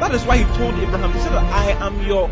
that 0.00 0.14
is 0.14 0.24
why 0.24 0.38
He 0.38 0.44
told 0.56 0.74
Abraham, 0.74 1.12
He 1.12 1.18
said, 1.20 1.32
I 1.32 1.70
am 1.86 2.02
your 2.06 2.30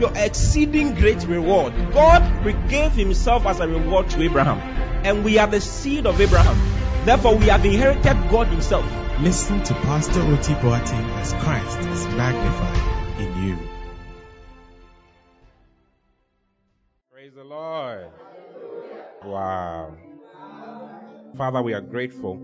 your 0.00 0.12
exceeding 0.16 0.94
great 0.94 1.22
reward. 1.26 1.74
God 1.92 2.22
gave 2.68 2.92
Himself 2.92 3.44
as 3.46 3.60
a 3.60 3.68
reward 3.68 4.08
to 4.10 4.22
Abraham. 4.22 4.58
And 5.04 5.24
we 5.24 5.38
are 5.38 5.46
the 5.46 5.60
seed 5.60 6.06
of 6.06 6.20
Abraham. 6.20 6.56
Therefore, 7.04 7.36
we 7.36 7.46
have 7.46 7.64
inherited 7.64 8.16
God 8.30 8.46
Himself. 8.48 8.84
Listen 9.20 9.62
to 9.64 9.74
Pastor 9.74 10.20
Oti 10.22 10.54
Boateng 10.54 11.10
as 11.18 11.34
Christ 11.34 11.78
is 11.80 12.06
magnified 12.16 13.20
in 13.20 13.46
you. 13.46 13.58
Praise 17.12 17.34
the 17.34 17.44
Lord. 17.44 18.08
Wow. 19.22 19.96
Father, 21.36 21.60
we 21.60 21.74
are 21.74 21.82
grateful. 21.82 22.40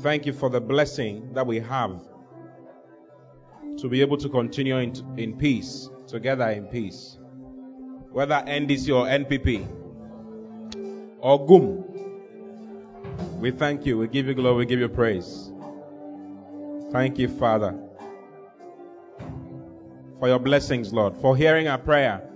Thank 0.00 0.26
you 0.26 0.34
for 0.34 0.50
the 0.50 0.60
blessing 0.60 1.32
that 1.32 1.46
we 1.46 1.60
have 1.60 2.00
to 3.78 3.88
be 3.88 4.00
able 4.00 4.16
to 4.18 4.28
continue 4.28 4.76
in, 4.78 4.92
in 5.18 5.36
peace, 5.36 5.88
together 6.06 6.48
in 6.50 6.66
peace. 6.66 7.18
Whether 8.10 8.34
NDC 8.34 8.94
or 8.94 9.06
NPP 9.06 9.66
or 11.18 11.46
GUM, 11.46 11.84
we 13.40 13.50
thank 13.50 13.86
you. 13.86 13.98
We 13.98 14.08
give 14.08 14.26
you 14.26 14.34
glory. 14.34 14.58
We 14.58 14.66
give 14.66 14.80
you 14.80 14.88
praise. 14.88 15.50
Thank 16.92 17.18
you, 17.18 17.28
Father, 17.28 17.74
for 20.18 20.28
your 20.28 20.38
blessings, 20.38 20.92
Lord, 20.92 21.16
for 21.16 21.36
hearing 21.36 21.68
our 21.68 21.78
prayer 21.78 22.28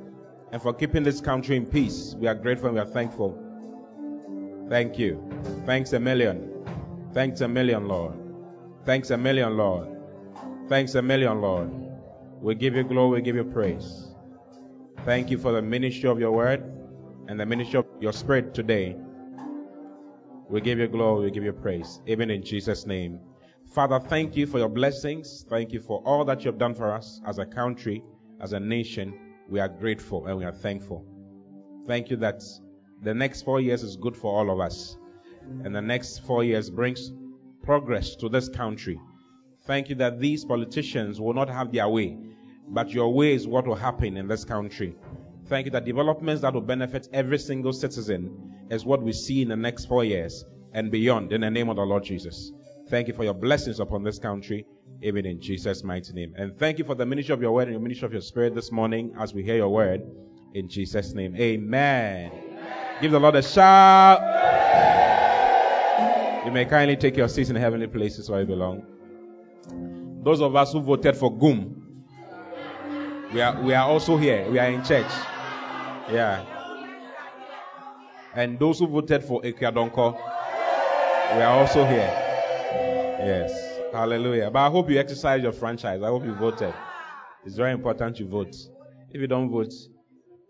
and 0.51 0.63
for 0.63 0.73
keeping 0.73 1.03
this 1.03 1.21
country 1.21 1.57
in 1.57 1.67
peace. 1.67 2.15
We 2.19 2.27
are 2.27 2.35
grateful 2.35 2.69
and 2.69 2.75
we 2.75 2.81
are 2.81 2.87
thankful. 2.87 3.43
Thank 4.69 4.99
you. 4.99 5.23
Thanks 5.67 5.93
a 5.93 6.01
million. 6.01 6.53
Thanks 7.13 7.41
a 7.41 7.49
million, 7.49 7.87
Lord. 7.87 8.15
Thanks 8.85 9.11
a 9.11 9.17
million, 9.17 9.57
Lord. 9.57 9.96
Thanks 10.69 10.97
a 10.97 11.03
million, 11.03 11.41
Lord. 11.41 11.71
We 12.41 12.57
give 12.57 12.75
you 12.75 12.83
glory, 12.83 13.21
we 13.21 13.23
give 13.23 13.37
you 13.37 13.45
praise. 13.45 14.09
Thank 15.05 15.31
you 15.31 15.39
for 15.39 15.53
the 15.53 15.63
ministry 15.63 16.09
of 16.09 16.19
your 16.19 16.33
word 16.33 16.61
and 17.29 17.39
the 17.39 17.47
ministry 17.47 17.79
of 17.79 17.87
your 18.01 18.13
spirit 18.13 18.53
today. 18.53 18.97
We 20.49 20.61
give 20.61 20.81
you 20.81 20.89
glory, 20.89 21.27
we 21.27 21.31
give 21.31 21.45
you 21.45 21.53
praise, 21.53 22.01
even 22.07 22.31
in 22.31 22.43
Jesus' 22.43 22.85
name. 22.85 23.21
Father, 23.73 24.01
thank 24.01 24.37
you 24.37 24.45
for 24.45 24.59
your 24.59 24.69
blessings. 24.69 25.47
Thank 25.49 25.73
you 25.73 25.79
for 25.79 26.03
all 26.05 26.25
that 26.25 26.45
you 26.45 26.51
have 26.51 26.59
done 26.59 26.75
for 26.75 26.93
us 26.93 27.21
as 27.25 27.39
a 27.39 27.47
country, 27.47 28.03
as 28.41 28.53
a 28.53 28.59
nation. 28.59 29.15
We 29.49 29.61
are 29.61 29.69
grateful 29.69 30.27
and 30.27 30.37
we 30.37 30.45
are 30.45 30.53
thankful. 30.53 31.07
Thank 31.87 32.11
you 32.11 32.17
that 32.17 32.43
the 33.03 33.15
next 33.15 33.43
four 33.43 33.61
years 33.61 33.85
is 33.85 33.97
good 33.97 34.17
for 34.17 34.37
all 34.37 34.51
of 34.51 34.59
us. 34.59 34.99
And 35.63 35.73
the 35.73 35.83
next 35.83 36.27
four 36.27 36.43
years 36.43 36.71
brings 36.71 37.13
progress 37.63 38.17
to 38.17 38.29
this 38.29 38.49
country. 38.49 38.99
Thank 39.67 39.89
you 39.89 39.97
that 39.97 40.21
these 40.21 40.45
politicians 40.45 41.21
will 41.21 41.35
not 41.35 41.49
have 41.49 41.73
their 41.73 41.89
way, 41.89 42.17
but 42.69 42.91
your 42.91 43.13
way 43.13 43.35
is 43.35 43.47
what 43.49 43.67
will 43.67 43.75
happen 43.75 44.17
in 44.17 44.29
this 44.29 44.45
country. 44.45 44.95
Thank 45.49 45.67
you 45.67 45.73
that 45.73 45.85
developments 45.85 46.43
that 46.43 46.55
will 46.55 46.61
benefit 46.61 47.09
every 47.13 47.39
single 47.39 47.73
citizen 47.73 48.55
is 48.71 48.85
what 48.85 49.03
we 49.03 49.13
see 49.13 49.43
in 49.43 49.49
the 49.49 49.57
next 49.57 49.87
four 49.87 50.05
years 50.05 50.45
and 50.73 50.91
beyond 50.91 51.33
in 51.33 51.41
the 51.41 51.51
name 51.51 51.69
of 51.69 51.77
the 51.77 51.83
Lord 51.83 52.05
Jesus. 52.05 52.53
Thank 52.89 53.09
you 53.09 53.15
for 53.15 53.25
your 53.25 53.35
blessings 53.35 53.81
upon 53.81 54.05
this 54.05 54.19
country, 54.21 54.67
even 55.03 55.27
in 55.27 55.41
Jesus' 55.41 55.83
mighty 55.83 56.13
name. 56.13 56.35
And 56.37 56.57
thank 56.57 56.79
you 56.79 56.85
for 56.85 56.95
the 56.95 57.07
ministry 57.07 57.33
of 57.33 57.43
your 57.43 57.53
word 57.53 57.67
and 57.67 57.77
the 57.77 57.81
ministry 57.81 58.07
of 58.07 58.13
your 58.13 58.23
spirit 58.23 58.55
this 58.55 58.71
morning 58.71 59.15
as 59.19 59.35
we 59.35 59.43
hear 59.43 59.57
your 59.57 59.69
word 59.69 60.03
in 60.55 60.69
Jesus' 60.69 61.13
name. 61.13 61.35
Amen. 61.37 62.31
Amen. 62.33 63.01
Give 63.01 63.11
the 63.11 63.19
Lord 63.19 63.35
a 63.35 63.43
shout. 63.43 64.21
You 66.47 66.53
may 66.53 66.65
kindly 66.65 66.97
take 66.97 67.17
your 67.17 67.29
seats 67.29 67.51
in 67.51 67.57
heavenly 67.57 67.89
places 67.89 68.31
where 68.31 68.41
you 68.41 68.47
belong. 68.47 68.96
Those 70.23 70.41
of 70.41 70.57
us 70.57 70.73
who 70.73 70.81
voted 70.81 71.17
for 71.17 71.37
GUM, 71.37 72.05
we 73.33 73.41
are, 73.41 73.61
we 73.63 73.75
are 73.75 73.89
also 73.89 74.17
here. 74.17 74.51
We 74.51 74.59
are 74.59 74.69
in 74.69 74.85
church. 74.85 75.11
Yeah. 76.11 76.45
And 78.35 78.59
those 78.59 78.79
who 78.79 78.87
voted 78.87 79.25
for 79.25 79.43
Akua 79.43 79.73
Donkor, 79.73 80.15
we 81.37 81.43
are 81.43 81.61
also 81.61 81.85
here. 81.87 82.11
Yes. 83.19 83.79
Hallelujah. 83.93 84.51
But 84.51 84.67
I 84.67 84.71
hope 84.71 84.91
you 84.91 84.99
exercise 84.99 85.43
your 85.43 85.53
franchise. 85.53 86.03
I 86.03 86.09
hope 86.09 86.25
you 86.25 86.35
voted. 86.35 86.75
It's 87.45 87.57
very 87.57 87.73
important 87.73 88.19
you 88.21 88.27
vote. 88.27 88.55
If 89.11 89.21
you 89.21 89.27
don't 89.27 89.51
vote, 89.51 89.73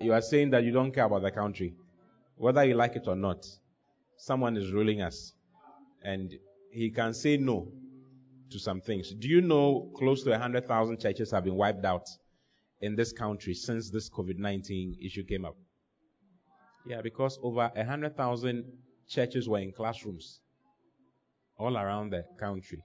you 0.01 0.13
are 0.13 0.23
saying 0.23 0.51
that 0.51 0.65
you 0.65 0.73
don't 0.73 0.93
care 0.93 1.05
about 1.05 1.23
the 1.23 1.31
country. 1.31 1.75
Whether 2.37 2.65
you 2.65 2.75
like 2.75 2.97
it 2.97 3.07
or 3.07 3.17
not, 3.17 3.47
someone 4.17 4.57
is 4.57 4.73
ruling 4.73 5.01
us. 5.03 5.33
And 6.03 6.33
he 6.71 6.91
can 6.91 7.15
say 7.15 7.37
no 7.37 7.69
to 8.51 8.59
some 8.59 8.81
things. 8.81 9.13
Do 9.13 9.29
you 9.29 9.41
know 9.41 9.91
close 9.97 10.23
to 10.25 10.31
100,000 10.31 11.01
churches 11.01 11.31
have 11.33 11.45
been 11.45 11.57
wiped 11.57 11.85
out 11.85 12.09
in 12.81 12.95
this 12.95 13.13
country 13.13 13.55
since 13.55 13.91
this 13.91 14.09
COVID 14.11 14.39
19 14.39 14.97
issue 15.03 15.25
came 15.25 15.45
up? 15.45 15.57
Yeah, 16.87 17.03
because 17.03 17.39
over 17.43 17.71
100,000 17.75 18.65
churches 19.09 19.49
were 19.49 19.59
in 19.59 19.73
classrooms 19.73 20.41
all 21.59 21.77
around 21.77 22.11
the 22.11 22.25
country. 22.39 22.83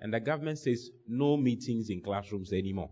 And 0.00 0.12
the 0.12 0.20
government 0.20 0.58
says 0.58 0.90
no 1.06 1.36
meetings 1.36 1.88
in 1.88 2.02
classrooms 2.02 2.52
anymore. 2.52 2.90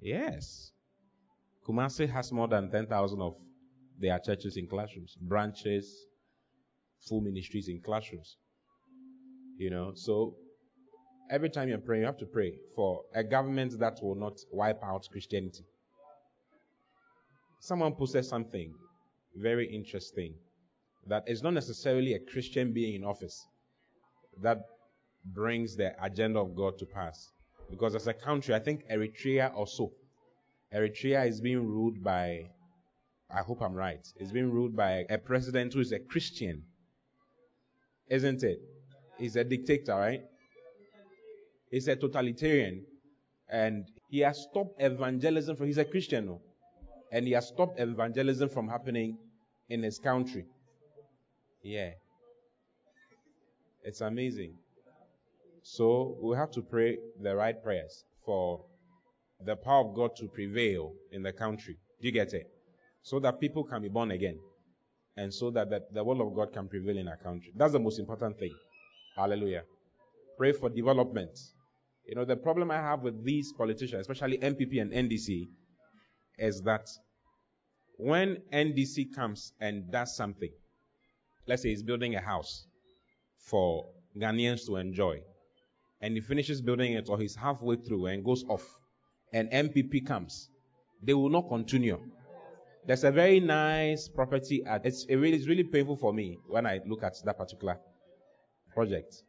Yes. 0.00 0.70
Kumasi 1.66 2.08
has 2.08 2.30
more 2.30 2.46
than 2.46 2.70
10,000 2.70 3.20
of 3.20 3.34
their 3.98 4.18
churches 4.18 4.56
in 4.56 4.68
classrooms, 4.68 5.16
branches, 5.20 6.06
full 7.08 7.22
ministries 7.22 7.68
in 7.68 7.80
classrooms. 7.80 8.36
You 9.58 9.70
know, 9.70 9.92
so 9.94 10.34
every 11.30 11.48
time 11.48 11.68
you're 11.68 11.78
praying, 11.78 12.02
you 12.02 12.06
have 12.06 12.18
to 12.18 12.26
pray 12.26 12.54
for 12.74 13.02
a 13.14 13.24
government 13.24 13.78
that 13.78 13.98
will 14.02 14.14
not 14.14 14.38
wipe 14.52 14.82
out 14.84 15.08
Christianity. 15.10 15.64
Someone 17.60 17.94
posted 17.94 18.24
something 18.24 18.74
very 19.34 19.66
interesting 19.74 20.34
that 21.08 21.24
it's 21.26 21.42
not 21.42 21.54
necessarily 21.54 22.14
a 22.14 22.18
Christian 22.18 22.72
being 22.72 22.96
in 22.96 23.04
office 23.04 23.46
that 24.42 24.58
brings 25.24 25.76
the 25.76 25.92
agenda 26.04 26.38
of 26.38 26.54
God 26.54 26.78
to 26.78 26.86
pass. 26.86 27.30
Because 27.70 27.94
as 27.94 28.06
a 28.06 28.14
country, 28.14 28.54
I 28.54 28.58
think 28.58 28.82
Eritrea 28.92 29.54
also, 29.54 29.90
Eritrea 30.74 31.26
is 31.26 31.40
being 31.40 31.66
ruled 31.66 32.02
by, 32.04 32.50
I 33.30 33.40
hope 33.40 33.62
I'm 33.62 33.74
right, 33.74 34.06
it's 34.16 34.32
being 34.32 34.50
ruled 34.50 34.76
by 34.76 35.04
a 35.08 35.18
president 35.18 35.72
who 35.72 35.80
is 35.80 35.92
a 35.92 35.98
Christian. 35.98 36.62
Isn't 38.08 38.42
it? 38.44 38.60
He's 39.18 39.36
a 39.36 39.44
dictator, 39.44 39.94
right? 39.94 40.22
He's 41.70 41.88
a 41.88 41.96
totalitarian. 41.96 42.84
And 43.48 43.86
he 44.10 44.20
has 44.20 44.42
stopped 44.42 44.80
evangelism 44.80 45.56
from, 45.56 45.66
he's 45.66 45.78
a 45.78 45.84
Christian, 45.84 46.26
no? 46.26 46.40
And 47.12 47.26
he 47.26 47.32
has 47.32 47.48
stopped 47.48 47.78
evangelism 47.80 48.48
from 48.48 48.68
happening 48.68 49.18
in 49.68 49.82
his 49.82 49.98
country. 49.98 50.44
Yeah. 51.62 51.90
It's 53.84 54.00
amazing. 54.00 54.54
So 55.62 56.16
we 56.22 56.36
have 56.36 56.50
to 56.52 56.62
pray 56.62 56.98
the 57.20 57.34
right 57.34 57.60
prayers 57.62 58.04
for 58.24 58.64
the 59.44 59.56
power 59.56 59.88
of 59.88 59.94
God 59.94 60.16
to 60.16 60.28
prevail 60.28 60.92
in 61.12 61.22
the 61.22 61.32
country. 61.32 61.76
Do 62.00 62.08
you 62.08 62.12
get 62.12 62.32
it? 62.34 62.48
So 63.02 63.20
that 63.20 63.40
people 63.40 63.64
can 63.64 63.82
be 63.82 63.88
born 63.88 64.10
again. 64.10 64.38
And 65.16 65.32
so 65.32 65.50
that 65.50 65.70
the, 65.70 65.80
the 65.92 66.04
will 66.04 66.20
of 66.26 66.34
God 66.34 66.52
can 66.52 66.68
prevail 66.68 66.98
in 66.98 67.08
our 67.08 67.16
country. 67.16 67.52
That's 67.56 67.72
the 67.72 67.78
most 67.78 67.98
important 67.98 68.38
thing. 68.38 68.52
Hallelujah. 69.16 69.62
Pray 70.36 70.52
for 70.52 70.68
development. 70.68 71.38
You 72.06 72.14
know, 72.14 72.24
the 72.24 72.36
problem 72.36 72.70
I 72.70 72.76
have 72.76 73.00
with 73.02 73.24
these 73.24 73.52
politicians, 73.52 74.02
especially 74.02 74.38
NPP 74.38 74.80
and 74.80 74.92
NDC, 74.92 75.48
is 76.38 76.60
that 76.62 76.86
when 77.98 78.42
NDC 78.52 79.14
comes 79.14 79.52
and 79.58 79.90
does 79.90 80.14
something, 80.14 80.50
let's 81.48 81.62
say 81.62 81.70
he's 81.70 81.82
building 81.82 82.14
a 82.14 82.20
house 82.20 82.66
for 83.38 83.86
Ghanaians 84.18 84.66
to 84.66 84.76
enjoy, 84.76 85.20
and 86.02 86.14
he 86.14 86.20
finishes 86.20 86.60
building 86.60 86.92
it 86.92 87.08
or 87.08 87.18
he's 87.18 87.34
halfway 87.34 87.76
through 87.76 88.06
and 88.06 88.22
goes 88.22 88.44
off, 88.48 88.64
and 89.32 89.50
NPP 89.50 90.06
comes, 90.06 90.50
they 91.02 91.14
will 91.14 91.30
not 91.30 91.48
continue. 91.48 91.98
There's 92.86 93.02
a 93.02 93.10
very 93.10 93.40
nice 93.40 94.08
property 94.08 94.62
at 94.64 94.86
it's 94.86 95.06
it 95.06 95.16
really 95.16 95.36
it's 95.36 95.48
really 95.48 95.64
painful 95.64 95.96
for 95.96 96.12
me 96.12 96.38
when 96.48 96.66
I 96.66 96.80
look 96.86 97.02
at 97.02 97.14
that 97.24 97.36
particular 97.36 97.78
project. 98.76 99.22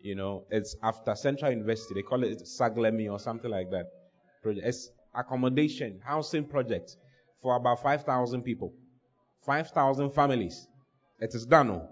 You 0.00 0.16
know, 0.16 0.44
it's 0.50 0.76
after 0.82 1.14
Central 1.14 1.50
University. 1.50 1.94
They 1.94 2.02
call 2.02 2.24
it 2.24 2.42
Saglemi 2.42 3.10
or 3.10 3.18
something 3.18 3.50
like 3.50 3.70
that. 3.70 3.86
It's 4.44 4.90
accommodation, 5.14 6.00
housing 6.04 6.44
project 6.44 6.96
for 7.40 7.56
about 7.56 7.82
5,000 7.82 8.42
people. 8.42 8.72
5,000 9.46 10.10
families. 10.10 10.66
It 11.20 11.34
is 11.34 11.46
done. 11.46 11.70
Oh. 11.70 11.88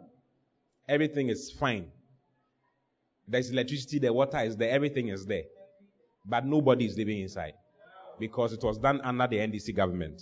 Everything 0.88 1.28
is 1.28 1.50
fine. 1.50 1.86
There's 3.28 3.50
electricity, 3.50 3.98
the 3.98 4.12
water 4.12 4.38
is 4.38 4.56
there, 4.56 4.70
everything 4.70 5.08
is 5.08 5.24
there. 5.26 5.44
But 6.24 6.44
nobody 6.44 6.86
is 6.86 6.96
living 6.96 7.20
inside. 7.20 7.54
Because 8.18 8.52
it 8.52 8.62
was 8.62 8.78
done 8.78 9.00
under 9.02 9.26
the 9.26 9.36
NDC 9.36 9.74
government. 9.74 10.20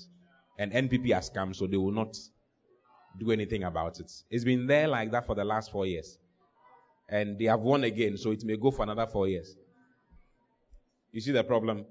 And 0.58 0.72
NPP 0.72 1.12
has 1.12 1.30
come, 1.30 1.52
so 1.54 1.66
they 1.66 1.76
will 1.76 1.92
not 1.92 2.16
do 3.18 3.30
anything 3.30 3.64
about 3.64 4.00
it. 4.00 4.10
It's 4.30 4.44
been 4.44 4.66
there 4.66 4.88
like 4.88 5.10
that 5.12 5.26
for 5.26 5.34
the 5.34 5.44
last 5.44 5.70
four 5.70 5.86
years. 5.86 6.18
And 7.08 7.38
they 7.38 7.44
have 7.44 7.60
won 7.60 7.84
again, 7.84 8.16
so 8.16 8.30
it 8.30 8.44
may 8.44 8.56
go 8.56 8.70
for 8.70 8.82
another 8.82 9.06
four 9.06 9.28
years. 9.28 9.54
You 11.12 11.20
see 11.20 11.32
the 11.32 11.44
problem? 11.44 11.84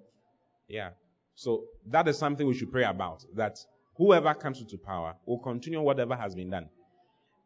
Yeah. 0.68 0.89
So 1.36 1.65
that 1.88 2.07
is 2.07 2.18
something 2.18 2.45
we 2.45 2.56
should 2.56 2.71
pray 2.71 2.83
about. 2.83 3.24
That 3.36 3.57
whoever 3.95 4.33
comes 4.33 4.60
into 4.60 4.77
power 4.77 5.15
will 5.25 5.39
continue 5.39 5.81
whatever 5.81 6.15
has 6.15 6.36
been 6.36 6.50
done. 6.50 6.69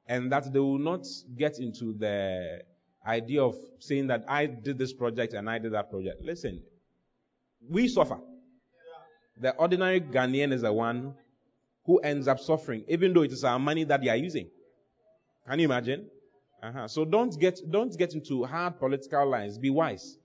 And 0.08 0.31
that 0.31 0.52
they 0.52 0.60
will 0.60 0.80
not 0.80 1.06
get 1.38 1.60
into 1.60 1.94
the 1.94 2.64
idea 3.06 3.44
of 3.44 3.56
saying 3.80 4.08
that 4.08 4.25
I 4.28 4.46
did 4.46 4.78
this 4.78 4.94
project 4.94 5.34
and 5.34 5.50
I 5.50 5.60
did 5.60 5.74
that 5.74 5.90
project. 5.90 6.22
Listen, 6.24 6.62
we 7.69 7.88
suffer. 7.88 8.19
The 9.40 9.56
ordinary 9.56 10.02
Ghanaian 10.02 10.52
is 10.52 10.62
the 10.62 10.74
one 10.74 11.14
who 11.86 12.00
ends 12.00 12.28
up 12.28 12.40
suffering, 12.40 12.84
even 12.88 13.14
though 13.14 13.22
it 13.22 13.31
is 13.31 13.44
our 13.44 13.60
money 13.60 13.84
that 13.84 14.02
they 14.02 14.10
are 14.10 14.16
using. 14.16 14.50
Can 15.48 15.60
you 15.60 15.66
imagine? 15.66 16.10
Uh-huh. 16.68 16.88
So 16.88 17.06
don't 17.06 17.40
get 17.40 17.60
don't 17.69 17.98
get 17.98 18.14
into 18.14 18.44
hard 18.44 18.78
political 18.78 19.30
lines. 19.30 19.58
Be 19.58 19.69
wise. 19.69 20.18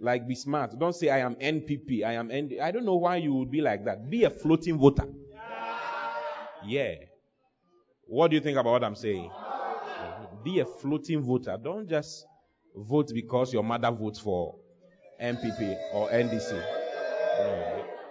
Like 0.00 0.26
be 0.26 0.34
smart. 0.34 0.76
Don't 0.78 0.94
say 0.94 1.08
I 1.08 1.18
am 1.18 1.36
NPP. 1.36 2.04
I 2.04 2.14
am 2.14 2.28
ND. 2.28 2.58
I 2.60 2.72
don't 2.72 2.84
know 2.84 2.96
why 2.96 3.16
you 3.16 3.34
would 3.34 3.50
be 3.50 3.60
like 3.60 3.84
that. 3.84 4.10
Be 4.10 4.24
a 4.24 4.30
floating 4.30 4.76
voter. 4.76 5.04
Yeah. 6.64 6.94
What 8.06 8.28
do 8.30 8.36
you 8.36 8.42
think 8.42 8.58
about 8.58 8.72
what 8.72 8.84
I'm 8.84 8.96
saying? 8.96 9.30
Be 10.42 10.60
a 10.60 10.64
floating 10.64 11.22
voter. 11.22 11.56
Don't 11.62 11.88
just 11.88 12.26
vote 12.74 13.10
because 13.14 13.52
your 13.52 13.62
mother 13.62 13.90
votes 13.90 14.18
for 14.18 14.56
NPP 15.22 15.76
or 15.92 16.08
NDC. 16.08 16.60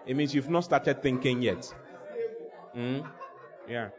It 0.06 0.16
means 0.16 0.34
you've 0.34 0.50
not 0.50 0.64
started 0.64 1.02
thinking 1.02 1.42
yet. 1.42 1.74
Mm? 2.75 3.06
Yeah. 3.68 3.90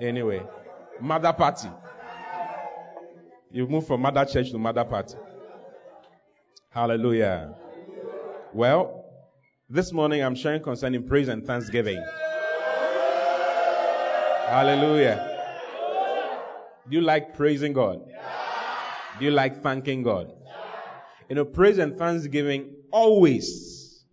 Anyway, 0.00 0.40
mother 1.00 1.32
party. 1.32 1.68
You 3.50 3.66
move 3.66 3.86
from 3.86 4.02
mother 4.02 4.24
church 4.24 4.50
to 4.50 4.58
mother 4.58 4.84
party. 4.84 5.16
Hallelujah. 6.70 7.54
Well, 8.52 9.04
this 9.68 9.92
morning 9.92 10.22
I'm 10.22 10.34
sharing 10.34 10.62
concerning 10.62 11.06
praise 11.06 11.28
and 11.28 11.46
thanksgiving. 11.46 12.02
Hallelujah. 14.46 15.36
Do 16.88 16.96
you 16.96 17.02
like 17.02 17.34
praising 17.36 17.72
God? 17.72 18.00
Do 19.18 19.24
you 19.24 19.30
like 19.30 19.62
thanking 19.62 20.02
God? 20.02 20.32
You 21.28 21.36
know, 21.36 21.44
praise 21.44 21.78
and 21.78 21.98
thanksgiving 21.98 22.74
always, 22.90 24.04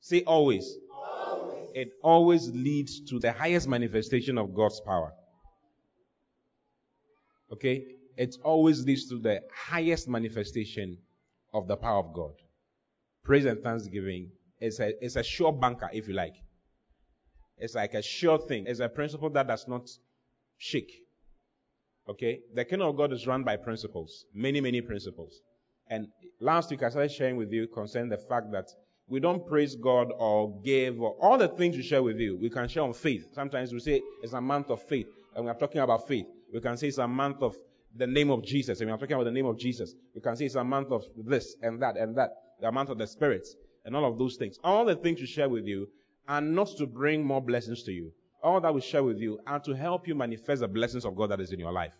say 0.00 0.24
always, 0.24 0.76
always, 0.92 1.68
it 1.74 1.92
always 2.02 2.48
leads 2.48 3.00
to 3.10 3.20
the 3.20 3.32
highest 3.32 3.68
manifestation 3.68 4.38
of 4.38 4.54
God's 4.54 4.80
power. 4.80 5.12
Okay? 7.52 7.84
It 8.16 8.36
always 8.44 8.84
leads 8.84 9.08
to 9.08 9.18
the 9.18 9.40
highest 9.54 10.08
manifestation 10.08 10.98
of 11.52 11.66
the 11.66 11.76
power 11.76 11.98
of 11.98 12.12
God. 12.12 12.32
Praise 13.24 13.44
and 13.44 13.62
thanksgiving 13.62 14.30
is 14.60 14.80
a, 14.80 14.92
it's 15.04 15.16
a 15.16 15.22
sure 15.22 15.52
banker, 15.52 15.90
if 15.92 16.08
you 16.08 16.14
like. 16.14 16.34
It's 17.58 17.74
like 17.74 17.94
a 17.94 18.02
sure 18.02 18.38
thing. 18.38 18.66
It's 18.66 18.80
a 18.80 18.88
principle 18.88 19.30
that 19.30 19.46
does 19.46 19.66
not 19.68 19.88
shake. 20.58 20.92
Okay? 22.08 22.40
The 22.54 22.64
kingdom 22.64 22.88
of 22.88 22.96
God 22.96 23.12
is 23.12 23.26
run 23.26 23.44
by 23.44 23.56
principles. 23.56 24.26
Many, 24.34 24.60
many 24.60 24.80
principles. 24.80 25.40
And 25.88 26.08
last 26.40 26.70
week 26.70 26.82
I 26.82 26.90
started 26.90 27.12
sharing 27.12 27.36
with 27.36 27.52
you 27.52 27.66
concerning 27.68 28.10
the 28.10 28.18
fact 28.18 28.50
that 28.52 28.66
we 29.06 29.20
don't 29.20 29.46
praise 29.46 29.76
God 29.76 30.08
or 30.16 30.60
give 30.62 31.00
or 31.00 31.14
all 31.20 31.36
the 31.36 31.48
things 31.48 31.76
we 31.76 31.82
share 31.82 32.02
with 32.02 32.18
you. 32.18 32.38
We 32.40 32.48
can 32.48 32.68
share 32.68 32.82
on 32.82 32.94
faith. 32.94 33.26
Sometimes 33.34 33.72
we 33.72 33.80
say 33.80 34.02
it's 34.22 34.32
a 34.32 34.40
month 34.40 34.70
of 34.70 34.82
faith, 34.82 35.08
and 35.36 35.44
we're 35.44 35.54
talking 35.54 35.82
about 35.82 36.08
faith. 36.08 36.26
We 36.54 36.60
can 36.60 36.76
say 36.76 36.86
it's 36.86 36.98
a 36.98 37.08
month 37.08 37.42
of 37.42 37.56
the 37.96 38.06
name 38.06 38.30
of 38.30 38.44
Jesus, 38.44 38.80
and 38.80 38.88
we're 38.88 38.96
talking 38.96 39.14
about 39.14 39.24
the 39.24 39.32
name 39.32 39.46
of 39.46 39.58
Jesus. 39.58 39.92
We 40.14 40.20
can 40.20 40.36
say 40.36 40.44
it's 40.46 40.54
a 40.54 40.62
month 40.62 40.92
of 40.92 41.02
this 41.16 41.56
and 41.60 41.82
that 41.82 41.96
and 41.96 42.16
that, 42.16 42.30
the 42.60 42.70
month 42.70 42.90
of 42.90 42.98
the 42.98 43.08
spirits, 43.08 43.56
and 43.84 43.96
all 43.96 44.04
of 44.04 44.18
those 44.18 44.36
things. 44.36 44.56
All 44.62 44.84
the 44.84 44.94
things 44.94 45.20
we 45.20 45.26
share 45.26 45.48
with 45.48 45.66
you 45.66 45.88
are 46.28 46.40
not 46.40 46.68
to 46.78 46.86
bring 46.86 47.26
more 47.26 47.42
blessings 47.42 47.82
to 47.82 47.92
you. 47.92 48.12
All 48.40 48.60
that 48.60 48.72
we 48.72 48.80
share 48.80 49.02
with 49.02 49.18
you 49.18 49.40
are 49.48 49.58
to 49.60 49.72
help 49.72 50.06
you 50.06 50.14
manifest 50.14 50.60
the 50.60 50.68
blessings 50.68 51.04
of 51.04 51.16
God 51.16 51.32
that 51.32 51.40
is 51.40 51.50
in 51.50 51.58
your 51.58 51.72
life. 51.72 51.92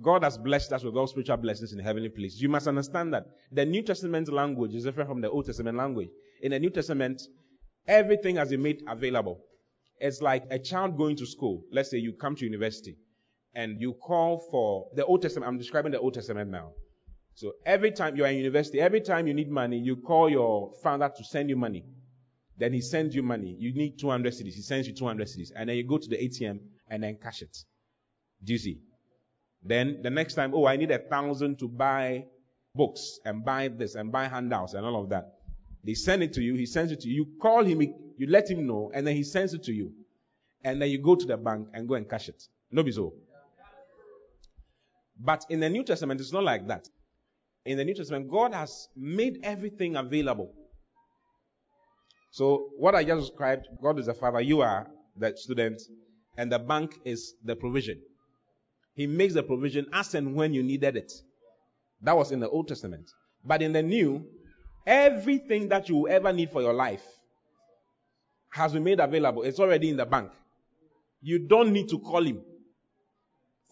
God 0.00 0.22
has 0.22 0.38
blessed 0.38 0.72
us 0.72 0.84
with 0.84 0.94
all 0.94 1.08
spiritual 1.08 1.38
blessings 1.38 1.72
in 1.72 1.80
heavenly 1.80 2.08
places. 2.08 2.40
You 2.40 2.48
must 2.48 2.68
understand 2.68 3.12
that 3.14 3.26
the 3.50 3.64
New 3.64 3.82
Testament 3.82 4.32
language 4.32 4.74
is 4.74 4.84
different 4.84 5.10
from 5.10 5.20
the 5.20 5.28
Old 5.28 5.46
Testament 5.46 5.76
language. 5.76 6.08
In 6.40 6.52
the 6.52 6.58
New 6.60 6.70
Testament, 6.70 7.20
everything 7.88 8.36
has 8.36 8.50
been 8.50 8.62
made 8.62 8.82
available. 8.88 9.40
It's 10.00 10.22
like 10.22 10.44
a 10.50 10.58
child 10.58 10.96
going 10.96 11.16
to 11.16 11.26
school. 11.26 11.64
Let's 11.70 11.90
say 11.90 11.98
you 11.98 12.14
come 12.14 12.34
to 12.36 12.44
university 12.44 12.96
and 13.54 13.80
you 13.80 13.92
call 13.92 14.38
for 14.50 14.88
the 14.94 15.04
Old 15.04 15.22
Testament. 15.22 15.48
I'm 15.48 15.58
describing 15.58 15.92
the 15.92 16.00
Old 16.00 16.14
Testament 16.14 16.50
now. 16.50 16.72
So 17.34 17.52
every 17.64 17.92
time 17.92 18.16
you're 18.16 18.26
in 18.26 18.36
university, 18.36 18.80
every 18.80 19.00
time 19.00 19.26
you 19.26 19.34
need 19.34 19.50
money, 19.50 19.78
you 19.78 19.96
call 19.96 20.28
your 20.28 20.72
father 20.82 21.10
to 21.14 21.24
send 21.24 21.48
you 21.48 21.56
money. 21.56 21.84
Then 22.56 22.72
he 22.72 22.80
sends 22.80 23.14
you 23.14 23.22
money. 23.22 23.56
You 23.58 23.72
need 23.74 23.98
200 23.98 24.32
cedis. 24.32 24.54
He 24.54 24.62
sends 24.62 24.86
you 24.86 24.94
200 24.94 25.26
cedis. 25.26 25.50
And 25.54 25.68
then 25.68 25.76
you 25.76 25.84
go 25.84 25.98
to 25.98 26.08
the 26.08 26.16
ATM 26.16 26.60
and 26.88 27.02
then 27.02 27.16
cash 27.22 27.42
it. 27.42 27.56
Do 28.44 28.52
you 28.52 28.58
see? 28.58 28.80
Then 29.62 30.00
the 30.02 30.10
next 30.10 30.34
time, 30.34 30.52
oh, 30.54 30.66
I 30.66 30.76
need 30.76 30.90
a 30.90 30.98
thousand 30.98 31.58
to 31.60 31.68
buy 31.68 32.24
books 32.74 33.18
and 33.24 33.44
buy 33.44 33.68
this 33.68 33.94
and 33.94 34.12
buy 34.12 34.28
handouts 34.28 34.74
and 34.74 34.84
all 34.84 35.02
of 35.02 35.10
that. 35.10 35.34
They 35.84 35.94
send 35.94 36.22
it 36.22 36.34
to 36.34 36.42
you. 36.42 36.54
He 36.54 36.66
sends 36.66 36.92
it 36.92 37.00
to 37.00 37.08
you. 37.08 37.14
You 37.14 37.38
call 37.40 37.64
him, 37.64 37.80
you 38.20 38.26
let 38.26 38.50
him 38.50 38.66
know, 38.66 38.90
and 38.92 39.06
then 39.06 39.16
he 39.16 39.22
sends 39.24 39.54
it 39.54 39.62
to 39.62 39.72
you. 39.72 39.94
And 40.62 40.80
then 40.80 40.90
you 40.90 40.98
go 40.98 41.14
to 41.14 41.24
the 41.24 41.38
bank 41.38 41.68
and 41.72 41.88
go 41.88 41.94
and 41.94 42.06
cash 42.06 42.28
it. 42.28 42.42
No 42.70 42.82
be 42.82 42.92
so. 42.92 43.14
But 45.18 45.46
in 45.48 45.58
the 45.58 45.70
New 45.70 45.82
Testament, 45.82 46.20
it's 46.20 46.30
not 46.30 46.44
like 46.44 46.68
that. 46.68 46.86
In 47.64 47.78
the 47.78 47.84
New 47.84 47.94
Testament, 47.94 48.30
God 48.30 48.52
has 48.52 48.88
made 48.94 49.38
everything 49.42 49.96
available. 49.96 50.52
So 52.30 52.68
what 52.76 52.94
I 52.94 53.04
just 53.04 53.28
described, 53.28 53.68
God 53.82 53.98
is 53.98 54.04
the 54.04 54.12
father, 54.12 54.42
you 54.42 54.60
are 54.60 54.86
the 55.16 55.34
student, 55.34 55.80
and 56.36 56.52
the 56.52 56.58
bank 56.58 56.98
is 57.06 57.36
the 57.42 57.56
provision. 57.56 58.02
He 58.96 59.06
makes 59.06 59.32
the 59.32 59.42
provision 59.42 59.86
as 59.94 60.14
and 60.14 60.34
when 60.34 60.52
you 60.52 60.62
needed 60.62 60.94
it. 60.94 61.10
That 62.02 62.18
was 62.18 62.32
in 62.32 62.40
the 62.40 62.50
Old 62.50 62.68
Testament. 62.68 63.10
But 63.46 63.62
in 63.62 63.72
the 63.72 63.82
New, 63.82 64.26
everything 64.86 65.70
that 65.70 65.88
you 65.88 65.96
will 65.96 66.12
ever 66.12 66.34
need 66.34 66.50
for 66.50 66.60
your 66.60 66.74
life 66.74 67.02
has 68.50 68.72
been 68.72 68.84
made 68.84 69.00
available. 69.00 69.42
It's 69.42 69.60
already 69.60 69.90
in 69.90 69.96
the 69.96 70.06
bank. 70.06 70.30
You 71.22 71.38
don't 71.38 71.72
need 71.72 71.88
to 71.90 71.98
call 71.98 72.22
him 72.22 72.42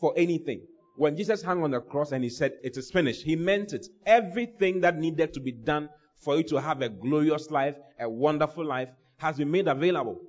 for 0.01 0.15
anything. 0.17 0.63
When 0.97 1.17
Jesus 1.17 1.43
hung 1.43 1.63
on 1.63 1.71
the 1.71 1.81
cross 1.81 2.13
and 2.13 2.25
he 2.25 2.31
said, 2.31 2.55
It 2.63 2.77
is 2.77 2.91
finished, 2.91 3.23
he 3.23 3.37
meant 3.37 3.73
it. 3.73 3.87
Everything 4.07 4.81
that 4.81 4.99
needed 4.99 5.33
to 5.35 5.41
be 5.41 5.53
done 5.53 5.89
for 6.21 6.37
you 6.37 6.43
to 6.45 6.61
have 6.61 6.83
a 6.83 6.89
glorious 6.89 7.51
life, 7.51 7.77
a 8.01 8.09
wonderful 8.09 8.65
life, 8.65 8.89
has 9.19 9.37
been 9.37 9.51
made 9.51 9.69
available. 9.69 10.21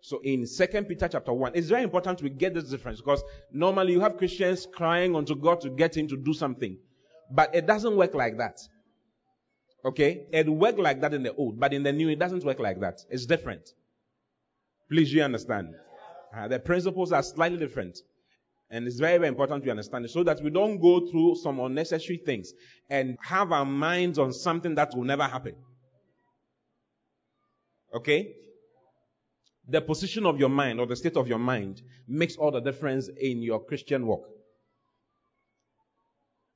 So 0.00 0.20
in 0.22 0.46
Second 0.46 0.86
Peter 0.86 1.08
chapter 1.08 1.32
1, 1.32 1.52
it's 1.54 1.68
very 1.68 1.82
important 1.82 2.22
we 2.22 2.30
get 2.30 2.54
this 2.54 2.64
difference 2.64 3.00
because 3.00 3.22
normally 3.52 3.92
you 3.92 4.00
have 4.00 4.18
Christians 4.18 4.66
crying 4.70 5.16
unto 5.16 5.34
God 5.34 5.60
to 5.62 5.70
get 5.70 5.96
him 5.96 6.08
to 6.08 6.16
do 6.16 6.34
something. 6.34 6.76
But 7.30 7.54
it 7.54 7.66
doesn't 7.66 7.96
work 7.96 8.14
like 8.14 8.36
that. 8.36 8.60
Okay? 9.84 10.26
It 10.32 10.48
worked 10.48 10.78
like 10.78 11.00
that 11.00 11.14
in 11.14 11.22
the 11.22 11.34
old, 11.34 11.58
but 11.58 11.72
in 11.72 11.82
the 11.82 11.92
new 11.92 12.10
it 12.10 12.18
doesn't 12.18 12.44
work 12.44 12.58
like 12.58 12.80
that. 12.80 13.00
It's 13.08 13.24
different. 13.26 13.70
Please 14.90 15.12
you 15.12 15.22
understand? 15.22 15.74
Uh, 16.36 16.48
the 16.48 16.58
principles 16.58 17.12
are 17.12 17.22
slightly 17.22 17.58
different. 17.58 17.98
And 18.70 18.86
it's 18.86 18.98
very, 18.98 19.18
very 19.18 19.28
important 19.28 19.64
to 19.64 19.70
understand 19.70 20.04
it 20.04 20.10
so 20.10 20.24
that 20.24 20.42
we 20.42 20.50
don't 20.50 20.80
go 20.80 21.06
through 21.06 21.36
some 21.36 21.60
unnecessary 21.60 22.20
things 22.24 22.52
and 22.90 23.16
have 23.22 23.52
our 23.52 23.64
minds 23.64 24.18
on 24.18 24.32
something 24.32 24.74
that 24.74 24.94
will 24.96 25.04
never 25.04 25.24
happen. 25.24 25.54
Okay? 27.94 28.34
the 29.68 29.80
position 29.80 30.26
of 30.26 30.38
your 30.38 30.48
mind 30.48 30.78
or 30.78 30.86
the 30.86 30.96
state 30.96 31.16
of 31.16 31.26
your 31.26 31.38
mind 31.38 31.82
makes 32.06 32.36
all 32.36 32.50
the 32.50 32.60
difference 32.60 33.08
in 33.20 33.42
your 33.42 33.64
Christian 33.64 34.06
walk. 34.06 34.28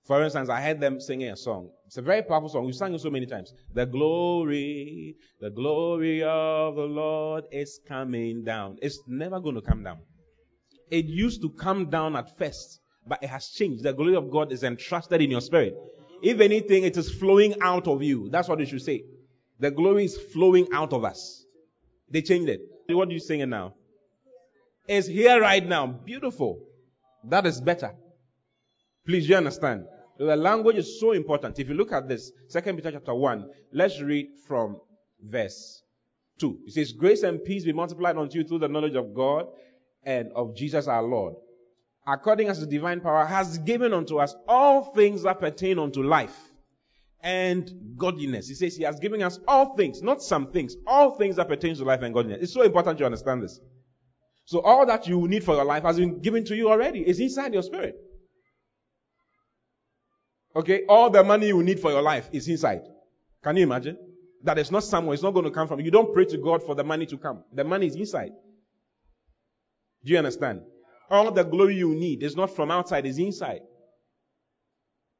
For 0.08 0.24
instance, 0.24 0.48
I 0.48 0.62
heard 0.62 0.80
them 0.80 1.00
singing 1.00 1.28
a 1.28 1.36
song. 1.36 1.68
It's 1.86 1.98
a 1.98 2.02
very 2.02 2.22
powerful 2.22 2.48
song. 2.48 2.64
We've 2.64 2.74
sung 2.74 2.94
it 2.94 3.00
so 3.02 3.10
many 3.10 3.26
times. 3.26 3.52
The 3.74 3.84
glory, 3.84 5.16
the 5.38 5.50
glory 5.50 6.22
of 6.22 6.76
the 6.76 6.86
Lord 6.86 7.44
is 7.52 7.78
coming 7.86 8.42
down. 8.42 8.78
It's 8.80 9.00
never 9.06 9.38
going 9.38 9.56
to 9.56 9.60
come 9.60 9.84
down. 9.84 9.98
It 10.90 11.04
used 11.04 11.42
to 11.42 11.50
come 11.50 11.90
down 11.90 12.16
at 12.16 12.38
first, 12.38 12.80
but 13.06 13.22
it 13.22 13.28
has 13.28 13.50
changed. 13.50 13.82
The 13.82 13.92
glory 13.92 14.16
of 14.16 14.30
God 14.30 14.50
is 14.50 14.62
entrusted 14.62 15.20
in 15.20 15.30
your 15.30 15.42
spirit. 15.42 15.76
If 16.22 16.40
anything, 16.40 16.84
it 16.84 16.96
is 16.96 17.12
flowing 17.12 17.56
out 17.60 17.86
of 17.86 18.02
you. 18.02 18.30
That's 18.30 18.48
what 18.48 18.60
you 18.60 18.66
should 18.66 18.80
say. 18.80 19.04
The 19.60 19.70
glory 19.70 20.06
is 20.06 20.16
flowing 20.16 20.68
out 20.72 20.94
of 20.94 21.04
us. 21.04 21.44
They 22.10 22.22
changed 22.22 22.48
it. 22.48 22.62
What 22.88 23.08
are 23.08 23.12
you 23.12 23.20
singing 23.20 23.50
now? 23.50 23.74
It's 24.86 25.06
here 25.06 25.38
right 25.38 25.66
now. 25.66 25.86
Beautiful. 25.86 26.60
That 27.24 27.44
is 27.44 27.60
better. 27.60 27.94
Please, 29.04 29.28
you 29.28 29.36
understand? 29.36 29.84
The 30.18 30.36
language 30.36 30.76
is 30.76 30.98
so 30.98 31.12
important. 31.12 31.58
If 31.58 31.68
you 31.68 31.74
look 31.74 31.92
at 31.92 32.08
this, 32.08 32.32
Second 32.48 32.76
Peter 32.76 32.90
chapter 32.90 33.14
1, 33.14 33.48
let's 33.72 34.00
read 34.00 34.26
from 34.46 34.80
verse 35.24 35.82
2. 36.40 36.58
It 36.66 36.72
says, 36.72 36.92
Grace 36.92 37.22
and 37.22 37.42
peace 37.42 37.64
be 37.64 37.72
multiplied 37.72 38.16
unto 38.16 38.38
you 38.38 38.44
through 38.44 38.58
the 38.58 38.68
knowledge 38.68 38.96
of 38.96 39.14
God 39.14 39.46
and 40.04 40.32
of 40.32 40.56
Jesus 40.56 40.88
our 40.88 41.02
Lord. 41.02 41.34
According 42.04 42.48
as 42.48 42.58
his 42.58 42.66
divine 42.66 43.00
power 43.00 43.24
has 43.26 43.58
given 43.58 43.92
unto 43.92 44.18
us 44.18 44.34
all 44.48 44.82
things 44.92 45.22
that 45.22 45.38
pertain 45.38 45.78
unto 45.78 46.02
life 46.02 46.36
and 47.22 47.70
godliness. 47.96 48.48
He 48.48 48.54
says 48.54 48.76
he 48.76 48.84
has 48.84 48.98
given 48.98 49.22
us 49.22 49.38
all 49.46 49.76
things, 49.76 50.02
not 50.02 50.22
some 50.22 50.50
things, 50.50 50.74
all 50.86 51.12
things 51.12 51.36
that 51.36 51.48
pertain 51.48 51.76
to 51.76 51.84
life 51.84 52.02
and 52.02 52.14
godliness. 52.14 52.42
It's 52.42 52.54
so 52.54 52.62
important 52.62 52.98
you 52.98 53.06
understand 53.06 53.42
this. 53.42 53.60
So 54.46 54.60
all 54.60 54.86
that 54.86 55.06
you 55.06 55.28
need 55.28 55.44
for 55.44 55.54
your 55.54 55.64
life 55.64 55.82
has 55.82 55.98
been 55.98 56.20
given 56.20 56.44
to 56.46 56.56
you 56.56 56.70
already. 56.70 57.00
It's 57.00 57.20
inside 57.20 57.52
your 57.52 57.62
spirit. 57.62 57.96
Okay, 60.58 60.82
all 60.88 61.08
the 61.08 61.22
money 61.22 61.46
you 61.46 61.62
need 61.62 61.78
for 61.78 61.92
your 61.92 62.02
life 62.02 62.28
is 62.32 62.48
inside. 62.48 62.82
Can 63.44 63.56
you 63.56 63.62
imagine? 63.62 63.96
That 64.42 64.58
it's 64.58 64.72
not 64.72 64.82
somewhere, 64.82 65.14
it's 65.14 65.22
not 65.22 65.30
going 65.30 65.44
to 65.44 65.52
come 65.52 65.68
from 65.68 65.78
you. 65.78 65.92
don't 65.92 66.12
pray 66.12 66.24
to 66.24 66.36
God 66.36 66.64
for 66.64 66.74
the 66.74 66.82
money 66.82 67.06
to 67.06 67.16
come. 67.16 67.44
The 67.52 67.62
money 67.62 67.86
is 67.86 67.94
inside. 67.94 68.32
Do 70.04 70.12
you 70.12 70.18
understand? 70.18 70.62
All 71.10 71.30
the 71.30 71.44
glory 71.44 71.76
you 71.76 71.94
need 71.94 72.24
is 72.24 72.34
not 72.34 72.56
from 72.56 72.72
outside, 72.72 73.06
it's 73.06 73.18
inside. 73.18 73.60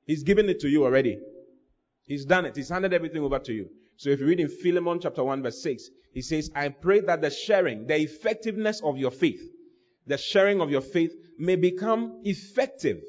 He's 0.07 0.25
given 0.25 0.49
it 0.49 0.59
to 0.61 0.69
you 0.69 0.85
already. 0.85 1.21
He's 2.03 2.25
done 2.25 2.45
it. 2.45 2.57
He's 2.57 2.71
handed 2.71 2.93
everything 2.93 3.23
over 3.23 3.39
to 3.39 3.53
you. 3.53 3.69
So 3.97 4.11
if 4.11 4.19
you 4.19 4.27
read 4.27 4.41
in 4.41 4.49
Philemon 4.49 4.99
chapter 5.01 5.23
1 5.23 5.45
verse 5.45 5.63
6, 5.63 5.89
he 6.15 6.23
says, 6.23 6.51
I 6.57 6.71
pray 6.71 6.99
that 7.01 7.21
the 7.21 7.31
sharing, 7.31 7.87
the 7.87 8.01
effectiveness 8.01 8.81
of 8.83 8.99
your 8.99 9.13
faith, 9.13 9.43
the 10.05 10.19
sharing 10.19 10.61
of 10.61 10.73
your 10.73 10.81
faith 10.81 11.15
may 11.39 11.55
become 11.55 12.23
effective 12.25 13.03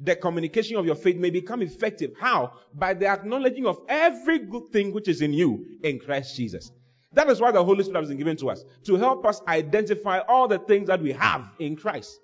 the 0.00 0.16
communication 0.16 0.76
of 0.76 0.86
your 0.86 0.94
faith 0.94 1.16
may 1.16 1.30
become 1.30 1.62
effective. 1.62 2.12
How? 2.18 2.52
By 2.74 2.94
the 2.94 3.06
acknowledging 3.06 3.66
of 3.66 3.80
every 3.88 4.38
good 4.38 4.70
thing 4.72 4.92
which 4.92 5.08
is 5.08 5.20
in 5.20 5.32
you 5.32 5.66
in 5.82 5.98
Christ 5.98 6.36
Jesus. 6.36 6.72
That 7.12 7.28
is 7.28 7.40
why 7.40 7.50
the 7.50 7.62
Holy 7.62 7.82
Spirit 7.82 8.00
has 8.00 8.08
been 8.08 8.18
given 8.18 8.36
to 8.38 8.50
us 8.50 8.64
to 8.84 8.96
help 8.96 9.26
us 9.26 9.42
identify 9.48 10.20
all 10.20 10.48
the 10.48 10.58
things 10.60 10.86
that 10.86 11.02
we 11.02 11.12
have 11.12 11.44
in 11.58 11.76
Christ. 11.76 12.18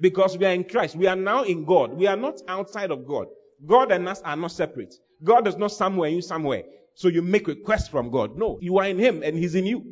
Because 0.00 0.36
we 0.36 0.44
are 0.44 0.52
in 0.52 0.64
Christ. 0.64 0.94
We 0.94 1.06
are 1.06 1.16
now 1.16 1.42
in 1.44 1.64
God. 1.64 1.94
We 1.94 2.06
are 2.06 2.16
not 2.16 2.42
outside 2.46 2.90
of 2.90 3.06
God. 3.06 3.28
God 3.64 3.90
and 3.90 4.06
us 4.06 4.20
are 4.22 4.36
not 4.36 4.52
separate. 4.52 4.94
God 5.24 5.48
is 5.48 5.56
not 5.56 5.72
somewhere, 5.72 6.10
you 6.10 6.20
somewhere. 6.20 6.64
So 6.94 7.08
you 7.08 7.22
make 7.22 7.48
requests 7.48 7.88
from 7.88 8.10
God. 8.10 8.36
No, 8.36 8.58
you 8.60 8.78
are 8.78 8.84
in 8.84 8.98
Him 8.98 9.22
and 9.22 9.36
He's 9.36 9.54
in 9.54 9.64
you. 9.64 9.84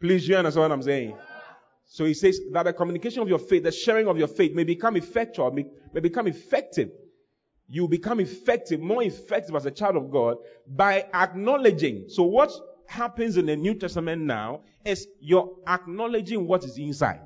Please, 0.00 0.26
you 0.26 0.36
understand 0.36 0.62
what 0.62 0.72
I'm 0.72 0.82
saying? 0.82 1.14
So 1.92 2.04
he 2.04 2.14
says 2.14 2.40
that 2.52 2.62
the 2.62 2.72
communication 2.72 3.20
of 3.20 3.28
your 3.28 3.40
faith, 3.40 3.64
the 3.64 3.72
sharing 3.72 4.06
of 4.06 4.16
your 4.16 4.28
faith 4.28 4.54
may 4.54 4.62
become 4.62 4.96
effectual, 4.96 5.50
may, 5.50 5.66
may 5.92 5.98
become 5.98 6.28
effective. 6.28 6.88
You 7.66 7.88
become 7.88 8.20
effective, 8.20 8.80
more 8.80 9.02
effective 9.02 9.56
as 9.56 9.66
a 9.66 9.72
child 9.72 9.96
of 9.96 10.08
God 10.08 10.36
by 10.68 11.06
acknowledging. 11.12 12.04
So 12.06 12.22
what 12.22 12.52
happens 12.86 13.36
in 13.36 13.46
the 13.46 13.56
New 13.56 13.74
Testament 13.74 14.22
now 14.22 14.60
is 14.84 15.08
you're 15.18 15.56
acknowledging 15.66 16.46
what 16.46 16.62
is 16.62 16.78
inside. 16.78 17.22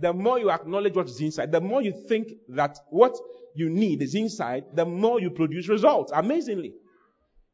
The 0.00 0.12
more 0.12 0.40
you 0.40 0.50
acknowledge 0.50 0.96
what 0.96 1.06
is 1.06 1.20
inside, 1.20 1.52
the 1.52 1.60
more 1.60 1.80
you 1.80 1.92
think 1.92 2.32
that 2.48 2.80
what 2.90 3.16
you 3.54 3.70
need 3.70 4.02
is 4.02 4.16
inside, 4.16 4.64
the 4.74 4.84
more 4.84 5.20
you 5.20 5.30
produce 5.30 5.68
results. 5.68 6.10
Amazingly. 6.12 6.74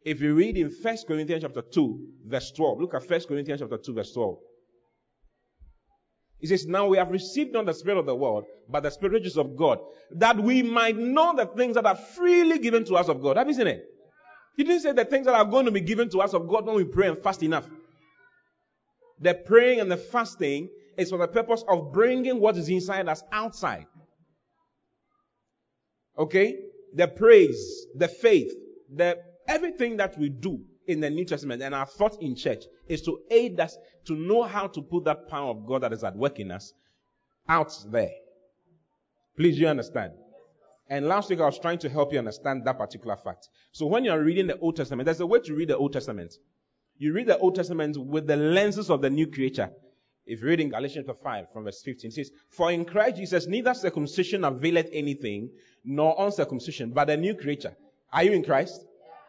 If 0.02 0.22
you 0.22 0.34
read 0.34 0.56
in 0.56 0.70
1 0.70 0.96
Corinthians 1.06 1.42
chapter 1.42 1.60
2, 1.60 2.08
verse 2.24 2.52
12, 2.52 2.80
look 2.80 2.94
at 2.94 3.06
1 3.06 3.20
Corinthians 3.28 3.60
chapter 3.60 3.76
2, 3.76 3.92
verse 3.92 4.12
12. 4.12 4.38
He 6.40 6.46
says, 6.46 6.66
Now 6.66 6.86
we 6.86 6.96
have 6.98 7.10
received 7.10 7.52
not 7.52 7.66
the 7.66 7.74
Spirit 7.74 7.98
of 7.98 8.06
the 8.06 8.14
world, 8.14 8.44
but 8.68 8.82
the 8.82 8.90
Spirit 8.90 9.14
which 9.14 9.26
is 9.26 9.36
of 9.36 9.56
God, 9.56 9.78
that 10.12 10.38
we 10.38 10.62
might 10.62 10.96
know 10.96 11.34
the 11.34 11.46
things 11.46 11.74
that 11.74 11.86
are 11.86 11.96
freely 11.96 12.58
given 12.58 12.84
to 12.84 12.94
us 12.94 13.08
of 13.08 13.20
God. 13.20 13.36
Have 13.36 13.48
you 13.48 13.54
seen 13.54 13.66
it? 13.66 13.84
He 14.56 14.64
didn't 14.64 14.82
say 14.82 14.92
the 14.92 15.04
things 15.04 15.26
that 15.26 15.34
are 15.34 15.44
going 15.44 15.66
to 15.66 15.70
be 15.70 15.80
given 15.80 16.08
to 16.10 16.20
us 16.20 16.34
of 16.34 16.48
God 16.48 16.66
when 16.66 16.76
we 16.76 16.84
pray 16.84 17.08
and 17.08 17.18
fast 17.18 17.42
enough. 17.42 17.68
The 19.20 19.34
praying 19.34 19.80
and 19.80 19.90
the 19.90 19.96
fasting 19.96 20.68
is 20.96 21.10
for 21.10 21.18
the 21.18 21.28
purpose 21.28 21.64
of 21.68 21.92
bringing 21.92 22.40
what 22.40 22.56
is 22.56 22.68
inside 22.68 23.08
us 23.08 23.22
outside. 23.32 23.86
Okay? 26.18 26.56
The 26.94 27.08
praise, 27.08 27.86
the 27.96 28.08
faith, 28.08 28.50
the 28.92 29.18
everything 29.46 29.96
that 29.98 30.18
we 30.18 30.28
do 30.28 30.60
in 30.88 31.00
the 31.00 31.10
New 31.10 31.24
Testament 31.24 31.62
and 31.62 31.74
our 31.74 31.86
thought 31.86 32.20
in 32.20 32.34
church 32.34 32.64
is 32.88 33.02
to 33.02 33.20
aid 33.30 33.60
us 33.60 33.76
to 34.06 34.14
know 34.14 34.42
how 34.42 34.66
to 34.66 34.82
put 34.82 35.04
that 35.04 35.28
power 35.28 35.50
of 35.50 35.66
God 35.66 35.82
that 35.82 35.92
is 35.92 36.02
at 36.02 36.16
work 36.16 36.40
in 36.40 36.50
us 36.50 36.72
out 37.48 37.72
there. 37.90 38.10
Please, 39.36 39.58
you 39.58 39.68
understand? 39.68 40.12
And 40.88 41.06
last 41.06 41.28
week 41.28 41.40
I 41.40 41.44
was 41.44 41.58
trying 41.58 41.78
to 41.80 41.88
help 41.88 42.12
you 42.12 42.18
understand 42.18 42.64
that 42.64 42.78
particular 42.78 43.16
fact. 43.16 43.48
So 43.72 43.86
when 43.86 44.04
you're 44.04 44.22
reading 44.22 44.46
the 44.46 44.58
Old 44.58 44.76
Testament, 44.76 45.04
there's 45.04 45.20
a 45.20 45.26
way 45.26 45.40
to 45.40 45.54
read 45.54 45.68
the 45.68 45.76
Old 45.76 45.92
Testament. 45.92 46.34
You 46.96 47.12
read 47.12 47.26
the 47.26 47.38
Old 47.38 47.54
Testament 47.54 47.96
with 47.98 48.26
the 48.26 48.36
lenses 48.36 48.90
of 48.90 49.02
the 49.02 49.10
new 49.10 49.26
creature. 49.26 49.70
If 50.26 50.40
you 50.40 50.48
read 50.48 50.60
in 50.60 50.70
Galatians 50.70 51.08
5 51.22 51.52
from 51.52 51.64
verse 51.64 51.82
15, 51.82 52.08
it 52.08 52.14
says, 52.14 52.30
For 52.50 52.72
in 52.72 52.84
Christ 52.84 53.16
Jesus 53.16 53.46
neither 53.46 53.74
circumcision 53.74 54.44
availeth 54.44 54.88
anything, 54.92 55.50
nor 55.84 56.16
uncircumcision, 56.18 56.90
but 56.90 57.10
a 57.10 57.16
new 57.16 57.34
creature. 57.34 57.76
Are 58.12 58.24
you 58.24 58.32
in 58.32 58.42
Christ? 58.42 58.84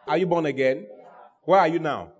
Are 0.06 0.18
you 0.18 0.26
born 0.26 0.46
again? 0.46 0.86
Where 1.50 1.58
are 1.58 1.66
you 1.66 1.80
now? 1.80 2.12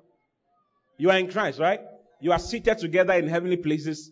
You 0.99 1.09
are 1.13 1.17
in 1.17 1.31
Christ, 1.31 1.61
right? 1.61 1.79
You 2.21 2.33
are 2.33 2.39
seated 2.41 2.79
together 2.79 3.13
in 3.13 3.29
heavenly 3.29 3.59
places 3.59 4.11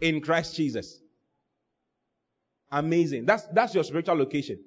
in 0.00 0.20
Christ 0.20 0.56
Jesus. 0.56 0.98
Amazing. 2.72 3.24
That's, 3.24 3.44
that's 3.54 3.72
your 3.72 3.84
spiritual 3.84 4.16
location. 4.16 4.58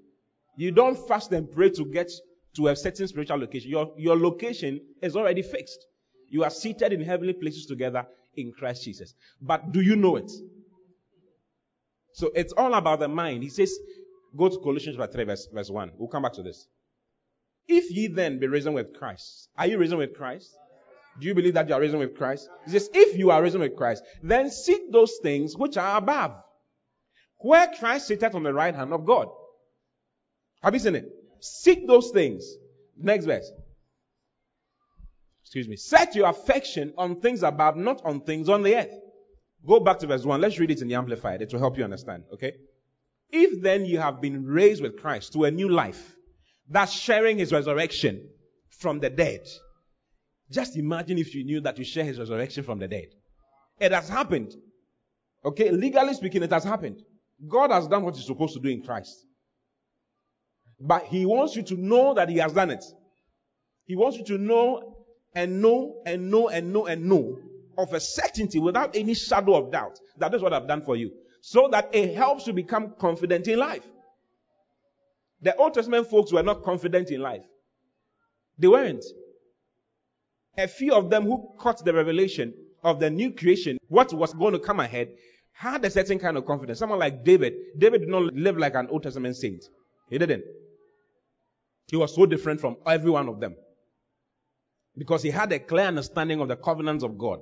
You 0.55 0.71
don't 0.71 0.97
fast 1.09 1.33
and 1.33 1.51
pray 1.51 1.71
to 1.71 1.83
get 1.83 2.09
to 2.55 2.69
a 2.69 2.75
certain 2.77 3.09
spiritual 3.09 3.37
location. 3.37 3.69
Your, 3.69 3.91
your 3.97 4.17
location 4.17 4.79
is 5.01 5.17
already 5.17 5.41
fixed. 5.41 5.85
You 6.29 6.45
are 6.45 6.51
seated 6.51 6.93
in 6.93 7.01
heavenly 7.01 7.33
places 7.33 7.65
together 7.65 8.07
in 8.37 8.53
Christ 8.53 8.85
Jesus. 8.85 9.13
But 9.41 9.73
do 9.73 9.81
you 9.81 9.97
know 9.97 10.15
it? 10.15 10.31
So 12.13 12.31
it's 12.33 12.53
all 12.53 12.75
about 12.75 13.01
the 13.01 13.09
mind. 13.09 13.43
He 13.43 13.49
says, 13.49 13.77
go 14.37 14.47
to 14.47 14.57
Colossians 14.59 14.97
3, 14.97 15.23
verse, 15.25 15.49
verse 15.51 15.69
1. 15.69 15.91
We'll 15.97 16.07
come 16.07 16.23
back 16.23 16.33
to 16.35 16.43
this. 16.43 16.65
If 17.69 17.91
ye 17.91 18.07
then 18.07 18.39
be 18.39 18.47
risen 18.47 18.73
with 18.73 18.97
Christ, 18.97 19.47
are 19.55 19.67
you 19.67 19.77
risen 19.77 19.99
with 19.99 20.15
Christ? 20.15 20.49
Do 21.19 21.27
you 21.27 21.35
believe 21.35 21.53
that 21.53 21.69
you 21.69 21.75
are 21.75 21.79
risen 21.79 21.99
with 21.99 22.17
Christ? 22.17 22.49
He 22.65 22.71
says, 22.71 22.89
if 22.93 23.15
you 23.15 23.29
are 23.29 23.41
risen 23.41 23.61
with 23.61 23.75
Christ, 23.75 24.03
then 24.23 24.49
seek 24.49 24.91
those 24.91 25.19
things 25.21 25.55
which 25.55 25.77
are 25.77 25.97
above, 25.97 26.31
where 27.37 27.67
Christ 27.67 28.07
sitteth 28.07 28.33
on 28.33 28.43
the 28.43 28.53
right 28.53 28.73
hand 28.73 28.91
of 28.91 29.05
God. 29.05 29.27
Have 30.63 30.73
you 30.73 30.79
seen 30.79 30.95
it? 30.95 31.05
Seek 31.41 31.87
those 31.87 32.09
things. 32.09 32.43
Next 32.97 33.25
verse. 33.25 33.49
Excuse 35.43 35.67
me. 35.67 35.75
Set 35.75 36.15
your 36.15 36.29
affection 36.29 36.93
on 36.97 37.21
things 37.21 37.43
above, 37.43 37.75
not 37.75 38.01
on 38.03 38.21
things 38.21 38.49
on 38.49 38.63
the 38.63 38.75
earth. 38.75 38.93
Go 39.65 39.79
back 39.79 39.99
to 39.99 40.07
verse 40.07 40.25
1. 40.25 40.41
Let's 40.41 40.57
read 40.57 40.71
it 40.71 40.81
in 40.81 40.87
the 40.87 40.95
Amplified. 40.95 41.41
It 41.41 41.53
will 41.53 41.59
help 41.59 41.77
you 41.77 41.83
understand. 41.83 42.23
Okay? 42.33 42.53
If 43.29 43.61
then 43.61 43.85
you 43.85 43.99
have 43.99 44.21
been 44.21 44.45
raised 44.45 44.81
with 44.81 44.97
Christ 44.97 45.33
to 45.33 45.43
a 45.43 45.51
new 45.51 45.69
life, 45.69 46.15
that's 46.69 46.93
sharing 46.93 47.37
his 47.37 47.51
resurrection 47.51 48.29
from 48.69 48.99
the 48.99 49.09
dead. 49.09 49.41
Just 50.51 50.77
imagine 50.77 51.17
if 51.17 51.35
you 51.35 51.43
knew 51.43 51.61
that 51.61 51.77
you 51.77 51.83
share 51.83 52.03
his 52.03 52.19
resurrection 52.19 52.63
from 52.63 52.79
the 52.79 52.87
dead. 52.87 53.07
It 53.79 53.91
has 53.91 54.09
happened. 54.09 54.53
Okay, 55.45 55.71
legally 55.71 56.13
speaking, 56.13 56.43
it 56.43 56.51
has 56.51 56.63
happened. 56.63 57.01
God 57.47 57.71
has 57.71 57.87
done 57.87 58.03
what 58.03 58.15
he's 58.15 58.25
supposed 58.25 58.53
to 58.55 58.59
do 58.59 58.69
in 58.69 58.83
Christ. 58.83 59.15
But 60.79 61.05
he 61.05 61.25
wants 61.25 61.55
you 61.55 61.63
to 61.63 61.75
know 61.75 62.13
that 62.13 62.29
he 62.29 62.37
has 62.37 62.53
done 62.53 62.71
it. 62.71 62.83
He 63.85 63.95
wants 63.95 64.17
you 64.17 64.25
to 64.25 64.37
know 64.37 64.95
and 65.35 65.61
know 65.61 66.01
and 66.05 66.31
know 66.31 66.49
and 66.49 66.73
know 66.73 66.87
and 66.87 67.05
know 67.05 67.37
of 67.77 67.93
a 67.93 67.99
certainty 67.99 68.59
without 68.59 68.95
any 68.95 69.13
shadow 69.13 69.55
of 69.55 69.71
doubt 69.71 69.97
that 70.17 70.33
is 70.33 70.41
what 70.41 70.53
I've 70.53 70.67
done 70.67 70.81
for 70.81 70.95
you. 70.95 71.11
So 71.41 71.69
that 71.71 71.89
it 71.93 72.15
helps 72.15 72.47
you 72.47 72.53
become 72.53 72.93
confident 72.99 73.47
in 73.47 73.59
life. 73.59 73.87
The 75.41 75.55
Old 75.55 75.73
Testament 75.73 76.07
folks 76.07 76.33
were 76.33 76.43
not 76.43 76.63
confident 76.63 77.11
in 77.11 77.21
life. 77.21 77.43
They 78.57 78.67
weren't 78.67 79.05
a 80.57 80.67
few 80.67 80.93
of 80.93 81.09
them 81.09 81.23
who 81.23 81.53
caught 81.57 81.83
the 81.83 81.93
revelation 81.93 82.53
of 82.83 82.99
the 82.99 83.09
new 83.09 83.31
creation, 83.31 83.77
what 83.87 84.13
was 84.13 84.33
going 84.33 84.53
to 84.53 84.59
come 84.59 84.79
ahead, 84.79 85.09
had 85.53 85.83
a 85.83 85.89
certain 85.89 86.19
kind 86.19 86.37
of 86.37 86.45
confidence. 86.45 86.79
Someone 86.79 86.99
like 86.99 87.23
David, 87.23 87.53
David 87.77 88.01
did 88.01 88.09
not 88.09 88.33
live 88.33 88.57
like 88.57 88.75
an 88.75 88.87
Old 88.89 89.03
Testament 89.03 89.35
saint. 89.35 89.63
He 90.09 90.17
didn't. 90.17 90.43
He 91.87 91.97
was 91.97 92.15
so 92.15 92.25
different 92.25 92.61
from 92.61 92.77
every 92.85 93.11
one 93.11 93.27
of 93.27 93.39
them. 93.39 93.55
Because 94.97 95.23
he 95.23 95.29
had 95.29 95.51
a 95.51 95.59
clear 95.59 95.85
understanding 95.85 96.39
of 96.39 96.47
the 96.47 96.55
covenants 96.55 97.03
of 97.03 97.17
God. 97.17 97.39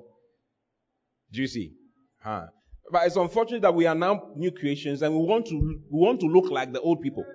Do 1.31 1.41
you 1.41 1.47
see? 1.47 1.73
Huh. 2.21 2.47
But 2.91 3.07
it's 3.07 3.15
unfortunate 3.15 3.61
that 3.63 3.73
we 3.73 3.85
are 3.85 3.95
now 3.95 4.29
new 4.35 4.51
creations 4.51 5.01
and 5.01 5.13
we 5.13 5.25
want 5.25 5.47
to 5.47 5.55
we 5.55 5.99
want 5.99 6.19
to 6.21 6.27
look 6.27 6.49
like 6.49 6.71
the 6.71 6.79
old 6.79 7.01
people. 7.01 7.25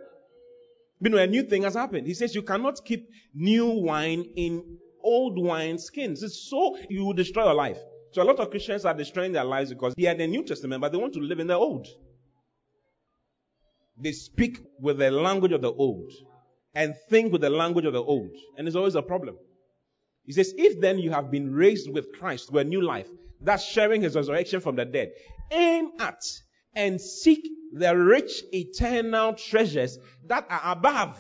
You 1.03 1.11
know, 1.11 1.19
a 1.19 1.27
new 1.27 1.43
thing 1.43 1.65
has 1.65 1.75
happened. 1.75 2.07
He 2.07 2.15
says 2.15 2.33
you 2.33 2.43
cannot 2.43 2.85
keep 2.85 3.09
new 3.35 3.67
wine 3.67 4.25
in 4.37 4.79
old 5.03 5.37
wine 5.37 5.79
skins. 5.79 6.23
It's 6.23 6.49
so 6.49 6.79
you 6.89 7.05
will 7.05 7.13
destroy 7.13 7.47
your 7.47 7.55
life. 7.55 7.79
So 8.13 8.23
a 8.23 8.25
lot 8.25 8.39
of 8.39 8.51
Christians 8.51 8.85
are 8.85 8.95
destroying 8.95 9.33
their 9.33 9.43
lives 9.43 9.71
because 9.71 9.95
they 9.97 10.07
are 10.07 10.15
the 10.15 10.29
New 10.29 10.45
Testament, 10.45 10.81
but 10.81 10.93
they 10.93 10.99
want 10.99 11.15
to 11.15 11.19
live 11.19 11.41
in 11.41 11.49
the 11.49 11.57
old. 11.57 11.89
They 13.99 14.13
speak 14.13 14.59
with 14.79 14.99
the 14.99 15.11
language 15.11 15.51
of 15.51 15.61
the 15.61 15.73
old 15.73 16.13
and 16.73 16.95
think 17.11 17.33
with 17.33 17.41
the 17.41 17.51
language 17.51 17.85
of 17.85 17.95
the 17.95 18.03
old. 18.03 18.31
And 18.57 18.69
it's 18.69 18.77
always 18.77 18.95
a 18.95 19.03
problem. 19.03 19.37
He 20.25 20.33
says, 20.33 20.55
if 20.57 20.81
then 20.81 21.01
you 21.01 21.11
have 21.11 21.33
been 21.33 21.53
raised 21.53 21.93
with 21.93 22.13
Christ 22.13 22.51
to 22.51 22.59
a 22.59 22.65
new 22.65 22.81
life, 22.81 23.09
that's 23.41 23.65
sharing 23.65 24.03
his 24.03 24.15
resurrection 24.15 24.61
from 24.61 24.77
the 24.77 24.85
dead, 24.85 25.11
aim 25.51 25.91
at 25.99 26.23
and 26.75 27.01
seek 27.01 27.49
the 27.73 27.97
rich 27.97 28.43
eternal 28.53 29.35
treasures 29.35 29.99
that 30.27 30.47
are 30.51 30.73
above, 30.73 31.19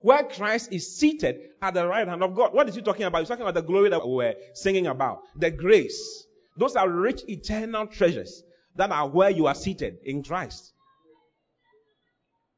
where 0.00 0.22
Christ 0.24 0.72
is 0.72 0.96
seated 0.96 1.36
at 1.60 1.74
the 1.74 1.86
right 1.86 2.06
hand 2.06 2.22
of 2.22 2.34
God. 2.34 2.54
What 2.54 2.68
is 2.68 2.74
he 2.74 2.82
talking 2.82 3.04
about? 3.04 3.20
He's 3.20 3.28
talking 3.28 3.42
about 3.42 3.54
the 3.54 3.62
glory 3.62 3.90
that 3.90 4.06
we 4.06 4.14
were 4.14 4.34
singing 4.54 4.86
about, 4.86 5.22
the 5.36 5.50
grace. 5.50 6.26
Those 6.56 6.76
are 6.76 6.88
rich 6.88 7.22
eternal 7.28 7.86
treasures 7.86 8.42
that 8.76 8.90
are 8.90 9.08
where 9.08 9.30
you 9.30 9.46
are 9.46 9.54
seated 9.54 9.98
in 10.04 10.22
Christ. 10.22 10.72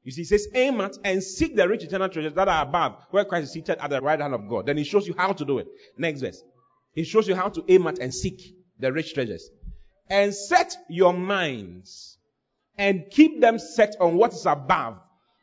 You 0.02 0.12
see, 0.12 0.22
he 0.22 0.24
says, 0.24 0.48
aim 0.54 0.80
at 0.80 0.96
and 1.04 1.22
seek 1.22 1.54
the 1.54 1.68
rich 1.68 1.84
eternal 1.84 2.08
treasures 2.08 2.34
that 2.34 2.48
are 2.48 2.62
above, 2.62 2.96
where 3.10 3.24
Christ 3.24 3.44
is 3.44 3.52
seated 3.52 3.78
at 3.78 3.90
the 3.90 4.00
right 4.00 4.18
hand 4.18 4.34
of 4.34 4.48
God. 4.48 4.66
Then 4.66 4.78
he 4.78 4.84
shows 4.84 5.06
you 5.06 5.14
how 5.16 5.32
to 5.32 5.44
do 5.44 5.58
it. 5.58 5.68
Next 5.98 6.20
verse. 6.20 6.42
He 6.94 7.04
shows 7.04 7.28
you 7.28 7.34
how 7.34 7.50
to 7.50 7.64
aim 7.68 7.86
at 7.86 7.98
and 7.98 8.12
seek 8.12 8.54
the 8.78 8.92
rich 8.92 9.14
treasures. 9.14 9.48
And 10.08 10.34
set 10.34 10.76
your 10.88 11.12
minds 11.12 12.18
and 12.78 13.04
keep 13.10 13.40
them 13.40 13.58
set 13.58 13.96
on 14.00 14.16
what 14.16 14.32
is 14.32 14.46
above, 14.46 14.98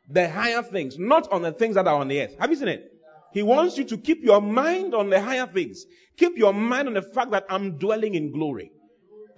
the 0.08 0.28
higher 0.28 0.62
things, 0.62 0.98
not 0.98 1.30
on 1.30 1.42
the 1.42 1.52
things 1.52 1.74
that 1.74 1.86
are 1.86 2.00
on 2.00 2.08
the 2.08 2.22
earth. 2.22 2.36
Have 2.38 2.50
you 2.50 2.56
seen 2.56 2.68
it? 2.68 2.92
He 3.32 3.42
wants 3.42 3.76
you 3.76 3.84
to 3.84 3.98
keep 3.98 4.24
your 4.24 4.40
mind 4.40 4.94
on 4.94 5.10
the 5.10 5.20
higher 5.20 5.46
things. 5.46 5.84
Keep 6.16 6.38
your 6.38 6.52
mind 6.52 6.88
on 6.88 6.94
the 6.94 7.02
fact 7.02 7.30
that 7.32 7.44
I'm 7.48 7.78
dwelling 7.78 8.14
in 8.14 8.32
glory. 8.32 8.72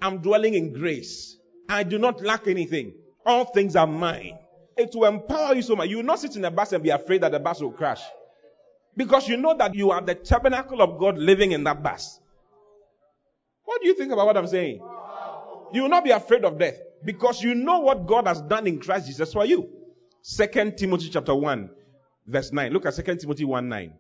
I'm 0.01 0.19
dwelling 0.19 0.55
in 0.55 0.73
grace. 0.73 1.37
I 1.69 1.83
do 1.83 1.99
not 1.99 2.23
lack 2.23 2.47
anything. 2.47 2.95
All 3.27 3.45
things 3.45 3.77
are 3.77 3.87
mine. 3.87 4.39
It 4.77 4.95
will 4.95 5.07
empower 5.07 5.55
you 5.55 5.63
so 5.63 5.77
much. 5.77 5.91
You 5.91 5.99
will 5.99 6.05
not 6.05 6.21
sit 6.21 6.37
in 6.37 6.43
the 6.43 6.51
bus 6.51 6.73
and 6.73 6.83
be 6.83 6.91
afraid 6.91 7.21
that 7.23 7.33
the 7.33 7.41
bus 7.41 7.61
will 7.61 7.73
crash. 7.73 8.01
Because 8.97 9.29
you 9.29 9.37
know 9.37 9.55
that 9.57 9.75
you 9.75 9.91
are 9.91 10.01
the 10.01 10.15
tabernacle 10.15 10.81
of 10.81 10.99
God 10.99 11.19
living 11.19 11.53
in 11.53 11.65
that 11.65 11.83
bus. 11.83 12.19
What 13.65 13.83
do 13.83 13.89
you 13.89 13.95
think 13.95 14.13
about 14.13 14.27
what 14.27 14.37
I'm 14.37 14.47
saying? 14.47 14.81
You 15.73 15.83
will 15.83 15.89
not 15.89 16.05
be 16.05 16.11
afraid 16.11 16.45
of 16.45 16.59
death 16.59 16.77
because 17.05 17.43
you 17.43 17.55
know 17.55 17.81
what 17.81 18.07
God 18.07 18.27
has 18.27 18.41
done 18.43 18.67
in 18.67 18.81
Christ 18.81 19.07
Jesus 19.07 19.33
for 19.33 19.45
you. 19.45 19.69
Second 20.23 20.77
Timothy 20.77 21.09
chapter 21.11 21.35
1 21.35 21.71
verse 22.31 22.53
9. 22.53 22.73
Look 22.73 22.87
at 22.87 22.95
Second 22.95 23.19
Timothy 23.19 23.45
1 23.45 23.69
9. 23.69 23.93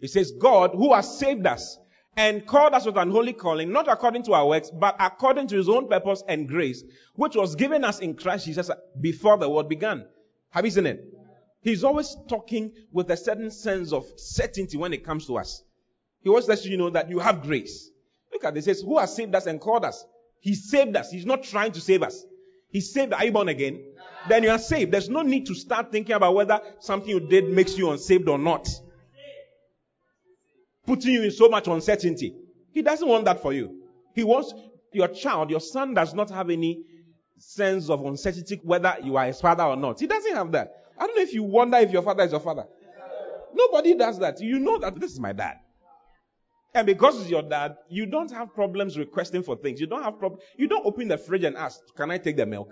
It 0.00 0.08
says, 0.08 0.32
God 0.32 0.72
who 0.74 0.92
has 0.94 1.18
saved 1.18 1.46
us 1.46 1.78
and 2.16 2.44
called 2.44 2.74
us 2.74 2.84
with 2.84 2.96
an 2.96 3.10
holy 3.10 3.32
calling, 3.32 3.72
not 3.72 3.88
according 3.88 4.24
to 4.24 4.34
our 4.34 4.46
works, 4.46 4.70
but 4.70 4.96
according 4.98 5.46
to 5.48 5.56
his 5.56 5.68
own 5.68 5.88
purpose 5.88 6.22
and 6.28 6.48
grace, 6.48 6.82
which 7.14 7.36
was 7.36 7.54
given 7.54 7.84
us 7.84 8.00
in 8.00 8.14
Christ 8.14 8.46
Jesus 8.46 8.70
before 9.00 9.38
the 9.38 9.48
world 9.48 9.68
began. 9.68 10.06
Have 10.50 10.64
you 10.64 10.70
seen 10.70 10.86
it? 10.86 11.04
He's 11.62 11.84
always 11.84 12.16
talking 12.28 12.72
with 12.90 13.10
a 13.10 13.16
certain 13.16 13.50
sense 13.50 13.92
of 13.92 14.04
certainty 14.16 14.76
when 14.76 14.92
it 14.92 15.04
comes 15.04 15.26
to 15.28 15.38
us. 15.38 15.62
He 16.20 16.28
wants 16.28 16.48
us 16.48 16.62
to 16.62 16.76
know 16.76 16.90
that 16.90 17.08
you 17.08 17.20
have 17.20 17.42
grace. 17.42 17.88
Look 18.32 18.44
at 18.44 18.54
this. 18.54 18.66
It 18.66 18.76
says, 18.76 18.82
Who 18.82 18.98
has 18.98 19.14
saved 19.14 19.34
us 19.34 19.46
and 19.46 19.60
called 19.60 19.84
us? 19.84 20.04
He 20.42 20.54
saved 20.54 20.96
us. 20.96 21.10
He's 21.10 21.24
not 21.24 21.44
trying 21.44 21.70
to 21.72 21.80
save 21.80 22.02
us. 22.02 22.24
He 22.68 22.80
saved. 22.80 23.12
Are 23.12 23.24
you 23.24 23.30
born 23.30 23.48
again? 23.48 23.80
Then 24.28 24.42
you 24.42 24.50
are 24.50 24.58
saved. 24.58 24.90
There's 24.90 25.08
no 25.08 25.22
need 25.22 25.46
to 25.46 25.54
start 25.54 25.92
thinking 25.92 26.16
about 26.16 26.34
whether 26.34 26.60
something 26.80 27.08
you 27.08 27.20
did 27.20 27.48
makes 27.48 27.78
you 27.78 27.90
unsaved 27.90 28.28
or 28.28 28.38
not. 28.38 28.68
Putting 30.84 31.12
you 31.12 31.22
in 31.22 31.30
so 31.30 31.48
much 31.48 31.68
uncertainty. 31.68 32.34
He 32.72 32.82
doesn't 32.82 33.06
want 33.06 33.24
that 33.26 33.40
for 33.40 33.52
you. 33.52 33.82
He 34.16 34.24
wants 34.24 34.52
your 34.92 35.08
child, 35.08 35.48
your 35.48 35.60
son 35.60 35.94
does 35.94 36.12
not 36.12 36.30
have 36.30 36.50
any 36.50 36.82
sense 37.38 37.88
of 37.88 38.04
uncertainty 38.04 38.60
whether 38.64 38.96
you 39.02 39.16
are 39.16 39.26
his 39.26 39.40
father 39.40 39.62
or 39.62 39.76
not. 39.76 40.00
He 40.00 40.08
doesn't 40.08 40.34
have 40.34 40.50
that. 40.52 40.74
I 40.98 41.06
don't 41.06 41.16
know 41.16 41.22
if 41.22 41.32
you 41.32 41.44
wonder 41.44 41.78
if 41.78 41.92
your 41.92 42.02
father 42.02 42.24
is 42.24 42.32
your 42.32 42.40
father. 42.40 42.66
Nobody 43.54 43.94
does 43.94 44.18
that. 44.18 44.40
You 44.40 44.58
know 44.58 44.78
that 44.78 44.98
this 44.98 45.12
is 45.12 45.20
my 45.20 45.32
dad. 45.32 45.58
And 46.74 46.86
because 46.86 47.20
it's 47.20 47.30
your 47.30 47.42
dad, 47.42 47.76
you 47.88 48.06
don't 48.06 48.30
have 48.32 48.54
problems 48.54 48.96
requesting 48.96 49.42
for 49.42 49.56
things. 49.56 49.80
You 49.80 49.86
don't 49.86 50.02
have 50.02 50.18
problem. 50.18 50.40
You 50.56 50.68
don't 50.68 50.86
open 50.86 51.08
the 51.08 51.18
fridge 51.18 51.44
and 51.44 51.56
ask, 51.56 51.80
"Can 51.96 52.10
I 52.10 52.18
take 52.18 52.36
the 52.36 52.46
milk?" 52.46 52.70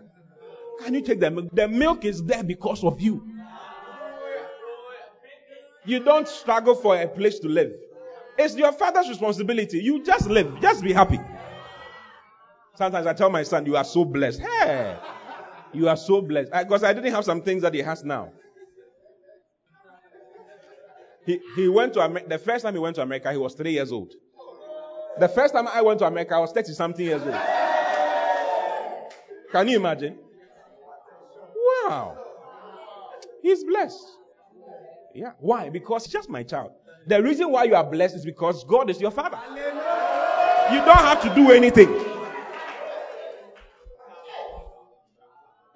Can 0.82 0.94
you 0.94 1.02
take 1.02 1.20
the 1.20 1.30
milk? 1.30 1.50
The 1.52 1.68
milk 1.68 2.06
is 2.06 2.24
there 2.24 2.42
because 2.42 2.82
of 2.82 3.00
you. 3.00 3.22
You 5.84 6.00
don't 6.00 6.26
struggle 6.26 6.74
for 6.74 6.96
a 6.96 7.06
place 7.06 7.38
to 7.40 7.48
live. 7.48 7.72
It's 8.38 8.56
your 8.56 8.72
father's 8.72 9.08
responsibility. 9.08 9.80
You 9.80 10.02
just 10.02 10.30
live. 10.30 10.60
Just 10.60 10.82
be 10.82 10.92
happy. 10.94 11.20
Sometimes 12.76 13.06
I 13.06 13.12
tell 13.12 13.28
my 13.28 13.42
son, 13.42 13.66
"You 13.66 13.76
are 13.76 13.84
so 13.84 14.06
blessed." 14.06 14.40
Hey, 14.40 14.96
you 15.74 15.88
are 15.90 15.96
so 15.96 16.22
blessed 16.22 16.50
because 16.52 16.84
I 16.84 16.94
didn't 16.94 17.12
have 17.12 17.24
some 17.26 17.42
things 17.42 17.60
that 17.62 17.74
he 17.74 17.80
has 17.80 18.02
now. 18.02 18.32
He, 21.56 21.68
went 21.68 21.94
to 21.94 22.00
America. 22.00 22.28
The 22.28 22.38
first 22.38 22.64
time 22.64 22.74
he 22.74 22.80
went 22.80 22.96
to 22.96 23.02
America, 23.02 23.30
he 23.30 23.38
was 23.38 23.54
three 23.54 23.72
years 23.72 23.92
old. 23.92 24.14
The 25.18 25.28
first 25.28 25.54
time 25.54 25.68
I 25.68 25.82
went 25.82 25.98
to 26.00 26.06
America, 26.06 26.34
I 26.34 26.38
was 26.38 26.52
30 26.52 26.72
something 26.72 27.04
years 27.04 27.22
old. 27.22 27.34
Can 29.52 29.68
you 29.68 29.76
imagine? 29.76 30.18
Wow. 31.56 32.16
He's 33.42 33.64
blessed. 33.64 34.06
Yeah. 35.14 35.32
Why? 35.40 35.70
Because 35.70 36.04
he's 36.04 36.12
just 36.12 36.28
my 36.28 36.42
child. 36.42 36.72
The 37.06 37.22
reason 37.22 37.50
why 37.50 37.64
you 37.64 37.74
are 37.74 37.84
blessed 37.84 38.16
is 38.16 38.24
because 38.24 38.64
God 38.64 38.90
is 38.90 39.00
your 39.00 39.10
father. 39.10 39.38
You 39.48 40.76
don't 40.84 40.98
have 40.98 41.22
to 41.22 41.34
do 41.34 41.50
anything. 41.50 42.09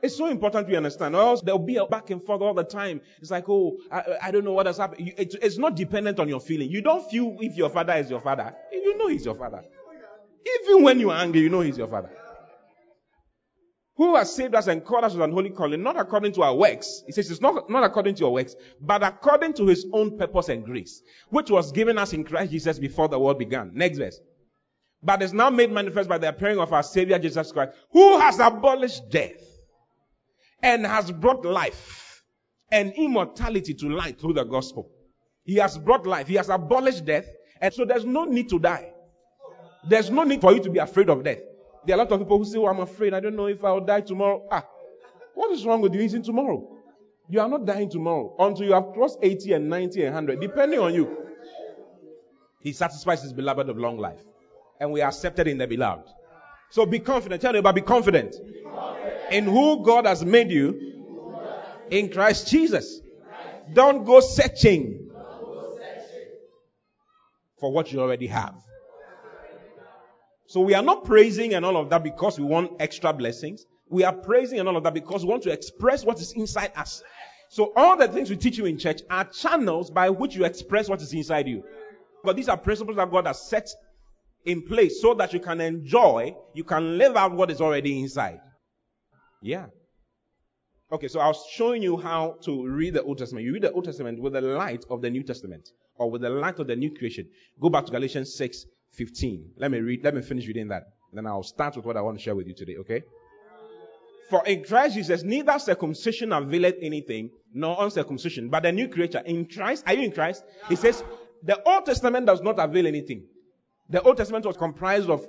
It's 0.04 0.18
so 0.18 0.26
important 0.26 0.68
we 0.68 0.76
understand, 0.76 1.16
or 1.16 1.22
else 1.22 1.40
there'll 1.40 1.58
be 1.58 1.76
a 1.76 1.86
back 1.86 2.10
and 2.10 2.22
forth 2.22 2.42
all 2.42 2.52
the 2.52 2.62
time. 2.62 3.00
It's 3.22 3.30
like, 3.30 3.48
oh, 3.48 3.78
I, 3.90 4.02
I 4.24 4.30
don't 4.32 4.44
know 4.44 4.52
what 4.52 4.66
has 4.66 4.76
happened. 4.76 5.14
It, 5.16 5.34
it's 5.40 5.56
not 5.56 5.76
dependent 5.76 6.20
on 6.20 6.28
your 6.28 6.40
feeling. 6.40 6.68
You 6.70 6.82
don't 6.82 7.10
feel 7.10 7.38
if 7.40 7.56
your 7.56 7.70
father 7.70 7.94
is 7.94 8.10
your 8.10 8.20
father. 8.20 8.54
You 8.70 8.98
know 8.98 9.08
he's 9.08 9.24
your 9.24 9.34
father. 9.34 9.64
Even 10.62 10.82
when 10.82 11.00
you're 11.00 11.14
angry, 11.14 11.40
you 11.40 11.48
know 11.48 11.62
he's 11.62 11.78
your 11.78 11.88
father. 11.88 12.10
Who 13.96 14.14
has 14.16 14.34
saved 14.34 14.54
us 14.54 14.66
and 14.66 14.84
called 14.84 15.04
us 15.04 15.14
with 15.14 15.22
an 15.22 15.32
holy 15.32 15.48
calling, 15.48 15.82
not 15.82 15.98
according 15.98 16.34
to 16.34 16.42
our 16.42 16.54
works. 16.54 17.02
He 17.06 17.12
says 17.12 17.30
it's 17.30 17.40
not, 17.40 17.70
not 17.70 17.84
according 17.84 18.16
to 18.16 18.20
your 18.20 18.32
works, 18.34 18.54
but 18.82 19.02
according 19.02 19.54
to 19.54 19.66
his 19.68 19.86
own 19.90 20.18
purpose 20.18 20.50
and 20.50 20.66
grace, 20.66 21.00
which 21.30 21.50
was 21.50 21.72
given 21.72 21.96
us 21.96 22.12
in 22.12 22.24
Christ 22.24 22.52
Jesus 22.52 22.78
before 22.78 23.08
the 23.08 23.18
world 23.18 23.38
began. 23.38 23.70
Next 23.72 23.96
verse. 23.96 24.20
But 25.02 25.22
is 25.22 25.32
now 25.32 25.48
made 25.48 25.72
manifest 25.72 26.10
by 26.10 26.18
the 26.18 26.28
appearing 26.28 26.58
of 26.58 26.74
our 26.74 26.82
Savior 26.82 27.18
Jesus 27.18 27.52
Christ, 27.52 27.72
who 27.90 28.18
has 28.18 28.38
abolished 28.38 29.08
death 29.08 29.53
and 30.64 30.86
has 30.86 31.12
brought 31.12 31.44
life 31.44 32.24
and 32.72 32.92
immortality 32.94 33.74
to 33.74 33.88
light 33.90 34.18
through 34.18 34.32
the 34.32 34.44
gospel. 34.44 34.90
He 35.44 35.56
has 35.56 35.76
brought 35.76 36.06
life. 36.06 36.26
He 36.26 36.34
has 36.36 36.48
abolished 36.48 37.04
death. 37.04 37.26
And 37.60 37.72
so 37.72 37.84
there's 37.84 38.06
no 38.06 38.24
need 38.24 38.48
to 38.48 38.58
die. 38.58 38.90
There's 39.86 40.10
no 40.10 40.24
need 40.24 40.40
for 40.40 40.54
you 40.54 40.60
to 40.60 40.70
be 40.70 40.78
afraid 40.78 41.10
of 41.10 41.22
death. 41.22 41.40
There 41.86 41.94
are 41.94 42.00
a 42.00 42.02
lot 42.04 42.12
of 42.12 42.20
people 42.20 42.38
who 42.38 42.46
say, 42.46 42.56
Oh, 42.58 42.66
I'm 42.66 42.80
afraid. 42.80 43.12
I 43.12 43.20
don't 43.20 43.36
know 43.36 43.46
if 43.46 43.62
I'll 43.62 43.84
die 43.84 44.00
tomorrow. 44.00 44.48
Ah, 44.50 44.64
what 45.34 45.52
is 45.52 45.66
wrong 45.66 45.82
with 45.82 45.94
you 45.94 46.00
eating 46.00 46.22
tomorrow? 46.22 46.66
You 47.28 47.40
are 47.40 47.48
not 47.48 47.66
dying 47.66 47.90
tomorrow 47.90 48.34
until 48.38 48.66
you 48.66 48.72
have 48.72 48.92
crossed 48.94 49.18
80 49.22 49.52
and 49.52 49.68
90 49.68 50.00
and 50.00 50.14
100, 50.14 50.40
depending 50.40 50.80
on 50.80 50.94
you. 50.94 51.14
He 52.60 52.72
satisfies 52.72 53.22
his 53.22 53.34
beloved 53.34 53.68
of 53.68 53.76
long 53.76 53.98
life. 53.98 54.20
And 54.80 54.90
we 54.92 55.02
are 55.02 55.08
accepted 55.08 55.46
in 55.46 55.58
the 55.58 55.66
beloved. 55.66 56.08
So 56.70 56.86
be 56.86 57.00
confident. 57.00 57.42
Tell 57.42 57.52
me 57.52 57.58
about 57.58 57.74
be 57.74 57.82
confident 57.82 58.34
in 59.30 59.44
who 59.44 59.82
God 59.82 60.06
has 60.06 60.24
made 60.24 60.50
you 60.50 60.94
in 61.90 62.10
Christ 62.10 62.48
Jesus. 62.48 63.00
Don't 63.72 64.04
go 64.04 64.20
searching 64.20 65.10
for 67.58 67.72
what 67.72 67.92
you 67.92 68.00
already 68.00 68.26
have. 68.26 68.54
So 70.46 70.60
we 70.60 70.74
are 70.74 70.82
not 70.82 71.04
praising 71.04 71.54
and 71.54 71.64
all 71.64 71.76
of 71.76 71.90
that 71.90 72.04
because 72.04 72.38
we 72.38 72.44
want 72.44 72.72
extra 72.78 73.12
blessings. 73.12 73.64
We 73.88 74.04
are 74.04 74.12
praising 74.12 74.60
and 74.60 74.68
all 74.68 74.76
of 74.76 74.84
that 74.84 74.94
because 74.94 75.24
we 75.24 75.30
want 75.30 75.42
to 75.44 75.50
express 75.50 76.04
what 76.04 76.20
is 76.20 76.32
inside 76.32 76.72
us. 76.76 77.02
So 77.48 77.72
all 77.76 77.96
the 77.96 78.08
things 78.08 78.30
we 78.30 78.36
teach 78.36 78.58
you 78.58 78.66
in 78.66 78.78
church 78.78 79.00
are 79.08 79.24
channels 79.24 79.90
by 79.90 80.10
which 80.10 80.34
you 80.34 80.44
express 80.44 80.88
what 80.88 81.00
is 81.00 81.12
inside 81.12 81.48
you. 81.48 81.64
But 82.22 82.36
these 82.36 82.48
are 82.48 82.56
principles 82.56 82.96
that 82.96 83.10
God 83.10 83.26
has 83.26 83.48
set 83.48 83.68
in 84.44 84.62
place 84.62 85.00
so 85.00 85.14
that 85.14 85.32
you 85.32 85.40
can 85.40 85.60
enjoy, 85.60 86.36
you 86.52 86.64
can 86.64 86.98
live 86.98 87.16
out 87.16 87.32
what 87.32 87.50
is 87.50 87.60
already 87.60 88.00
inside. 88.00 88.40
Yeah. 89.44 89.66
Okay, 90.90 91.08
so 91.08 91.20
I 91.20 91.26
was 91.26 91.44
showing 91.52 91.82
you 91.82 91.98
how 91.98 92.38
to 92.44 92.66
read 92.66 92.94
the 92.94 93.02
Old 93.02 93.18
Testament. 93.18 93.44
You 93.44 93.52
read 93.52 93.62
the 93.62 93.72
Old 93.72 93.84
Testament 93.84 94.18
with 94.18 94.32
the 94.32 94.40
light 94.40 94.84
of 94.88 95.02
the 95.02 95.10
New 95.10 95.22
Testament 95.22 95.68
or 95.96 96.10
with 96.10 96.22
the 96.22 96.30
light 96.30 96.58
of 96.58 96.66
the 96.66 96.76
new 96.76 96.94
creation. 96.94 97.28
Go 97.60 97.68
back 97.68 97.84
to 97.84 97.92
Galatians 97.92 98.34
6 98.36 98.64
15. 98.92 99.50
Let 99.58 99.70
me 99.70 99.80
read, 99.80 100.02
let 100.02 100.14
me 100.14 100.22
finish 100.22 100.46
reading 100.46 100.68
that. 100.68 100.84
Then 101.12 101.26
I'll 101.26 101.42
start 101.42 101.76
with 101.76 101.84
what 101.84 101.96
I 101.96 102.00
want 102.00 102.16
to 102.16 102.24
share 102.24 102.34
with 102.34 102.46
you 102.46 102.54
today, 102.54 102.76
okay? 102.80 103.02
For 104.30 104.46
in 104.46 104.64
Christ 104.64 104.94
Jesus, 104.94 105.22
neither 105.22 105.58
circumcision 105.58 106.32
availeth 106.32 106.76
anything, 106.80 107.28
nor 107.52 107.76
uncircumcision, 107.84 108.48
but 108.48 108.62
the 108.62 108.72
new 108.72 108.88
creature. 108.88 109.22
In 109.26 109.46
Christ, 109.46 109.84
are 109.86 109.94
you 109.94 110.04
in 110.04 110.12
Christ? 110.12 110.42
He 110.70 110.76
says, 110.76 111.04
the 111.42 111.62
Old 111.68 111.84
Testament 111.84 112.24
does 112.24 112.40
not 112.40 112.58
avail 112.58 112.86
anything. 112.86 113.26
The 113.90 114.00
Old 114.00 114.16
Testament 114.16 114.46
was 114.46 114.56
comprised 114.56 115.10
of 115.10 115.26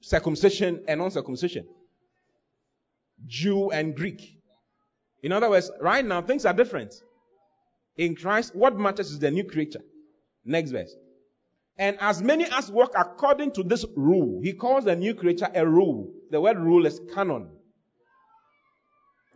circumcision 0.00 0.84
and 0.86 1.02
uncircumcision, 1.02 1.66
Jew 3.26 3.70
and 3.70 3.94
Greek. 3.94 4.38
In 5.22 5.32
other 5.32 5.48
words, 5.48 5.70
right 5.80 6.04
now 6.04 6.22
things 6.22 6.44
are 6.44 6.52
different. 6.52 6.94
In 7.96 8.14
Christ, 8.14 8.54
what 8.54 8.76
matters 8.78 9.10
is 9.10 9.18
the 9.18 9.30
new 9.30 9.44
creature. 9.44 9.80
Next 10.44 10.70
verse. 10.70 10.94
And 11.78 11.96
as 12.00 12.22
many 12.22 12.44
as 12.44 12.70
walk 12.70 12.92
according 12.96 13.52
to 13.52 13.62
this 13.62 13.84
rule, 13.96 14.40
he 14.42 14.52
calls 14.52 14.84
the 14.84 14.96
new 14.96 15.14
creature 15.14 15.48
a 15.54 15.66
rule. 15.66 16.10
The 16.30 16.40
word 16.40 16.58
rule 16.58 16.86
is 16.86 17.00
canon. 17.14 17.48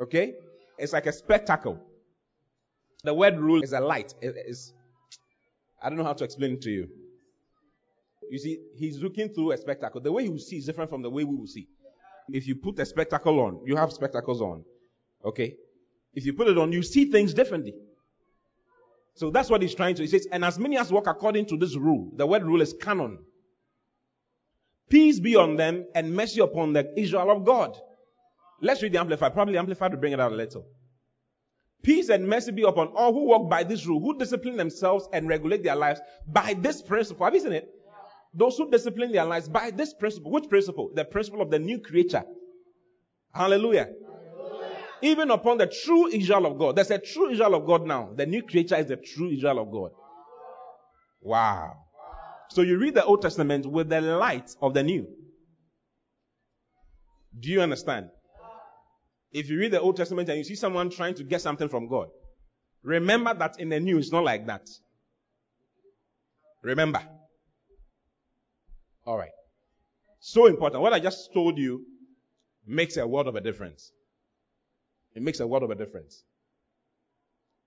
Okay? 0.01 0.35
It's 0.79 0.93
like 0.93 1.07
a 1.07 1.13
spectacle. 1.13 1.79
The 3.05 3.13
word 3.13 3.39
rule 3.39 3.63
is 3.63 3.73
a 3.73 3.81
light. 3.81 4.15
It's, 4.21 4.73
I 5.83 5.89
don't 5.89 5.99
know 5.99 6.05
how 6.05 6.15
to 6.15 6.25
explain 6.25 6.53
it 6.53 6.63
to 6.63 6.71
you. 6.71 6.89
You 8.31 8.39
see, 8.39 8.59
he's 8.77 9.03
looking 9.03 9.29
through 9.31 9.53
a 9.53 9.57
spectacle. 9.57 10.01
The 10.01 10.13
way 10.13 10.23
he 10.23 10.29
will 10.29 10.39
see 10.39 10.59
is 10.59 10.67
different 10.67 10.91
from 10.91 11.03
the 11.03 11.11
way 11.11 11.25
we 11.25 11.35
will 11.35 11.47
see. 11.47 11.67
If 12.33 12.47
you 12.47 12.57
put 12.57 12.79
a 12.79 12.87
spectacle 12.87 13.41
on, 13.41 13.61
you 13.65 13.77
have 13.77 13.93
spectacles 13.93 14.41
on. 14.41 14.65
Okay? 15.25 15.55
If 16.15 16.27
you 16.27 16.33
put 16.33 16.49
it 16.49 16.59
on, 16.59 16.73
you 16.73 16.83
see 16.83 17.07
things 17.07 17.35
differently. 17.35 17.75
So 19.15 19.31
that's 19.31 19.51
what 19.51 19.63
he's 19.63 19.75
trying 19.75 19.95
to. 19.97 20.03
He 20.03 20.09
says, 20.09 20.27
and 20.31 20.45
as 20.45 20.59
many 20.59 20.79
as 20.79 20.93
walk 20.93 21.07
according 21.07 21.47
to 21.47 21.57
this 21.57 21.77
rule, 21.77 22.11
the 22.17 22.27
word 22.27 22.45
rule 22.45 22.61
is 22.61 22.73
canon. 22.73 23.19
Peace 24.89 25.21
be 25.21 25.37
on 25.37 25.57
them 25.57 25.85
and 25.95 26.15
mercy 26.15 26.41
upon 26.41 26.73
the 26.73 26.93
Israel 26.99 27.31
of 27.31 27.45
God. 27.45 27.77
Let's 28.61 28.83
read 28.83 28.93
the 28.93 28.99
Amplified. 28.99 29.35
Probably 29.35 29.57
Amplified 29.57 29.93
to 29.93 29.97
bring 29.97 30.13
it 30.13 30.21
out 30.21 30.33
a 30.33 30.35
little. 30.35 30.67
Peace 31.83 32.11
and 32.11 32.29
mercy 32.29 32.53
be 32.53 32.63
upon 32.63 32.89
all 32.89 33.13
who 33.13 33.25
walk 33.25 33.49
by 33.49 33.63
this 33.63 33.87
rule, 33.87 34.01
who 34.01 34.19
discipline 34.19 34.57
themselves 34.57 35.09
and 35.13 35.29
regulate 35.29 35.63
their 35.63 35.77
lives 35.77 36.01
by 36.27 36.55
this 36.59 36.83
principle. 36.83 37.25
Have 37.25 37.35
you 37.35 37.41
seen 37.41 37.53
it? 37.53 37.69
Those 38.33 38.57
who 38.57 38.71
discipline 38.71 39.13
their 39.13 39.25
lives 39.25 39.49
by 39.49 39.71
this 39.71 39.93
principle. 39.93 40.31
Which 40.31 40.49
principle? 40.49 40.91
The 40.95 41.05
principle 41.05 41.43
of 41.43 41.51
the 41.51 41.59
new 41.59 41.81
creature. 41.81 42.25
Hallelujah. 43.35 43.89
Hallelujah. 43.89 44.77
Even 45.03 45.31
upon 45.31 45.59
the 45.59 45.67
true 45.67 46.07
Israel 46.09 46.47
of 46.47 46.59
God. 46.59 46.77
There's 46.77 46.91
a 46.91 46.99
true 46.99 47.31
Israel 47.31 47.55
of 47.57 47.67
God 47.67 47.87
now. 47.87 48.11
The 48.15 48.27
new 48.27 48.43
creature 48.43 48.77
is 48.77 48.87
the 48.87 48.97
true 48.97 49.31
Israel 49.31 49.59
of 49.59 49.71
God. 49.71 49.91
Wow. 51.21 51.87
So 52.51 52.63
you 52.63 52.79
read 52.79 52.95
the 52.95 53.05
Old 53.05 53.23
Testament 53.23 53.67
with 53.67 53.89
the 53.89 54.01
light 54.01 54.51
of 54.61 54.75
the 54.75 54.83
new. 54.83 55.07
Do 57.39 57.49
you 57.49 57.61
understand? 57.61 58.11
If 59.33 59.49
you 59.49 59.59
read 59.59 59.73
the 59.73 59.81
Old 59.81 59.97
Testament 59.97 60.29
and 60.29 60.39
you 60.39 60.45
see 60.45 60.57
someone 60.57 60.91
trying 60.91 61.15
to 61.15 61.25
get 61.25 61.41
something 61.41 61.69
from 61.69 61.89
God, 61.89 62.09
remember 62.83 63.33
that 63.35 63.61
in 63.61 63.69
the 63.69 63.79
new 63.79 63.99
it's 63.99 64.11
not 64.11 64.25
like 64.25 64.47
that. 64.47 64.69
Remember. 66.63 67.01
All 69.11 69.19
right. 69.19 69.33
So 70.21 70.47
important. 70.47 70.83
What 70.83 70.93
I 70.93 71.01
just 71.01 71.35
told 71.35 71.59
you 71.59 71.85
makes 72.65 72.97
a 72.97 73.05
world 73.05 73.27
of 73.27 73.35
a 73.35 73.41
difference. 73.41 73.91
It 75.17 75.23
makes 75.23 75.41
a 75.41 75.47
world 75.49 75.65
of 75.65 75.71
a 75.71 75.75
difference. 75.75 76.23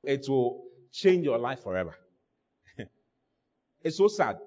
It 0.06 0.26
will 0.30 0.64
change 0.94 1.26
your 1.26 1.38
life 1.38 1.62
forever. 1.62 1.98
it's 3.82 3.98
so 3.98 4.08
sad 4.08 4.38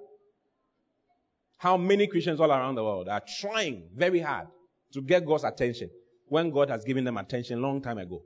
how 1.59 1.77
many 1.77 2.07
Christians 2.07 2.41
all 2.41 2.51
around 2.51 2.77
the 2.77 2.85
world 2.85 3.09
are 3.09 3.23
trying 3.41 3.91
very 3.95 4.21
hard 4.21 4.47
to 4.95 5.03
get 5.03 5.27
God's 5.27 5.45
attention 5.45 5.91
when 6.29 6.51
God 6.51 6.71
has 6.71 6.83
given 6.83 7.05
them 7.05 7.19
attention 7.19 7.61
long 7.61 7.83
time 7.83 7.99
ago. 7.99 8.23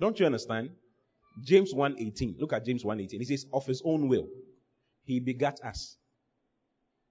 Don't 0.00 0.18
you 0.18 0.26
understand? 0.26 0.70
James 1.44 1.72
1:18. 1.72 2.34
Look 2.40 2.52
at 2.52 2.64
James 2.64 2.84
1:18. 2.84 3.20
He 3.20 3.26
says, 3.26 3.46
"Of 3.52 3.64
his 3.66 3.80
own 3.84 4.08
will, 4.08 4.26
he 5.04 5.20
begat 5.20 5.60
us." 5.62 5.96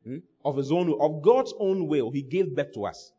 Hmm? 0.05 0.17
Of 0.43 0.57
his 0.57 0.71
own, 0.71 0.93
of 0.99 1.21
God's 1.21 1.53
own 1.59 1.87
will, 1.87 2.11
he 2.11 2.21
gave 2.21 2.55
birth 2.55 2.73
to 2.73 2.85
us 2.85 3.11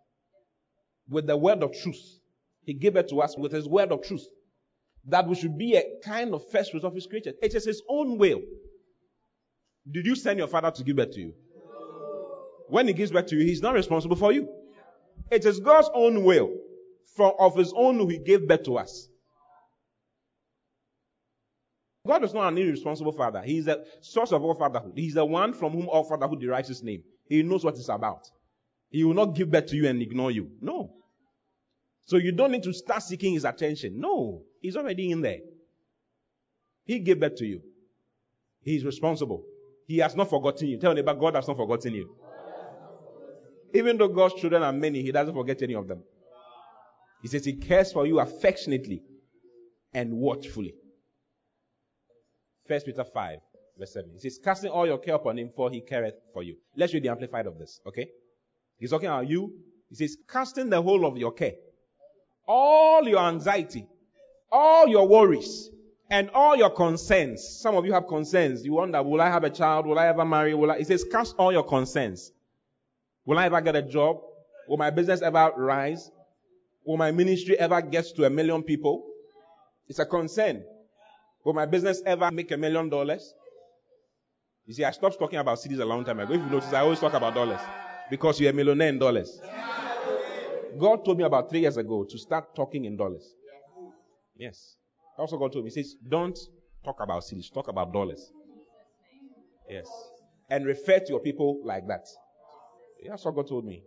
with 1.09 1.27
the 1.27 1.37
word 1.37 1.63
of 1.63 1.73
truth. 1.73 2.21
He 2.63 2.75
gave 2.75 2.97
it 2.97 3.09
to 3.09 3.21
us 3.21 3.37
with 3.37 3.53
his 3.53 3.69
word 3.69 3.93
of 3.93 4.03
truth, 4.03 4.27
that 5.07 5.27
we 5.29 5.35
should 5.35 5.57
be 5.57 5.77
a 5.77 5.85
kind 6.05 6.35
of 6.35 6.49
first 6.51 6.71
fruit 6.71 6.85
of 6.85 6.95
his 6.95 7.07
creatures. 7.07 7.35
It 7.43 7.55
is 7.55 7.65
his 7.65 7.83
own 7.89 8.19
will. 8.19 8.43
Did 9.91 10.07
you 10.07 10.17
send 10.17 10.39
your 10.39 10.49
father 10.49 10.71
to 10.71 10.85
give 10.85 10.97
birth 10.97 11.13
to 11.13 11.21
you? 11.21 11.35
When 12.69 12.89
he 12.89 12.93
gives 12.93 13.13
birth 13.13 13.27
to 13.27 13.37
you, 13.37 13.45
he's 13.45 13.63
not 13.63 13.75
responsible 13.75 14.17
for 14.17 14.33
you. 14.33 14.49
It 15.31 15.45
is 15.45 15.61
God's 15.61 15.91
own 15.95 16.25
will. 16.25 16.51
For 17.17 17.41
of 17.41 17.57
his 17.57 17.73
own 17.75 18.11
he 18.11 18.19
gave 18.19 18.47
birth 18.47 18.65
to 18.65 18.79
us. 18.79 19.09
God 22.07 22.25
is 22.25 22.35
not 22.35 22.53
an 22.53 22.59
irresponsible 22.59 23.13
father. 23.13 23.43
He 23.43 23.59
is 23.59 23.67
the 23.67 23.85
source 24.01 24.33
of 24.33 24.43
all 24.43 24.55
fatherhood. 24.55 24.93
He's 24.97 25.15
the 25.15 25.25
one 25.25 25.53
from 25.53 25.73
whom 25.73 25.89
all 25.89 26.05
fatherhood 26.05 26.41
derives 26.41 26.71
its 26.71 26.83
name. 26.83 27.03
He 27.29 27.43
knows 27.43 27.65
what 27.65 27.77
it's 27.77 27.89
about. 27.89 28.31
He 28.91 29.05
will 29.05 29.15
not 29.15 29.35
give 29.35 29.51
birth 29.51 29.67
to 29.67 29.77
you 29.77 29.89
and 29.89 30.01
ignore 30.01 30.31
you. 30.31 30.51
No. 30.61 30.95
So 32.07 32.19
you 32.19 32.33
don't 32.33 32.53
need 32.53 32.63
to 32.63 32.73
start 32.73 33.03
seeking 33.03 33.35
his 33.35 33.45
attention. 33.45 34.01
No. 34.01 34.43
He's 34.61 34.77
already 34.77 35.11
in 35.11 35.21
there. 35.23 35.39
He 36.85 37.01
gave 37.01 37.21
birth 37.21 37.37
to 37.37 37.47
you. 37.47 37.63
He 38.63 38.77
is 38.77 38.85
responsible. 38.85 39.45
He 39.87 39.99
has 39.99 40.15
not 40.17 40.31
forgotten 40.31 40.69
you. 40.69 40.79
Tell 40.79 40.95
me 40.95 41.01
about 41.01 41.19
God 41.19 41.35
has 41.35 41.47
not 41.49 41.57
forgotten 41.57 41.95
you. 41.95 42.17
Even 43.75 43.99
though 43.99 44.09
God's 44.09 44.35
children 44.35 44.63
are 44.63 44.73
many, 44.73 45.03
He 45.03 45.13
doesn't 45.13 45.35
forget 45.35 45.63
any 45.63 45.75
of 45.75 45.87
them. 45.87 46.03
He 47.23 47.29
says 47.29 47.45
He 47.45 47.55
cares 47.55 47.93
for 47.93 48.07
you 48.07 48.21
affectionately 48.21 49.03
and 49.93 50.13
watchfully. 50.15 50.75
First 52.67 52.87
Peter 52.87 53.05
5, 53.05 53.39
verse 53.79 53.93
7. 53.93 54.11
He 54.13 54.19
says, 54.19 54.39
Casting 54.43 54.71
all 54.71 54.87
your 54.87 54.99
care 54.99 55.15
upon 55.15 55.39
him, 55.39 55.51
for 55.55 55.71
he 55.71 55.81
careth 55.81 56.15
for 56.33 56.43
you. 56.43 56.57
Let's 56.77 56.93
read 56.95 57.03
the 57.03 57.11
amplified 57.11 57.47
of 57.47 57.59
this, 57.59 57.81
okay? 57.87 58.09
He's 58.79 58.91
talking 58.91 59.09
about 59.09 59.29
you. 59.29 59.53
He 59.89 59.95
says, 59.95 60.17
casting 60.29 60.71
the 60.71 60.83
whole 60.83 61.07
of 61.07 61.17
your 61.17 61.33
care, 61.33 61.55
all 62.47 63.07
your 63.07 63.21
anxiety, 63.21 63.87
all 64.51 64.89
your 64.89 65.07
worries, 65.07 65.71
and 66.11 66.31
all 66.31 66.57
your 66.57 66.71
concerns. 66.71 67.59
Some 67.61 67.77
of 67.77 67.85
you 67.85 67.93
have 67.93 68.07
concerns. 68.07 68.65
You 68.65 68.75
wonder, 68.75 69.03
will 69.03 69.21
I 69.21 69.29
have 69.29 69.45
a 69.45 69.51
child? 69.51 69.87
Will 69.87 69.99
I 69.99 70.09
ever 70.09 70.25
marry? 70.25 70.55
Will 70.55 70.71
I? 70.71 70.79
He 70.79 70.85
says, 70.85 71.05
cast 71.05 71.35
all 71.39 71.53
your 71.53 71.65
concerns. 71.65 72.33
Will 73.25 73.39
I 73.39 73.47
ever 73.47 73.61
get 73.61 73.77
a 73.77 73.83
job? 73.83 74.19
Will 74.69 74.77
my 74.77 74.91
business 74.91 75.23
ever 75.23 75.53
rise? 75.57 76.11
Will 76.85 76.97
my 76.97 77.11
ministry 77.11 77.59
ever 77.59 77.81
get 77.81 78.07
to 78.17 78.25
a 78.25 78.31
million 78.31 78.63
people? 78.63 79.05
It's 79.89 79.99
a 79.99 80.07
concern. 80.07 80.65
Will 81.47 81.53
my 81.53 81.65
business 81.65 82.03
ever 82.05 82.29
make 82.33 82.51
a 82.51 82.57
million 82.57 82.89
dollars? 82.89 83.33
You 84.65 84.75
see, 84.75 84.83
I 84.83 84.91
stopped 84.91 85.17
talking 85.17 85.39
about 85.39 85.59
cedis 85.59 85.79
a 85.79 85.85
long 85.85 86.05
time 86.05 86.19
ago. 86.19 86.35
If 86.35 86.41
you 86.41 86.51
notice, 86.51 86.73
I 86.73 86.81
always 86.81 86.99
talk 86.99 87.15
about 87.15 87.37
dollars 87.37 87.61
because 88.11 88.41
you're 88.41 88.51
a 88.51 88.53
millionaire 88.53 88.89
in 88.89 88.99
dollars. 88.99 89.41
God 90.77 91.05
told 91.05 91.19
me 91.19 91.23
about 91.23 91.49
three 91.49 91.61
years 91.61 91.77
ago 91.77 92.03
to 92.03 92.19
start 92.19 92.57
talking 92.57 92.85
in 92.85 92.97
dollars. 92.97 93.33
Yes. 94.37 94.75
Also, 95.17 95.39
God 95.39 95.53
told 95.53 95.65
me, 95.65 95.71
He 95.71 95.85
says, 95.85 95.95
don't 96.09 96.37
talk 96.85 96.97
about 97.01 97.23
cedis, 97.23 97.55
talk 97.55 97.69
about 97.69 97.93
dollars. 97.93 98.33
Yes. 99.71 99.87
And 100.51 100.67
refer 100.67 100.99
to 100.99 101.07
your 101.11 101.21
people 101.21 101.61
like 101.65 101.87
that. 101.87 102.09
That's 103.09 103.25
what 103.25 103.37
God 103.37 103.47
told 103.47 103.65
me. 103.65 103.85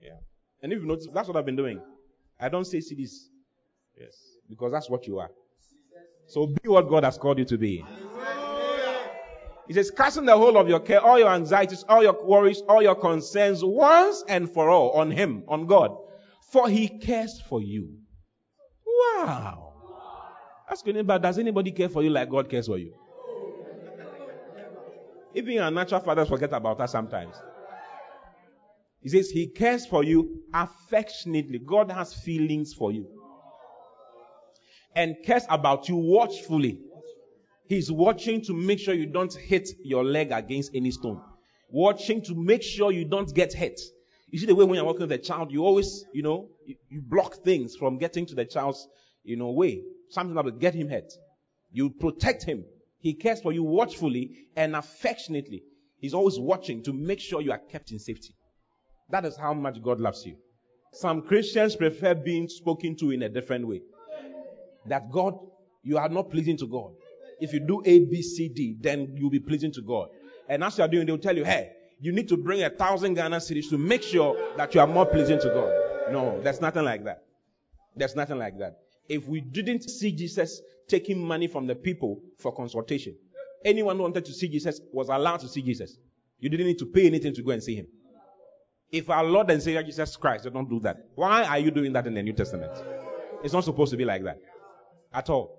Yeah. 0.00 0.18
And 0.62 0.72
if 0.72 0.80
you 0.80 0.86
notice, 0.86 1.08
that's 1.12 1.26
what 1.26 1.36
I've 1.36 1.46
been 1.46 1.56
doing. 1.56 1.80
I 2.38 2.48
don't 2.48 2.64
say 2.64 2.78
cedis. 2.78 3.26
Yes. 3.98 4.14
Because 4.48 4.70
that's 4.70 4.88
what 4.88 5.08
you 5.08 5.18
are. 5.18 5.30
So 6.26 6.46
be 6.46 6.68
what 6.68 6.88
God 6.88 7.04
has 7.04 7.18
called 7.18 7.38
you 7.38 7.44
to 7.46 7.58
be. 7.58 7.84
He 9.68 9.74
says, 9.74 9.90
casting 9.90 10.26
the 10.26 10.36
whole 10.36 10.56
of 10.58 10.68
your 10.68 10.80
care, 10.80 11.00
all 11.00 11.18
your 11.18 11.30
anxieties, 11.30 11.84
all 11.88 12.02
your 12.02 12.24
worries, 12.24 12.62
all 12.68 12.82
your 12.82 12.96
concerns 12.96 13.64
once 13.64 14.24
and 14.28 14.50
for 14.50 14.68
all 14.68 14.90
on 14.92 15.10
Him, 15.10 15.44
on 15.48 15.66
God. 15.66 15.96
For 16.50 16.68
He 16.68 16.88
cares 16.88 17.40
for 17.40 17.62
you. 17.62 17.96
Wow. 18.86 19.72
Ask 20.68 20.86
anybody, 20.88 21.22
does 21.22 21.38
anybody 21.38 21.70
care 21.70 21.88
for 21.88 22.02
you 22.02 22.10
like 22.10 22.28
God 22.28 22.50
cares 22.50 22.66
for 22.66 22.78
you? 22.78 22.94
Even 25.34 25.58
our 25.58 25.70
natural 25.70 26.00
fathers 26.00 26.28
forget 26.28 26.52
about 26.52 26.80
us 26.80 26.92
sometimes. 26.92 27.34
He 29.02 29.08
says 29.08 29.30
he 29.30 29.48
cares 29.48 29.86
for 29.86 30.04
you 30.04 30.42
affectionately. 30.54 31.58
God 31.58 31.90
has 31.90 32.14
feelings 32.14 32.72
for 32.72 32.92
you. 32.92 33.06
And 34.94 35.16
cares 35.24 35.44
about 35.48 35.88
you 35.88 35.96
watchfully. 35.96 36.80
He's 37.68 37.90
watching 37.90 38.42
to 38.42 38.52
make 38.52 38.78
sure 38.78 38.92
you 38.92 39.06
don't 39.06 39.32
hit 39.32 39.70
your 39.82 40.04
leg 40.04 40.30
against 40.30 40.74
any 40.74 40.90
stone. 40.90 41.22
Watching 41.70 42.22
to 42.24 42.34
make 42.34 42.62
sure 42.62 42.92
you 42.92 43.06
don't 43.06 43.34
get 43.34 43.54
hit. 43.54 43.80
You 44.30 44.38
see 44.38 44.46
the 44.46 44.54
way 44.54 44.64
when 44.64 44.76
you're 44.76 44.84
walking 44.84 45.02
with 45.02 45.12
a 45.12 45.18
child, 45.18 45.52
you 45.52 45.64
always, 45.64 46.04
you 46.12 46.22
know, 46.22 46.48
you, 46.66 46.76
you 46.90 47.00
block 47.00 47.36
things 47.36 47.76
from 47.76 47.98
getting 47.98 48.26
to 48.26 48.34
the 48.34 48.44
child's, 48.44 48.86
you 49.24 49.36
know, 49.36 49.50
way. 49.50 49.82
Something 50.10 50.34
that 50.34 50.44
will 50.44 50.52
get 50.52 50.74
him 50.74 50.88
hurt. 50.88 51.12
You 51.70 51.90
protect 51.90 52.44
him. 52.44 52.64
He 52.98 53.14
cares 53.14 53.40
for 53.40 53.52
you 53.52 53.62
watchfully 53.62 54.48
and 54.56 54.76
affectionately. 54.76 55.62
He's 55.98 56.14
always 56.14 56.38
watching 56.38 56.82
to 56.84 56.92
make 56.92 57.20
sure 57.20 57.40
you 57.40 57.52
are 57.52 57.58
kept 57.58 57.92
in 57.92 57.98
safety. 57.98 58.34
That 59.10 59.24
is 59.24 59.36
how 59.36 59.54
much 59.54 59.82
God 59.82 60.00
loves 60.00 60.24
you. 60.26 60.36
Some 60.92 61.22
Christians 61.22 61.76
prefer 61.76 62.14
being 62.14 62.48
spoken 62.48 62.96
to 62.96 63.10
in 63.10 63.22
a 63.22 63.28
different 63.28 63.66
way. 63.66 63.82
That 64.86 65.10
God, 65.10 65.38
you 65.82 65.98
are 65.98 66.08
not 66.08 66.30
pleasing 66.30 66.56
to 66.58 66.66
God. 66.66 66.92
If 67.40 67.52
you 67.52 67.60
do 67.60 67.82
A, 67.84 67.98
B, 68.04 68.22
C, 68.22 68.48
D, 68.48 68.76
then 68.80 69.14
you'll 69.16 69.30
be 69.30 69.40
pleasing 69.40 69.72
to 69.72 69.82
God. 69.82 70.10
And 70.48 70.62
as 70.62 70.78
you 70.78 70.84
are 70.84 70.88
doing, 70.88 71.06
they'll 71.06 71.18
tell 71.18 71.36
you, 71.36 71.44
hey, 71.44 71.72
you 72.00 72.12
need 72.12 72.28
to 72.28 72.36
bring 72.36 72.62
a 72.62 72.70
thousand 72.70 73.14
Ghana 73.14 73.36
cedis 73.36 73.68
to 73.70 73.78
make 73.78 74.02
sure 74.02 74.36
that 74.56 74.74
you 74.74 74.80
are 74.80 74.86
more 74.86 75.06
pleasing 75.06 75.38
to 75.40 75.48
God. 75.48 76.12
No, 76.12 76.40
there's 76.40 76.60
nothing 76.60 76.84
like 76.84 77.04
that. 77.04 77.24
There's 77.96 78.16
nothing 78.16 78.38
like 78.38 78.58
that. 78.58 78.78
If 79.08 79.28
we 79.28 79.40
didn't 79.40 79.88
see 79.88 80.12
Jesus 80.12 80.60
taking 80.88 81.24
money 81.24 81.46
from 81.46 81.66
the 81.66 81.74
people 81.74 82.20
for 82.38 82.52
consultation, 82.52 83.16
anyone 83.64 83.96
who 83.96 84.02
wanted 84.02 84.24
to 84.24 84.32
see 84.32 84.48
Jesus 84.48 84.80
was 84.92 85.08
allowed 85.08 85.38
to 85.38 85.48
see 85.48 85.62
Jesus. 85.62 85.96
You 86.38 86.48
didn't 86.48 86.66
need 86.66 86.78
to 86.78 86.86
pay 86.86 87.06
anything 87.06 87.34
to 87.34 87.42
go 87.42 87.52
and 87.52 87.62
see 87.62 87.76
him. 87.76 87.86
If 88.90 89.08
our 89.10 89.24
Lord 89.24 89.50
and 89.50 89.62
Savior 89.62 89.82
Jesus 89.82 90.16
Christ, 90.16 90.44
they 90.44 90.50
don't 90.50 90.68
do 90.68 90.80
that. 90.80 91.08
Why 91.14 91.44
are 91.44 91.58
you 91.58 91.70
doing 91.70 91.92
that 91.94 92.06
in 92.06 92.14
the 92.14 92.22
New 92.22 92.34
Testament? 92.34 92.72
It's 93.42 93.52
not 93.52 93.64
supposed 93.64 93.90
to 93.92 93.96
be 93.96 94.04
like 94.04 94.22
that 94.24 94.38
at 95.12 95.30
all. 95.30 95.58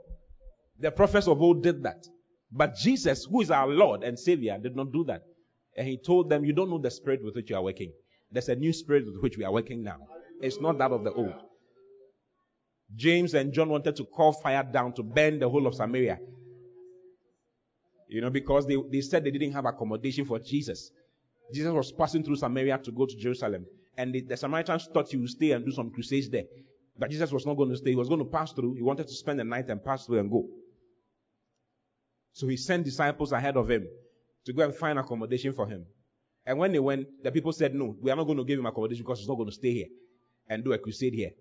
The 0.80 0.92
prophets 0.92 1.28
of 1.28 1.42
old 1.42 1.64
did 1.64 1.84
that. 1.84 2.06
But 2.52 2.76
Jesus, 2.76 3.26
who 3.26 3.42
is 3.42 3.52
our 3.52 3.68
Lord 3.68 4.04
and 4.04 4.18
Savior, 4.18 4.58
did 4.62 4.76
not 4.76 4.92
do 4.92 5.04
that. 5.06 5.24
And 5.76 5.88
he 5.88 5.98
told 5.98 6.30
them, 6.30 6.46
You 6.46 6.54
don't 6.54 6.70
know 6.70 6.80
the 6.80 6.92
spirit 6.92 7.24
with 7.24 7.36
which 7.36 7.50
you 7.50 7.56
are 7.56 7.64
working. 7.64 7.92
There's 8.32 8.50
a 8.50 8.56
new 8.56 8.74
spirit 8.74 9.06
with 9.06 9.22
which 9.22 9.38
we 9.38 9.44
are 9.44 9.52
working 9.52 9.84
now. 9.84 9.98
It's 10.42 10.60
not 10.60 10.78
that 10.78 10.92
of 10.92 11.04
the 11.04 11.12
old. 11.12 11.34
James 12.96 13.34
and 13.34 13.54
John 13.54 13.70
wanted 13.70 13.96
to 13.96 14.06
call 14.06 14.34
fire 14.34 14.64
down 14.64 14.94
to 14.94 15.04
burn 15.04 15.40
the 15.40 15.50
whole 15.50 15.66
of 15.66 15.74
Samaria. 15.74 16.20
You 18.08 18.22
know, 18.22 18.30
because 18.30 18.68
they, 18.68 18.78
they 18.92 19.02
said 19.02 19.24
they 19.24 19.32
didn't 19.32 19.54
have 19.54 19.66
accommodation 19.66 20.26
for 20.26 20.38
Jesus. 20.38 20.92
Jesus 21.54 21.72
was 21.72 21.92
passing 21.92 22.24
through 22.24 22.36
Samaria 22.36 22.78
to 22.80 22.92
go 22.92 23.06
to 23.06 23.16
Jerusalem. 23.16 23.66
And 23.98 24.14
the, 24.14 24.22
the 24.22 24.38
Samaritans 24.38 24.90
thought 24.94 25.10
he 25.10 25.18
would 25.18 25.30
stay 25.30 25.52
and 25.52 25.66
do 25.66 25.72
some 25.72 25.90
crusades 25.90 26.30
there. 26.30 26.44
But 26.98 27.10
Jesus 27.10 27.32
was 27.32 27.46
not 27.46 27.56
going 27.56 27.70
to 27.70 27.78
stay. 27.78 27.92
He 27.92 27.96
was 27.96 28.08
going 28.08 28.20
to 28.20 28.26
pass 28.26 28.52
through. 28.52 28.76
He 28.76 28.82
wanted 28.82 29.08
to 29.08 29.14
spend 29.14 29.40
the 29.40 29.44
night 29.44 29.70
and 29.70 29.84
pass 29.84 30.06
through 30.06 30.20
and 30.20 30.30
go. 30.30 30.48
So 32.34 32.48
he 32.48 32.58
sent 32.58 32.86
disciples 32.86 33.32
ahead 33.32 33.58
of 33.58 33.70
him 33.70 33.88
to 34.46 34.54
go 34.54 34.64
and 34.64 34.76
find 34.76 35.00
accommodation 35.00 35.54
for 35.54 35.68
him. 35.68 35.86
And 36.46 36.58
when 36.58 36.72
they 36.72 36.80
went, 36.80 37.08
the 37.24 37.32
people 37.32 37.54
said, 37.54 37.74
No, 37.74 37.96
we 38.02 38.12
are 38.12 38.16
not 38.16 38.26
going 38.26 38.38
to 38.38 38.44
give 38.44 38.60
him 38.60 38.66
accommodation 38.66 39.04
because 39.04 39.20
he's 39.20 39.28
not 39.28 39.36
going 39.36 39.50
to 39.50 39.56
stay 39.56 39.74
here 39.74 39.88
and 40.50 40.64
do 40.64 40.74
a 40.74 40.78
crusade 40.78 41.14
here. 41.14 41.32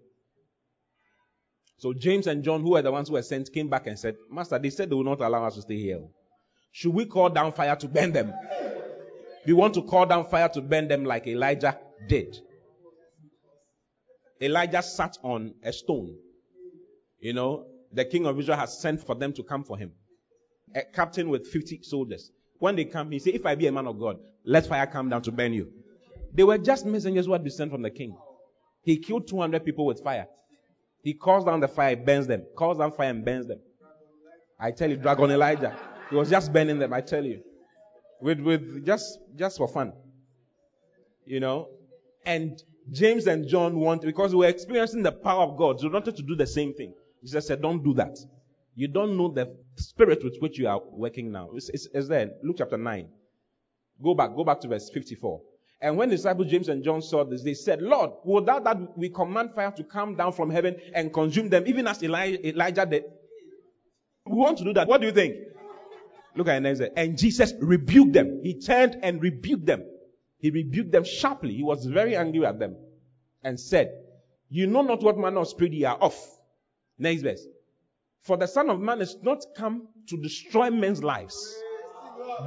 So 1.78 1.92
James 1.92 2.28
and 2.28 2.44
John, 2.44 2.62
who 2.62 2.70
were 2.70 2.82
the 2.82 2.92
ones 2.92 3.08
who 3.08 3.14
were 3.14 3.22
sent, 3.22 3.52
came 3.52 3.68
back 3.68 3.88
and 3.88 3.98
said, 3.98 4.16
Master, 4.30 4.58
they 4.58 4.70
said 4.70 4.88
they 4.88 4.94
will 4.94 5.02
not 5.02 5.20
allow 5.20 5.44
us 5.44 5.56
to 5.56 5.62
stay 5.62 5.78
here. 5.78 6.00
Should 6.70 6.94
we 6.94 7.06
call 7.06 7.28
down 7.28 7.52
fire 7.52 7.74
to 7.76 7.88
burn 7.88 8.12
them? 8.12 8.32
We 9.44 9.52
want 9.52 9.74
to 9.74 9.82
call 9.82 10.06
down 10.06 10.26
fire 10.26 10.48
to 10.50 10.60
burn 10.60 10.88
them 10.88 11.04
like 11.04 11.26
Elijah 11.26 11.78
did. 12.08 12.38
Elijah 14.42 14.82
sat 14.82 15.16
on 15.22 15.54
a 15.62 15.72
stone. 15.72 16.16
You 17.20 17.32
know, 17.32 17.66
the 17.92 18.04
king 18.04 18.26
of 18.26 18.38
Israel 18.38 18.58
has 18.58 18.80
sent 18.80 19.04
for 19.06 19.14
them 19.14 19.32
to 19.34 19.42
come 19.42 19.64
for 19.64 19.78
him. 19.78 19.92
A 20.74 20.82
captain 20.82 21.28
with 21.28 21.46
50 21.46 21.80
soldiers. 21.82 22.30
When 22.58 22.76
they 22.76 22.84
come, 22.84 23.10
he 23.10 23.18
said, 23.18 23.34
If 23.34 23.46
I 23.46 23.54
be 23.54 23.66
a 23.66 23.72
man 23.72 23.86
of 23.86 23.98
God, 23.98 24.18
let 24.44 24.66
fire 24.66 24.86
come 24.86 25.08
down 25.08 25.22
to 25.22 25.32
burn 25.32 25.52
you. 25.52 25.70
They 26.34 26.44
were 26.44 26.58
just 26.58 26.86
messengers 26.86 27.26
who 27.26 27.32
had 27.32 27.42
been 27.42 27.52
sent 27.52 27.70
from 27.70 27.82
the 27.82 27.90
king. 27.90 28.16
He 28.82 28.96
killed 28.98 29.28
200 29.28 29.64
people 29.64 29.86
with 29.86 30.02
fire. 30.02 30.26
He 31.02 31.14
calls 31.14 31.44
down 31.44 31.60
the 31.60 31.68
fire, 31.68 31.96
burns 31.96 32.26
them. 32.26 32.44
Calls 32.56 32.78
down 32.78 32.92
fire 32.92 33.10
and 33.10 33.24
burns 33.24 33.46
them. 33.46 33.60
I 34.58 34.70
tell 34.70 34.88
you, 34.88 34.96
Dragon 34.96 35.30
Elijah. 35.30 35.76
He 36.10 36.16
was 36.16 36.30
just 36.30 36.52
burning 36.52 36.78
them, 36.78 36.92
I 36.92 37.00
tell 37.00 37.24
you 37.24 37.42
with, 38.22 38.40
with 38.40 38.86
just, 38.86 39.18
just 39.36 39.58
for 39.58 39.68
fun. 39.68 39.92
You 41.26 41.40
know? 41.40 41.68
And 42.24 42.62
James 42.90 43.26
and 43.26 43.46
John 43.46 43.78
want, 43.78 44.02
because 44.02 44.32
we 44.34 44.40
were 44.40 44.50
experiencing 44.50 45.02
the 45.02 45.12
power 45.12 45.42
of 45.44 45.56
God, 45.56 45.80
they 45.80 45.88
wanted 45.88 46.16
to 46.16 46.22
do 46.22 46.34
the 46.34 46.46
same 46.46 46.74
thing. 46.74 46.94
Jesus 47.22 47.46
said, 47.46 47.62
don't 47.62 47.82
do 47.82 47.94
that. 47.94 48.18
You 48.74 48.88
don't 48.88 49.16
know 49.16 49.28
the 49.28 49.54
spirit 49.76 50.24
with 50.24 50.36
which 50.40 50.58
you 50.58 50.66
are 50.66 50.80
working 50.90 51.30
now. 51.30 51.50
It's, 51.54 51.68
it's, 51.68 51.88
it's 51.92 52.08
there. 52.08 52.30
Luke 52.42 52.56
chapter 52.58 52.76
9. 52.76 53.08
Go 54.02 54.14
back, 54.14 54.34
go 54.34 54.44
back 54.44 54.60
to 54.60 54.68
verse 54.68 54.90
54. 54.90 55.40
And 55.80 55.96
when 55.96 56.08
disciples 56.08 56.48
James 56.48 56.68
and 56.68 56.82
John 56.82 57.02
saw 57.02 57.24
this, 57.24 57.42
they 57.42 57.54
said, 57.54 57.82
Lord, 57.82 58.10
would 58.24 58.46
thou 58.46 58.60
that 58.60 58.96
we 58.96 59.08
command 59.08 59.52
fire 59.54 59.72
to 59.72 59.84
come 59.84 60.16
down 60.16 60.32
from 60.32 60.50
heaven 60.50 60.76
and 60.94 61.12
consume 61.12 61.48
them, 61.48 61.64
even 61.66 61.86
as 61.86 62.02
Elijah 62.02 62.86
did? 62.86 63.04
We 64.24 64.36
want 64.36 64.58
to 64.58 64.64
do 64.64 64.72
that. 64.74 64.88
What 64.88 65.00
do 65.00 65.08
you 65.08 65.12
think? 65.12 65.34
Look 66.34 66.48
at 66.48 66.62
the 66.62 66.92
And 66.96 67.18
Jesus 67.18 67.52
rebuked 67.60 68.12
them. 68.12 68.40
He 68.42 68.60
turned 68.60 68.98
and 69.02 69.20
rebuked 69.20 69.66
them. 69.66 69.84
He 70.42 70.50
rebuked 70.50 70.90
them 70.90 71.04
sharply. 71.04 71.54
He 71.54 71.62
was 71.62 71.86
very 71.86 72.16
angry 72.16 72.44
at 72.44 72.58
them 72.58 72.76
and 73.44 73.58
said, 73.58 73.92
You 74.50 74.66
know 74.66 74.82
not 74.82 75.00
what 75.00 75.16
manner 75.16 75.40
of 75.40 75.48
spirit 75.48 75.72
ye 75.72 75.84
are 75.84 75.96
of. 75.96 76.14
Next 76.98 77.22
verse. 77.22 77.46
For 78.22 78.36
the 78.36 78.48
Son 78.48 78.68
of 78.68 78.80
Man 78.80 79.00
is 79.00 79.16
not 79.22 79.44
come 79.56 79.86
to 80.08 80.16
destroy 80.16 80.70
men's 80.70 81.02
lives, 81.02 81.54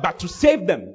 but 0.03 0.19
to 0.19 0.27
save 0.27 0.67
them. 0.67 0.93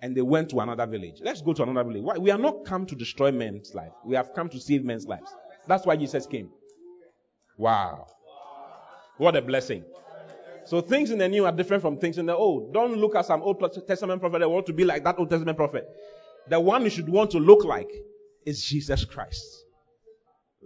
And 0.00 0.16
they 0.16 0.22
went 0.22 0.50
to 0.50 0.60
another 0.60 0.86
village. 0.86 1.20
Let's 1.22 1.42
go 1.42 1.52
to 1.52 1.62
another 1.62 1.86
village. 1.86 2.02
Why? 2.02 2.16
We 2.16 2.30
are 2.30 2.38
not 2.38 2.64
come 2.64 2.86
to 2.86 2.94
destroy 2.94 3.30
men's 3.30 3.74
life. 3.74 3.92
We 4.04 4.16
have 4.16 4.32
come 4.34 4.48
to 4.50 4.60
save 4.60 4.84
men's 4.84 5.06
lives. 5.06 5.34
That's 5.68 5.84
why 5.84 5.96
Jesus 5.96 6.26
came. 6.26 6.48
Wow. 7.58 8.06
What 9.18 9.36
a 9.36 9.42
blessing. 9.42 9.84
So 10.66 10.80
things 10.80 11.10
in 11.10 11.18
the 11.18 11.28
new 11.28 11.46
are 11.46 11.52
different 11.52 11.82
from 11.82 11.98
things 11.98 12.18
in 12.18 12.26
the 12.26 12.36
old. 12.36 12.74
Don't 12.74 12.96
look 12.96 13.14
at 13.14 13.26
some 13.26 13.42
Old 13.42 13.60
Testament 13.86 14.20
prophet 14.20 14.40
that 14.40 14.50
want 14.50 14.66
to 14.66 14.72
be 14.72 14.84
like 14.84 15.04
that 15.04 15.18
Old 15.18 15.30
Testament 15.30 15.56
prophet. 15.56 15.86
The 16.48 16.58
one 16.60 16.82
you 16.82 16.90
should 16.90 17.08
want 17.08 17.30
to 17.32 17.38
look 17.38 17.64
like 17.64 17.90
is 18.44 18.64
Jesus 18.64 19.04
Christ. 19.04 19.44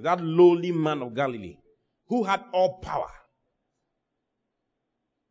That 0.03 0.23
lowly 0.23 0.73
man 0.73 1.03
of 1.03 1.15
Galilee 1.15 1.57
who 2.11 2.25
had 2.25 2.43
all 2.53 2.81
power 2.81 3.11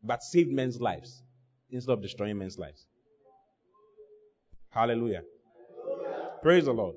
but 0.01 0.23
saved 0.23 0.51
men's 0.51 0.79
lives 0.79 1.21
instead 1.69 1.91
of 1.91 2.01
destroying 2.01 2.37
men's 2.37 2.57
lives. 2.57 2.85
Hallelujah. 4.69 5.23
Praise 6.41 6.65
the 6.65 6.73
Lord. 6.73 6.95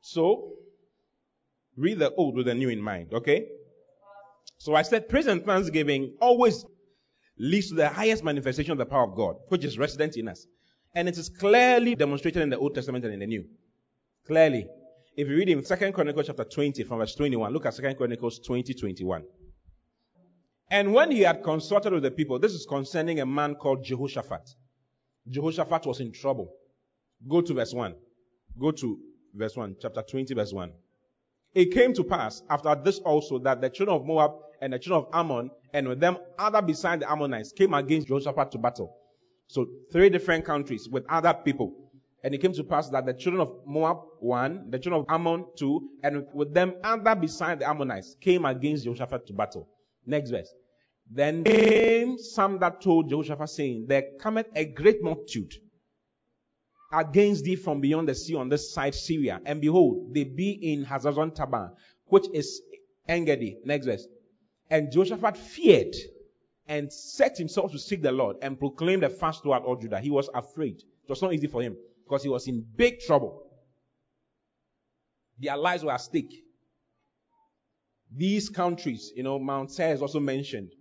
So, 0.00 0.54
read 1.76 1.98
the 1.98 2.12
old 2.14 2.34
with 2.36 2.46
the 2.46 2.54
new 2.54 2.70
in 2.70 2.80
mind, 2.80 3.12
okay? 3.12 3.46
So 4.64 4.74
I 4.74 4.80
said 4.80 5.10
praise 5.10 5.26
and 5.26 5.44
thanksgiving 5.44 6.14
always 6.22 6.64
leads 7.38 7.68
to 7.68 7.74
the 7.74 7.86
highest 7.86 8.24
manifestation 8.24 8.72
of 8.72 8.78
the 8.78 8.86
power 8.86 9.04
of 9.04 9.14
God, 9.14 9.36
which 9.48 9.62
is 9.62 9.76
resident 9.76 10.16
in 10.16 10.26
us. 10.26 10.46
And 10.94 11.06
it 11.06 11.18
is 11.18 11.28
clearly 11.28 11.94
demonstrated 11.94 12.40
in 12.40 12.48
the 12.48 12.56
Old 12.56 12.74
Testament 12.74 13.04
and 13.04 13.12
in 13.12 13.20
the 13.20 13.26
New. 13.26 13.44
Clearly. 14.26 14.66
If 15.18 15.28
you 15.28 15.36
read 15.36 15.50
in 15.50 15.62
2 15.62 15.92
Chronicles 15.92 16.28
chapter 16.28 16.44
20 16.44 16.82
from 16.84 16.96
verse 16.96 17.14
21, 17.14 17.52
look 17.52 17.66
at 17.66 17.76
2 17.76 17.94
Chronicles 17.94 18.38
20, 18.38 18.72
21. 18.72 19.24
And 20.70 20.94
when 20.94 21.10
he 21.10 21.20
had 21.20 21.42
consulted 21.42 21.92
with 21.92 22.02
the 22.02 22.10
people, 22.10 22.38
this 22.38 22.54
is 22.54 22.64
concerning 22.64 23.20
a 23.20 23.26
man 23.26 23.56
called 23.56 23.84
Jehoshaphat. 23.84 24.48
Jehoshaphat 25.28 25.84
was 25.84 26.00
in 26.00 26.10
trouble. 26.10 26.48
Go 27.28 27.42
to 27.42 27.52
verse 27.52 27.74
1. 27.74 27.94
Go 28.58 28.70
to 28.70 28.98
verse 29.34 29.56
1, 29.58 29.76
chapter 29.78 30.00
20, 30.00 30.32
verse 30.32 30.54
1. 30.54 30.72
It 31.52 31.70
came 31.70 31.92
to 31.92 32.02
pass 32.02 32.42
after 32.48 32.74
this 32.74 32.98
also 33.00 33.38
that 33.40 33.60
the 33.60 33.68
children 33.68 33.98
of 33.98 34.06
Moab 34.06 34.32
and 34.60 34.72
the 34.72 34.78
children 34.78 35.06
of 35.06 35.14
Ammon, 35.14 35.50
and 35.72 35.88
with 35.88 36.00
them 36.00 36.18
other 36.38 36.62
beside 36.62 37.00
the 37.00 37.10
Ammonites, 37.10 37.52
came 37.52 37.74
against 37.74 38.08
Jehoshaphat 38.08 38.52
to 38.52 38.58
battle. 38.58 38.96
So 39.48 39.66
three 39.92 40.10
different 40.10 40.44
countries 40.44 40.88
with 40.88 41.04
other 41.08 41.34
people. 41.34 41.72
And 42.22 42.34
it 42.34 42.38
came 42.38 42.54
to 42.54 42.64
pass 42.64 42.88
that 42.88 43.04
the 43.04 43.12
children 43.12 43.42
of 43.42 43.66
Moab, 43.66 43.98
one, 44.20 44.70
the 44.70 44.78
children 44.78 45.02
of 45.02 45.06
Ammon, 45.14 45.44
two, 45.56 45.90
and 46.02 46.26
with 46.32 46.54
them 46.54 46.74
other 46.82 47.14
beside 47.14 47.58
the 47.58 47.68
Ammonites 47.68 48.16
came 48.20 48.46
against 48.46 48.84
Jehoshaphat 48.84 49.26
to 49.26 49.32
battle. 49.34 49.68
Next 50.06 50.30
verse. 50.30 50.52
Then 51.10 51.44
came 51.44 52.18
some 52.18 52.58
that 52.60 52.80
told 52.80 53.10
Jehoshaphat, 53.10 53.50
saying, 53.50 53.86
There 53.88 54.04
cometh 54.18 54.46
a 54.54 54.64
great 54.64 55.02
multitude 55.02 55.52
against 56.92 57.44
thee 57.44 57.56
from 57.56 57.80
beyond 57.80 58.08
the 58.08 58.14
sea 58.14 58.36
on 58.36 58.48
this 58.48 58.72
side 58.72 58.94
Syria. 58.94 59.40
And 59.44 59.60
behold, 59.60 60.14
they 60.14 60.24
be 60.24 60.50
in 60.50 60.84
Hazazon 60.86 61.34
Tamar, 61.34 61.72
which 62.06 62.26
is 62.32 62.62
Engedi. 63.06 63.58
Next 63.64 63.86
verse. 63.86 64.06
And 64.74 64.90
Jehoshaphat 64.90 65.36
feared 65.36 65.94
and 66.66 66.92
set 66.92 67.38
himself 67.38 67.70
to 67.70 67.78
seek 67.78 68.02
the 68.02 68.10
Lord 68.10 68.38
and 68.42 68.58
proclaimed 68.58 69.04
a 69.04 69.08
fast 69.08 69.44
throughout 69.44 69.62
all 69.62 69.76
Judah. 69.76 70.00
He 70.00 70.10
was 70.10 70.28
afraid. 70.34 70.78
It 70.78 71.08
was 71.08 71.22
not 71.22 71.32
easy 71.32 71.46
for 71.46 71.62
him 71.62 71.76
because 72.02 72.24
he 72.24 72.28
was 72.28 72.48
in 72.48 72.66
big 72.74 72.98
trouble. 72.98 73.40
Their 75.38 75.56
lives 75.56 75.84
were 75.84 75.92
at 75.92 76.00
stake. 76.00 76.42
These 78.12 78.48
countries, 78.48 79.12
you 79.14 79.22
know, 79.22 79.38
Mount 79.38 79.70
Seir 79.70 79.94
is 79.94 80.02
also 80.02 80.18
mentioned 80.18 80.72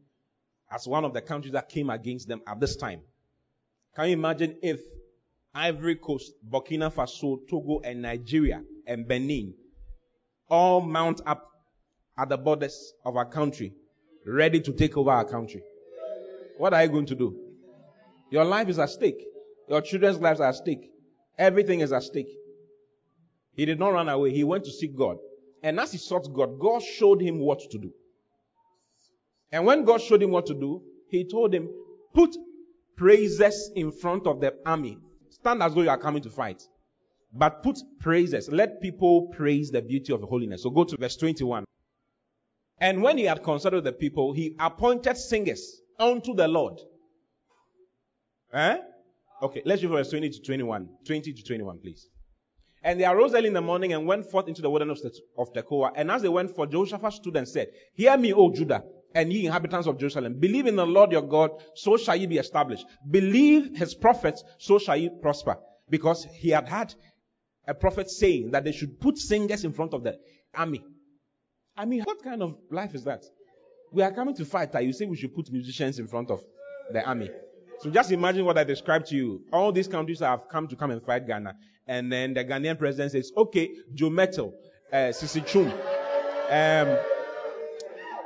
as 0.72 0.88
one 0.88 1.06
of 1.06 1.14
the 1.14 1.22
countries 1.22 1.54
that 1.54 1.70
came 1.70 1.92
against 1.92 2.28
them 2.28 2.42
at 2.48 2.60
this 2.60 2.76
time. 2.76 3.02
Can 3.96 4.08
you 4.08 4.14
imagine 4.14 4.58
if 4.64 4.80
Ivory 5.54 5.98
Coast, 5.98 6.32
Burkina 6.50 6.92
Faso, 6.92 7.48
Togo, 7.48 7.80
and 7.84 8.02
Nigeria 8.02 8.64
and 8.88 9.08
Benin 9.08 9.54
all 10.50 10.82
mount 10.82 11.22
up 11.28 11.48
at 12.18 12.30
the 12.30 12.38
borders 12.38 12.92
of 13.06 13.16
our 13.18 13.30
country 13.30 13.76
ready 14.26 14.60
to 14.62 14.74
take 14.74 14.98
over 14.98 15.12
our 15.12 15.26
country. 15.26 15.64
What 16.58 16.74
are 16.74 16.84
you 16.84 16.90
going 16.90 17.08
to 17.08 17.16
do? 17.16 17.36
Your 18.32 18.46
life 18.46 18.70
is 18.70 18.80
at 18.80 18.90
stake. 18.90 19.24
Your 19.70 19.82
children's 19.82 20.20
lives 20.20 20.40
are 20.40 20.50
at 20.50 20.56
stake. 20.56 20.90
Everything 21.38 21.80
is 21.80 21.92
at 21.92 22.04
stake. 22.04 22.30
He 23.56 23.66
did 23.66 23.80
not 23.80 23.90
run 23.90 24.10
away. 24.10 24.32
He 24.32 24.44
went 24.44 24.66
to 24.66 24.72
seek 24.72 24.96
God. 24.96 25.18
And 25.62 25.80
as 25.80 25.92
he 25.92 25.98
sought 25.98 26.28
God, 26.34 26.60
God 26.60 26.82
showed 26.82 27.22
him 27.22 27.40
what 27.40 27.60
to 27.72 27.78
do. 27.78 27.92
And 29.52 29.66
when 29.66 29.86
God 29.86 30.02
showed 30.02 30.22
him 30.22 30.32
what 30.32 30.48
to 30.48 30.54
do, 30.54 30.82
he 31.10 31.30
told 31.30 31.54
him, 31.54 31.70
put 32.14 32.36
praises 32.98 33.72
in 33.76 33.92
front 33.92 34.26
of 34.26 34.42
the 34.42 34.56
army. 34.66 34.98
Stand 35.30 35.62
as 35.62 35.74
though 35.74 35.82
you 35.82 35.90
are 35.90 35.98
coming 35.98 36.24
to 36.24 36.30
fight. 36.30 36.64
But 37.32 37.64
put 37.64 37.78
praises. 38.00 38.50
Let 38.52 38.82
people 38.82 39.28
praise 39.28 39.72
the 39.72 39.82
beauty 39.82 40.14
of 40.14 40.22
holiness. 40.22 40.64
So 40.64 40.70
go 40.70 40.84
to 40.84 40.98
verse 40.98 41.16
21. 41.18 41.66
And 42.80 43.02
when 43.02 43.18
he 43.18 43.26
had 43.26 43.44
consulted 43.44 43.84
the 43.84 43.94
people, 43.94 44.34
he 44.34 44.56
appointed 44.60 45.18
singers 45.18 45.82
unto 46.00 46.34
the 46.34 46.48
Lord. 46.48 46.80
Eh? 48.54 48.78
Okay, 49.42 49.62
let's 49.66 49.82
read 49.84 49.92
verse 49.92 50.10
20 50.10 50.30
to 50.30 50.42
21. 50.42 50.90
20 51.06 51.34
to 51.34 51.44
21, 51.44 51.80
please. 51.80 52.08
And 52.84 53.00
they 53.00 53.06
arose 53.06 53.34
early 53.34 53.48
in 53.48 53.54
the 53.54 53.62
morning 53.62 53.94
and 53.94 54.06
went 54.06 54.30
forth 54.30 54.48
into 54.48 54.62
the 54.62 54.70
wilderness 54.70 55.02
of 55.38 55.54
Tekoa. 55.54 55.92
And 55.96 56.12
as 56.12 56.22
they 56.22 56.30
went 56.30 56.54
forth, 56.56 56.72
Jehoshaphat 56.72 57.14
stood 57.14 57.38
and 57.38 57.48
said, 57.48 57.68
Hear 57.94 58.18
me, 58.18 58.34
O 58.34 58.52
Judah, 58.52 58.84
and 59.16 59.32
ye 59.32 59.46
inhabitants 59.46 59.88
of 59.88 59.98
Jerusalem. 59.98 60.40
Believe 60.40 60.68
in 60.68 60.76
the 60.76 60.86
Lord 60.86 61.12
your 61.12 61.22
God, 61.22 61.52
so 61.76 61.98
shall 61.98 62.16
ye 62.16 62.26
be 62.26 62.38
established. 62.38 62.86
Believe 63.10 63.78
his 63.78 63.96
prophets, 63.96 64.44
so 64.60 64.80
shall 64.80 64.98
ye 64.98 65.10
prosper. 65.22 65.58
Because 65.90 66.26
he 66.36 66.50
had 66.50 66.68
had 66.68 66.94
a 67.68 67.74
prophet 67.74 68.10
saying 68.10 68.52
that 68.52 68.66
they 68.66 68.72
should 68.72 69.00
put 69.00 69.18
singers 69.18 69.64
in 69.64 69.72
front 69.72 69.94
of 69.94 70.04
the 70.04 70.18
army. 70.54 70.84
I 71.76 71.86
mean, 71.86 72.02
what 72.04 72.24
kind 72.24 72.44
of 72.44 72.56
life 72.70 72.94
is 72.94 73.04
that? 73.06 73.24
We 73.92 74.04
are 74.04 74.12
coming 74.12 74.36
to 74.36 74.46
fight, 74.46 74.74
you 74.82 74.94
say 74.94 75.06
we 75.06 75.18
should 75.18 75.36
put 75.36 75.52
musicians 75.52 76.00
in 76.00 76.08
front 76.08 76.30
of 76.30 76.44
the 76.92 77.04
army. 77.04 77.30
So 77.80 77.90
just 77.90 78.12
imagine 78.12 78.46
what 78.46 78.58
I 78.58 78.64
described 78.64 79.08
to 79.08 79.16
you. 79.16 79.42
All 79.52 79.72
these 79.72 79.88
countries 79.88 80.20
have 80.20 80.48
come 80.50 80.68
to 80.68 80.76
come 80.76 80.92
and 80.92 81.04
fight 81.04 81.28
Ghana. 81.28 81.56
And 81.88 82.12
then 82.12 82.34
the 82.34 82.46
Ghanaian 82.46 82.78
president 82.78 83.12
says, 83.12 83.32
okay, 83.36 83.72
Joe 83.94 84.10
Mettle, 84.10 84.54
uh, 84.92 85.12
Sisi 85.12 85.46
Chum, 85.46 85.68
um, 85.68 86.98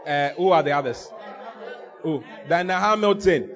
uh, 0.06 0.30
who 0.36 0.52
are 0.52 0.64
the 0.64 0.72
others? 0.72 1.10
Oh, 2.04 2.24
Diana 2.48 2.80
Hamilton. 2.80 3.52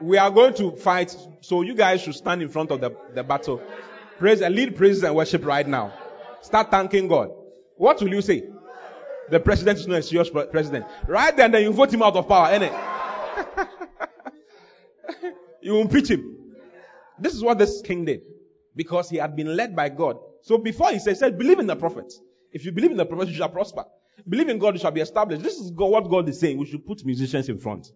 We 0.00 0.18
are 0.18 0.30
going 0.30 0.52
to 0.54 0.72
fight, 0.72 1.16
so 1.40 1.62
you 1.62 1.74
guys 1.74 2.02
should 2.02 2.14
stand 2.14 2.42
in 2.42 2.48
front 2.48 2.70
of 2.70 2.80
the, 2.80 2.90
the 3.14 3.24
battle. 3.24 3.62
Praise 4.18 4.42
and 4.42 4.54
lead 4.54 4.76
praise 4.76 5.02
and 5.02 5.14
worship 5.14 5.44
right 5.46 5.66
now. 5.66 5.92
Start 6.42 6.70
thanking 6.70 7.08
God. 7.08 7.30
What 7.76 8.00
will 8.02 8.10
you 8.10 8.20
say? 8.20 8.50
The 9.30 9.40
president 9.40 9.78
is 9.78 9.86
not 9.86 9.98
a 9.98 10.02
serious 10.02 10.30
president. 10.30 10.86
Right 11.06 11.36
then, 11.36 11.50
then 11.50 11.62
you 11.62 11.72
vote 11.72 11.92
him 11.92 12.02
out 12.02 12.16
of 12.16 12.28
power, 12.28 12.48
innit? 12.48 12.72
you 15.62 15.80
impeach 15.80 16.08
him. 16.08 16.36
This 17.18 17.34
is 17.34 17.42
what 17.42 17.58
this 17.58 17.82
king 17.82 18.04
did. 18.04 18.22
Because 18.74 19.10
he 19.10 19.16
had 19.16 19.34
been 19.34 19.56
led 19.56 19.74
by 19.74 19.88
God. 19.88 20.18
So 20.42 20.58
before 20.58 20.90
he 20.90 20.98
said, 20.98 21.10
he 21.10 21.16
said, 21.16 21.38
believe 21.38 21.58
in 21.58 21.66
the 21.66 21.76
prophets. 21.76 22.20
If 22.52 22.64
you 22.64 22.72
believe 22.72 22.90
in 22.90 22.96
the 22.96 23.06
prophets, 23.06 23.30
you 23.30 23.36
shall 23.36 23.48
prosper. 23.48 23.84
Believe 24.28 24.48
in 24.48 24.58
God, 24.58 24.74
you 24.74 24.80
shall 24.80 24.90
be 24.90 25.00
established. 25.00 25.42
This 25.42 25.58
is 25.58 25.70
God, 25.70 25.90
what 25.90 26.08
God 26.08 26.28
is 26.28 26.38
saying. 26.38 26.58
We 26.58 26.66
should 26.66 26.86
put 26.86 27.04
musicians 27.04 27.48
in 27.48 27.58
front. 27.58 27.88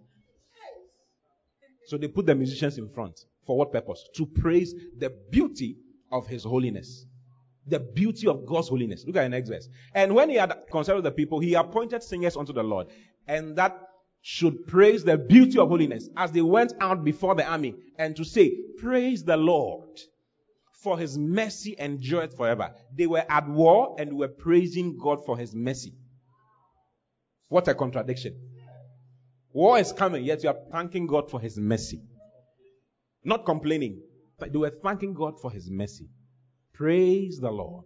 So 1.86 1.96
they 1.96 2.08
put 2.08 2.26
the 2.26 2.34
musicians 2.34 2.78
in 2.78 2.88
front. 2.88 3.20
For 3.46 3.56
what 3.56 3.72
purpose? 3.72 4.06
To 4.16 4.26
praise 4.26 4.74
the 4.98 5.10
beauty 5.30 5.76
of 6.12 6.26
His 6.26 6.44
holiness. 6.44 7.06
The 7.66 7.80
beauty 7.80 8.26
of 8.26 8.46
God's 8.46 8.68
holiness. 8.68 9.04
Look 9.06 9.16
at 9.16 9.22
the 9.22 9.28
next 9.28 9.48
verse. 9.48 9.68
And 9.94 10.14
when 10.14 10.30
he 10.30 10.36
had 10.36 10.52
consulted 10.70 11.02
the 11.02 11.12
people, 11.12 11.40
he 11.40 11.54
appointed 11.54 12.02
singers 12.02 12.36
unto 12.36 12.52
the 12.52 12.62
Lord. 12.62 12.88
And 13.26 13.56
that 13.56 13.78
should 14.22 14.66
praise 14.66 15.04
the 15.04 15.16
beauty 15.16 15.58
of 15.58 15.68
holiness 15.68 16.08
as 16.16 16.32
they 16.32 16.42
went 16.42 16.72
out 16.80 17.04
before 17.04 17.34
the 17.34 17.46
army 17.46 17.74
and 17.98 18.16
to 18.16 18.24
say, 18.24 18.54
Praise 18.78 19.24
the 19.24 19.36
Lord, 19.36 19.98
for 20.72 20.98
his 20.98 21.16
mercy 21.16 21.74
endureth 21.78 22.36
forever. 22.36 22.74
They 22.94 23.06
were 23.06 23.24
at 23.28 23.48
war 23.48 23.96
and 23.98 24.16
were 24.16 24.28
praising 24.28 24.98
God 24.98 25.24
for 25.24 25.38
his 25.38 25.54
mercy. 25.54 25.94
What 27.48 27.68
a 27.68 27.74
contradiction. 27.74 28.36
War 29.52 29.78
is 29.78 29.92
coming, 29.92 30.24
yet 30.24 30.42
you 30.42 30.50
are 30.50 30.58
thanking 30.70 31.06
God 31.06 31.30
for 31.30 31.40
his 31.40 31.58
mercy. 31.58 32.02
Not 33.24 33.44
complaining, 33.44 34.02
but 34.38 34.52
they 34.52 34.58
were 34.58 34.72
thanking 34.82 35.14
God 35.14 35.40
for 35.40 35.50
his 35.50 35.68
mercy. 35.68 36.08
Praise 36.80 37.38
the 37.38 37.50
Lord, 37.50 37.84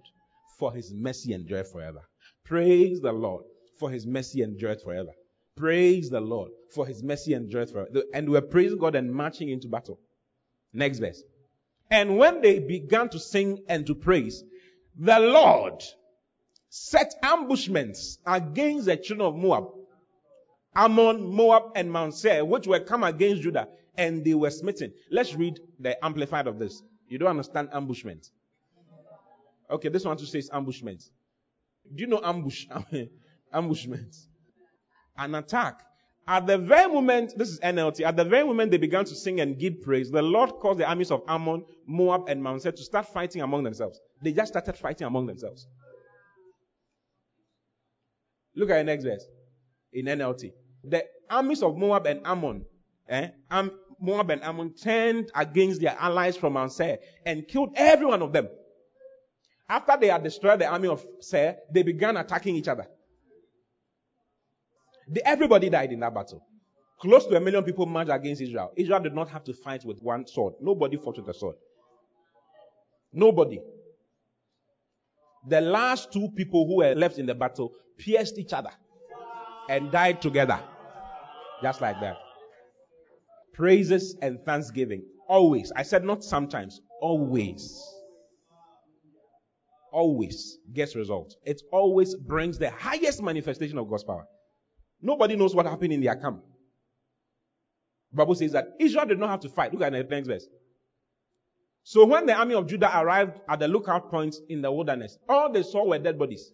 for 0.57 0.73
his 0.73 0.95
mercy 0.95 1.35
endureth 1.35 1.73
forever. 1.73 2.03
Praise 2.45 3.01
the 3.01 3.11
Lord, 3.11 3.43
for 3.81 3.91
his 3.91 4.07
mercy 4.07 4.41
endureth 4.41 4.85
forever. 4.85 5.11
Praise 5.57 6.11
the 6.11 6.21
Lord, 6.21 6.53
for 6.73 6.87
his 6.87 7.03
mercy 7.03 7.35
endureth 7.35 7.73
forever. 7.73 8.05
And 8.15 8.31
we're 8.31 8.41
praising 8.41 8.79
God 8.79 8.95
and 8.95 9.13
marching 9.13 9.49
into 9.49 9.67
battle. 9.67 9.99
Next 10.73 11.01
verse. 11.01 11.21
And 11.91 12.19
when 12.19 12.41
they 12.41 12.61
began 12.61 13.09
to 13.09 13.19
sing 13.19 13.65
and 13.69 13.85
to 13.89 13.97
praise, 13.97 14.45
the 14.97 15.19
Lord 15.19 15.83
set 16.69 17.15
ambushments 17.21 18.21
against 18.25 18.87
the 18.87 18.97
children 18.97 19.27
of 19.27 19.35
Moab, 19.35 19.65
Ammon, 20.77 21.35
Moab, 21.35 21.73
and 21.75 21.91
Mount 21.91 22.15
Seir, 22.15 22.45
which 22.45 22.69
were 22.69 22.79
come 22.79 23.03
against 23.03 23.43
Judah, 23.43 23.67
and 23.97 24.25
they 24.25 24.35
were 24.35 24.51
smitten. 24.51 24.93
Let's 25.11 25.35
read 25.35 25.59
the 25.81 25.97
amplified 26.05 26.47
of 26.47 26.61
this. 26.61 26.81
You 27.09 27.19
don't 27.19 27.31
understand 27.31 27.71
ambushment. 27.73 28.31
Okay, 29.71 29.89
this 29.89 30.05
one 30.05 30.17
to 30.17 30.27
says 30.27 30.51
ambushment. 30.53 31.03
Do 31.95 32.03
you 32.03 32.07
know 32.07 32.21
ambush? 32.23 32.67
ambushment. 33.53 34.15
An 35.17 35.35
attack. 35.35 35.81
At 36.27 36.47
the 36.47 36.57
very 36.57 36.91
moment, 36.91 37.37
this 37.37 37.51
is 37.51 37.61
NLT, 37.61 38.01
at 38.01 38.17
the 38.17 38.25
very 38.25 38.47
moment 38.47 38.71
they 38.71 38.79
began 38.79 39.05
to 39.05 39.15
sing 39.15 39.41
and 39.41 39.59
give 39.59 39.83
praise, 39.83 40.11
the 40.11 40.23
Lord 40.23 40.51
caused 40.61 40.81
the 40.81 40.89
armies 40.89 41.11
of 41.11 41.23
Ammon, 41.29 41.65
Moab, 41.87 42.29
and 42.29 42.43
Mount 42.43 42.63
Seir 42.63 42.73
to 42.73 42.83
start 42.83 43.07
fighting 43.07 43.43
among 43.43 43.63
themselves. 43.63 44.01
They 44.23 44.33
just 44.33 44.53
started 44.53 44.77
fighting 44.77 45.07
among 45.07 45.27
themselves. 45.27 45.67
Look 48.57 48.71
at 48.71 48.79
the 48.79 48.85
next 48.85 49.05
verse 49.05 49.25
in 49.93 50.07
NLT. 50.07 50.53
The 50.85 51.05
armies 51.29 51.63
of 51.63 51.77
Moab 51.77 52.07
and 52.07 52.21
Ammon, 52.25 52.65
eh, 53.09 53.29
Am- 53.51 53.79
Moab 54.01 54.31
and 54.31 54.43
Ammon 54.43 54.73
turned 54.75 55.31
against 55.35 55.83
their 55.83 55.97
allies 55.99 56.37
from 56.39 56.55
Mount 56.55 56.73
Seir 56.73 56.99
and 57.27 57.47
killed 57.47 57.75
every 57.77 58.07
one 58.07 58.23
of 58.23 58.33
them. 58.33 58.49
After 59.69 59.97
they 59.99 60.09
had 60.09 60.23
destroyed 60.23 60.61
the 60.61 60.67
army 60.67 60.89
of 60.89 61.05
Seir, 61.21 61.57
they 61.73 61.83
began 61.83 62.17
attacking 62.17 62.57
each 62.57 62.69
other. 62.69 62.87
The, 65.09 65.27
everybody 65.27 65.71
died 65.71 65.93
in 65.93 66.01
that 66.01 66.15
battle. 66.15 66.47
Close 67.01 67.27
to 67.27 67.37
a 67.37 67.41
million 67.41 67.65
people 67.65 67.87
marched 67.87 68.11
against 68.11 68.41
Israel. 68.43 68.73
Israel 68.77 69.01
did 69.01 69.15
not 69.15 69.29
have 69.31 69.45
to 69.45 69.53
fight 69.53 69.85
with 69.85 70.01
one 70.01 70.27
sword. 70.27 70.55
Nobody 70.61 70.97
fought 70.97 71.19
with 71.19 71.29
a 71.29 71.35
sword. 71.35 71.57
Nobody. 73.13 73.61
The 75.49 75.61
last 75.61 76.13
two 76.13 76.29
people 76.37 76.67
who 76.67 76.77
were 76.77 76.95
left 76.95 77.19
in 77.19 77.27
the 77.27 77.35
battle 77.35 77.73
pierced 77.99 78.39
each 78.39 78.53
other 78.53 78.71
and 79.69 79.91
died 79.91 80.23
together. 80.23 80.61
Just 81.63 81.81
like 81.81 82.01
that. 82.01 82.17
Praises 83.53 84.17
and 84.21 84.41
thanksgiving. 84.45 85.05
Always. 85.29 85.73
I 85.77 85.83
said 85.83 86.05
not 86.05 86.25
sometimes. 86.25 86.81
Always. 87.01 87.94
Always 89.95 90.59
gets 90.73 90.97
results. 90.97 91.37
It 91.45 91.63
always 91.71 92.17
brings 92.17 92.59
the 92.59 92.69
highest 92.69 93.23
manifestation 93.23 93.79
of 93.79 93.89
God's 93.89 94.03
power. 94.03 94.27
Nobody 95.01 95.37
knows 95.37 95.55
what 95.55 95.67
happened 95.67 95.93
in 95.93 96.01
their 96.01 96.17
camp. 96.17 96.43
The 98.11 98.17
Bible 98.17 98.35
says 98.35 98.51
that 98.53 98.75
Israel 98.81 99.07
did 99.07 99.21
not 99.21 99.31
have 99.31 99.41
to 99.41 99.49
fight. 99.49 99.73
Look 99.73 99.83
at 99.83 99.93
the 99.93 100.03
next 100.03 100.27
verse. 100.27 100.47
So 101.85 102.07
when 102.07 102.27
the 102.27 102.35
army 102.35 102.55
of 102.55 102.67
Judah 102.67 102.91
arrived 102.93 103.39
at 103.49 103.61
the 103.61 103.69
lookout 103.69 104.11
point 104.11 104.35
in 104.49 104.63
the 104.63 104.73
wilderness, 104.73 105.17
all 105.29 105.53
they 105.53 105.63
saw 105.63 105.87
were 105.87 105.99
dead 106.01 106.19
bodies 106.19 106.51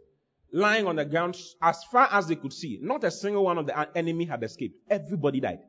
lying 0.53 0.87
on 0.87 0.97
the 0.97 1.05
ground 1.07 1.39
as 1.63 1.83
far 1.85 2.09
as 2.13 2.27
they 2.27 2.37
could 2.37 2.53
see. 2.53 2.79
Not 2.83 3.05
a 3.05 3.11
single 3.11 3.45
one 3.45 3.57
of 3.57 3.67
the 3.67 3.97
enemy 3.97 4.27
had 4.27 4.43
escaped. 4.43 4.77
Everybody 4.91 5.41
died. 5.41 5.61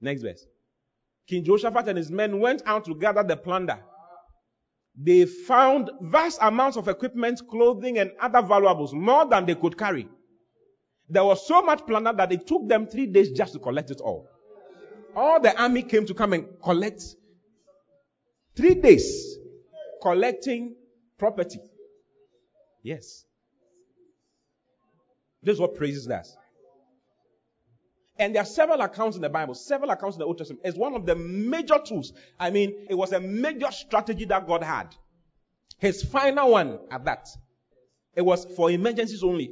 Next 0.00 0.22
verse. 0.22 0.46
King 1.26 1.42
Jehoshaphat 1.42 1.88
and 1.88 1.98
his 1.98 2.10
men 2.10 2.38
went 2.38 2.62
out 2.66 2.84
to 2.84 2.94
gather 2.94 3.24
the 3.24 3.36
plunder. 3.36 3.80
They 4.96 5.26
found 5.26 5.90
vast 6.00 6.38
amounts 6.40 6.76
of 6.76 6.88
equipment, 6.88 7.42
clothing, 7.50 7.98
and 7.98 8.12
other 8.20 8.40
valuables, 8.40 8.94
more 8.94 9.26
than 9.26 9.44
they 9.44 9.54
could 9.54 9.76
carry. 9.76 10.08
There 11.08 11.24
was 11.24 11.46
so 11.46 11.62
much 11.62 11.86
plunder 11.86 12.12
that 12.12 12.32
it 12.32 12.46
took 12.46 12.66
them 12.68 12.86
three 12.86 13.06
days 13.06 13.30
just 13.30 13.52
to 13.52 13.58
collect 13.58 13.90
it 13.90 14.00
all. 14.00 14.26
All 15.14 15.40
the 15.40 15.58
army 15.60 15.82
came 15.82 16.06
to 16.06 16.14
come 16.14 16.32
and 16.32 16.46
collect. 16.62 17.02
Three 18.56 18.74
days 18.74 19.36
collecting 20.02 20.74
property. 21.18 21.60
Yes. 22.82 23.24
This 25.42 25.54
is 25.54 25.60
what 25.60 25.74
praises 25.74 26.06
does. 26.06 26.36
And 28.18 28.34
there 28.34 28.42
are 28.42 28.46
several 28.46 28.80
accounts 28.80 29.16
in 29.16 29.22
the 29.22 29.28
Bible, 29.28 29.54
several 29.54 29.90
accounts 29.90 30.16
in 30.16 30.20
the 30.20 30.24
Old 30.24 30.38
Testament. 30.38 30.62
It's 30.64 30.78
one 30.78 30.94
of 30.94 31.04
the 31.04 31.14
major 31.14 31.78
tools. 31.84 32.12
I 32.40 32.50
mean, 32.50 32.86
it 32.88 32.94
was 32.94 33.12
a 33.12 33.20
major 33.20 33.70
strategy 33.70 34.24
that 34.26 34.46
God 34.46 34.62
had. 34.62 34.94
His 35.78 36.02
final 36.02 36.52
one 36.52 36.78
at 36.90 37.04
that. 37.04 37.28
It 38.14 38.22
was 38.22 38.46
for 38.56 38.70
emergencies 38.70 39.22
only. 39.22 39.50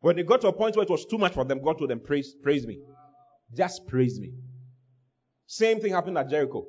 When 0.00 0.18
it 0.18 0.26
got 0.26 0.40
to 0.42 0.48
a 0.48 0.52
point 0.52 0.76
where 0.76 0.84
it 0.84 0.90
was 0.90 1.04
too 1.04 1.18
much 1.18 1.34
for 1.34 1.44
them, 1.44 1.62
God 1.62 1.76
told 1.76 1.90
them, 1.90 2.00
praise, 2.00 2.34
praise 2.42 2.66
me. 2.66 2.78
Just 3.54 3.86
praise 3.86 4.18
me. 4.18 4.32
Same 5.46 5.80
thing 5.80 5.92
happened 5.92 6.16
at 6.16 6.30
Jericho. 6.30 6.66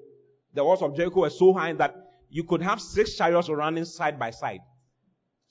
The 0.53 0.63
walls 0.63 0.81
of 0.81 0.95
Jericho 0.95 1.21
were 1.21 1.29
so 1.29 1.53
high 1.53 1.73
that 1.73 1.95
you 2.29 2.43
could 2.43 2.61
have 2.61 2.81
six 2.81 3.15
chariots 3.15 3.49
running 3.49 3.85
side 3.85 4.19
by 4.19 4.31
side. 4.31 4.61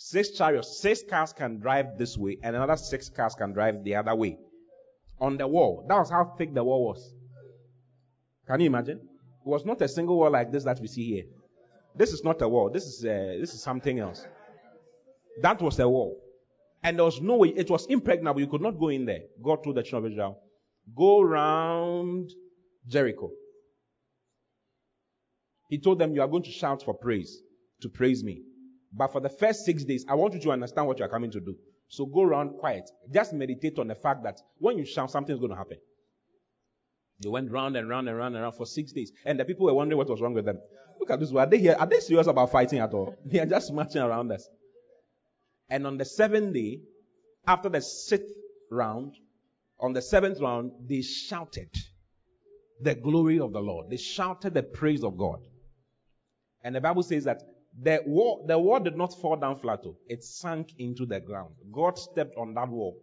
Six 0.00 0.30
chariots, 0.30 0.80
six 0.80 1.02
cars 1.02 1.32
can 1.32 1.58
drive 1.58 1.98
this 1.98 2.16
way, 2.16 2.38
and 2.44 2.54
another 2.54 2.76
six 2.76 3.08
cars 3.08 3.34
can 3.34 3.52
drive 3.52 3.82
the 3.82 3.96
other 3.96 4.14
way. 4.14 4.38
On 5.20 5.36
the 5.36 5.46
wall. 5.46 5.84
That 5.88 5.98
was 5.98 6.10
how 6.10 6.36
thick 6.38 6.54
the 6.54 6.62
wall 6.62 6.86
was. 6.86 7.12
Can 8.46 8.60
you 8.60 8.66
imagine? 8.66 8.98
It 8.98 9.48
was 9.48 9.64
not 9.64 9.82
a 9.82 9.88
single 9.88 10.16
wall 10.16 10.30
like 10.30 10.52
this 10.52 10.62
that 10.64 10.78
we 10.80 10.86
see 10.86 11.04
here. 11.14 11.24
This 11.96 12.12
is 12.12 12.22
not 12.22 12.40
a 12.42 12.48
wall. 12.48 12.70
This 12.70 12.84
is 12.84 13.04
uh, 13.04 13.38
this 13.40 13.52
is 13.54 13.60
something 13.60 13.98
else. 13.98 14.24
That 15.42 15.60
was 15.60 15.80
a 15.80 15.88
wall, 15.88 16.16
and 16.84 16.96
there 16.96 17.04
was 17.04 17.20
no 17.20 17.38
way. 17.38 17.48
It 17.48 17.68
was 17.68 17.86
impregnable. 17.86 18.40
You 18.40 18.46
could 18.46 18.62
not 18.62 18.78
go 18.78 18.90
in 18.90 19.04
there. 19.04 19.22
God 19.42 19.64
told 19.64 19.76
the 19.76 19.82
children 19.82 20.12
of 20.12 20.14
Israel, 20.14 20.38
"Go 20.96 21.22
round 21.22 22.30
Jericho." 22.86 23.32
He 25.68 25.78
told 25.78 25.98
them, 25.98 26.14
"You 26.14 26.22
are 26.22 26.28
going 26.28 26.44
to 26.44 26.52
shout 26.52 26.84
for 26.84 26.94
praise, 26.94 27.42
to 27.80 27.88
praise 27.88 28.22
me." 28.22 28.42
But 28.92 29.12
for 29.12 29.20
the 29.20 29.28
first 29.28 29.64
six 29.64 29.84
days, 29.84 30.04
I 30.08 30.14
want 30.14 30.34
you 30.34 30.40
to 30.40 30.50
understand 30.50 30.86
what 30.86 30.98
you 30.98 31.04
are 31.04 31.08
coming 31.08 31.30
to 31.32 31.40
do. 31.40 31.56
So 31.88 32.06
go 32.06 32.22
around 32.22 32.58
quiet. 32.58 32.90
Just 33.12 33.32
meditate 33.32 33.78
on 33.78 33.88
the 33.88 33.94
fact 33.94 34.22
that 34.24 34.40
when 34.58 34.78
you 34.78 34.84
shout, 34.84 35.10
something 35.10 35.34
is 35.34 35.38
going 35.38 35.52
to 35.52 35.56
happen. 35.56 35.78
They 37.20 37.28
went 37.28 37.50
round 37.50 37.76
and 37.76 37.88
round 37.88 38.08
and 38.08 38.16
round 38.16 38.34
and 38.34 38.42
round 38.42 38.54
for 38.54 38.66
six 38.66 38.92
days. 38.92 39.12
And 39.24 39.40
the 39.40 39.44
people 39.44 39.66
were 39.66 39.74
wondering 39.74 39.98
what 39.98 40.08
was 40.08 40.20
wrong 40.20 40.34
with 40.34 40.44
them. 40.44 40.60
Look 41.00 41.10
at 41.10 41.20
this. 41.20 41.32
Are 41.32 41.46
they 41.46 41.58
here? 41.58 41.76
Are 41.78 41.86
they 41.86 42.00
serious 42.00 42.26
about 42.26 42.50
fighting 42.52 42.78
at 42.78 42.92
all? 42.92 43.16
They 43.24 43.40
are 43.40 43.46
just 43.46 43.72
marching 43.72 44.02
around 44.02 44.32
us. 44.32 44.48
And 45.70 45.86
on 45.86 45.98
the 45.98 46.04
seventh 46.04 46.54
day, 46.54 46.80
after 47.46 47.68
the 47.68 47.80
sixth 47.80 48.34
round, 48.70 49.14
on 49.80 49.92
the 49.92 50.02
seventh 50.02 50.40
round, 50.40 50.72
they 50.86 51.02
shouted 51.02 51.70
the 52.80 52.94
glory 52.94 53.40
of 53.40 53.52
the 53.52 53.60
Lord. 53.60 53.90
They 53.90 53.96
shouted 53.96 54.54
the 54.54 54.62
praise 54.62 55.02
of 55.02 55.16
God. 55.16 55.40
And 56.62 56.74
the 56.74 56.80
Bible 56.80 57.02
says 57.02 57.24
that 57.24 57.42
the 57.80 58.02
wall, 58.06 58.44
the 58.46 58.58
wall 58.58 58.80
did 58.80 58.96
not 58.96 59.14
fall 59.20 59.36
down 59.36 59.58
flat. 59.58 59.80
Oh. 59.84 59.96
It 60.08 60.24
sank 60.24 60.72
into 60.78 61.06
the 61.06 61.20
ground. 61.20 61.54
God 61.72 61.98
stepped 61.98 62.36
on 62.36 62.54
that 62.54 62.68
wall. 62.68 62.96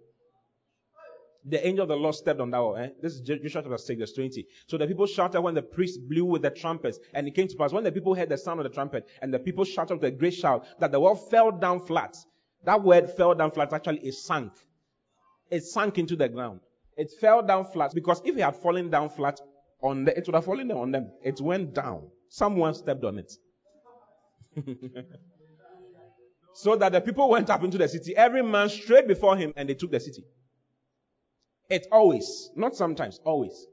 The 1.47 1.65
angel 1.65 1.83
of 1.83 1.89
the 1.89 1.95
Lord 1.95 2.15
stepped 2.15 2.39
on 2.39 2.49
that 2.51 2.59
wall. 2.59 2.75
Eh? 2.75 2.89
This 3.01 3.13
is 3.13 3.21
Joshua 3.21 3.49
chapter 3.49 3.77
6, 3.77 3.99
verse 3.99 4.13
20. 4.13 4.47
So 4.67 4.77
the 4.77 4.87
people 4.87 5.05
shouted 5.05 5.41
when 5.41 5.53
the 5.53 5.61
priest 5.61 5.99
blew 6.09 6.25
with 6.25 6.41
the 6.41 6.49
trumpets. 6.49 6.99
And 7.13 7.27
it 7.27 7.35
came 7.35 7.47
to 7.47 7.55
pass 7.55 7.71
when 7.71 7.83
the 7.83 7.91
people 7.91 8.15
heard 8.15 8.29
the 8.29 8.37
sound 8.37 8.59
of 8.59 8.63
the 8.63 8.71
trumpet 8.71 9.07
and 9.21 9.33
the 9.33 9.39
people 9.39 9.63
shouted 9.63 9.95
with 9.95 10.03
a 10.05 10.11
great 10.11 10.33
shout 10.33 10.65
that 10.79 10.91
the 10.91 10.99
wall 10.99 11.15
fell 11.15 11.51
down 11.51 11.85
flat. 11.85 12.17
That 12.63 12.81
word 12.81 13.11
fell 13.11 13.35
down 13.35 13.51
flat 13.51 13.71
actually 13.73 13.99
it 13.99 14.15
sank. 14.15 14.51
It 15.51 15.63
sank 15.63 15.99
into 15.99 16.15
the 16.15 16.27
ground. 16.27 16.61
It 16.97 17.11
fell 17.21 17.43
down 17.43 17.65
flat 17.65 17.93
because 17.93 18.21
if 18.25 18.35
it 18.35 18.41
had 18.41 18.55
fallen 18.55 18.89
down 18.89 19.09
flat 19.09 19.39
on 19.83 20.05
the, 20.05 20.17
it 20.17 20.25
would 20.25 20.33
have 20.33 20.45
fallen 20.45 20.71
on 20.71 20.91
them. 20.91 21.11
It 21.23 21.39
went 21.39 21.75
down. 21.75 22.07
Someone 22.29 22.73
stepped 22.73 23.03
on 23.03 23.19
it. 23.19 23.31
so 26.53 26.75
that 26.75 26.91
the 26.91 27.01
people 27.01 27.29
went 27.29 27.49
up 27.49 27.63
into 27.63 27.77
the 27.77 27.87
city, 27.87 28.15
every 28.15 28.43
man 28.43 28.69
straight 28.69 29.07
before 29.07 29.37
him, 29.37 29.53
and 29.55 29.69
they 29.69 29.73
took 29.73 29.91
the 29.91 29.99
city. 29.99 30.23
It's 31.69 31.87
always, 31.91 32.49
not 32.55 32.75
sometimes, 32.75 33.19
always. 33.25 33.65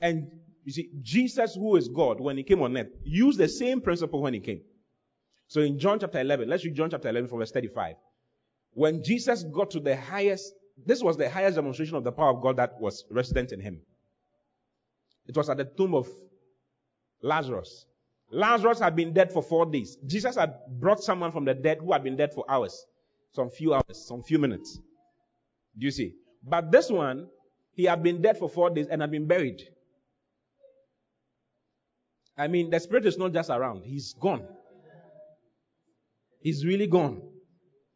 And 0.00 0.30
you 0.64 0.72
see, 0.72 0.90
Jesus, 1.00 1.54
who 1.54 1.76
is 1.76 1.88
God, 1.88 2.20
when 2.20 2.36
he 2.36 2.42
came 2.42 2.62
on 2.62 2.76
earth, 2.76 2.88
used 3.04 3.38
the 3.38 3.48
same 3.48 3.80
principle 3.80 4.22
when 4.22 4.34
he 4.34 4.40
came. 4.40 4.60
So 5.48 5.60
in 5.60 5.78
John 5.78 5.98
chapter 5.98 6.20
11, 6.20 6.48
let's 6.48 6.64
read 6.64 6.74
John 6.74 6.90
chapter 6.90 7.08
11 7.08 7.28
from 7.28 7.40
verse 7.40 7.50
35. 7.50 7.96
When 8.72 9.02
Jesus 9.04 9.42
got 9.42 9.70
to 9.72 9.80
the 9.80 9.96
highest, 9.96 10.54
this 10.86 11.02
was 11.02 11.16
the 11.16 11.28
highest 11.28 11.56
demonstration 11.56 11.96
of 11.96 12.04
the 12.04 12.12
power 12.12 12.30
of 12.30 12.40
God 12.42 12.56
that 12.56 12.80
was 12.80 13.04
resident 13.10 13.52
in 13.52 13.60
him. 13.60 13.80
It 15.26 15.36
was 15.36 15.50
at 15.50 15.58
the 15.58 15.64
tomb 15.64 15.94
of 15.94 16.08
Lazarus. 17.22 17.86
Lazarus 18.32 18.80
had 18.80 18.96
been 18.96 19.12
dead 19.12 19.30
for 19.30 19.42
four 19.42 19.66
days. 19.66 19.98
Jesus 20.06 20.36
had 20.36 20.54
brought 20.80 21.04
someone 21.04 21.30
from 21.30 21.44
the 21.44 21.52
dead 21.52 21.78
who 21.80 21.92
had 21.92 22.02
been 22.02 22.16
dead 22.16 22.32
for 22.32 22.44
hours, 22.48 22.86
some 23.32 23.50
few 23.50 23.74
hours, 23.74 24.06
some 24.08 24.22
few 24.22 24.38
minutes. 24.38 24.80
Do 25.78 25.84
you 25.84 25.90
see? 25.90 26.14
But 26.42 26.72
this 26.72 26.90
one, 26.90 27.28
he 27.74 27.84
had 27.84 28.02
been 28.02 28.22
dead 28.22 28.38
for 28.38 28.48
four 28.48 28.70
days 28.70 28.86
and 28.90 29.02
had 29.02 29.10
been 29.10 29.26
buried. 29.26 29.62
I 32.36 32.48
mean, 32.48 32.70
the 32.70 32.80
spirit 32.80 33.04
is 33.04 33.18
not 33.18 33.34
just 33.34 33.50
around, 33.50 33.84
he's 33.84 34.14
gone. 34.14 34.46
He's 36.40 36.64
really 36.64 36.86
gone. 36.86 37.22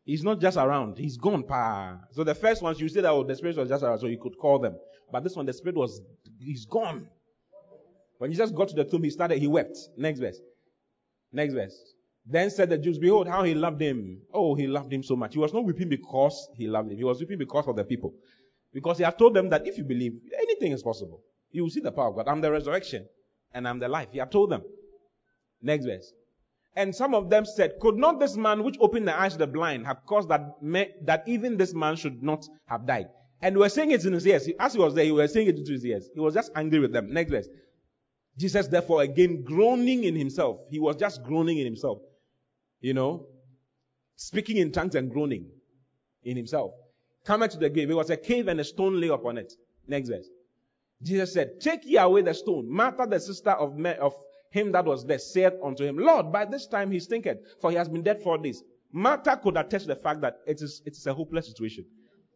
He's 0.05 0.23
not 0.23 0.41
just 0.41 0.59
around, 0.59 0.99
he's 0.99 1.17
gone. 1.17 1.45
Pa. 1.45 1.99
So 2.13 2.25
the 2.25 2.35
first 2.35 2.63
ones, 2.63 2.79
you 2.79 2.89
that 2.91 3.07
oh, 3.07 3.25
the 3.25 3.35
spirit 3.35 3.57
was 3.57 3.71
just 3.71 3.83
around, 3.83 4.01
so 4.01 4.07
you 4.07 4.19
could 4.19 4.37
call 4.39 4.59
them. 4.59 4.77
But 5.11 5.25
this 5.25 5.35
one, 5.35 5.47
the 5.47 5.55
spirit 5.55 5.77
was, 5.77 6.03
he's 6.39 6.67
gone. 6.67 7.09
When 8.19 8.31
Jesus 8.31 8.51
got 8.51 8.69
to 8.69 8.75
the 8.75 8.85
tomb, 8.85 9.03
he 9.03 9.11
started, 9.11 9.39
he 9.39 9.47
wept. 9.47 9.77
Next 9.97 10.21
verse. 10.21 10.39
Next 11.33 11.55
verse. 11.55 11.77
Then 12.25 12.51
said 12.51 12.71
the 12.71 12.79
Jews, 12.79 12.99
Behold, 12.99 13.29
how 13.29 13.45
he 13.45 13.55
loved 13.55 13.81
him. 13.81 14.21
Oh, 14.33 14.55
he 14.55 14.67
loved 14.67 14.93
him 14.93 15.03
so 15.03 15.15
much. 15.15 15.35
He 15.35 15.39
was 15.39 15.53
not 15.53 15.65
weeping 15.65 15.89
because 15.89 16.49
he 16.57 16.67
loved 16.67 16.91
him. 16.91 16.97
He 16.97 17.05
was 17.05 17.21
weeping 17.21 17.39
because 17.39 17.69
of 17.69 17.77
the 17.77 17.85
people. 17.85 18.15
Because 18.73 18.99
he 18.99 19.05
had 19.05 19.19
told 19.19 19.35
them 19.35 19.49
that 19.51 19.67
if 19.67 19.79
you 19.79 19.85
believe, 19.85 20.13
anything 20.39 20.73
is 20.73 20.83
possible. 20.83 21.23
You 21.51 21.63
will 21.63 21.71
see 21.71 21.81
the 21.81 21.93
power 21.93 22.09
of 22.09 22.17
God. 22.17 22.29
I'm 22.29 22.41
the 22.41 22.51
resurrection 22.51 23.07
and 23.53 23.69
I'm 23.69 23.79
the 23.79 23.89
life. 23.89 24.09
He 24.11 24.19
had 24.19 24.33
told 24.33 24.51
them. 24.51 24.63
Next 25.63 25.87
verse. 25.87 26.13
And 26.75 26.95
some 26.95 27.15
of 27.15 27.31
them 27.31 27.47
said, 27.47 27.79
Could 27.81 27.97
not 27.97 28.21
this 28.21 28.37
man 28.37 28.63
which 28.63 28.77
opened 28.81 29.09
the 29.09 29.19
eyes 29.19 29.33
of 29.33 29.39
the 29.39 29.47
blind 29.47 29.87
have 29.87 30.05
caused 30.05 30.29
that, 30.29 30.57
that 31.05 31.23
even 31.27 31.57
this 31.57 31.75
man 31.75 31.97
should 31.97 32.23
not 32.23 32.45
have 32.67 32.87
died? 32.87 33.07
And 33.41 33.55
we 33.55 33.61
were 33.61 33.69
saying 33.69 33.93
it 33.93 34.05
in 34.05 34.13
his 34.13 34.27
ears. 34.27 34.49
As 34.59 34.75
he 34.75 34.79
was 34.79 34.95
there, 34.95 35.05
he 35.05 35.13
was 35.13 35.33
saying 35.33 35.49
it 35.49 35.57
into 35.57 35.73
his 35.73 35.85
ears. 35.85 36.09
He 36.13 36.21
was 36.21 36.35
just 36.35 36.51
angry 36.55 36.81
with 36.81 36.93
them. 36.93 37.13
Next 37.13 37.31
verse. 37.31 37.49
Jesus, 38.39 38.69
therefore, 38.69 39.03
again 39.03 39.43
groaning 39.45 40.05
in 40.05 40.15
himself. 40.15 40.61
He 40.71 40.79
was 40.79 40.97
just 40.97 41.23
groaning 41.23 41.59
in 41.59 41.65
himself. 41.65 41.99
You 42.81 42.95
know, 42.95 43.27
speaking 44.17 44.59
in 44.59 44.73
tongues 44.73 44.95
and 44.95 45.11
groaning 45.11 45.47
in 46.23 46.37
himself. 46.37 46.73
Coming 47.25 47.49
to 47.49 47.59
the 47.59 47.71
grave. 47.71 47.91
It 47.91 47.95
was 47.95 48.11
a 48.11 48.17
cave 48.17 48.49
and 48.49 48.61
a 48.61 48.65
stone 48.65 49.01
lay 49.01 49.09
upon 49.09 49.39
it. 49.39 49.53
Next 49.89 50.09
verse. 50.09 50.29
Jesus 51.03 51.33
said, 51.33 51.61
Take 51.61 51.85
ye 51.85 51.97
away 51.97 52.23
the 52.23 52.35
stone. 52.35 52.71
Martha, 52.71 53.07
the 53.09 53.21
sister 53.21 53.51
of, 53.51 53.79
of 54.01 54.15
him 54.51 54.73
that 54.73 54.85
was 54.85 55.05
there, 55.05 55.19
said 55.19 55.59
unto 55.63 55.85
him, 55.85 55.99
Lord, 55.99 56.33
by 56.33 56.45
this 56.45 56.67
time 56.67 56.91
he 56.91 57.01
stinketh, 57.01 57.39
for 57.61 57.71
he 57.71 57.77
has 57.77 57.89
been 57.89 58.03
dead 58.03 58.23
four 58.23 58.39
days. 58.39 58.63
Martha 58.93 59.37
could 59.37 59.57
attest 59.57 59.87
to 59.87 59.95
the 59.95 60.01
fact 60.01 60.21
that 60.23 60.37
it 60.47 60.63
is, 60.63 60.83
it 60.87 60.93
is 60.93 61.07
a 61.07 61.13
hopeless 61.13 61.49
situation. 61.49 61.85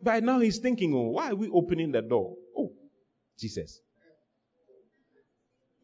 By 0.03 0.20
now 0.20 0.40
he's 0.40 0.59
thinking, 0.59 0.94
oh, 0.94 1.11
why 1.11 1.30
are 1.30 1.34
we 1.34 1.48
opening 1.48 1.92
the 1.92 2.03
door? 2.03 2.34
Oh, 2.57 2.72
Jesus. 3.38 3.80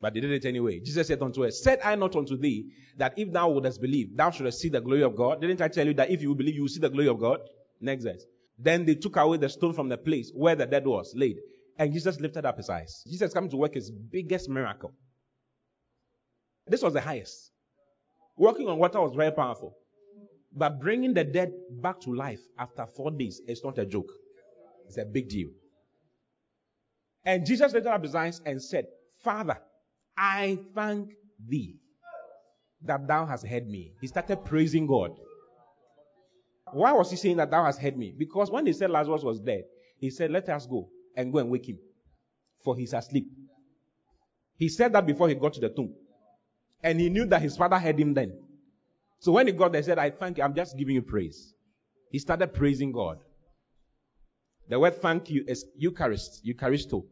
But 0.00 0.14
they 0.14 0.20
did 0.20 0.30
it 0.30 0.44
anyway. 0.44 0.80
Jesus 0.80 1.08
said 1.08 1.22
unto 1.22 1.42
her, 1.42 1.50
Said 1.50 1.80
I 1.82 1.94
not 1.94 2.14
unto 2.16 2.36
thee 2.36 2.66
that 2.98 3.14
if 3.18 3.32
thou 3.32 3.50
wouldest 3.50 3.80
believe, 3.80 4.16
thou 4.16 4.30
shouldst 4.30 4.60
see 4.60 4.68
the 4.68 4.80
glory 4.80 5.02
of 5.02 5.16
God? 5.16 5.40
Didn't 5.40 5.62
I 5.62 5.68
tell 5.68 5.86
you 5.86 5.94
that 5.94 6.10
if 6.10 6.20
you 6.20 6.34
believe, 6.34 6.54
you 6.54 6.62
will 6.62 6.68
see 6.68 6.80
the 6.80 6.90
glory 6.90 7.08
of 7.08 7.18
God? 7.18 7.40
Next 7.80 8.04
verse. 8.04 8.24
Then 8.58 8.84
they 8.84 8.94
took 8.94 9.16
away 9.16 9.38
the 9.38 9.48
stone 9.48 9.72
from 9.72 9.88
the 9.88 9.96
place 9.96 10.30
where 10.34 10.54
the 10.54 10.66
dead 10.66 10.86
was 10.86 11.12
laid. 11.14 11.36
And 11.78 11.92
Jesus 11.92 12.20
lifted 12.20 12.44
up 12.44 12.56
his 12.56 12.70
eyes. 12.70 13.04
Jesus 13.06 13.32
coming 13.32 13.50
to 13.50 13.56
work 13.56 13.74
his 13.74 13.90
biggest 13.90 14.48
miracle. 14.48 14.92
This 16.66 16.82
was 16.82 16.94
the 16.94 17.00
highest. 17.00 17.52
Walking 18.36 18.68
on 18.68 18.78
water 18.78 19.00
was 19.00 19.14
very 19.14 19.30
powerful. 19.30 19.76
But 20.52 20.80
bringing 20.80 21.14
the 21.14 21.24
dead 21.24 21.52
back 21.70 22.00
to 22.02 22.14
life 22.14 22.40
after 22.58 22.86
four 22.86 23.10
days 23.10 23.40
is 23.46 23.62
not 23.62 23.78
a 23.78 23.84
joke. 23.84 24.10
It's 24.86 24.96
a 24.98 25.04
big 25.04 25.28
deal. 25.28 25.50
And 27.24 27.44
Jesus 27.44 27.72
lifted 27.72 27.92
up 27.92 28.02
his 28.02 28.14
eyes 28.14 28.40
and 28.46 28.62
said, 28.62 28.86
Father, 29.22 29.58
I 30.16 30.58
thank 30.74 31.12
thee 31.46 31.76
that 32.82 33.06
thou 33.06 33.26
hast 33.26 33.46
heard 33.46 33.68
me. 33.68 33.92
He 34.00 34.06
started 34.06 34.44
praising 34.44 34.86
God. 34.86 35.12
Why 36.72 36.92
was 36.92 37.10
he 37.10 37.16
saying 37.16 37.36
that 37.36 37.50
thou 37.50 37.64
hast 37.64 37.80
heard 37.80 37.96
me? 37.96 38.14
Because 38.16 38.50
when 38.50 38.66
he 38.66 38.72
said 38.72 38.90
Lazarus 38.90 39.22
was 39.22 39.40
dead, 39.40 39.64
he 39.98 40.10
said, 40.10 40.30
Let 40.30 40.48
us 40.48 40.66
go 40.66 40.88
and 41.16 41.32
go 41.32 41.38
and 41.38 41.50
wake 41.50 41.68
him, 41.68 41.78
for 42.64 42.76
he's 42.76 42.92
asleep. 42.92 43.26
He 44.56 44.68
said 44.68 44.92
that 44.94 45.06
before 45.06 45.28
he 45.28 45.34
got 45.34 45.52
to 45.54 45.60
the 45.60 45.68
tomb. 45.68 45.94
And 46.82 47.00
he 47.00 47.08
knew 47.08 47.26
that 47.26 47.42
his 47.42 47.56
father 47.56 47.78
heard 47.78 47.98
him 47.98 48.14
then. 48.14 48.38
So 49.20 49.32
when 49.32 49.46
he 49.46 49.52
got 49.52 49.72
there, 49.72 49.80
he 49.80 49.86
said, 49.86 49.98
I 49.98 50.10
thank 50.10 50.38
you. 50.38 50.44
I'm 50.44 50.54
just 50.54 50.76
giving 50.76 50.94
you 50.94 51.02
praise. 51.02 51.52
He 52.10 52.18
started 52.18 52.54
praising 52.54 52.92
God. 52.92 53.18
The 54.68 54.78
word 54.78 55.00
thank 55.00 55.30
you 55.30 55.44
is 55.46 55.64
Eucharist, 55.76 56.44
Eucharisto. 56.46 57.04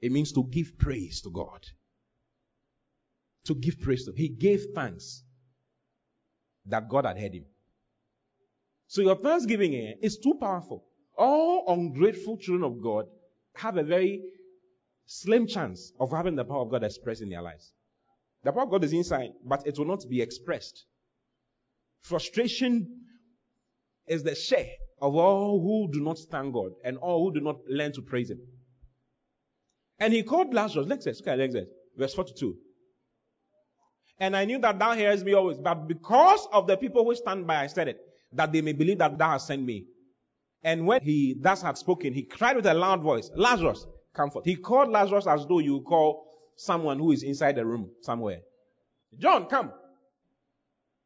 It 0.00 0.12
means 0.12 0.32
to 0.32 0.44
give 0.44 0.78
praise 0.78 1.20
to 1.22 1.30
God 1.30 1.60
to 3.48 3.54
give 3.54 3.80
praise 3.80 4.04
to. 4.04 4.12
He 4.14 4.28
gave 4.28 4.66
thanks 4.74 5.24
that 6.66 6.88
God 6.88 7.06
had 7.06 7.18
heard 7.18 7.34
him. 7.34 7.46
So 8.86 9.02
your 9.02 9.16
thanksgiving 9.16 9.72
here 9.72 9.94
is 10.00 10.18
too 10.18 10.34
powerful. 10.40 10.84
All 11.16 11.64
ungrateful 11.68 12.38
children 12.38 12.64
of 12.64 12.82
God 12.82 13.06
have 13.56 13.76
a 13.76 13.82
very 13.82 14.22
slim 15.06 15.46
chance 15.46 15.92
of 15.98 16.12
having 16.12 16.36
the 16.36 16.44
power 16.44 16.62
of 16.62 16.70
God 16.70 16.84
expressed 16.84 17.22
in 17.22 17.30
their 17.30 17.42
lives. 17.42 17.72
The 18.44 18.52
power 18.52 18.64
of 18.64 18.70
God 18.70 18.84
is 18.84 18.92
inside, 18.92 19.30
but 19.44 19.66
it 19.66 19.78
will 19.78 19.86
not 19.86 20.04
be 20.08 20.22
expressed. 20.22 20.84
Frustration 22.02 23.04
is 24.06 24.22
the 24.22 24.34
share 24.34 24.70
of 25.00 25.16
all 25.16 25.60
who 25.60 25.92
do 25.92 26.02
not 26.02 26.18
thank 26.30 26.54
God 26.54 26.72
and 26.84 26.96
all 26.98 27.24
who 27.24 27.34
do 27.34 27.44
not 27.44 27.56
learn 27.68 27.92
to 27.92 28.02
praise 28.02 28.30
Him. 28.30 28.40
And 29.98 30.12
he 30.12 30.22
called 30.22 30.54
Lazarus. 30.54 30.86
Let's 30.86 31.06
look 31.06 31.26
at 31.26 31.40
Exodus, 31.40 31.68
Verse 31.96 32.14
42. 32.14 32.56
And 34.20 34.36
I 34.36 34.44
knew 34.44 34.58
that 34.58 34.78
thou 34.78 34.94
hearest 34.94 35.24
me 35.24 35.34
always, 35.34 35.58
but 35.58 35.86
because 35.86 36.46
of 36.52 36.66
the 36.66 36.76
people 36.76 37.04
who 37.04 37.14
stand 37.14 37.46
by, 37.46 37.62
I 37.62 37.66
said 37.68 37.88
it, 37.88 38.00
that 38.32 38.52
they 38.52 38.60
may 38.60 38.72
believe 38.72 38.98
that 38.98 39.16
thou 39.16 39.30
hast 39.30 39.46
sent 39.46 39.62
me. 39.62 39.86
And 40.64 40.86
when 40.86 41.00
he 41.02 41.36
thus 41.40 41.62
had 41.62 41.78
spoken, 41.78 42.12
he 42.12 42.22
cried 42.22 42.56
with 42.56 42.66
a 42.66 42.74
loud 42.74 43.00
voice, 43.02 43.30
Lazarus, 43.34 43.86
come 44.12 44.30
forth. 44.30 44.44
He 44.44 44.56
called 44.56 44.90
Lazarus 44.90 45.26
as 45.26 45.46
though 45.46 45.60
you 45.60 45.82
call 45.82 46.26
someone 46.56 46.98
who 46.98 47.12
is 47.12 47.22
inside 47.22 47.54
the 47.54 47.64
room 47.64 47.90
somewhere. 48.02 48.40
John, 49.16 49.46
come. 49.46 49.72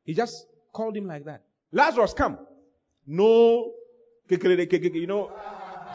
He 0.05 0.15
just 0.15 0.47
called 0.73 0.97
him 0.97 1.07
like 1.07 1.27
that. 1.27 1.43
Lazarus, 1.71 2.15
come. 2.15 2.39
No, 3.07 3.73
you 4.29 5.07
know, 5.07 5.33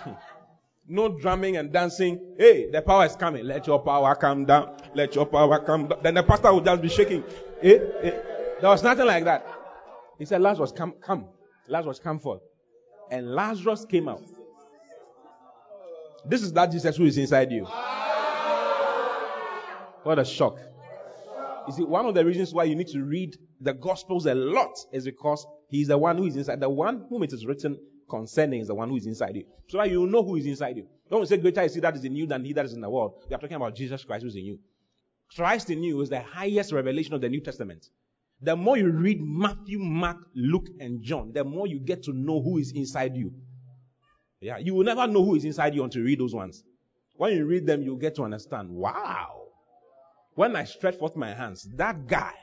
no 0.88 1.18
drumming 1.20 1.58
and 1.58 1.72
dancing. 1.72 2.36
Hey, 2.38 2.70
the 2.70 2.82
power 2.82 3.06
is 3.06 3.16
coming. 3.16 3.46
Let 3.46 3.66
your 3.66 3.80
power 3.80 4.14
come 4.16 4.46
down. 4.46 4.76
Let 4.98 5.14
your 5.14 5.28
power 5.28 5.60
come. 5.60 5.94
Then 6.02 6.16
the 6.16 6.24
pastor 6.24 6.52
would 6.52 6.66
just 6.66 6.82
be 6.82 6.90
shaking. 6.90 7.24
Hey, 7.62 7.78
hey. 8.02 8.22
There 8.60 8.70
was 8.72 8.82
nothing 8.82 9.06
like 9.06 9.26
that. 9.26 9.46
He 10.18 10.26
said, 10.26 10.42
Lazarus, 10.42 10.72
come, 10.72 10.94
come. 11.00 11.26
Lazarus, 11.68 12.00
come 12.00 12.18
forth. 12.18 12.42
And 13.12 13.36
Lazarus 13.36 13.86
came 13.86 14.10
out. 14.10 14.24
This 16.26 16.42
is 16.42 16.52
that 16.54 16.72
Jesus 16.72 16.98
who 16.98 17.06
is 17.06 17.16
inside 17.20 17.52
you. 17.52 17.66
What 20.02 20.18
a 20.18 20.26
shock. 20.26 20.58
You 21.68 21.74
see, 21.74 21.84
one 21.84 22.08
of 22.08 22.16
the 22.16 22.26
reasons 22.26 22.52
why 22.52 22.64
you 22.64 22.76
need 22.76 22.88
to 22.88 23.04
read 23.04 23.38
the 23.62 23.76
Gospels 23.76 24.26
a 24.26 24.34
lot 24.34 24.80
is 24.92 25.06
because 25.06 25.46
he's 25.70 25.90
the 25.90 25.98
one 25.98 26.18
who 26.18 26.26
is 26.26 26.36
inside. 26.36 26.60
The 26.60 26.70
one 26.70 27.06
whom 27.08 27.22
it 27.22 27.34
is 27.34 27.46
written 27.46 27.78
concerning 28.10 28.62
is 28.62 28.68
the 28.68 28.76
one 28.76 28.90
who 28.90 28.96
is 28.96 29.06
inside 29.06 29.36
you. 29.36 29.46
So 29.68 29.78
that 29.78 29.92
you 29.92 30.08
know 30.08 30.24
who 30.24 30.38
is 30.38 30.48
inside 30.48 30.78
you. 30.78 30.88
Don't 31.08 31.28
say 31.28 31.38
greater 31.38 31.62
is 31.62 31.76
he 31.76 31.82
that 31.82 31.96
is 31.96 32.04
in 32.04 32.16
you 32.16 32.26
than 32.26 32.44
he 32.44 32.54
that 32.54 32.66
is 32.66 32.74
in 32.74 32.82
the 32.82 32.90
world. 32.90 33.22
We 33.30 33.36
are 33.36 33.40
talking 33.40 33.58
about 33.58 33.76
Jesus 33.76 34.04
Christ 34.04 34.24
who 34.24 34.30
is 34.30 34.36
in 34.36 34.46
you. 34.46 34.60
Christ 35.36 35.70
in 35.70 35.84
you 35.84 36.02
is 36.02 36.10
the 36.10 36.22
highest 36.22 36.72
revelation 36.72 37.14
of 37.14 37.22
the 37.22 37.30
New 37.30 37.42
Testament. 37.42 37.86
The 38.42 38.56
more 38.56 38.78
you 38.78 38.92
read 38.92 39.20
Matthew, 39.22 39.80
Mark, 39.80 40.18
Luke, 40.36 40.68
and 40.80 41.02
John, 41.02 41.32
the 41.34 41.44
more 41.44 41.68
you 41.68 41.80
get 41.80 42.04
to 42.04 42.14
know 42.14 42.42
who 42.42 42.60
is 42.60 42.72
inside 42.72 43.16
you. 43.16 43.34
Yeah, 44.40 44.58
you 44.58 44.76
will 44.76 44.84
never 44.84 45.08
know 45.08 45.26
who 45.26 45.36
is 45.36 45.46
inside 45.46 45.74
you 45.74 45.84
until 45.84 46.02
you 46.02 46.08
read 46.08 46.20
those 46.20 46.36
ones. 46.36 46.64
When 47.16 47.36
you 47.36 47.46
read 47.46 47.66
them, 47.66 47.82
you'll 47.82 47.98
get 47.98 48.16
to 48.16 48.24
understand. 48.24 48.70
Wow. 48.70 49.48
When 50.36 50.56
I 50.56 50.66
stretch 50.66 50.98
forth 50.98 51.16
my 51.16 51.34
hands, 51.34 51.68
that 51.76 52.06
guy, 52.06 52.34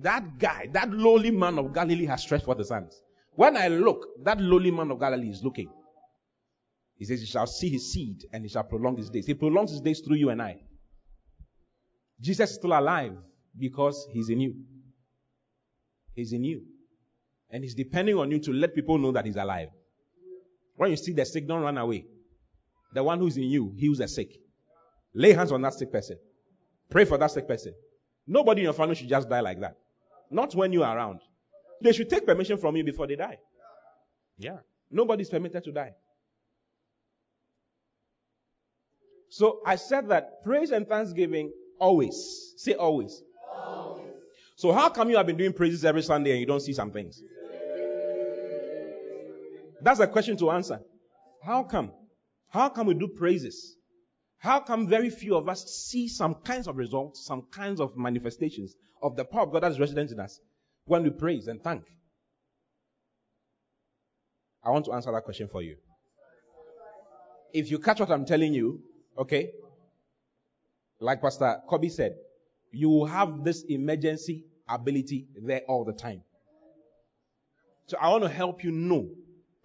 that 0.00 0.38
guy, 0.38 0.68
that 0.72 0.90
lowly 0.90 1.30
man 1.30 1.58
of 1.58 1.74
Galilee 1.74 2.06
has 2.06 2.22
stretched 2.22 2.46
forth 2.46 2.58
his 2.58 2.70
hands. 2.70 2.98
When 3.34 3.56
I 3.56 3.68
look, 3.68 4.06
that 4.24 4.40
lowly 4.40 4.70
man 4.70 4.90
of 4.90 4.98
Galilee 4.98 5.28
is 5.28 5.44
looking. 5.44 5.70
He 6.96 7.04
says, 7.04 7.20
He 7.20 7.26
shall 7.26 7.46
see 7.46 7.68
his 7.68 7.92
seed 7.92 8.24
and 8.32 8.44
he 8.44 8.48
shall 8.48 8.64
prolong 8.64 8.96
his 8.96 9.10
days. 9.10 9.26
He 9.26 9.34
prolongs 9.34 9.72
his 9.72 9.82
days 9.82 10.00
through 10.00 10.16
you 10.16 10.30
and 10.30 10.40
I. 10.40 10.60
Jesus 12.20 12.50
is 12.50 12.56
still 12.56 12.78
alive 12.78 13.16
because 13.58 14.06
he's 14.12 14.28
in 14.28 14.40
you. 14.40 14.54
He's 16.14 16.32
in 16.32 16.44
you. 16.44 16.62
And 17.50 17.64
he's 17.64 17.74
depending 17.74 18.16
on 18.16 18.30
you 18.30 18.38
to 18.40 18.52
let 18.52 18.74
people 18.74 18.98
know 18.98 19.12
that 19.12 19.24
he's 19.24 19.36
alive. 19.36 19.68
When 20.76 20.90
you 20.90 20.96
see 20.96 21.12
the 21.12 21.24
sick, 21.24 21.46
don't 21.46 21.62
run 21.62 21.78
away. 21.78 22.06
The 22.94 23.02
one 23.02 23.18
who's 23.18 23.36
in 23.36 23.44
you 23.44 23.74
heals 23.76 23.98
the 23.98 24.08
sick. 24.08 24.38
Lay 25.14 25.32
hands 25.32 25.52
on 25.52 25.62
that 25.62 25.74
sick 25.74 25.90
person. 25.90 26.18
Pray 26.90 27.04
for 27.04 27.18
that 27.18 27.30
sick 27.30 27.46
person. 27.46 27.74
Nobody 28.26 28.62
in 28.62 28.64
your 28.64 28.72
family 28.72 28.94
should 28.94 29.08
just 29.08 29.28
die 29.28 29.40
like 29.40 29.60
that. 29.60 29.76
Not 30.30 30.54
when 30.54 30.72
you 30.72 30.82
are 30.82 30.96
around. 30.96 31.20
They 31.82 31.92
should 31.92 32.08
take 32.08 32.26
permission 32.26 32.58
from 32.58 32.76
you 32.76 32.84
before 32.84 33.06
they 33.06 33.16
die. 33.16 33.38
Yeah. 34.38 34.58
Nobody's 34.90 35.28
permitted 35.28 35.64
to 35.64 35.72
die. 35.72 35.94
So 39.28 39.60
I 39.64 39.76
said 39.76 40.08
that 40.08 40.44
praise 40.44 40.70
and 40.70 40.88
thanksgiving 40.88 41.52
always. 41.80 42.54
Say 42.56 42.74
always. 42.74 43.22
always. 43.52 44.06
So 44.56 44.72
how 44.72 44.90
come 44.90 45.10
you 45.10 45.16
have 45.16 45.26
been 45.26 45.36
doing 45.36 45.52
praises 45.52 45.84
every 45.84 46.02
Sunday 46.02 46.32
and 46.32 46.40
you 46.40 46.46
don't 46.46 46.60
see 46.60 46.74
some 46.74 46.92
things? 46.92 47.20
That's 49.82 50.00
a 50.00 50.06
question 50.06 50.36
to 50.36 50.50
answer. 50.50 50.80
How 51.42 51.62
come? 51.64 51.92
How 52.50 52.68
come 52.68 52.88
we 52.88 52.94
do 52.94 53.08
praises? 53.08 53.76
How 54.38 54.60
come 54.60 54.88
very 54.88 55.10
few 55.10 55.36
of 55.36 55.48
us 55.48 55.64
see 55.64 56.08
some 56.08 56.34
kinds 56.34 56.66
of 56.66 56.76
results, 56.76 57.24
some 57.24 57.46
kinds 57.50 57.80
of 57.80 57.96
manifestations 57.96 58.74
of 59.02 59.16
the 59.16 59.24
power 59.24 59.42
of 59.42 59.52
God 59.52 59.62
that 59.62 59.72
is 59.72 59.80
resident 59.80 60.12
in 60.12 60.20
us 60.20 60.38
when 60.84 61.02
we 61.02 61.10
praise 61.10 61.46
and 61.46 61.62
thank? 61.62 61.84
I 64.62 64.70
want 64.70 64.84
to 64.86 64.92
answer 64.92 65.10
that 65.12 65.24
question 65.24 65.48
for 65.48 65.62
you. 65.62 65.76
If 67.52 67.70
you 67.70 67.78
catch 67.78 68.00
what 68.00 68.10
I'm 68.10 68.26
telling 68.26 68.52
you, 68.52 68.80
okay, 69.18 69.50
like 71.00 71.20
Pastor 71.20 71.56
Kobe 71.68 71.88
said, 71.88 72.14
you 72.72 73.04
have 73.06 73.42
this 73.42 73.64
emergency 73.68 74.44
ability 74.68 75.26
there 75.42 75.62
all 75.66 75.84
the 75.84 75.92
time. 75.92 76.22
So 77.86 77.96
I 78.00 78.08
want 78.10 78.22
to 78.22 78.28
help 78.28 78.62
you 78.62 78.70
know. 78.70 79.08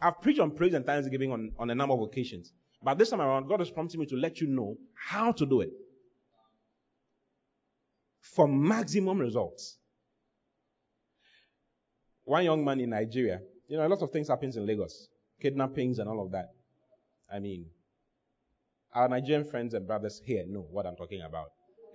I've 0.01 0.21
preached 0.21 0.39
on 0.39 0.51
praise 0.51 0.73
and 0.73 0.85
thanksgiving 0.85 1.31
on, 1.31 1.51
on 1.59 1.69
a 1.69 1.75
number 1.75 1.93
of 1.93 2.01
occasions. 2.01 2.53
But 2.81 2.97
this 2.97 3.09
time 3.09 3.21
around, 3.21 3.47
God 3.47 3.61
is 3.61 3.69
prompting 3.69 3.99
me 3.99 4.05
to 4.07 4.15
let 4.15 4.41
you 4.41 4.47
know 4.47 4.77
how 4.93 5.31
to 5.33 5.45
do 5.45 5.61
it. 5.61 5.71
For 8.21 8.47
maximum 8.47 9.19
results. 9.19 9.77
One 12.23 12.43
young 12.43 12.65
man 12.65 12.79
in 12.79 12.89
Nigeria, 12.89 13.41
you 13.67 13.77
know, 13.77 13.85
a 13.85 13.89
lot 13.89 14.01
of 14.01 14.11
things 14.11 14.27
happens 14.27 14.57
in 14.57 14.65
Lagos. 14.65 15.07
Kidnappings 15.39 15.99
and 15.99 16.09
all 16.09 16.25
of 16.25 16.31
that. 16.31 16.49
I 17.31 17.39
mean, 17.39 17.67
our 18.95 19.09
Nigerian 19.09 19.43
friends 19.43 19.73
and 19.73 19.85
brothers 19.85 20.21
here 20.25 20.45
know 20.47 20.65
what 20.71 20.85
I'm 20.85 20.95
talking 20.95 21.21
about. 21.21 21.47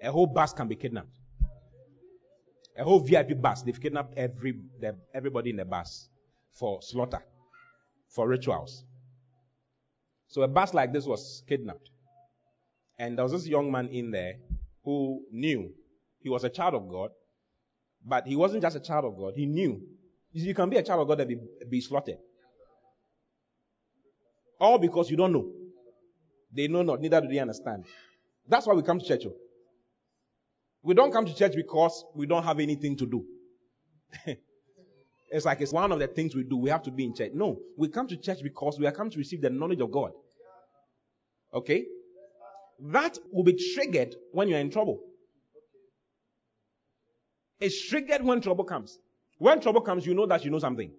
A 0.03 0.13
whole 0.13 0.27
bus 0.27 0.53
can 0.53 0.69
be 0.69 0.77
kidnapped. 0.77 1.19
A 2.79 2.85
whole 2.85 3.01
VIP 3.01 3.41
bus, 3.41 3.63
they've 3.63 3.81
kidnapped 3.81 4.15
every, 4.17 4.55
everybody 5.15 5.51
in 5.51 5.57
the 5.57 5.65
bus 5.65 6.09
for 6.59 6.81
slaughter, 6.83 7.23
for 8.15 8.29
rituals. 8.29 8.85
So 10.29 10.43
a 10.43 10.49
bus 10.49 10.75
like 10.75 10.93
this 10.93 11.07
was 11.07 11.43
kidnapped. 11.49 11.91
And 12.99 13.17
there 13.17 13.25
was 13.25 13.33
this 13.33 13.47
young 13.47 13.73
man 13.73 13.89
in 13.89 14.11
there 14.11 14.35
who 14.85 15.23
knew 15.33 15.73
he 16.21 16.29
was 16.29 16.45
a 16.45 16.51
child 16.51 16.75
of 16.75 16.89
God, 16.89 17.11
but 18.07 18.27
he 18.27 18.37
wasn't 18.37 18.63
just 18.63 18.77
a 18.77 18.81
child 18.81 19.07
of 19.07 19.17
God, 19.17 19.33
he 19.35 19.47
knew. 19.47 19.81
You 20.33 20.55
can 20.55 20.71
be 20.71 20.77
a 20.77 20.83
child 20.83 21.01
of 21.01 21.09
God 21.09 21.21
and 21.21 21.29
be, 21.29 21.37
be 21.69 21.81
slaughtered. 21.81 22.19
All 24.61 24.79
because 24.79 25.11
you 25.11 25.17
don't 25.17 25.33
know. 25.33 25.51
They 26.53 26.69
know 26.69 26.83
not, 26.83 27.01
neither 27.01 27.21
do 27.21 27.29
they 27.29 27.39
understand. 27.39 27.85
That's 28.49 28.67
why 28.67 28.75
we 28.75 28.83
come 28.83 28.99
to 28.99 29.07
church. 29.07 29.23
Oh. 29.27 29.35
We 30.83 30.95
don't 30.95 31.13
come 31.13 31.27
to 31.27 31.35
church 31.35 31.55
because 31.55 32.05
we 32.15 32.27
don't 32.27 32.43
have 32.43 32.59
anything 32.59 32.97
to 32.97 33.07
do. 33.07 33.25
it's 35.31 35.45
like 35.45 35.61
it's 35.61 35.73
one 35.73 35.93
of 35.93 35.99
the 35.99 36.09
things 36.09 36.35
we 36.35 36.45
do. 36.45 36.57
We 36.57 36.71
have 36.71 36.83
to 36.85 36.91
be 36.91 37.05
in 37.05 37.15
church. 37.15 37.33
No, 37.35 37.59
we 37.77 37.89
come 37.89 38.09
to 38.09 38.17
church 38.17 38.39
because 38.43 38.79
we 38.79 38.87
are 38.87 38.93
come 38.93 39.11
to 39.11 39.19
receive 39.19 39.43
the 39.43 39.51
knowledge 39.51 39.81
of 39.81 39.91
God. 39.91 40.13
Okay? 41.53 41.85
That 42.81 43.19
will 43.31 43.45
be 43.45 43.57
triggered 43.75 44.15
when 44.33 44.49
you're 44.49 44.59
in 44.59 44.71
trouble. 44.71 45.01
It's 47.61 47.89
triggered 47.89 48.25
when 48.25 48.41
trouble 48.41 48.65
comes. 48.65 48.99
When 49.39 49.61
trouble 49.61 49.83
comes, 49.83 50.07
you 50.07 50.15
know 50.15 50.27
that 50.27 50.45
you 50.45 50.51
know 50.51 50.59
something. 50.59 50.91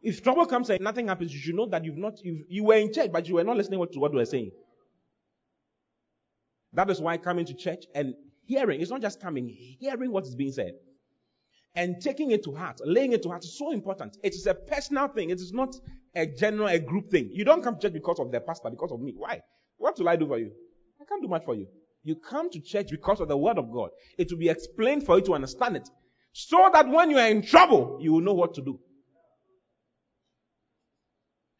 If 0.00 0.22
trouble 0.22 0.46
comes 0.46 0.70
and 0.70 0.80
nothing 0.80 1.08
happens, 1.08 1.32
you 1.32 1.40
should 1.40 1.56
know 1.56 1.66
that 1.66 1.84
you've 1.84 1.96
not, 1.96 2.22
you 2.22 2.44
you 2.48 2.64
were 2.64 2.76
in 2.76 2.92
church, 2.92 3.10
but 3.12 3.26
you 3.28 3.34
were 3.34 3.44
not 3.44 3.56
listening 3.56 3.84
to 3.92 3.98
what 3.98 4.12
we 4.12 4.18
were 4.18 4.24
saying. 4.24 4.52
That 6.72 6.90
is 6.90 7.00
why 7.00 7.16
coming 7.16 7.46
to 7.46 7.54
church 7.54 7.84
and 7.94 8.14
hearing, 8.44 8.80
it's 8.80 8.90
not 8.90 9.02
just 9.02 9.20
coming, 9.20 9.48
hearing 9.48 10.12
what 10.12 10.24
is 10.24 10.34
being 10.34 10.52
said. 10.52 10.72
And 11.74 12.00
taking 12.00 12.30
it 12.30 12.44
to 12.44 12.54
heart, 12.54 12.80
laying 12.84 13.12
it 13.12 13.22
to 13.22 13.28
heart 13.28 13.44
is 13.44 13.56
so 13.56 13.72
important. 13.72 14.16
It 14.22 14.34
is 14.34 14.46
a 14.46 14.54
personal 14.54 15.08
thing. 15.08 15.30
It 15.30 15.40
is 15.40 15.52
not 15.52 15.74
a 16.14 16.26
general, 16.26 16.68
a 16.68 16.78
group 16.78 17.10
thing. 17.10 17.30
You 17.32 17.44
don't 17.44 17.62
come 17.62 17.76
to 17.76 17.80
church 17.80 17.92
because 17.92 18.18
of 18.18 18.32
the 18.32 18.40
pastor, 18.40 18.70
because 18.70 18.90
of 18.90 19.00
me. 19.00 19.14
Why? 19.16 19.40
What 19.76 19.98
will 19.98 20.08
I 20.08 20.16
do 20.16 20.26
for 20.26 20.38
you? 20.38 20.50
I 21.00 21.04
can't 21.04 21.22
do 21.22 21.28
much 21.28 21.44
for 21.44 21.54
you. 21.54 21.66
You 22.02 22.16
come 22.16 22.50
to 22.50 22.60
church 22.60 22.88
because 22.90 23.20
of 23.20 23.28
the 23.28 23.36
word 23.36 23.58
of 23.58 23.70
God. 23.70 23.90
It 24.16 24.30
will 24.30 24.38
be 24.38 24.48
explained 24.48 25.04
for 25.04 25.18
you 25.18 25.24
to 25.26 25.34
understand 25.34 25.76
it. 25.76 25.88
So 26.32 26.70
that 26.72 26.88
when 26.88 27.10
you 27.10 27.18
are 27.18 27.28
in 27.28 27.42
trouble, 27.42 27.98
you 28.00 28.12
will 28.12 28.20
know 28.20 28.34
what 28.34 28.54
to 28.54 28.62
do. 28.62 28.80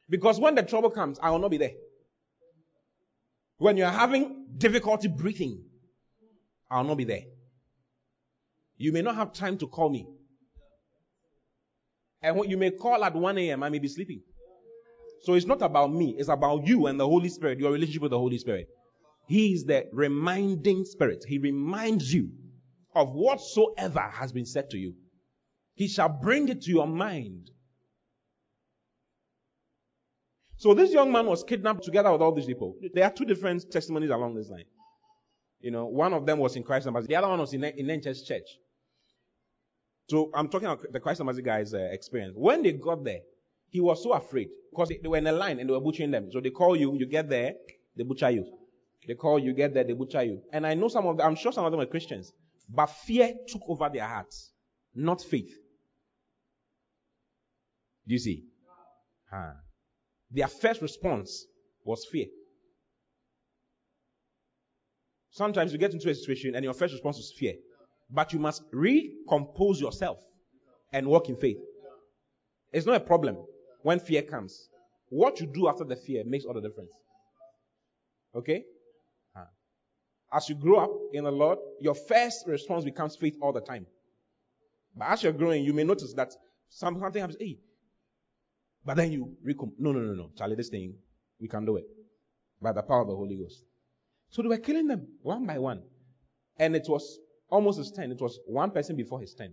Because 0.08 0.40
when 0.40 0.54
the 0.54 0.62
trouble 0.62 0.90
comes, 0.90 1.18
I 1.22 1.30
will 1.30 1.38
not 1.38 1.50
be 1.50 1.58
there. 1.58 1.74
When 3.58 3.76
you're 3.76 3.88
having 3.88 4.46
difficulty 4.56 5.08
breathing, 5.08 5.64
I 6.70 6.78
will 6.78 6.88
not 6.88 6.96
be 6.96 7.04
there. 7.04 7.24
You 8.76 8.92
may 8.92 9.02
not 9.02 9.16
have 9.16 9.32
time 9.32 9.58
to 9.58 9.66
call 9.66 9.90
me. 9.90 10.06
And 12.22 12.36
what 12.36 12.48
you 12.48 12.56
may 12.56 12.70
call 12.70 13.04
at 13.04 13.14
1 13.14 13.38
a.m., 13.38 13.62
I 13.62 13.68
may 13.68 13.78
be 13.78 13.88
sleeping. 13.88 14.22
So 15.22 15.34
it's 15.34 15.46
not 15.46 15.62
about 15.62 15.92
me, 15.92 16.14
it's 16.16 16.28
about 16.28 16.66
you 16.66 16.86
and 16.86 16.98
the 16.98 17.06
Holy 17.06 17.28
Spirit, 17.28 17.58
your 17.58 17.72
relationship 17.72 18.02
with 18.02 18.12
the 18.12 18.18
Holy 18.18 18.38
Spirit. 18.38 18.68
He 19.26 19.52
is 19.52 19.64
the 19.64 19.86
reminding 19.92 20.84
spirit. 20.84 21.24
He 21.26 21.38
reminds 21.38 22.12
you 22.12 22.30
of 22.94 23.12
whatsoever 23.12 24.00
has 24.00 24.32
been 24.32 24.46
said 24.46 24.70
to 24.70 24.78
you. 24.78 24.94
He 25.74 25.86
shall 25.88 26.08
bring 26.08 26.48
it 26.48 26.62
to 26.62 26.70
your 26.70 26.86
mind 26.86 27.50
so 30.58 30.74
this 30.74 30.92
young 30.92 31.12
man 31.12 31.26
was 31.26 31.44
kidnapped 31.44 31.84
together 31.84 32.10
with 32.10 32.20
all 32.20 32.32
these 32.32 32.46
people. 32.46 32.76
There 32.92 33.04
are 33.04 33.12
two 33.12 33.24
different 33.24 33.70
testimonies 33.70 34.10
along 34.10 34.34
this 34.34 34.50
line. 34.50 34.64
You 35.60 35.70
know, 35.70 35.86
one 35.86 36.12
of 36.12 36.26
them 36.26 36.38
was 36.38 36.56
in 36.56 36.64
Christ 36.64 36.86
Embassy, 36.86 37.06
the 37.06 37.16
other 37.16 37.28
one 37.28 37.38
was 37.38 37.52
in, 37.52 37.62
in 37.62 37.86
NHS 37.86 38.26
Church. 38.26 38.48
So 40.08 40.30
I'm 40.34 40.48
talking 40.48 40.66
about 40.66 40.84
the 40.92 40.98
Christ 40.98 41.20
Embassy 41.20 41.42
guy's 41.42 41.74
uh, 41.74 41.88
experience. 41.92 42.34
When 42.36 42.62
they 42.62 42.72
got 42.72 43.04
there, 43.04 43.20
he 43.68 43.80
was 43.80 44.02
so 44.02 44.12
afraid 44.14 44.48
because 44.70 44.88
they, 44.88 44.98
they, 45.00 45.08
were 45.08 45.18
in 45.18 45.26
a 45.26 45.32
line 45.32 45.60
and 45.60 45.68
they 45.68 45.72
were 45.72 45.80
butchering 45.80 46.10
them. 46.10 46.28
So 46.32 46.40
they 46.40 46.50
call 46.50 46.74
you, 46.74 46.96
you 46.96 47.06
get 47.06 47.28
there, 47.28 47.52
they 47.96 48.02
butcher 48.02 48.30
you. 48.30 48.44
They 49.06 49.14
call 49.14 49.38
you, 49.38 49.46
you 49.46 49.54
get 49.54 49.74
there, 49.74 49.84
they 49.84 49.92
butcher 49.92 50.22
you. 50.24 50.42
And 50.52 50.66
I 50.66 50.74
know 50.74 50.88
some 50.88 51.06
of 51.06 51.18
them, 51.18 51.26
I'm 51.26 51.36
sure 51.36 51.52
some 51.52 51.64
of 51.64 51.70
them 51.70 51.78
were 51.78 51.86
Christians, 51.86 52.32
but 52.68 52.86
fear 52.86 53.32
took 53.46 53.62
over 53.68 53.88
their 53.92 54.06
hearts, 54.06 54.52
not 54.94 55.22
faith. 55.22 55.54
Do 58.06 58.14
you 58.14 58.18
see? 58.18 58.44
Huh. 59.30 59.52
Their 60.30 60.48
first 60.48 60.82
response 60.82 61.46
was 61.84 62.04
fear. 62.04 62.26
Sometimes 65.30 65.72
you 65.72 65.78
get 65.78 65.92
into 65.92 66.10
a 66.10 66.14
situation 66.14 66.54
and 66.54 66.64
your 66.64 66.74
first 66.74 66.92
response 66.92 67.18
is 67.18 67.32
fear. 67.38 67.54
But 68.10 68.32
you 68.32 68.38
must 68.38 68.62
recompose 68.72 69.80
yourself 69.80 70.18
and 70.92 71.06
walk 71.06 71.28
in 71.28 71.36
faith. 71.36 71.58
It's 72.72 72.86
not 72.86 72.96
a 72.96 73.00
problem 73.00 73.36
when 73.82 74.00
fear 74.00 74.22
comes. 74.22 74.68
What 75.10 75.40
you 75.40 75.46
do 75.46 75.68
after 75.68 75.84
the 75.84 75.96
fear 75.96 76.22
makes 76.26 76.44
all 76.44 76.54
the 76.54 76.60
difference. 76.60 76.92
Okay? 78.34 78.64
Ah. 79.36 79.48
As 80.32 80.48
you 80.48 80.54
grow 80.54 80.80
up 80.80 80.90
in 81.12 81.24
the 81.24 81.30
Lord, 81.30 81.58
your 81.80 81.94
first 81.94 82.46
response 82.46 82.84
becomes 82.84 83.16
faith 83.16 83.36
all 83.40 83.52
the 83.52 83.60
time. 83.60 83.86
But 84.96 85.08
as 85.08 85.22
you're 85.22 85.32
growing, 85.32 85.64
you 85.64 85.72
may 85.72 85.84
notice 85.84 86.12
that 86.14 86.32
something 86.68 87.02
happens. 87.02 87.36
Hey, 87.38 87.58
but 88.88 88.96
then 88.96 89.12
you 89.12 89.36
recom. 89.46 89.72
No, 89.78 89.92
no, 89.92 90.00
no, 90.00 90.14
no. 90.14 90.30
Charlie, 90.34 90.56
this 90.56 90.70
thing, 90.70 90.94
we 91.38 91.46
can 91.46 91.66
do 91.66 91.76
it 91.76 91.84
by 92.58 92.72
the 92.72 92.80
power 92.80 93.02
of 93.02 93.08
the 93.08 93.14
Holy 93.14 93.36
Ghost. 93.36 93.62
So 94.30 94.40
they 94.40 94.48
were 94.48 94.56
killing 94.56 94.86
them 94.86 95.06
one 95.20 95.44
by 95.44 95.58
one. 95.58 95.82
And 96.58 96.74
it 96.74 96.86
was 96.88 97.18
almost 97.50 97.76
his 97.76 97.92
turn. 97.92 98.10
It 98.10 98.18
was 98.18 98.40
one 98.46 98.70
person 98.70 98.96
before 98.96 99.20
his 99.20 99.34
turn. 99.34 99.52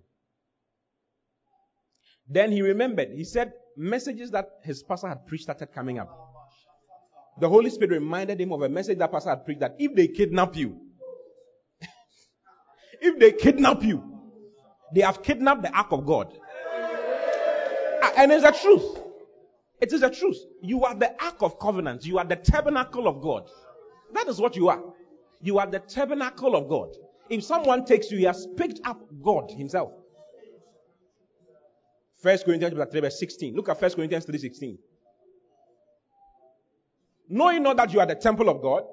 Then 2.29 2.53
he 2.53 2.61
remembered. 2.61 3.09
He 3.13 3.25
said 3.25 3.51
messages 3.75 4.31
that 4.31 4.51
his 4.63 4.83
pastor 4.83 5.09
had 5.09 5.27
preached 5.27 5.43
started 5.43 5.73
coming 5.73 5.99
up. 5.99 6.17
The 7.41 7.49
Holy 7.49 7.71
Spirit 7.71 7.99
reminded 7.99 8.39
him 8.39 8.53
of 8.53 8.61
a 8.61 8.69
message 8.69 8.99
that 8.99 9.11
pastor 9.11 9.31
had 9.31 9.43
preached 9.43 9.59
that 9.59 9.75
if 9.79 9.93
they 9.95 10.07
kidnap 10.07 10.55
you, 10.55 10.79
if 13.01 13.19
they 13.19 13.33
kidnap 13.33 13.83
you, 13.83 14.01
they 14.93 15.01
have 15.01 15.21
kidnapped 15.21 15.63
the 15.63 15.77
ark 15.77 15.91
of 15.91 16.05
God. 16.05 16.33
Ah, 18.01 18.13
and 18.15 18.31
it's 18.31 18.43
the 18.43 18.51
truth. 18.51 19.01
It 19.85 19.93
is 19.93 20.01
the 20.01 20.09
truth. 20.09 20.39
You 20.63 20.83
are 20.83 20.95
the 20.95 21.11
ark 21.23 21.35
of 21.41 21.59
covenant. 21.59 22.07
You 22.07 22.17
are 22.17 22.25
the 22.25 22.37
tabernacle 22.37 23.07
of 23.07 23.21
God. 23.21 23.47
That 24.13 24.27
is 24.27 24.39
what 24.39 24.55
you 24.55 24.67
are. 24.69 24.81
You 25.43 25.59
are 25.59 25.67
the 25.67 25.77
tabernacle 25.77 26.55
of 26.55 26.67
God. 26.67 26.89
If 27.29 27.43
someone 27.43 27.85
takes 27.85 28.09
you, 28.09 28.17
he 28.17 28.23
has 28.23 28.47
picked 28.57 28.79
up 28.83 28.99
God 29.21 29.51
himself. 29.51 29.91
1 32.23 32.37
Corinthians 32.39 32.73
chapter 32.75 32.91
3, 32.93 33.01
verse 33.01 33.19
16. 33.19 33.55
Look 33.55 33.69
at 33.69 33.79
1 33.79 33.91
Corinthians 33.91 34.25
3, 34.25 34.39
16. 34.39 34.79
Knowing 37.29 37.61
not 37.61 37.77
that 37.77 37.93
you 37.93 37.99
are 37.99 38.07
the 38.07 38.15
temple 38.15 38.49
of 38.49 38.63
God, 38.63 38.85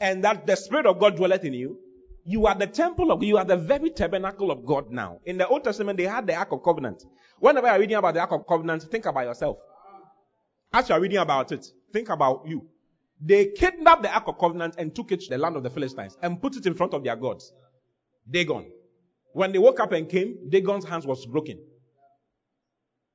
and 0.00 0.22
that 0.22 0.46
the 0.46 0.56
Spirit 0.56 0.84
of 0.84 0.98
God 0.98 1.16
dwelleth 1.16 1.44
in 1.44 1.54
you, 1.54 1.78
you 2.26 2.46
are 2.46 2.54
the 2.54 2.66
temple 2.66 3.10
of, 3.10 3.22
you 3.22 3.38
are 3.38 3.46
the 3.46 3.56
very 3.56 3.88
tabernacle 3.88 4.50
of 4.50 4.66
God 4.66 4.90
now. 4.90 5.20
In 5.24 5.38
the 5.38 5.48
Old 5.48 5.64
Testament, 5.64 5.96
they 5.96 6.04
had 6.04 6.26
the 6.26 6.34
Ark 6.34 6.52
of 6.52 6.62
Covenant. 6.62 7.02
Whenever 7.38 7.68
you're 7.68 7.78
reading 7.78 7.96
about 7.96 8.12
the 8.12 8.20
Ark 8.20 8.32
of 8.32 8.46
Covenant, 8.46 8.82
think 8.82 9.06
about 9.06 9.24
yourself. 9.24 9.56
As 10.72 10.88
you're 10.88 11.00
reading 11.00 11.18
about 11.18 11.52
it, 11.52 11.66
think 11.92 12.08
about 12.08 12.44
you. 12.46 12.66
They 13.20 13.46
kidnapped 13.46 14.02
the 14.02 14.14
Ark 14.14 14.28
of 14.28 14.38
Covenant 14.38 14.76
and 14.78 14.94
took 14.94 15.10
it 15.12 15.20
to 15.20 15.30
the 15.30 15.38
land 15.38 15.56
of 15.56 15.62
the 15.62 15.70
Philistines 15.70 16.16
and 16.22 16.40
put 16.40 16.56
it 16.56 16.66
in 16.66 16.74
front 16.74 16.94
of 16.94 17.02
their 17.02 17.16
gods. 17.16 17.52
Dagon. 18.30 18.70
When 19.32 19.52
they 19.52 19.58
woke 19.58 19.80
up 19.80 19.92
and 19.92 20.08
came, 20.08 20.48
Dagon's 20.48 20.84
hands 20.84 21.06
was 21.06 21.26
broken. 21.26 21.58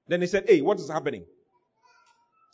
Then 0.07 0.19
they 0.19 0.27
said, 0.27 0.45
Hey, 0.47 0.61
what 0.61 0.79
is 0.79 0.89
happening? 0.89 1.25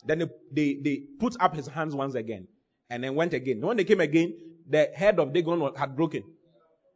Then 0.06 0.18
they, 0.18 0.26
they, 0.52 0.80
they 0.82 0.96
put 1.18 1.36
up 1.40 1.54
his 1.54 1.66
hands 1.66 1.94
once 1.94 2.14
again 2.14 2.46
and 2.88 3.02
then 3.02 3.14
went 3.14 3.34
again. 3.34 3.60
When 3.60 3.76
they 3.76 3.84
came 3.84 4.00
again, 4.00 4.34
the 4.68 4.90
head 4.94 5.18
of 5.18 5.32
Dagon 5.32 5.74
had 5.76 5.96
broken. 5.96 6.22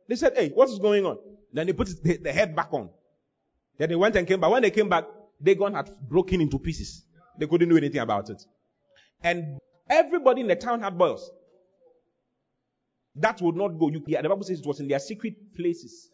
They 0.09 0.17
said, 0.17 0.35
Hey, 0.37 0.51
what 0.51 0.69
is 0.69 0.79
going 0.79 1.05
on? 1.05 1.19
Then 1.53 1.67
they 1.67 1.73
put 1.73 1.89
the, 2.03 2.17
the 2.19 2.33
head 2.33 2.55
back 2.55 2.73
on. 2.73 2.91
Then 3.79 3.89
they 3.89 3.97
went 3.97 4.15
and 4.17 4.27
came 4.27 4.41
back. 4.41 4.51
When 4.51 4.63
they 4.63 4.71
came 4.71 4.89
back, 4.89 5.05
Dagon 5.43 5.75
had 5.75 5.91
broken 6.09 6.41
into 6.41 6.59
pieces. 6.59 7.05
They 7.39 7.47
couldn't 7.47 7.69
do 7.69 7.77
anything 7.77 8.01
about 8.01 8.31
it. 8.31 8.43
And 9.23 9.59
everybody 9.89 10.41
in 10.43 10.47
the 10.47 10.57
town 10.57 10.81
had 10.81 10.97
boils. 10.97 11.31
That 13.17 13.41
would 13.41 13.57
not 13.57 13.79
go. 13.79 13.89
You, 13.91 14.03
the 14.07 14.29
Bible 14.29 14.43
says 14.43 14.61
it 14.61 14.67
was 14.67 14.81
in 14.81 14.89
their 14.89 14.99
secret 14.99 15.35
places. 15.57 16.11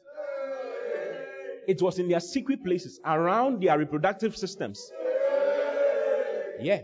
It 1.66 1.80
was 1.80 1.98
in 1.98 2.08
their 2.08 2.20
secret 2.20 2.64
places 2.64 3.00
around 3.04 3.62
their 3.62 3.78
reproductive 3.78 4.36
systems. 4.36 4.90
Yeah. 6.60 6.82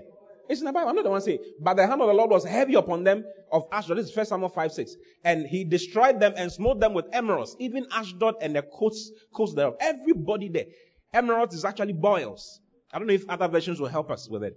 It's 0.49 0.61
in 0.61 0.67
the 0.67 0.73
Bible. 0.73 0.89
I'm 0.89 0.97
not 0.97 1.05
the 1.05 1.11
one 1.11 1.21
saying. 1.21 1.41
But 1.61 1.75
the 1.75 1.87
hand 1.87 2.01
of 2.01 2.07
the 2.07 2.15
Lord 2.15 2.31
was 2.31 2.45
heavy 2.45 2.75
upon 2.75 3.05
them 3.05 3.25
of 3.51 3.65
Ashdod. 3.73 3.99
This 3.99 4.07
is 4.07 4.13
First 4.13 4.31
Samuel 4.31 4.49
5 4.49 4.73
6. 4.73 4.95
And 5.25 5.47
he 5.47 5.65
destroyed 5.65 6.21
them 6.21 6.35
and 6.37 6.51
smote 6.51 6.81
them 6.81 6.95
with 6.95 7.11
emerods, 7.11 7.57
even 7.59 7.87
Ashdod 7.93 8.37
and 8.41 8.55
the 8.55 8.63
coasts, 8.63 9.11
coasts 9.35 9.55
thereof. 9.55 9.75
Everybody 9.81 10.49
there. 10.49 10.67
Emerods 11.15 11.55
is 11.55 11.65
actually 11.65 11.95
boils. 11.95 12.61
I 12.97 12.99
don't 12.99 13.09
know 13.09 13.13
if 13.15 13.29
other 13.29 13.47
versions 13.47 13.79
will 13.79 13.89
help 13.89 14.11
us 14.11 14.27
with 14.27 14.43
it. 14.43 14.57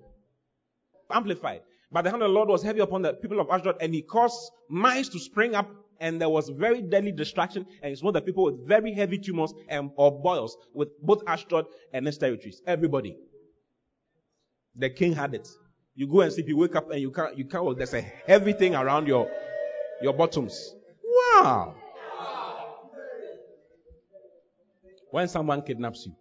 Amplified. 1.12 1.60
But 1.92 2.04
the 2.04 2.10
hand 2.10 2.24
of 2.24 2.30
the 2.30 2.34
Lord 2.34 2.48
was 2.48 2.64
heavy 2.64 2.80
upon 2.80 3.02
the 3.02 3.12
people 3.12 3.38
of 3.42 3.50
Ashdod, 3.50 3.76
and 3.82 3.94
he 3.94 4.02
caused 4.02 4.50
mice 4.70 5.10
to 5.10 5.20
spring 5.20 5.56
up, 5.56 5.70
and 6.00 6.22
there 6.22 6.30
was 6.30 6.48
very 6.48 6.82
deadly 6.82 7.12
destruction, 7.12 7.66
and 7.84 7.90
he 7.90 7.98
smote 7.98 8.14
the 8.14 8.22
people 8.22 8.46
with 8.46 8.66
very 8.66 8.94
heavy 8.94 9.18
tumors 9.18 9.54
and 9.68 9.92
or 9.98 10.22
boils 10.22 10.56
with 10.74 10.88
both 11.02 11.22
Ashdod 11.28 11.66
and 11.92 12.08
its 12.08 12.18
territories. 12.18 12.62
Everybody. 12.66 13.18
The 14.74 14.90
king 14.90 15.12
had 15.12 15.34
it. 15.34 15.50
You 15.96 16.08
go 16.08 16.22
and 16.22 16.32
sleep, 16.32 16.48
you 16.48 16.56
wake 16.56 16.78
up 16.78 16.90
and 16.92 17.02
you 17.02 17.12
can't, 17.12 17.38
you 17.38 17.44
can't 17.44 17.66
walk. 17.66 17.76
There's 17.76 17.94
a 17.94 18.00
heavy 18.00 18.54
thing 18.54 18.74
around 18.74 19.06
your, 19.06 19.30
your 20.02 20.14
bottoms. 20.14 20.76
Wow. 21.04 21.76
When 25.12 25.28
someone 25.28 25.62
kidnaps 25.62 26.06
you, 26.06 26.16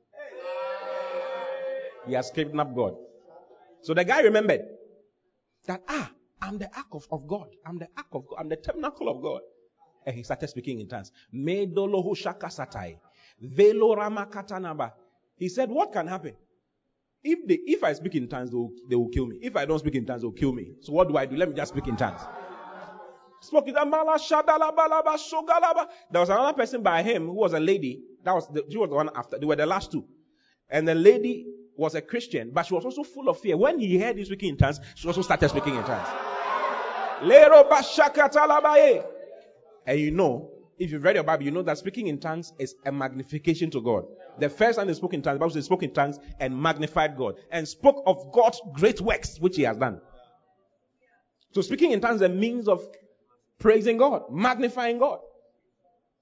he 2.08 2.14
has 2.14 2.30
kidnapped 2.30 2.74
God. 2.74 2.96
So 3.82 3.94
the 3.94 4.04
guy 4.04 4.22
remembered 4.22 4.62
that, 5.66 5.82
ah, 5.88 6.10
I'm 6.40 6.58
the 6.58 6.68
ark 6.76 6.86
of, 6.92 7.06
of 7.10 7.26
God. 7.26 7.48
I'm 7.64 7.78
the 7.78 7.88
ark 7.96 8.06
of 8.12 8.26
God. 8.26 8.36
I'm 8.40 8.48
the 8.48 8.56
tabernacle 8.56 9.08
of 9.08 9.22
God. 9.22 9.42
And 10.06 10.16
he 10.16 10.22
started 10.22 10.48
speaking 10.48 10.80
in 10.80 10.88
tongues. 10.88 11.12
He 15.36 15.48
said, 15.48 15.70
what 15.70 15.92
can 15.92 16.06
happen? 16.06 16.34
If 17.22 17.46
they, 17.46 17.58
if 17.66 17.84
I 17.84 17.92
speak 17.92 18.14
in 18.14 18.28
tongues, 18.28 18.50
they 18.50 18.56
will, 18.56 18.72
they 18.88 18.96
will 18.96 19.08
kill 19.08 19.26
me. 19.26 19.38
If 19.42 19.56
I 19.56 19.64
don't 19.64 19.78
speak 19.78 19.96
in 19.96 20.06
tongues, 20.06 20.22
they'll 20.22 20.32
kill 20.32 20.52
me. 20.52 20.72
So 20.80 20.92
what 20.92 21.08
do 21.08 21.16
I 21.16 21.26
do? 21.26 21.36
Let 21.36 21.48
me 21.48 21.54
just 21.54 21.72
speak 21.72 21.88
in 21.88 21.96
tongues. 21.96 22.20
Spoke 23.40 23.66
There 23.66 23.74
was 26.20 26.28
another 26.28 26.52
person 26.54 26.82
by 26.82 27.02
him 27.02 27.26
who 27.26 27.34
was 27.34 27.52
a 27.52 27.60
lady. 27.60 28.02
That 28.24 28.34
was 28.34 28.48
the, 28.48 28.64
she 28.68 28.78
was 28.78 28.88
the 28.88 28.96
one 28.96 29.10
after. 29.14 29.38
They 29.38 29.46
were 29.46 29.56
the 29.56 29.66
last 29.66 29.92
two. 29.92 30.04
And 30.70 30.88
the 30.88 30.94
lady 30.94 31.46
was 31.78 31.94
a 31.94 32.02
Christian, 32.02 32.50
but 32.52 32.66
she 32.66 32.74
was 32.74 32.84
also 32.84 33.04
full 33.04 33.28
of 33.28 33.38
fear. 33.38 33.56
When 33.56 33.78
he 33.78 33.98
heard 33.98 34.18
him 34.18 34.24
speaking 34.24 34.50
in 34.50 34.56
tongues, 34.56 34.80
she 34.96 35.06
also 35.06 35.22
started 35.22 35.48
speaking 35.48 35.76
in 35.76 35.84
tongues. 35.84 36.08
And 39.86 40.00
you 40.00 40.10
know, 40.10 40.50
if 40.76 40.90
you've 40.90 41.02
read 41.02 41.14
your 41.14 41.24
Bible, 41.24 41.44
you 41.44 41.52
know 41.52 41.62
that 41.62 41.78
speaking 41.78 42.08
in 42.08 42.18
tongues 42.18 42.52
is 42.58 42.74
a 42.84 42.90
magnification 42.90 43.70
to 43.70 43.80
God. 43.80 44.06
The 44.38 44.48
first 44.48 44.78
time 44.78 44.88
they 44.88 44.94
spoke 44.94 45.14
in 45.14 45.22
tongues, 45.22 45.36
the 45.36 45.38
Bible 45.38 45.52
says 45.52 45.66
spoke 45.66 45.84
in 45.84 45.92
tongues 45.92 46.18
and 46.40 46.60
magnified 46.60 47.16
God 47.16 47.36
and 47.50 47.66
spoke 47.66 48.02
of 48.06 48.32
God's 48.32 48.60
great 48.74 49.00
works 49.00 49.38
which 49.38 49.56
He 49.56 49.62
has 49.62 49.76
done. 49.76 50.00
So 51.52 51.62
speaking 51.62 51.92
in 51.92 52.00
tongues 52.00 52.16
is 52.16 52.22
a 52.22 52.28
means 52.28 52.66
of 52.66 52.84
praising 53.60 53.98
God, 53.98 54.24
magnifying 54.32 54.98
God. 54.98 55.20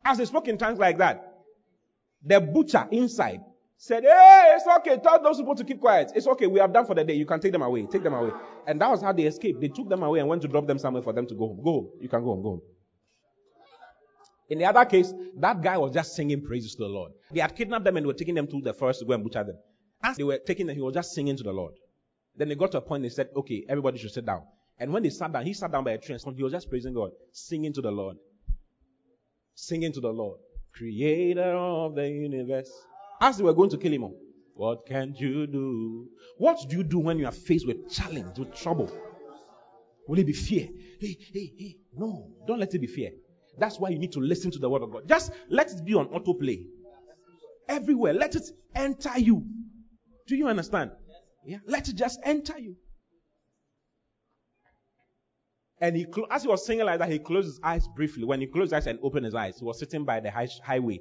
As 0.05 0.19
they 0.19 0.27
spoke 0.27 0.49
in 0.49 0.59
tongues 0.59 0.79
like 0.79 0.99
that, 0.99 1.33
the 2.23 2.41
butcher 2.41 2.87
inside 2.91 3.41
said, 3.77 4.05
Hey, 4.05 4.55
it's 4.57 4.67
okay. 4.79 4.99
Tell 4.99 5.23
those 5.23 5.39
people 5.39 5.55
to 5.55 5.65
keep 5.65 5.81
quiet. 5.81 6.13
It's 6.15 6.27
okay. 6.27 6.47
We 6.47 6.61
have 6.61 6.73
done 6.73 6.87
for 6.87 6.95
the 6.95 7.05
day. 7.05 7.15
You 7.15 7.27
can 7.27 7.41
take 7.41 7.53
them 7.53 7.63
away. 7.63 7.87
Take 7.87 8.03
them 8.03 8.15
away. 8.15 8.31
And 8.67 8.81
that 8.81 8.91
was 8.91 9.03
how 9.03 9.13
they 9.13 9.25
escaped. 9.25 9.61
They 9.61 9.69
took 9.69 9.89
them 9.89 10.03
away 10.03 10.21
and 10.21 10.29
went 10.29 10.43
to 10.43 10.49
drop 10.49 10.67
them 10.67 10.79
somewhere 10.79 11.03
for 11.03 11.13
them 11.13 11.27
to 11.27 11.35
go 11.35 11.49
home. 11.49 11.61
Go 11.63 11.73
home. 11.73 11.91
You 12.01 12.09
can 12.09 12.23
go 12.23 12.31
home. 12.35 12.43
Go 12.43 12.49
home. 12.51 12.63
In 14.49 14.59
the 14.59 14.65
other 14.65 14.85
case, 14.85 15.13
that 15.39 15.61
guy 15.61 15.77
was 15.77 15.93
just 15.93 16.15
singing 16.15 16.41
praises 16.45 16.75
to 16.77 16.85
the 16.85 16.89
Lord. 16.89 17.13
They 17.33 17.41
had 17.41 17.57
kidnapped 17.57 17.85
them 17.85 17.97
and 17.97 18.07
were 18.07 18.15
taking 18.15 18.37
them 18.37 18.47
to 18.47 18.61
the 18.61 18.73
forest 18.73 19.01
to 19.01 19.07
go 19.07 19.13
and 19.13 19.25
butcher 19.25 19.43
them. 19.43 19.57
As 20.03 20.17
they 20.17 20.23
were 20.23 20.39
taking 20.39 20.67
them, 20.67 20.77
he 20.77 20.83
was 20.83 20.95
just 20.95 21.13
singing 21.15 21.37
to 21.37 21.43
the 21.43 21.53
Lord. 21.53 21.75
Then 22.37 22.49
they 22.49 22.55
got 22.55 22.71
to 22.73 22.79
a 22.79 22.81
point 22.81 23.03
they 23.03 23.09
said, 23.09 23.31
okay, 23.35 23.65
everybody 23.69 23.99
should 23.99 24.13
sit 24.13 24.25
down. 24.25 24.43
And 24.79 24.93
when 24.93 25.03
they 25.03 25.11
sat 25.11 25.33
down, 25.33 25.45
he 25.45 25.55
sat 25.55 25.73
down 25.73 25.85
by 25.85 25.93
a 25.93 25.99
tree 25.99 26.15
and 26.15 26.37
he 26.37 26.43
was 26.43 26.53
just 26.53 26.69
praising 26.69 26.95
God, 26.95 27.11
singing 27.33 27.73
to 27.73 27.81
the 27.81 27.91
Lord. 27.91 28.19
Singing 29.55 29.93
to 29.95 30.01
the 30.01 30.13
Lord. 30.13 30.39
Creator 30.75 31.43
of 31.43 31.95
the 31.95 32.09
universe. 32.09 32.71
As 33.21 33.39
they 33.39 33.45
were 33.45 33.55
going 33.55 33.71
to 33.71 33.79
kill 33.79 33.93
him, 33.93 34.15
what 34.55 34.87
can 34.87 35.15
you 35.19 35.47
do? 35.47 36.09
What 36.39 36.59
do 36.69 36.77
you 36.77 36.83
do 36.83 36.99
when 36.99 37.19
you 37.19 37.27
are 37.27 37.33
faced 37.33 37.67
with 37.67 37.91
challenge, 37.91 38.39
with 38.39 38.55
trouble? 38.55 38.91
Will 40.09 40.19
it 40.19 40.27
be 40.27 40.33
fear? 40.33 40.69
Hey, 41.01 41.17
hey, 41.33 41.53
hey. 41.59 41.77
No, 41.95 42.31
don't 42.47 42.61
let 42.61 42.75
it 42.75 42.79
be 42.79 42.87
fear. 42.87 43.11
That's 43.59 43.79
why 43.81 43.89
you 43.91 43.99
need 43.99 44.13
to 44.13 44.21
listen 44.21 44.51
to 44.53 44.59
the 44.59 44.69
word 44.69 44.83
of 44.83 44.93
God. 44.93 45.09
Just 45.09 45.33
let 45.49 45.71
it 45.73 45.85
be 45.85 45.95
on 45.95 46.09
autoplay. 46.09 46.65
Everywhere. 47.69 48.13
Let 48.13 48.37
it 48.37 48.45
enter 48.75 49.19
you. 49.19 49.45
Do 50.27 50.37
you 50.37 50.49
understand? 50.49 50.91
Yeah. 51.45 51.59
Let 51.67 51.89
it 51.89 51.97
just 51.97 52.21
enter 52.23 52.59
you. 52.59 52.77
And 55.81 55.97
he, 55.97 56.07
as 56.31 56.43
he 56.43 56.49
was 56.49 56.65
singing 56.65 56.87
like 56.87 56.99
that, 57.01 57.11
he 57.11 57.19
closed 57.19 57.47
his 57.47 57.61
eyes 57.63 57.87
briefly. 57.95 58.25
When 58.25 58.41
he 58.41 58.47
closed 58.47 58.73
his 58.73 58.73
eyes 58.73 58.87
and 58.87 58.99
opened 59.03 59.27
his 59.27 59.35
eyes, 59.35 59.59
he 59.59 59.65
was 59.65 59.79
sitting 59.79 60.05
by 60.05 60.21
the 60.21 60.31
high, 60.31 60.49
highway. 60.65 61.01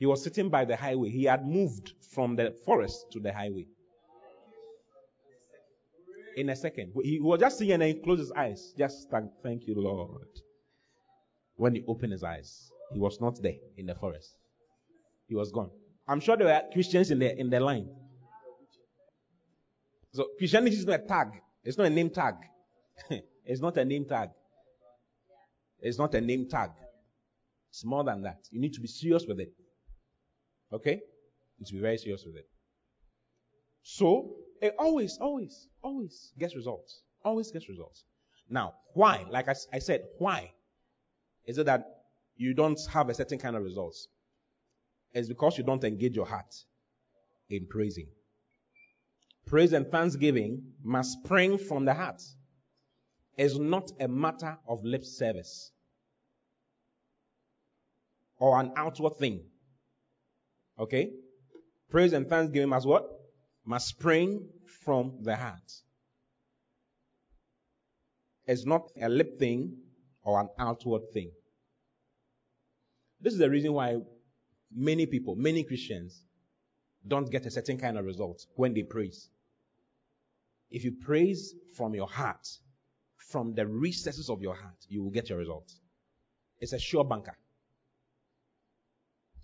He 0.00 0.06
was 0.06 0.24
sitting 0.24 0.48
by 0.48 0.64
the 0.64 0.76
highway. 0.76 1.10
He 1.10 1.24
had 1.24 1.46
moved 1.46 1.92
from 2.00 2.34
the 2.34 2.52
forest 2.64 3.12
to 3.12 3.20
the 3.20 3.34
highway. 3.34 3.66
In 6.38 6.48
a 6.48 6.56
second. 6.56 6.94
He 7.02 7.20
was 7.20 7.38
just 7.38 7.58
singing 7.58 7.74
and 7.74 7.82
he 7.82 7.94
closed 7.94 8.20
his 8.20 8.32
eyes. 8.32 8.72
Just 8.78 9.10
thank, 9.10 9.30
thank 9.42 9.66
you, 9.66 9.74
Lord. 9.76 10.26
When 11.56 11.74
he 11.74 11.84
opened 11.86 12.12
his 12.12 12.24
eyes, 12.24 12.70
he 12.94 12.98
was 12.98 13.20
not 13.20 13.42
there 13.42 13.58
in 13.76 13.84
the 13.84 13.94
forest. 13.94 14.34
He 15.28 15.34
was 15.34 15.52
gone. 15.52 15.70
I'm 16.08 16.20
sure 16.20 16.34
there 16.34 16.46
were 16.46 16.62
Christians 16.72 17.10
in 17.10 17.18
the 17.18 17.38
in 17.38 17.50
the 17.50 17.60
line. 17.60 17.90
So 20.14 20.28
Christianity 20.38 20.76
is 20.76 20.86
not 20.86 21.00
a 21.00 21.06
tag. 21.06 21.28
It's 21.62 21.76
not 21.76 21.88
a 21.88 21.90
name 21.90 22.08
tag. 22.08 22.36
it's 23.44 23.60
not 23.60 23.76
a 23.76 23.84
name 23.84 24.06
tag. 24.06 24.30
It's 25.78 25.98
not 25.98 26.14
a 26.14 26.20
name 26.22 26.48
tag. 26.48 26.70
It's 27.68 27.84
more 27.84 28.02
than 28.02 28.22
that. 28.22 28.38
You 28.50 28.60
need 28.60 28.72
to 28.72 28.80
be 28.80 28.88
serious 28.88 29.26
with 29.28 29.40
it. 29.40 29.52
Okay? 30.72 31.00
To 31.66 31.72
be 31.72 31.80
very 31.80 31.98
serious 31.98 32.24
with 32.24 32.36
it. 32.36 32.46
So, 33.82 34.36
it 34.62 34.74
always, 34.78 35.18
always, 35.20 35.68
always 35.82 36.32
gets 36.38 36.56
results. 36.56 37.02
Always 37.24 37.50
gets 37.50 37.68
results. 37.68 38.04
Now, 38.48 38.74
why? 38.94 39.24
Like 39.30 39.48
I, 39.48 39.54
I 39.72 39.78
said, 39.78 40.02
why? 40.18 40.52
Is 41.46 41.58
it 41.58 41.66
that 41.66 41.84
you 42.36 42.54
don't 42.54 42.78
have 42.92 43.08
a 43.08 43.14
certain 43.14 43.38
kind 43.38 43.56
of 43.56 43.62
results? 43.62 44.08
It's 45.12 45.28
because 45.28 45.58
you 45.58 45.64
don't 45.64 45.84
engage 45.84 46.16
your 46.16 46.26
heart 46.26 46.54
in 47.48 47.66
praising. 47.68 48.06
Praise 49.46 49.72
and 49.72 49.90
thanksgiving 49.90 50.62
must 50.82 51.18
spring 51.24 51.58
from 51.58 51.84
the 51.84 51.94
heart. 51.94 52.22
It's 53.36 53.58
not 53.58 53.90
a 53.98 54.06
matter 54.06 54.58
of 54.68 54.84
lip 54.84 55.04
service 55.04 55.72
or 58.38 58.60
an 58.60 58.72
outward 58.76 59.16
thing. 59.16 59.42
Okay? 60.80 61.10
Praise 61.90 62.12
and 62.14 62.26
thanksgiving 62.26 62.70
must 62.70 62.86
what? 62.86 63.04
Must 63.64 63.86
spring 63.86 64.48
from 64.84 65.18
the 65.22 65.36
heart. 65.36 65.72
It's 68.46 68.64
not 68.64 68.90
a 69.00 69.08
lip 69.08 69.38
thing 69.38 69.76
or 70.24 70.40
an 70.40 70.48
outward 70.58 71.02
thing. 71.12 71.30
This 73.20 73.34
is 73.34 73.38
the 73.38 73.50
reason 73.50 73.74
why 73.74 73.98
many 74.74 75.06
people, 75.06 75.36
many 75.36 75.62
Christians, 75.62 76.24
don't 77.06 77.30
get 77.30 77.46
a 77.46 77.50
certain 77.50 77.78
kind 77.78 77.98
of 77.98 78.04
result 78.04 78.46
when 78.56 78.72
they 78.74 78.82
praise. 78.82 79.28
If 80.70 80.84
you 80.84 80.92
praise 81.04 81.54
from 81.76 81.94
your 81.94 82.08
heart, 82.08 82.46
from 83.16 83.54
the 83.54 83.66
recesses 83.66 84.30
of 84.30 84.40
your 84.40 84.54
heart, 84.54 84.86
you 84.88 85.02
will 85.02 85.10
get 85.10 85.28
your 85.28 85.38
result. 85.38 85.70
It's 86.60 86.72
a 86.72 86.78
sure 86.78 87.04
banker. 87.04 87.36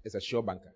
It's 0.05 0.15
a 0.15 0.21
sure 0.21 0.43
banker. 0.43 0.73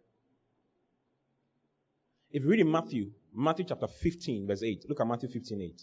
If 2.30 2.42
you 2.44 2.48
read 2.48 2.60
in 2.60 2.70
Matthew, 2.70 3.10
Matthew 3.34 3.64
chapter 3.68 3.88
15, 3.88 4.46
verse 4.46 4.62
8, 4.62 4.84
look 4.88 5.00
at 5.00 5.06
Matthew 5.06 5.28
15, 5.28 5.60
8. 5.62 5.82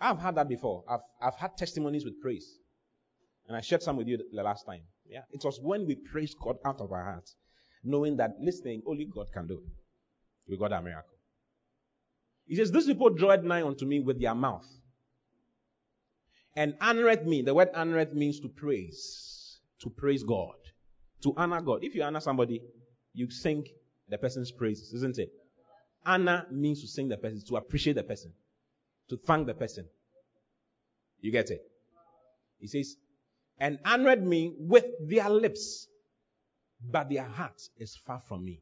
I've 0.00 0.18
had 0.18 0.34
that 0.36 0.48
before. 0.48 0.84
I've, 0.88 1.00
I've 1.20 1.36
had 1.36 1.56
testimonies 1.56 2.04
with 2.04 2.20
praise. 2.20 2.58
And 3.46 3.56
I 3.56 3.60
shared 3.62 3.82
some 3.82 3.96
with 3.96 4.06
you 4.06 4.18
the 4.32 4.42
last 4.42 4.66
time. 4.66 4.82
Yeah. 5.08 5.22
It 5.32 5.42
was 5.42 5.58
when 5.62 5.86
we 5.86 5.94
praised 5.94 6.36
God 6.38 6.56
out 6.64 6.80
of 6.80 6.92
our 6.92 7.02
hearts, 7.02 7.34
knowing 7.82 8.16
that 8.18 8.32
listening, 8.40 8.82
only 8.86 9.06
God 9.06 9.26
can 9.32 9.46
do 9.46 9.54
it. 9.54 9.72
We 10.48 10.58
got 10.58 10.72
a 10.72 10.82
miracle. 10.82 11.16
He 12.46 12.56
says, 12.56 12.70
These 12.70 12.86
people 12.86 13.10
drawed 13.10 13.44
nigh 13.44 13.62
unto 13.62 13.86
me 13.86 14.00
with 14.00 14.20
their 14.20 14.34
mouth. 14.34 14.66
And 16.54 16.74
honored 16.80 17.26
me. 17.26 17.42
The 17.42 17.54
word 17.54 17.68
honored 17.74 18.14
means 18.14 18.40
to 18.40 18.48
praise. 18.48 19.60
To 19.80 19.90
praise 19.90 20.22
God. 20.22 20.56
To 21.22 21.32
honor 21.36 21.60
God. 21.60 21.84
If 21.84 21.94
you 21.94 22.02
honor 22.02 22.20
somebody, 22.20 22.60
you 23.14 23.30
sing 23.30 23.64
the 24.08 24.18
person's 24.18 24.50
praises, 24.50 24.92
isn't 24.94 25.18
it? 25.18 25.30
Honor 26.04 26.46
means 26.50 26.80
to 26.80 26.88
sing 26.88 27.08
the 27.08 27.16
person, 27.16 27.42
to 27.48 27.56
appreciate 27.56 27.94
the 27.94 28.02
person, 28.02 28.32
to 29.10 29.16
thank 29.16 29.46
the 29.46 29.54
person. 29.54 29.86
You 31.20 31.32
get 31.32 31.50
it? 31.50 31.60
He 32.60 32.66
says, 32.66 32.96
and 33.58 33.78
honored 33.84 34.24
me 34.24 34.54
with 34.58 34.84
their 35.06 35.28
lips, 35.28 35.88
but 36.80 37.10
their 37.10 37.24
heart 37.24 37.60
is 37.78 37.96
far 38.06 38.20
from 38.20 38.44
me. 38.44 38.60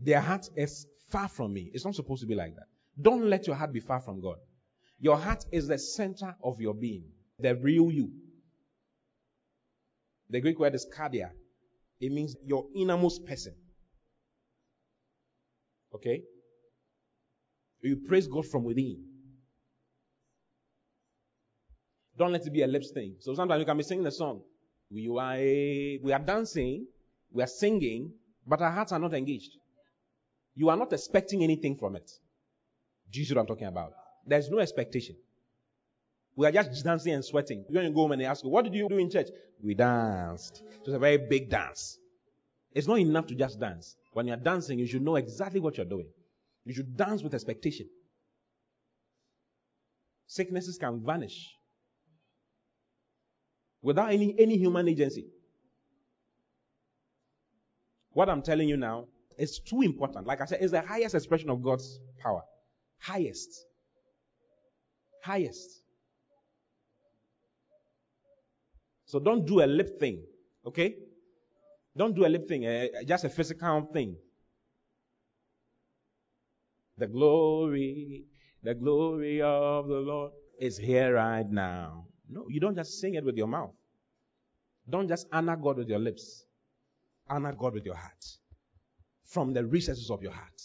Their 0.00 0.20
heart 0.20 0.48
is 0.56 0.86
far 1.10 1.28
from 1.28 1.52
me. 1.52 1.70
It's 1.74 1.84
not 1.84 1.94
supposed 1.94 2.20
to 2.22 2.28
be 2.28 2.36
like 2.36 2.54
that. 2.54 2.66
Don't 3.00 3.28
let 3.28 3.46
your 3.46 3.56
heart 3.56 3.72
be 3.72 3.80
far 3.80 4.00
from 4.00 4.20
God. 4.20 4.36
Your 5.00 5.16
heart 5.16 5.44
is 5.52 5.68
the 5.68 5.78
center 5.78 6.34
of 6.42 6.60
your 6.60 6.74
being, 6.74 7.04
the 7.38 7.54
real 7.56 7.90
you. 7.90 8.10
The 10.30 10.40
Greek 10.40 10.58
word 10.58 10.74
is 10.74 10.86
cardia. 10.96 11.30
It 12.00 12.12
means 12.12 12.36
your 12.44 12.66
innermost 12.74 13.26
person. 13.26 13.54
Okay? 15.94 16.22
You 17.82 17.96
praise 18.08 18.26
God 18.26 18.46
from 18.46 18.64
within. 18.64 19.04
Don't 22.16 22.32
let 22.32 22.44
it 22.44 22.52
be 22.52 22.62
a 22.62 22.66
lips 22.66 22.90
thing. 22.92 23.16
So 23.20 23.34
sometimes 23.34 23.60
you 23.60 23.66
can 23.66 23.76
be 23.76 23.84
singing 23.84 24.06
a 24.06 24.10
song. 24.10 24.42
We 24.90 25.08
are, 25.08 25.36
we 25.36 26.12
are 26.12 26.18
dancing, 26.18 26.86
we 27.30 27.42
are 27.42 27.48
singing, 27.48 28.12
but 28.46 28.60
our 28.60 28.70
hearts 28.70 28.92
are 28.92 28.98
not 28.98 29.14
engaged. 29.14 29.52
You 30.54 30.68
are 30.70 30.76
not 30.76 30.92
expecting 30.92 31.44
anything 31.44 31.76
from 31.76 31.94
it. 31.94 32.10
Do 33.10 33.20
you 33.20 33.26
see 33.26 33.34
what 33.34 33.42
I'm 33.42 33.46
talking 33.46 33.68
about? 33.68 33.92
There's 34.26 34.50
no 34.50 34.58
expectation. 34.58 35.16
We 36.38 36.46
are 36.46 36.52
just 36.52 36.84
dancing 36.84 37.14
and 37.14 37.24
sweating. 37.24 37.64
When 37.66 37.82
you 37.84 37.90
go 37.90 38.02
home 38.02 38.12
and 38.12 38.20
they 38.20 38.24
ask 38.24 38.44
you, 38.44 38.50
what 38.50 38.62
did 38.62 38.72
you 38.72 38.88
do 38.88 38.96
in 38.96 39.10
church? 39.10 39.26
We 39.60 39.74
danced. 39.74 40.62
It 40.72 40.86
was 40.86 40.94
a 40.94 40.98
very 41.00 41.18
big 41.18 41.50
dance. 41.50 41.98
It's 42.72 42.86
not 42.86 43.00
enough 43.00 43.26
to 43.26 43.34
just 43.34 43.58
dance. 43.58 43.96
When 44.12 44.28
you're 44.28 44.36
dancing, 44.36 44.78
you 44.78 44.86
should 44.86 45.02
know 45.02 45.16
exactly 45.16 45.58
what 45.58 45.76
you're 45.76 45.84
doing. 45.84 46.06
You 46.64 46.74
should 46.74 46.96
dance 46.96 47.24
with 47.24 47.34
expectation. 47.34 47.88
Sicknesses 50.28 50.78
can 50.78 51.04
vanish 51.04 51.56
without 53.82 54.12
any, 54.12 54.32
any 54.38 54.58
human 54.58 54.86
agency. 54.86 55.26
What 58.12 58.28
I'm 58.28 58.42
telling 58.42 58.68
you 58.68 58.76
now 58.76 59.06
is 59.36 59.58
too 59.58 59.82
important. 59.82 60.24
Like 60.28 60.40
I 60.40 60.44
said, 60.44 60.60
it's 60.60 60.70
the 60.70 60.82
highest 60.82 61.16
expression 61.16 61.50
of 61.50 61.64
God's 61.64 61.98
power. 62.22 62.42
Highest. 63.00 63.64
Highest. 65.24 65.82
So 69.08 69.18
don't 69.18 69.46
do 69.46 69.62
a 69.62 69.66
lip 69.66 69.98
thing, 69.98 70.22
okay? 70.66 70.94
Don't 71.96 72.14
do 72.14 72.26
a 72.26 72.28
lip 72.28 72.46
thing, 72.46 72.66
uh, 72.66 72.86
just 73.06 73.24
a 73.24 73.30
physical 73.30 73.88
thing. 73.90 74.16
The 76.98 77.06
glory, 77.06 78.26
the 78.62 78.74
glory 78.74 79.40
of 79.40 79.88
the 79.88 79.94
Lord 79.94 80.32
is 80.60 80.76
here 80.76 81.14
right 81.14 81.48
now. 81.50 82.04
No, 82.28 82.44
you 82.50 82.60
don't 82.60 82.76
just 82.76 83.00
sing 83.00 83.14
it 83.14 83.24
with 83.24 83.38
your 83.38 83.46
mouth. 83.46 83.72
Don't 84.86 85.08
just 85.08 85.26
honor 85.32 85.56
God 85.56 85.78
with 85.78 85.88
your 85.88 86.00
lips. 86.00 86.44
Honor 87.30 87.54
God 87.54 87.72
with 87.72 87.86
your 87.86 87.94
heart. 87.94 88.24
From 89.24 89.54
the 89.54 89.64
recesses 89.64 90.10
of 90.10 90.22
your 90.22 90.32
heart. 90.32 90.60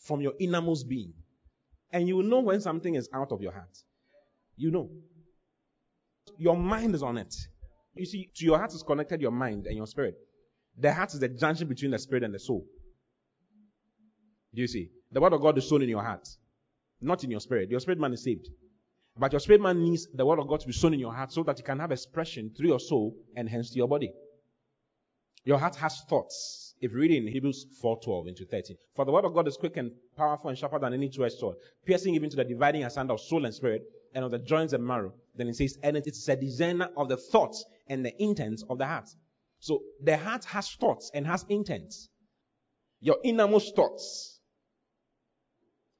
From 0.00 0.20
your 0.20 0.34
innermost 0.40 0.88
being. 0.88 1.14
And 1.92 2.08
you 2.08 2.20
know 2.24 2.40
when 2.40 2.60
something 2.60 2.96
is 2.96 3.08
out 3.14 3.30
of 3.30 3.42
your 3.42 3.52
heart. 3.52 3.78
You 4.56 4.72
know. 4.72 4.90
Your 6.36 6.56
mind 6.56 6.96
is 6.96 7.04
on 7.04 7.18
it. 7.18 7.34
You 7.96 8.06
see, 8.06 8.30
to 8.34 8.44
your 8.44 8.58
heart 8.58 8.74
is 8.74 8.82
connected 8.82 9.20
your 9.20 9.30
mind 9.30 9.66
and 9.66 9.76
your 9.76 9.86
spirit. 9.86 10.16
The 10.78 10.92
heart 10.92 11.14
is 11.14 11.20
the 11.20 11.28
junction 11.28 11.68
between 11.68 11.90
the 11.90 11.98
spirit 11.98 12.22
and 12.22 12.34
the 12.34 12.38
soul. 12.38 12.66
Do 14.54 14.60
you 14.60 14.68
see? 14.68 14.90
The 15.10 15.20
word 15.20 15.32
of 15.32 15.40
God 15.40 15.56
is 15.56 15.68
sown 15.68 15.82
in 15.82 15.88
your 15.88 16.02
heart, 16.02 16.28
not 17.00 17.24
in 17.24 17.30
your 17.30 17.40
spirit. 17.40 17.70
Your 17.70 17.80
spirit 17.80 17.98
man 17.98 18.12
is 18.12 18.22
saved. 18.22 18.48
But 19.18 19.32
your 19.32 19.40
spirit 19.40 19.62
man 19.62 19.82
needs 19.82 20.06
the 20.12 20.26
word 20.26 20.38
of 20.38 20.48
God 20.48 20.60
to 20.60 20.66
be 20.66 20.74
sown 20.74 20.92
in 20.92 21.00
your 21.00 21.14
heart 21.14 21.32
so 21.32 21.42
that 21.44 21.58
it 21.58 21.64
can 21.64 21.78
have 21.78 21.90
expression 21.90 22.52
through 22.54 22.68
your 22.68 22.80
soul 22.80 23.16
and 23.34 23.48
hence 23.48 23.70
to 23.70 23.76
your 23.76 23.88
body. 23.88 24.12
Your 25.44 25.58
heart 25.58 25.76
has 25.76 26.02
thoughts. 26.08 26.74
If 26.80 26.92
you 26.92 26.98
read 26.98 27.12
in 27.12 27.26
Hebrews 27.26 27.66
4:12 27.82 28.28
into 28.28 28.44
13, 28.44 28.76
for 28.94 29.06
the 29.06 29.12
word 29.12 29.24
of 29.24 29.32
God 29.32 29.48
is 29.48 29.56
quick 29.56 29.78
and 29.78 29.92
powerful 30.16 30.50
and 30.50 30.58
sharper 30.58 30.78
than 30.78 30.92
any 30.92 31.08
two-edged 31.08 31.38
sword, 31.38 31.56
piercing 31.86 32.14
even 32.14 32.28
to 32.28 32.36
the 32.36 32.44
dividing 32.44 32.84
asunder 32.84 33.14
of 33.14 33.20
soul 33.20 33.46
and 33.46 33.54
spirit, 33.54 33.82
and 34.14 34.24
of 34.24 34.30
the 34.30 34.38
joints 34.38 34.72
and 34.72 34.84
marrow. 34.84 35.14
Then 35.34 35.48
it 35.48 35.56
says, 35.56 35.78
and 35.82 35.96
it's 35.96 36.28
a 36.28 36.36
discerner 36.36 36.90
of 36.96 37.08
the 37.08 37.16
thoughts 37.16 37.64
and 37.88 38.04
the 38.04 38.22
intents 38.22 38.64
of 38.68 38.78
the 38.78 38.86
heart. 38.86 39.08
So 39.60 39.82
the 40.02 40.16
heart 40.16 40.44
has 40.44 40.70
thoughts 40.72 41.10
and 41.14 41.26
has 41.26 41.44
intents. 41.48 42.08
Your 43.00 43.18
innermost 43.24 43.74
thoughts 43.76 44.40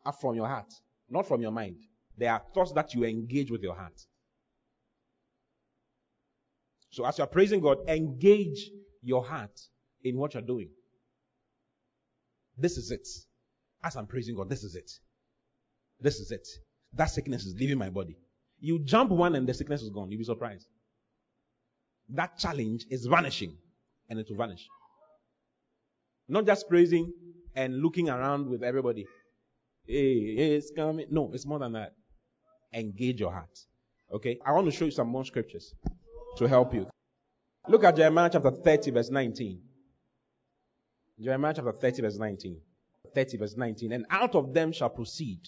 are 0.04 0.12
from 0.12 0.34
your 0.34 0.46
heart, 0.46 0.72
not 1.08 1.26
from 1.26 1.40
your 1.40 1.50
mind. 1.50 1.76
They 2.16 2.26
are 2.26 2.42
thoughts 2.54 2.72
that 2.72 2.94
you 2.94 3.04
engage 3.04 3.50
with 3.50 3.62
your 3.62 3.74
heart. 3.74 4.00
So 6.90 7.04
as 7.04 7.18
you 7.18 7.24
are 7.24 7.28
praising 7.28 7.60
God, 7.60 7.78
engage 7.88 8.70
your 9.02 9.24
heart 9.24 9.60
in 10.02 10.16
what 10.16 10.34
you're 10.34 10.42
doing. 10.42 10.70
This 12.56 12.78
is 12.78 12.90
it. 12.90 13.06
As 13.84 13.96
I'm 13.96 14.06
praising 14.06 14.34
God, 14.34 14.48
this 14.48 14.64
is 14.64 14.74
it. 14.74 14.90
This 16.00 16.20
is 16.20 16.30
it. 16.30 16.46
That 16.94 17.06
sickness 17.06 17.44
is 17.44 17.54
leaving 17.58 17.78
my 17.78 17.90
body. 17.90 18.16
You 18.58 18.78
jump 18.78 19.10
one 19.10 19.34
and 19.34 19.46
the 19.46 19.52
sickness 19.52 19.82
is 19.82 19.90
gone. 19.90 20.10
You'll 20.10 20.18
be 20.18 20.24
surprised. 20.24 20.66
That 22.10 22.38
challenge 22.38 22.86
is 22.90 23.06
vanishing 23.06 23.56
and 24.08 24.18
it 24.18 24.26
will 24.28 24.36
vanish. 24.36 24.66
Not 26.28 26.46
just 26.46 26.68
praising 26.68 27.12
and 27.54 27.80
looking 27.82 28.08
around 28.08 28.48
with 28.48 28.62
everybody. 28.62 29.06
Hey, 29.86 30.56
it's 30.56 30.70
coming. 30.74 31.06
No, 31.10 31.30
it's 31.32 31.46
more 31.46 31.58
than 31.58 31.72
that. 31.72 31.92
Engage 32.72 33.20
your 33.20 33.32
heart. 33.32 33.58
Okay? 34.12 34.38
I 34.44 34.52
want 34.52 34.66
to 34.66 34.72
show 34.72 34.84
you 34.84 34.90
some 34.90 35.08
more 35.08 35.24
scriptures 35.24 35.72
to 36.38 36.46
help 36.46 36.74
you. 36.74 36.88
Look 37.68 37.84
at 37.84 37.96
Jeremiah 37.96 38.30
chapter 38.32 38.50
30, 38.50 38.90
verse 38.92 39.10
19. 39.10 39.60
Jeremiah 41.20 41.54
chapter 41.54 41.72
30, 41.72 42.02
verse 42.02 42.18
19. 42.18 42.60
30, 43.14 43.36
verse 43.38 43.56
19. 43.56 43.92
And 43.92 44.06
out 44.10 44.34
of 44.34 44.52
them 44.52 44.72
shall 44.72 44.90
proceed 44.90 45.40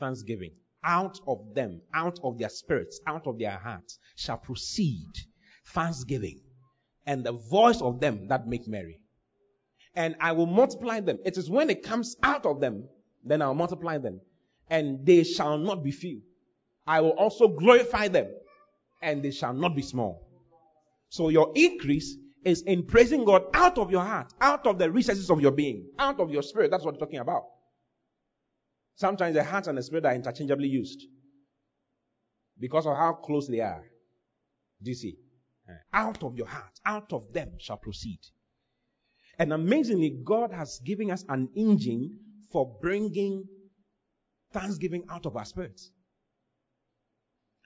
thanksgiving. 0.00 0.52
Out 0.82 1.18
of 1.26 1.54
them, 1.54 1.80
out 1.94 2.18
of 2.22 2.38
their 2.38 2.48
spirits, 2.48 3.00
out 3.06 3.26
of 3.26 3.38
their 3.38 3.58
hearts 3.58 3.98
shall 4.16 4.38
proceed 4.38 5.08
thanksgiving. 5.66 6.40
And 7.06 7.24
the 7.24 7.32
voice 7.32 7.80
of 7.80 8.00
them 8.00 8.28
that 8.28 8.46
make 8.46 8.66
merry. 8.66 9.00
And 9.94 10.16
I 10.20 10.32
will 10.32 10.46
multiply 10.46 11.00
them. 11.00 11.18
It 11.24 11.36
is 11.36 11.48
when 11.50 11.70
it 11.70 11.82
comes 11.82 12.16
out 12.22 12.46
of 12.46 12.60
them, 12.60 12.88
then 13.24 13.42
I'll 13.42 13.54
multiply 13.54 13.98
them. 13.98 14.20
And 14.68 15.04
they 15.04 15.24
shall 15.24 15.58
not 15.58 15.84
be 15.84 15.92
few. 15.92 16.22
I 16.86 17.00
will 17.00 17.10
also 17.10 17.48
glorify 17.48 18.08
them. 18.08 18.26
And 19.02 19.22
they 19.22 19.30
shall 19.30 19.52
not 19.52 19.76
be 19.76 19.82
small. 19.82 20.26
So 21.10 21.28
your 21.28 21.52
increase 21.54 22.16
is 22.44 22.62
in 22.62 22.86
praising 22.86 23.24
God 23.24 23.44
out 23.54 23.78
of 23.78 23.90
your 23.90 24.04
heart, 24.04 24.32
out 24.40 24.66
of 24.66 24.78
the 24.78 24.90
recesses 24.90 25.30
of 25.30 25.40
your 25.40 25.52
being, 25.52 25.86
out 25.98 26.20
of 26.20 26.30
your 26.30 26.42
spirit. 26.42 26.70
That's 26.70 26.84
what 26.84 26.94
we're 26.94 27.00
talking 27.00 27.20
about. 27.20 27.44
Sometimes 28.96 29.34
the 29.34 29.44
heart 29.44 29.66
and 29.66 29.76
the 29.76 29.82
spirit 29.82 30.06
are 30.06 30.14
interchangeably 30.14 30.68
used 30.68 31.02
because 32.58 32.86
of 32.86 32.96
how 32.96 33.12
close 33.12 33.48
they 33.48 33.60
are. 33.60 33.82
Do 34.82 34.90
you 34.90 34.96
see? 34.96 35.16
Out 35.92 36.22
of 36.22 36.36
your 36.36 36.46
heart, 36.46 36.78
out 36.84 37.12
of 37.12 37.32
them 37.32 37.52
shall 37.58 37.76
proceed. 37.76 38.18
And 39.38 39.52
amazingly, 39.52 40.10
God 40.24 40.52
has 40.52 40.80
given 40.84 41.10
us 41.10 41.24
an 41.28 41.48
engine 41.56 42.18
for 42.52 42.78
bringing 42.80 43.44
thanksgiving 44.52 45.04
out 45.10 45.26
of 45.26 45.36
our 45.36 45.44
spirits. 45.44 45.90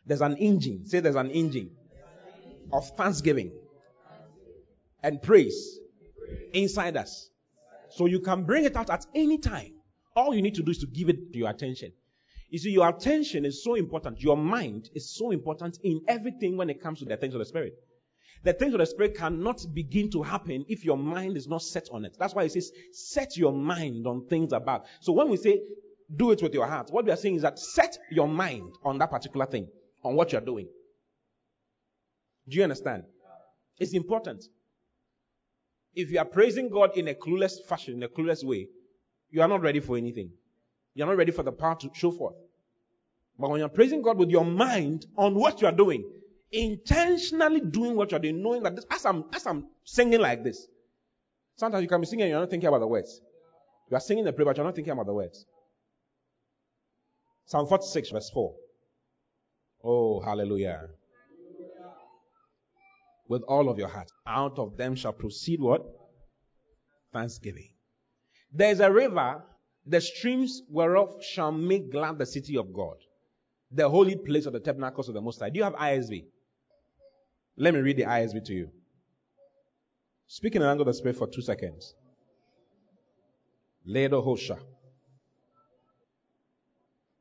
There's 0.07 0.23
an 0.23 0.37
engine. 0.37 0.87
Say 0.87 1.01
there's 1.01 1.17
an 1.17 1.31
engine 1.31 1.71
of 2.73 2.89
thanksgiving 2.97 3.53
and 5.03 5.21
praise 5.21 5.79
inside 6.53 6.97
us. 6.97 7.29
So 7.91 8.07
you 8.07 8.21
can 8.21 8.45
bring 8.45 8.65
it 8.65 8.77
out 8.77 8.91
at 8.91 9.05
any 9.15 9.39
time. 9.39 9.73
All 10.17 10.35
you 10.35 10.43
need 10.43 10.55
to 10.55 10.63
do 10.63 10.71
is 10.71 10.79
to 10.79 10.87
give 10.87 11.09
it 11.09 11.17
your 11.33 11.51
attention. 11.51 11.93
You 12.51 12.59
see, 12.59 12.71
your 12.71 12.89
attention 12.89 13.45
is 13.45 13.63
so 13.63 13.75
important. 13.75 14.21
Your 14.23 14.37
mind 14.37 14.89
is 14.95 15.15
so 15.15 15.31
important 15.31 15.79
in 15.83 16.01
everything 16.09 16.57
when 16.57 16.71
it 16.71 16.83
comes 16.83 17.01
to 17.01 17.05
the 17.05 17.17
things 17.17 17.35
of 17.35 17.41
the 17.41 17.45
Spirit. 17.45 17.75
The 18.45 18.53
things 18.53 18.75
of 18.75 18.81
the 18.81 18.87
Spirit 18.87 19.17
cannot 19.17 19.65
begin 19.75 20.11
to 20.11 20.23
happen 20.23 20.65
if 20.69 20.85
your 20.85 20.97
mind 20.97 21.37
is 21.37 21.49
not 21.49 21.63
set 21.63 21.89
on 21.93 22.05
it. 22.05 22.17
That's 22.19 22.35
why 22.35 22.45
it 22.45 22.53
says, 22.53 22.71
set 22.93 23.37
your 23.37 23.53
mind 23.53 24.07
on 24.07 24.27
things 24.27 24.53
above. 24.53 24.87
So 25.01 25.13
when 25.13 25.29
we 25.29 25.37
say, 25.37 25.61
do 26.15 26.31
it 26.31 26.43
with 26.43 26.55
your 26.55 26.67
heart, 26.67 26.89
what 26.91 27.05
we 27.05 27.11
are 27.11 27.17
saying 27.17 27.37
is 27.37 27.43
that 27.43 27.59
set 27.59 27.99
your 28.11 28.29
mind 28.29 28.73
on 28.85 28.99
that 28.99 29.11
particular 29.11 29.47
thing, 29.47 29.69
on 30.03 30.15
what 30.15 30.33
you're 30.33 30.41
doing. 30.41 30.69
Do 32.49 32.57
you 32.57 32.63
understand? 32.63 33.05
It's 33.79 33.93
important. 33.93 34.45
If 35.95 36.11
you 36.11 36.19
are 36.19 36.25
praising 36.25 36.71
God 36.71 36.97
in 36.97 37.09
a 37.09 37.15
clueless 37.15 37.63
fashion, 37.69 37.95
in 37.95 38.03
a 38.03 38.09
clueless 38.09 38.45
way, 38.45 38.69
you 39.31 39.43
are 39.43 39.49
not 39.49 39.61
ready 39.61 39.81
for 39.81 39.97
anything. 39.97 40.31
You're 40.95 41.07
not 41.07 41.17
ready 41.17 41.33
for 41.33 41.43
the 41.43 41.53
power 41.53 41.77
to 41.77 41.91
show 41.93 42.11
forth. 42.11 42.37
But 43.39 43.51
when 43.51 43.61
you're 43.61 43.69
praising 43.69 44.03
God 44.03 44.19
with 44.19 44.31
your 44.31 44.45
mind 44.45 45.07
on 45.17 45.35
what 45.35 45.61
you're 45.61 45.73
doing, 45.73 46.05
intentionally 46.51 47.61
doing 47.61 47.97
what 47.97 48.11
you're 48.11 48.21
doing, 48.21 48.43
knowing 48.43 48.63
that 48.63 48.77
this, 48.77 48.87
as 48.91 49.05
I'm, 49.05 49.25
as 49.33 49.47
I'm 49.47 49.67
singing 49.85 50.21
like 50.21 50.45
this, 50.45 50.67
sometimes 51.57 51.83
you 51.83 51.89
can 51.89 52.01
be 52.01 52.07
singing 52.07 52.25
and 52.25 52.31
you're 52.31 52.41
not 52.41 52.51
thinking 52.51 52.69
about 52.69 52.81
the 52.81 52.87
words. 52.87 53.21
You 53.91 53.97
are 53.97 54.01
singing 54.01 54.25
the 54.25 54.33
prayer, 54.33 54.47
but 54.47 54.57
you're 54.57 54.67
not 54.67 54.75
thinking 54.75 54.93
about 54.93 55.07
the 55.07 55.15
words. 55.15 55.47
Psalm 57.47 57.67
46, 57.67 58.11
verse 58.11 58.31
4. 58.31 58.55
Oh, 59.85 60.21
hallelujah 60.21 60.89
with 63.29 63.43
all 63.43 63.69
of 63.69 63.79
your 63.79 63.89
heart. 63.89 64.11
Out 64.27 64.59
of 64.59 64.77
them 64.77 64.97
shall 64.97 65.13
proceed 65.13 65.61
what? 65.61 65.83
Thanksgiving. 67.13 67.71
There 68.53 68.71
is 68.71 68.81
a 68.81 68.91
river, 68.91 69.45
the 69.87 70.01
streams 70.01 70.63
whereof 70.69 71.23
shall 71.23 71.53
make 71.53 71.93
glad 71.93 72.19
the 72.19 72.27
city 72.27 72.57
of 72.57 72.73
God, 72.73 72.97
the 73.71 73.89
holy 73.89 74.17
place 74.17 74.47
of 74.47 74.55
the 74.55 74.61
tabernacles 74.61 75.09
of 75.09 75.15
the 75.15 75.21
Most 75.21 75.41
High. 75.41 75.51
Do 75.51 75.59
you 75.59 75.65
have 75.65 75.75
ISV? 75.75 76.25
Let 77.59 77.75
me 77.75 77.81
read 77.81 77.97
the 77.97 78.05
ISV 78.05 78.45
to 78.45 78.53
you. 78.55 78.71
Speak 80.27 80.55
in 80.55 80.63
the 80.63 80.69
language 80.69 80.89
of 80.89 80.95
the 80.95 80.99
Spirit 80.99 81.17
for 81.17 81.27
two 81.27 81.43
seconds. 81.43 81.95
Ledo 83.87 84.23
Hosha. 84.25 84.59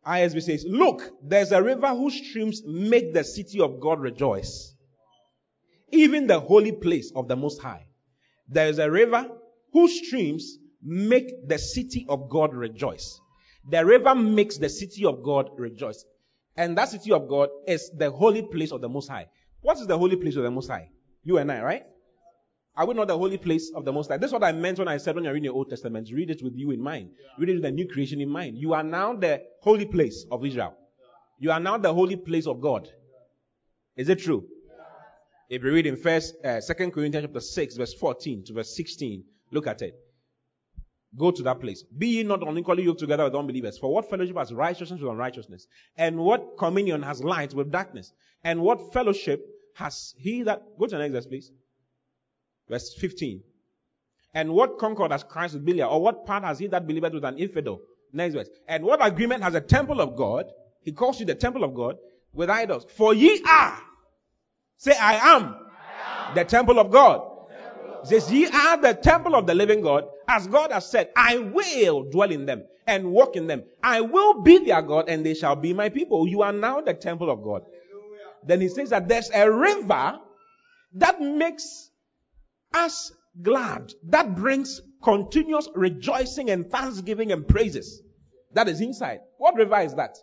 ISV 0.05 0.41
says, 0.41 0.65
Look, 0.67 1.01
there's 1.21 1.51
a 1.51 1.61
river 1.61 1.89
whose 1.89 2.15
streams 2.15 2.61
make 2.65 3.13
the 3.13 3.23
city 3.23 3.59
of 3.59 3.79
God 3.79 3.99
rejoice 3.99 4.73
even 5.91 6.27
the 6.27 6.39
holy 6.39 6.71
place 6.71 7.11
of 7.15 7.27
the 7.27 7.35
Most 7.35 7.61
High. 7.61 7.85
There 8.49 8.67
is 8.67 8.79
a 8.79 8.89
river 8.89 9.27
whose 9.73 10.05
streams 10.05 10.57
make 10.81 11.47
the 11.47 11.57
city 11.57 12.05
of 12.09 12.29
God 12.29 12.53
rejoice. 12.53 13.19
The 13.69 13.85
river 13.85 14.15
makes 14.15 14.57
the 14.57 14.69
city 14.69 15.05
of 15.05 15.23
God 15.23 15.49
rejoice. 15.57 16.05
And 16.55 16.77
that 16.77 16.89
city 16.89 17.11
of 17.11 17.27
God 17.27 17.49
is 17.67 17.91
the 17.95 18.09
holy 18.09 18.41
place 18.41 18.71
of 18.71 18.81
the 18.81 18.89
Most 18.89 19.09
High. 19.09 19.27
What 19.61 19.77
is 19.77 19.87
the 19.87 19.97
holy 19.97 20.15
place 20.15 20.35
of 20.35 20.43
the 20.43 20.51
Most 20.51 20.67
High? 20.67 20.89
You 21.23 21.37
and 21.37 21.51
I, 21.51 21.61
right? 21.61 21.83
Are 22.75 22.85
we 22.85 22.93
not 22.93 23.07
the 23.07 23.17
holy 23.17 23.37
place 23.37 23.71
of 23.75 23.85
the 23.85 23.91
Most 23.91 24.09
High? 24.09 24.17
This 24.17 24.27
is 24.27 24.33
what 24.33 24.43
I 24.43 24.51
meant 24.51 24.77
when 24.77 24.87
I 24.87 24.97
said 24.97 25.15
when 25.15 25.23
you're 25.23 25.33
reading 25.33 25.49
the 25.49 25.53
Old 25.53 25.69
Testament. 25.69 26.09
Read 26.13 26.29
it 26.29 26.43
with 26.43 26.53
you 26.55 26.71
in 26.71 26.81
mind. 26.81 27.09
Read 27.39 27.49
it 27.49 27.53
with 27.53 27.63
the 27.63 27.71
new 27.71 27.87
creation 27.87 28.21
in 28.21 28.29
mind. 28.29 28.57
You 28.57 28.73
are 28.73 28.83
now 28.83 29.13
the 29.13 29.41
holy 29.61 29.85
place 29.85 30.25
of 30.31 30.45
Israel. 30.45 30.75
You 31.39 31.51
are 31.51 31.59
now 31.59 31.77
the 31.77 31.93
holy 31.93 32.15
place 32.15 32.45
of 32.45 32.61
God. 32.61 32.87
Is 33.95 34.09
it 34.09 34.19
true? 34.19 34.45
If 35.49 35.63
you 35.63 35.71
read 35.71 35.87
in 35.87 35.95
first, 35.95 36.35
uh, 36.43 36.61
Second 36.61 36.91
Corinthians 36.91 37.25
chapter 37.25 37.39
6, 37.39 37.77
verse 37.77 37.93
14 37.93 38.43
to 38.45 38.53
verse 38.53 38.75
16, 38.75 39.23
look 39.51 39.65
at 39.65 39.81
it. 39.81 39.95
Go 41.15 41.31
to 41.31 41.43
that 41.43 41.59
place. 41.61 41.83
Be 41.83 42.07
ye 42.07 42.23
not 42.23 42.45
unequally 42.47 42.83
yoked 42.83 42.99
together 42.99 43.23
with 43.23 43.35
unbelievers. 43.35 43.77
For 43.77 43.93
what 43.93 44.09
fellowship 44.09 44.37
has 44.37 44.53
righteousness 44.53 44.99
with 45.01 45.11
unrighteousness? 45.11 45.67
And 45.97 46.17
what 46.17 46.57
communion 46.57 47.01
has 47.03 47.23
light 47.23 47.53
with 47.53 47.71
darkness? 47.71 48.11
And 48.43 48.61
what 48.61 48.93
fellowship 48.93 49.45
has 49.75 50.13
he 50.17 50.43
that, 50.43 50.63
go 50.77 50.85
to 50.85 50.95
the 50.95 50.99
next 50.99 51.13
verse, 51.13 51.25
please. 51.25 51.51
Verse 52.69 52.93
15. 52.99 53.41
And 54.33 54.51
what 54.51 54.77
concord 54.77 55.11
has 55.11 55.23
Christ 55.23 55.53
with 55.53 55.65
Belial? 55.65 55.89
Or 55.89 56.01
what 56.01 56.25
part 56.25 56.43
has 56.43 56.59
he 56.59 56.67
that 56.67 56.85
believeth 56.85 57.13
with 57.13 57.23
an 57.23 57.37
infidel? 57.37 57.79
Next 58.11 58.35
verse. 58.35 58.49
And 58.67 58.83
what 58.83 59.05
agreement 59.05 59.43
has 59.43 59.55
a 59.55 59.61
temple 59.61 60.01
of 60.01 60.15
God? 60.15 60.45
He 60.81 60.91
calls 60.91 61.19
you 61.19 61.25
the 61.25 61.35
temple 61.35 61.63
of 61.63 61.73
God 61.73 61.97
with 62.33 62.49
idols. 62.49 62.85
For 62.95 63.13
ye 63.13 63.41
are 63.47 63.81
Say, 64.77 64.95
I 64.95 65.35
am, 65.35 65.55
I 65.55 66.29
am. 66.29 66.35
the 66.35 66.43
temple 66.45 66.79
of 66.79 66.91
God. 66.91 67.21
Temple 67.49 68.01
of 68.01 68.07
says, 68.07 68.31
ye 68.31 68.45
are 68.45 68.77
the 68.77 68.93
temple 68.93 69.35
of 69.35 69.47
the 69.47 69.55
living 69.55 69.81
God. 69.81 70.05
As 70.27 70.47
God 70.47 70.71
has 70.71 70.89
said, 70.91 71.11
I 71.15 71.37
will 71.37 72.09
dwell 72.09 72.31
in 72.31 72.45
them 72.45 72.63
and 72.85 73.11
walk 73.11 73.35
in 73.35 73.47
them. 73.47 73.63
I 73.81 74.01
will 74.01 74.41
be 74.41 74.65
their 74.65 74.81
God 74.81 75.09
and 75.09 75.25
they 75.25 75.33
shall 75.33 75.55
be 75.55 75.73
my 75.73 75.89
people. 75.89 76.27
You 76.27 76.41
are 76.41 76.53
now 76.53 76.81
the 76.81 76.93
temple 76.93 77.29
of 77.29 77.43
God. 77.43 77.61
Hallelujah. 77.63 78.23
Then 78.45 78.61
he 78.61 78.69
says 78.69 78.89
that 78.89 79.07
there's 79.07 79.29
a 79.33 79.49
river 79.49 80.19
that 80.95 81.21
makes 81.21 81.89
us 82.73 83.11
glad, 83.41 83.93
that 84.09 84.35
brings 84.35 84.81
continuous 85.03 85.69
rejoicing 85.75 86.49
and 86.49 86.69
thanksgiving 86.69 87.31
and 87.31 87.47
praises. 87.47 88.01
That 88.53 88.67
is 88.67 88.81
inside. 88.81 89.19
What 89.37 89.55
river 89.55 89.79
is 89.81 89.95
that? 89.95 90.17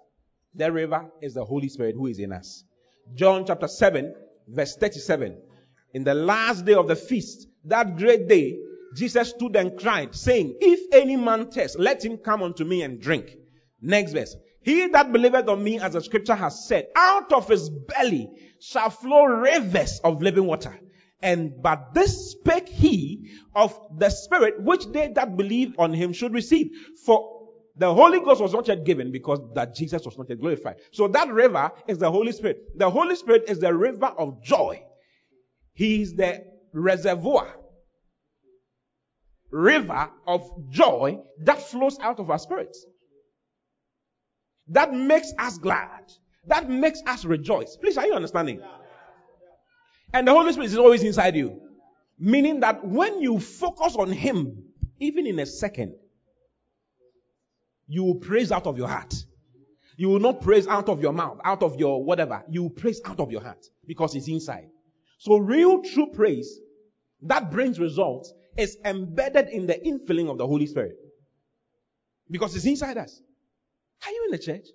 The 0.54 0.70
river 0.70 1.10
is 1.22 1.34
the 1.34 1.44
Holy 1.44 1.68
Spirit 1.68 1.94
who 1.96 2.06
is 2.06 2.18
in 2.18 2.32
us. 2.32 2.64
John 3.14 3.44
chapter 3.46 3.68
7, 3.68 4.14
verse 4.48 4.76
37. 4.76 5.38
In 5.94 6.04
the 6.04 6.14
last 6.14 6.64
day 6.64 6.74
of 6.74 6.88
the 6.88 6.96
feast, 6.96 7.46
that 7.64 7.96
great 7.96 8.28
day, 8.28 8.58
Jesus 8.94 9.30
stood 9.30 9.56
and 9.56 9.78
cried, 9.78 10.14
saying, 10.14 10.56
If 10.60 10.92
any 10.92 11.16
man 11.16 11.50
thirst, 11.50 11.78
let 11.78 12.04
him 12.04 12.18
come 12.18 12.42
unto 12.42 12.64
me 12.64 12.82
and 12.82 13.00
drink. 13.00 13.36
Next 13.80 14.12
verse. 14.12 14.36
He 14.62 14.86
that 14.88 15.12
believeth 15.12 15.48
on 15.48 15.62
me, 15.62 15.78
as 15.78 15.92
the 15.92 16.00
scripture 16.00 16.34
has 16.34 16.66
said, 16.66 16.86
out 16.96 17.32
of 17.32 17.48
his 17.48 17.68
belly 17.68 18.30
shall 18.60 18.88
flow 18.88 19.24
rivers 19.24 20.00
of 20.02 20.22
living 20.22 20.46
water. 20.46 20.78
And 21.20 21.62
but 21.62 21.94
this 21.94 22.32
spake 22.32 22.68
he 22.68 23.30
of 23.54 23.78
the 23.98 24.10
Spirit 24.10 24.62
which 24.62 24.86
they 24.86 25.08
that 25.08 25.36
believe 25.36 25.74
on 25.78 25.92
him 25.92 26.12
should 26.12 26.32
receive. 26.32 26.70
For 27.04 27.44
The 27.76 27.92
Holy 27.92 28.20
Ghost 28.20 28.40
was 28.40 28.52
not 28.52 28.68
yet 28.68 28.84
given 28.84 29.10
because 29.10 29.40
that 29.54 29.74
Jesus 29.74 30.04
was 30.04 30.16
not 30.16 30.28
yet 30.28 30.40
glorified. 30.40 30.76
So 30.92 31.08
that 31.08 31.28
river 31.32 31.72
is 31.88 31.98
the 31.98 32.10
Holy 32.10 32.32
Spirit. 32.32 32.78
The 32.78 32.88
Holy 32.88 33.16
Spirit 33.16 33.44
is 33.48 33.58
the 33.58 33.74
river 33.74 34.06
of 34.06 34.42
joy. 34.42 34.82
He 35.72 36.02
is 36.02 36.14
the 36.14 36.44
reservoir, 36.72 37.54
river 39.54 40.10
of 40.26 40.50
joy 40.68 41.18
that 41.44 41.62
flows 41.62 41.98
out 42.00 42.18
of 42.18 42.28
our 42.28 42.38
spirits. 42.38 42.84
That 44.68 44.92
makes 44.92 45.32
us 45.38 45.58
glad. 45.58 46.12
That 46.46 46.68
makes 46.68 47.00
us 47.06 47.24
rejoice. 47.24 47.76
Please, 47.76 47.96
are 47.96 48.06
you 48.06 48.14
understanding? 48.14 48.60
And 50.12 50.26
the 50.26 50.32
Holy 50.32 50.52
Spirit 50.52 50.66
is 50.66 50.76
always 50.78 51.02
inside 51.02 51.36
you. 51.36 51.60
Meaning 52.18 52.60
that 52.60 52.86
when 52.86 53.20
you 53.20 53.38
focus 53.38 53.96
on 53.96 54.10
Him, 54.10 54.64
even 54.98 55.26
in 55.26 55.38
a 55.38 55.46
second, 55.46 55.94
you 57.86 58.04
will 58.04 58.16
praise 58.16 58.50
out 58.50 58.66
of 58.66 58.76
your 58.76 58.88
heart. 58.88 59.14
You 59.96 60.08
will 60.08 60.20
not 60.20 60.40
praise 60.40 60.66
out 60.66 60.88
of 60.88 61.00
your 61.00 61.12
mouth, 61.12 61.38
out 61.44 61.62
of 61.62 61.76
your 61.76 62.04
whatever. 62.04 62.42
You 62.48 62.64
will 62.64 62.70
praise 62.70 63.00
out 63.04 63.20
of 63.20 63.30
your 63.30 63.42
heart 63.42 63.64
because 63.86 64.14
it's 64.16 64.28
inside. 64.28 64.68
So 65.18 65.36
real 65.36 65.82
true 65.82 66.08
praise 66.12 66.58
that 67.22 67.50
brings 67.50 67.78
results 67.78 68.32
is 68.56 68.76
embedded 68.84 69.48
in 69.48 69.66
the 69.66 69.74
infilling 69.74 70.30
of 70.30 70.38
the 70.38 70.46
Holy 70.46 70.66
Spirit. 70.66 70.96
Because 72.30 72.56
it's 72.56 72.64
inside 72.64 72.98
us. 72.98 73.20
Are 74.06 74.10
you 74.10 74.22
in 74.26 74.30
the 74.32 74.38
church? 74.38 74.66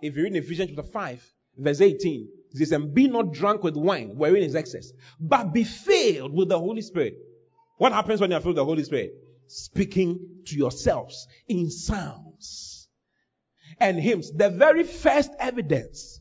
If 0.00 0.16
you 0.16 0.22
read 0.22 0.32
in 0.32 0.42
Ephesians 0.42 0.70
chapter 0.74 0.90
5, 0.90 1.32
verse 1.56 1.80
18, 1.80 2.28
it 2.52 2.58
says, 2.58 2.72
And 2.72 2.94
be 2.94 3.08
not 3.08 3.32
drunk 3.32 3.62
with 3.62 3.76
wine, 3.76 4.16
wherein 4.16 4.42
is 4.42 4.54
excess, 4.54 4.92
but 5.20 5.52
be 5.52 5.64
filled 5.64 6.32
with 6.32 6.48
the 6.48 6.58
Holy 6.58 6.82
Spirit. 6.82 7.14
What 7.78 7.92
happens 7.92 8.20
when 8.20 8.30
you 8.30 8.36
are 8.36 8.40
filled 8.40 8.54
with 8.54 8.62
the 8.62 8.64
Holy 8.64 8.84
Spirit? 8.84 9.12
Speaking 9.46 10.42
to 10.46 10.56
yourselves 10.56 11.26
in 11.48 11.70
psalms 11.70 12.88
and 13.80 13.98
hymns. 13.98 14.32
The 14.32 14.50
very 14.50 14.84
first 14.84 15.30
evidence 15.38 16.20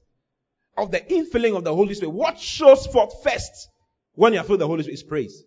of 0.77 0.91
the 0.91 0.99
infilling 0.99 1.57
of 1.57 1.63
the 1.63 1.73
Holy 1.73 1.93
Spirit, 1.93 2.11
what 2.11 2.39
shows 2.39 2.85
forth 2.87 3.23
first 3.23 3.69
when 4.13 4.33
you 4.33 4.39
are 4.39 4.43
filled 4.43 4.51
with 4.51 4.59
the 4.61 4.67
Holy 4.67 4.83
Spirit 4.83 4.93
is 4.93 5.03
praise. 5.03 5.43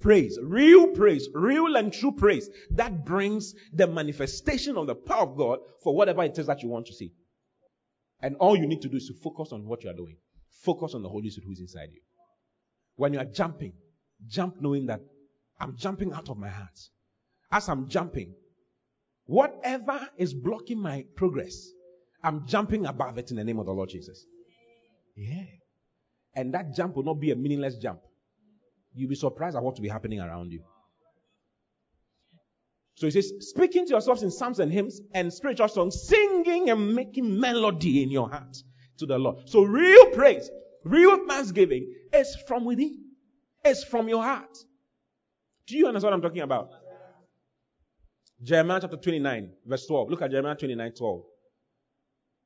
Praise, 0.00 0.38
real 0.42 0.88
praise, 0.88 1.28
real 1.34 1.76
and 1.76 1.92
true 1.92 2.12
praise 2.12 2.48
that 2.70 3.04
brings 3.04 3.54
the 3.72 3.86
manifestation 3.86 4.76
of 4.76 4.86
the 4.86 4.94
power 4.94 5.22
of 5.22 5.36
God 5.36 5.60
for 5.82 5.94
whatever 5.94 6.22
it 6.22 6.38
is 6.38 6.46
that 6.46 6.62
you 6.62 6.68
want 6.68 6.86
to 6.86 6.94
see. 6.94 7.12
And 8.20 8.36
all 8.36 8.56
you 8.56 8.66
need 8.66 8.82
to 8.82 8.88
do 8.88 8.96
is 8.96 9.08
to 9.08 9.14
focus 9.14 9.52
on 9.52 9.66
what 9.66 9.84
you 9.84 9.90
are 9.90 9.96
doing. 9.96 10.16
Focus 10.62 10.94
on 10.94 11.02
the 11.02 11.08
Holy 11.08 11.30
Spirit 11.30 11.46
who 11.46 11.52
is 11.52 11.60
inside 11.60 11.90
you. 11.92 12.00
When 12.96 13.12
you 13.12 13.20
are 13.20 13.24
jumping, 13.24 13.72
jump 14.26 14.60
knowing 14.60 14.86
that 14.86 15.00
I'm 15.60 15.76
jumping 15.76 16.12
out 16.12 16.28
of 16.28 16.36
my 16.36 16.48
heart. 16.48 16.78
As 17.50 17.68
I'm 17.68 17.88
jumping, 17.88 18.34
whatever 19.26 20.08
is 20.18 20.34
blocking 20.34 20.80
my 20.80 21.04
progress, 21.14 21.70
I'm 22.22 22.46
jumping 22.46 22.86
above 22.86 23.18
it 23.18 23.30
in 23.30 23.36
the 23.36 23.44
name 23.44 23.58
of 23.58 23.66
the 23.66 23.72
Lord 23.72 23.88
Jesus. 23.88 24.26
Yeah. 25.16 25.44
And 26.34 26.52
that 26.54 26.74
jump 26.74 26.96
will 26.96 27.04
not 27.04 27.20
be 27.20 27.30
a 27.30 27.36
meaningless 27.36 27.76
jump. 27.76 28.00
You'll 28.96 29.10
be 29.10 29.14
surprised 29.14 29.56
at 29.56 29.62
what 29.62 29.74
will 29.74 29.82
be 29.82 29.88
happening 29.88 30.20
around 30.20 30.52
you. 30.52 30.64
So 32.94 33.06
he 33.06 33.10
says, 33.10 33.30
speaking 33.40 33.84
to 33.84 33.90
yourselves 33.90 34.22
in 34.22 34.30
psalms 34.30 34.58
and 34.58 34.72
hymns 34.72 35.02
and 35.12 35.30
spiritual 35.30 35.68
songs, 35.68 36.08
singing 36.08 36.70
and 36.70 36.94
making 36.94 37.38
melody 37.38 38.02
in 38.02 38.10
your 38.10 38.30
heart 38.30 38.56
to 38.98 39.06
the 39.06 39.18
Lord. 39.18 39.50
So 39.50 39.62
real 39.62 40.12
praise, 40.12 40.50
real 40.82 41.28
thanksgiving 41.28 41.92
is 42.14 42.34
from 42.48 42.64
within. 42.64 43.04
It's 43.62 43.84
from 43.84 44.08
your 44.08 44.22
heart. 44.22 44.56
Do 45.66 45.76
you 45.76 45.88
understand 45.88 46.12
what 46.12 46.16
I'm 46.16 46.22
talking 46.22 46.42
about? 46.42 46.70
Jeremiah 48.42 48.80
chapter 48.80 48.96
29, 48.96 49.50
verse 49.66 49.86
12. 49.86 50.10
Look 50.10 50.22
at 50.22 50.30
Jeremiah 50.30 50.56
29, 50.56 50.92
12. 50.92 51.22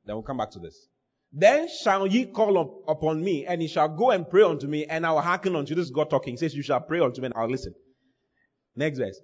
Then 0.04 0.16
we'll 0.16 0.22
come 0.24 0.38
back 0.38 0.50
to 0.52 0.58
this. 0.58 0.88
Then 1.32 1.68
shall 1.68 2.06
ye 2.06 2.26
call 2.26 2.58
up 2.58 2.70
upon 2.88 3.22
me, 3.22 3.46
and 3.46 3.62
ye 3.62 3.68
shall 3.68 3.88
go 3.88 4.10
and 4.10 4.28
pray 4.28 4.42
unto 4.42 4.66
me, 4.66 4.86
and 4.86 5.06
I 5.06 5.12
will 5.12 5.20
hearken 5.20 5.54
unto 5.54 5.70
you. 5.70 5.76
This 5.76 5.86
is 5.86 5.90
God 5.90 6.10
talking. 6.10 6.32
He 6.32 6.36
says, 6.38 6.54
You 6.54 6.62
shall 6.62 6.80
pray 6.80 7.00
unto 7.00 7.20
me, 7.20 7.26
and 7.26 7.34
I'll 7.36 7.48
listen. 7.48 7.74
Next 8.74 8.98
verse. 8.98 9.20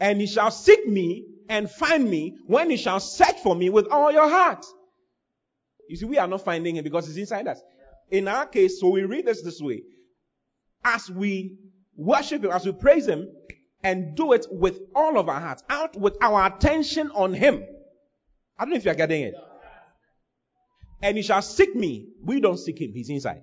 And 0.00 0.20
ye 0.20 0.26
shall 0.26 0.50
seek 0.50 0.86
me 0.88 1.26
and 1.48 1.70
find 1.70 2.08
me 2.08 2.36
when 2.46 2.70
ye 2.70 2.76
shall 2.76 3.00
search 3.00 3.38
for 3.42 3.54
me 3.54 3.70
with 3.70 3.86
all 3.88 4.10
your 4.10 4.28
heart. 4.28 4.64
You 5.88 5.96
see, 5.96 6.06
we 6.06 6.18
are 6.18 6.26
not 6.26 6.44
finding 6.44 6.76
him 6.76 6.84
because 6.84 7.06
he's 7.06 7.16
inside 7.16 7.46
us. 7.46 7.60
In 8.10 8.26
our 8.26 8.46
case, 8.46 8.80
so 8.80 8.88
we 8.88 9.02
read 9.04 9.26
this 9.26 9.42
this 9.42 9.60
way. 9.60 9.82
As 10.82 11.08
we 11.10 11.58
worship 11.96 12.44
him, 12.44 12.50
as 12.50 12.64
we 12.64 12.72
praise 12.72 13.06
him, 13.06 13.28
and 13.82 14.16
do 14.16 14.32
it 14.32 14.46
with 14.50 14.78
all 14.94 15.18
of 15.18 15.28
our 15.28 15.40
hearts, 15.40 15.62
out 15.68 15.96
with 15.96 16.16
our 16.20 16.46
attention 16.46 17.10
on 17.14 17.34
him. 17.34 17.64
I 18.58 18.64
don't 18.64 18.70
know 18.70 18.76
if 18.76 18.84
you're 18.84 18.94
getting 18.94 19.22
it. 19.22 19.34
And 21.02 21.16
he 21.16 21.22
shall 21.22 21.42
seek 21.42 21.74
me. 21.74 22.08
We 22.22 22.40
don't 22.40 22.58
seek 22.58 22.80
him, 22.80 22.92
he's 22.92 23.10
inside. 23.10 23.42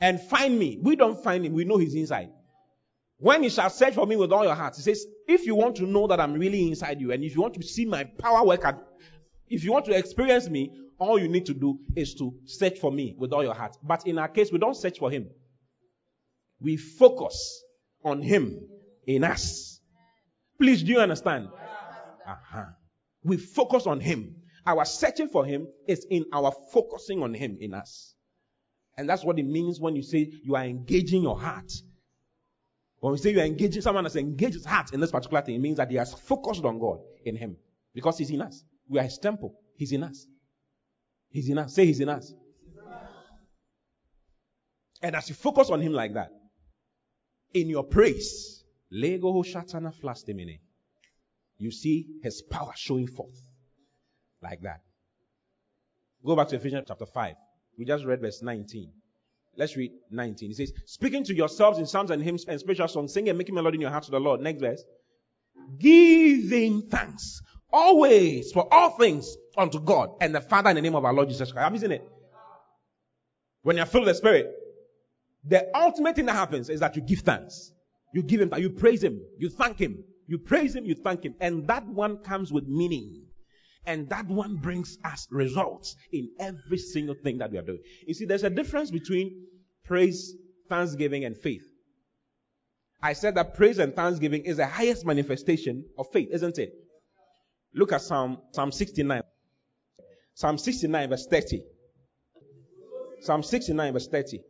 And 0.00 0.20
find 0.20 0.58
me. 0.58 0.78
We 0.82 0.96
don't 0.96 1.22
find 1.22 1.44
him, 1.44 1.52
we 1.52 1.64
know 1.64 1.76
he's 1.76 1.94
inside. 1.94 2.30
When 3.18 3.42
he 3.42 3.50
shall 3.50 3.68
search 3.68 3.94
for 3.94 4.06
me 4.06 4.16
with 4.16 4.32
all 4.32 4.44
your 4.44 4.54
heart, 4.54 4.76
he 4.76 4.82
says, 4.82 5.04
if 5.28 5.44
you 5.44 5.54
want 5.54 5.76
to 5.76 5.82
know 5.84 6.06
that 6.06 6.20
I'm 6.20 6.32
really 6.34 6.68
inside 6.68 7.00
you, 7.00 7.12
and 7.12 7.22
if 7.22 7.34
you 7.34 7.42
want 7.42 7.54
to 7.54 7.62
see 7.62 7.84
my 7.84 8.04
power 8.04 8.44
work 8.46 8.64
at, 8.64 8.78
if 9.46 9.62
you 9.62 9.72
want 9.72 9.84
to 9.86 9.92
experience 9.92 10.48
me, 10.48 10.72
all 10.98 11.18
you 11.18 11.28
need 11.28 11.46
to 11.46 11.54
do 11.54 11.78
is 11.96 12.14
to 12.14 12.34
search 12.46 12.78
for 12.78 12.90
me 12.90 13.14
with 13.18 13.32
all 13.32 13.42
your 13.42 13.54
heart. 13.54 13.76
But 13.82 14.06
in 14.06 14.18
our 14.18 14.28
case, 14.28 14.50
we 14.50 14.58
don't 14.58 14.76
search 14.76 14.98
for 14.98 15.10
him. 15.10 15.28
We 16.60 16.76
focus 16.76 17.62
on 18.04 18.22
him 18.22 18.58
in 19.06 19.24
us. 19.24 19.80
Please, 20.58 20.82
do 20.82 20.92
you 20.92 21.00
understand? 21.00 21.48
Uh-huh. 22.26 22.64
We 23.22 23.36
focus 23.38 23.86
on 23.86 24.00
him. 24.00 24.36
Our 24.70 24.84
searching 24.84 25.28
for 25.28 25.44
him 25.44 25.68
is 25.88 26.06
in 26.08 26.26
our 26.32 26.52
focusing 26.72 27.22
on 27.22 27.34
him 27.34 27.58
in 27.60 27.74
us. 27.74 28.14
And 28.96 29.08
that's 29.08 29.24
what 29.24 29.38
it 29.38 29.46
means 29.46 29.80
when 29.80 29.96
you 29.96 30.02
say 30.02 30.30
you 30.44 30.54
are 30.56 30.64
engaging 30.64 31.22
your 31.22 31.38
heart 31.38 31.72
when 33.00 33.12
we 33.12 33.18
say 33.18 33.32
you're 33.32 33.44
engaging, 33.44 33.80
someone 33.80 34.04
has 34.04 34.16
engaged 34.16 34.54
his 34.54 34.64
heart 34.64 34.92
in 34.92 35.00
this 35.00 35.10
particular 35.10 35.42
thing, 35.42 35.54
it 35.54 35.60
means 35.60 35.78
that 35.78 35.90
he 35.90 35.96
has 35.96 36.12
focused 36.12 36.64
on 36.64 36.78
God 36.78 37.00
in 37.24 37.34
him. 37.34 37.56
Because 37.94 38.18
he's 38.18 38.30
in 38.30 38.42
us. 38.42 38.62
We 38.88 38.98
are 38.98 39.02
his 39.02 39.18
temple. 39.18 39.54
He's 39.76 39.92
in 39.92 40.04
us. 40.04 40.26
He's 41.30 41.48
in 41.48 41.58
us. 41.58 41.74
Say 41.74 41.86
he's 41.86 42.00
in 42.00 42.08
us. 42.08 42.32
And 45.02 45.16
as 45.16 45.30
you 45.30 45.34
focus 45.34 45.70
on 45.70 45.80
him 45.80 45.92
like 45.92 46.12
that, 46.14 46.30
in 47.54 47.68
your 47.68 47.84
praise, 47.84 48.62
Lego 48.92 49.42
Shatana 49.42 49.92
you 51.58 51.70
see 51.70 52.06
his 52.22 52.42
power 52.42 52.72
showing 52.76 53.06
forth. 53.06 53.40
Like 54.42 54.62
that. 54.62 54.80
Go 56.24 56.36
back 56.36 56.48
to 56.48 56.56
Ephesians 56.56 56.84
chapter 56.88 57.06
5. 57.06 57.34
We 57.78 57.84
just 57.84 58.04
read 58.04 58.20
verse 58.20 58.42
19. 58.42 58.92
Let's 59.56 59.76
read 59.76 59.92
19. 60.10 60.50
It 60.50 60.56
says, 60.56 60.72
Speaking 60.86 61.24
to 61.24 61.34
yourselves 61.34 61.78
in 61.78 61.86
psalms 61.86 62.10
and 62.10 62.22
hymns 62.22 62.44
and 62.46 62.58
spiritual 62.60 62.88
songs, 62.88 63.12
sing 63.12 63.28
and 63.28 63.38
making 63.38 63.54
melody 63.54 63.76
in 63.76 63.80
your 63.82 63.90
heart 63.90 64.04
to 64.04 64.10
the 64.10 64.20
Lord. 64.20 64.40
Next 64.40 64.60
verse. 64.60 64.82
Giving 65.78 66.82
thanks 66.82 67.42
always 67.72 68.52
for 68.52 68.72
all 68.72 68.90
things 68.90 69.36
unto 69.56 69.80
God 69.80 70.10
and 70.20 70.34
the 70.34 70.40
Father 70.40 70.70
in 70.70 70.76
the 70.76 70.82
name 70.82 70.94
of 70.94 71.04
our 71.04 71.12
Lord 71.12 71.28
Jesus 71.28 71.52
Christ. 71.52 71.72
You 71.72 71.78
seen 71.78 71.92
it? 71.92 72.08
When 73.62 73.76
you're 73.76 73.86
filled 73.86 74.06
with 74.06 74.14
the 74.14 74.18
Spirit, 74.18 74.46
the 75.44 75.68
ultimate 75.74 76.16
thing 76.16 76.26
that 76.26 76.32
happens 76.34 76.68
is 76.68 76.80
that 76.80 76.96
you 76.96 77.02
give 77.02 77.20
thanks. 77.20 77.72
You 78.12 78.22
give 78.22 78.40
Him, 78.40 78.52
you 78.56 78.70
praise 78.70 79.02
Him, 79.02 79.20
you 79.38 79.48
thank 79.48 79.78
Him. 79.78 80.02
You 80.26 80.38
praise 80.38 80.74
Him, 80.74 80.84
you 80.84 80.94
thank 80.94 81.24
Him. 81.24 81.34
And 81.40 81.66
that 81.68 81.86
one 81.86 82.18
comes 82.18 82.52
with 82.52 82.66
meaning. 82.66 83.26
And 83.86 84.08
that 84.10 84.26
one 84.26 84.56
brings 84.56 84.98
us 85.04 85.26
results 85.30 85.96
in 86.12 86.30
every 86.38 86.78
single 86.78 87.14
thing 87.14 87.38
that 87.38 87.50
we 87.50 87.58
are 87.58 87.62
doing. 87.62 87.80
You 88.06 88.14
see, 88.14 88.26
there's 88.26 88.44
a 88.44 88.50
difference 88.50 88.90
between 88.90 89.46
praise, 89.84 90.34
thanksgiving, 90.68 91.24
and 91.24 91.36
faith. 91.36 91.62
I 93.02 93.14
said 93.14 93.36
that 93.36 93.54
praise 93.54 93.78
and 93.78 93.96
thanksgiving 93.96 94.44
is 94.44 94.58
the 94.58 94.66
highest 94.66 95.06
manifestation 95.06 95.86
of 95.98 96.06
faith, 96.12 96.28
isn't 96.32 96.58
it? 96.58 96.74
Look 97.74 97.92
at 97.92 98.02
Psalm, 98.02 98.38
Psalm 98.52 98.72
69. 98.72 99.22
Psalm 100.34 100.58
69 100.58 101.08
verse 101.08 101.26
30. 101.26 101.62
Psalm 103.22 103.42
69 103.42 103.92
verse 103.94 104.08
30. 104.08 104.40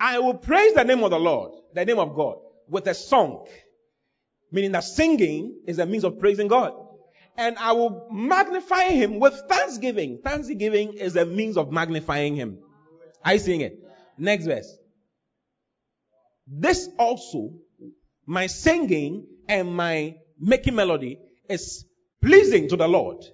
I 0.00 0.18
will 0.18 0.34
praise 0.34 0.74
the 0.74 0.84
name 0.84 1.04
of 1.04 1.10
the 1.10 1.18
Lord, 1.18 1.52
the 1.74 1.84
name 1.84 1.98
of 1.98 2.14
God, 2.14 2.36
with 2.68 2.86
a 2.88 2.94
song. 2.94 3.46
Meaning 4.50 4.72
that 4.72 4.84
singing 4.84 5.60
is 5.66 5.78
a 5.78 5.86
means 5.86 6.04
of 6.04 6.18
praising 6.18 6.48
God 6.48 6.72
and 7.40 7.56
I 7.58 7.72
will 7.72 8.06
magnify 8.12 8.90
him 8.90 9.18
with 9.18 9.32
thanksgiving. 9.48 10.20
Thanksgiving 10.22 10.92
is 10.92 11.16
a 11.16 11.24
means 11.24 11.56
of 11.56 11.72
magnifying 11.72 12.36
him. 12.36 12.58
Are 13.24 13.32
you 13.32 13.38
seeing 13.38 13.62
it? 13.62 13.82
Next 14.18 14.44
verse. 14.44 14.70
This 16.46 16.86
also, 16.98 17.54
my 18.26 18.46
singing 18.46 19.26
and 19.48 19.74
my 19.74 20.16
making 20.38 20.74
melody 20.74 21.18
is 21.48 21.86
pleasing 22.20 22.68
to 22.68 22.76
the 22.76 22.86
Lord. 22.86 23.24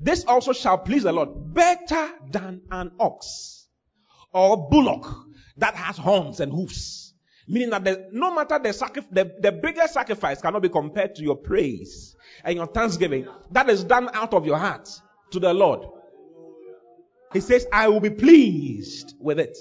This 0.00 0.24
also 0.24 0.52
shall 0.52 0.78
please 0.78 1.04
the 1.04 1.12
Lord 1.12 1.54
better 1.54 2.10
than 2.32 2.62
an 2.72 2.90
ox 2.98 3.68
or 4.32 4.68
bullock 4.68 5.06
that 5.58 5.76
has 5.76 5.96
horns 5.96 6.40
and 6.40 6.50
hoofs. 6.50 7.07
Meaning 7.48 7.70
that 7.70 7.84
the, 7.84 8.08
no 8.12 8.34
matter 8.34 8.58
the, 8.58 9.04
the, 9.10 9.34
the 9.40 9.52
biggest 9.52 9.94
sacrifice 9.94 10.42
cannot 10.42 10.60
be 10.60 10.68
compared 10.68 11.14
to 11.14 11.22
your 11.22 11.36
praise 11.36 12.14
and 12.44 12.56
your 12.56 12.66
thanksgiving 12.66 13.26
that 13.52 13.70
is 13.70 13.84
done 13.84 14.10
out 14.12 14.34
of 14.34 14.44
your 14.44 14.58
heart 14.58 14.88
to 15.30 15.40
the 15.40 15.54
Lord. 15.54 15.86
He 17.32 17.40
says, 17.40 17.66
I 17.72 17.88
will 17.88 18.00
be 18.00 18.10
pleased 18.10 19.14
with 19.18 19.40
it. 19.40 19.56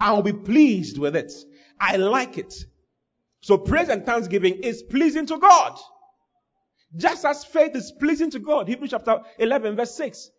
I 0.00 0.12
will 0.12 0.22
be 0.22 0.32
pleased 0.32 0.98
with 0.98 1.14
it. 1.14 1.32
I 1.80 1.96
like 1.96 2.38
it. 2.38 2.54
So 3.40 3.56
praise 3.56 3.88
and 3.88 4.04
thanksgiving 4.04 4.54
is 4.62 4.82
pleasing 4.82 5.26
to 5.26 5.38
God. 5.38 5.78
Just 6.96 7.24
as 7.24 7.44
faith 7.44 7.74
is 7.76 7.92
pleasing 7.92 8.30
to 8.32 8.40
God. 8.40 8.68
Hebrews 8.68 8.90
chapter 8.90 9.20
11 9.38 9.76
verse 9.76 9.94
6. 9.94 10.30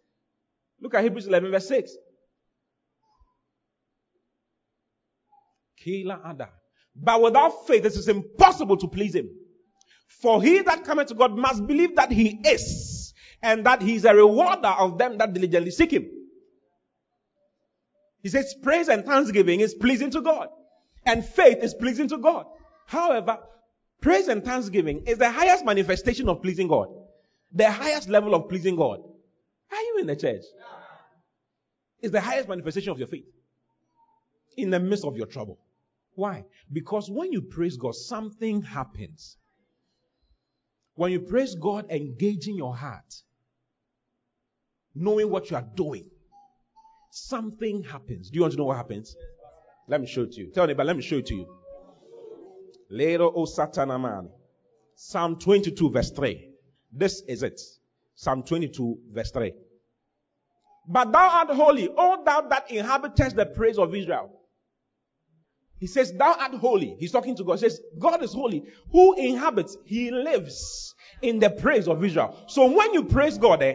Look 0.81 0.93
at 0.93 1.03
Hebrews 1.03 1.27
11 1.27 1.51
verse 1.51 1.67
6. 1.67 1.95
Kila. 5.77 6.49
But 6.95 7.21
without 7.21 7.67
faith, 7.67 7.85
it 7.85 7.93
is 7.93 8.07
impossible 8.07 8.77
to 8.77 8.87
please 8.87 9.15
him. 9.15 9.29
For 10.07 10.41
he 10.41 10.61
that 10.61 10.85
cometh 10.85 11.07
to 11.07 11.15
God 11.15 11.35
must 11.35 11.65
believe 11.65 11.95
that 11.95 12.11
he 12.11 12.39
is, 12.45 13.13
and 13.41 13.65
that 13.65 13.81
he 13.81 13.95
is 13.95 14.05
a 14.05 14.15
rewarder 14.15 14.69
of 14.69 14.97
them 14.97 15.17
that 15.17 15.33
diligently 15.33 15.71
seek 15.71 15.91
him. 15.91 16.09
He 18.21 18.29
says 18.29 18.55
praise 18.63 18.87
and 18.87 19.05
thanksgiving 19.05 19.59
is 19.59 19.73
pleasing 19.73 20.11
to 20.11 20.21
God, 20.21 20.47
and 21.05 21.25
faith 21.25 21.57
is 21.61 21.73
pleasing 21.73 22.07
to 22.07 22.17
God. 22.17 22.45
However, 22.85 23.39
praise 23.99 24.29
and 24.29 24.45
thanksgiving 24.45 25.03
is 25.07 25.17
the 25.17 25.29
highest 25.29 25.65
manifestation 25.65 26.29
of 26.29 26.41
pleasing 26.41 26.69
God, 26.69 26.87
the 27.51 27.69
highest 27.69 28.07
level 28.07 28.33
of 28.33 28.47
pleasing 28.47 28.77
God. 28.77 29.01
Are 29.71 29.81
you 29.81 29.97
in 29.99 30.07
the 30.07 30.15
church? 30.15 30.43
It's 31.99 32.11
the 32.11 32.21
highest 32.21 32.47
manifestation 32.47 32.91
of 32.91 32.99
your 32.99 33.07
faith 33.07 33.25
in 34.55 34.69
the 34.69 34.79
midst 34.79 35.03
of 35.03 35.17
your 35.17 35.25
trouble. 35.25 35.57
Why? 36.15 36.45
Because 36.71 37.09
when 37.09 37.31
you 37.31 37.41
praise 37.41 37.77
God, 37.77 37.95
something 37.95 38.61
happens. 38.61 39.37
When 40.95 41.11
you 41.11 41.21
praise 41.21 41.55
God, 41.55 41.89
engaging 41.89 42.55
your 42.55 42.75
heart, 42.75 43.15
knowing 44.93 45.29
what 45.29 45.49
you 45.49 45.57
are 45.57 45.67
doing, 45.75 46.09
something 47.09 47.83
happens. 47.83 48.29
Do 48.29 48.35
you 48.35 48.41
want 48.41 48.53
to 48.53 48.57
know 48.57 48.65
what 48.65 48.77
happens? 48.77 49.15
Let 49.87 50.01
me 50.01 50.07
show 50.07 50.23
it 50.23 50.33
to 50.33 50.41
you. 50.41 50.51
Tell 50.51 50.67
me, 50.67 50.73
but 50.73 50.85
let 50.85 50.95
me 50.95 51.01
show 51.01 51.17
it 51.17 51.25
to 51.27 51.35
you. 51.35 51.47
Later, 52.89 53.23
O 53.23 53.45
Satana 53.45 53.99
man. 53.99 54.29
Psalm 54.95 55.39
22, 55.39 55.89
verse 55.89 56.11
3. 56.11 56.49
This 56.91 57.21
is 57.27 57.41
it. 57.41 57.59
Psalm 58.15 58.43
22, 58.43 58.99
verse 59.11 59.31
3. 59.31 59.51
But 60.87 61.11
thou 61.11 61.27
art 61.27 61.49
holy, 61.49 61.89
O 61.89 62.23
thou 62.23 62.41
that 62.41 62.69
inhabitest 62.69 63.35
the 63.35 63.47
praise 63.47 63.79
of 63.79 63.95
Israel. 63.95 64.42
He 65.83 65.87
says, 65.87 66.13
Thou 66.13 66.33
art 66.39 66.53
holy. 66.53 66.95
He's 66.97 67.11
talking 67.11 67.35
to 67.35 67.43
God. 67.43 67.59
He 67.59 67.67
says, 67.67 67.81
God 67.99 68.23
is 68.23 68.31
holy. 68.31 68.63
Who 68.93 69.15
inhabits? 69.17 69.75
He 69.83 70.11
lives 70.11 70.95
in 71.21 71.39
the 71.39 71.49
praise 71.49 71.89
of 71.89 72.01
Israel. 72.01 72.41
So 72.47 72.71
when 72.71 72.93
you 72.93 73.03
praise 73.03 73.37
God, 73.37 73.61
eh, 73.61 73.73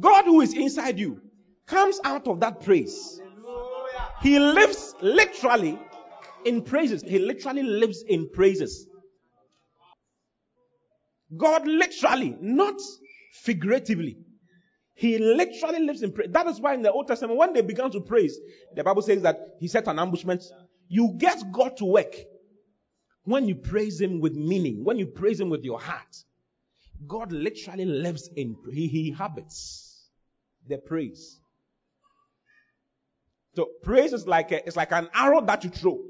God 0.00 0.24
who 0.24 0.40
is 0.40 0.54
inside 0.54 0.98
you 0.98 1.20
comes 1.66 2.00
out 2.02 2.26
of 2.28 2.40
that 2.40 2.62
praise. 2.62 3.20
He 4.22 4.38
lives 4.38 4.94
literally 5.02 5.78
in 6.46 6.62
praises. 6.62 7.02
He 7.02 7.18
literally 7.18 7.64
lives 7.64 8.04
in 8.08 8.30
praises. 8.30 8.86
God 11.36 11.66
literally, 11.66 12.38
not 12.40 12.80
figuratively. 13.34 14.16
He 14.94 15.18
literally 15.18 15.80
lives 15.80 16.02
in 16.02 16.12
praise. 16.12 16.30
That 16.30 16.46
is 16.46 16.58
why 16.58 16.72
in 16.72 16.80
the 16.80 16.90
Old 16.90 17.06
Testament, 17.06 17.38
when 17.38 17.52
they 17.52 17.60
began 17.60 17.90
to 17.90 18.00
praise, 18.00 18.40
the 18.74 18.82
Bible 18.82 19.02
says 19.02 19.20
that 19.24 19.36
he 19.58 19.68
set 19.68 19.88
an 19.88 19.98
ambushment 19.98 20.42
you 20.90 21.14
get 21.16 21.40
God 21.52 21.76
to 21.76 21.84
work 21.84 22.16
when 23.22 23.46
you 23.46 23.54
praise 23.54 24.00
Him 24.00 24.20
with 24.20 24.34
meaning, 24.34 24.84
when 24.84 24.98
you 24.98 25.06
praise 25.06 25.40
Him 25.40 25.48
with 25.48 25.64
your 25.64 25.80
heart. 25.80 26.16
God 27.06 27.30
literally 27.32 27.84
lives 27.86 28.28
in, 28.36 28.56
He, 28.72 28.88
he 28.88 29.08
inhabits 29.08 30.10
the 30.68 30.78
praise. 30.78 31.38
So 33.54 33.68
praise 33.84 34.12
is 34.12 34.26
like 34.26 34.50
a, 34.50 34.66
it's 34.66 34.76
like 34.76 34.90
an 34.90 35.08
arrow 35.14 35.40
that 35.42 35.62
you 35.62 35.70
throw. 35.70 36.00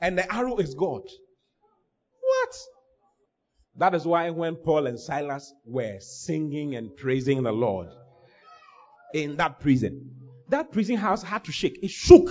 And 0.00 0.16
the 0.16 0.32
arrow 0.32 0.56
is 0.58 0.74
God. 0.74 1.02
What? 1.02 2.56
That 3.76 3.94
is 3.96 4.06
why 4.06 4.30
when 4.30 4.54
Paul 4.54 4.86
and 4.86 5.00
Silas 5.00 5.52
were 5.64 5.98
singing 5.98 6.76
and 6.76 6.96
praising 6.96 7.42
the 7.42 7.52
Lord 7.52 7.88
in 9.14 9.36
that 9.36 9.58
prison, 9.58 10.17
that 10.48 10.72
prison 10.72 10.96
house 10.96 11.22
had 11.22 11.44
to 11.44 11.52
shake. 11.52 11.78
It 11.82 11.90
shook 11.90 12.30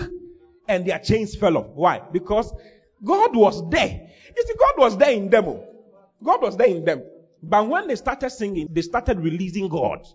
and 0.67 0.85
their 0.85 0.99
chains 0.99 1.35
fell 1.35 1.57
off. 1.57 1.67
Why? 1.67 2.01
Because 2.11 2.53
God 3.03 3.35
was 3.35 3.69
there. 3.69 4.09
You 4.35 4.43
see, 4.45 4.53
God 4.59 4.73
was 4.77 4.97
there 4.97 5.11
in 5.11 5.29
them. 5.29 5.45
Oh. 5.47 5.63
God 6.23 6.41
was 6.41 6.57
there 6.57 6.67
in 6.67 6.83
them. 6.83 7.03
But 7.41 7.67
when 7.67 7.87
they 7.87 7.95
started 7.95 8.29
singing, 8.31 8.67
they 8.71 8.81
started 8.81 9.19
releasing 9.19 9.69
God. 9.69 10.05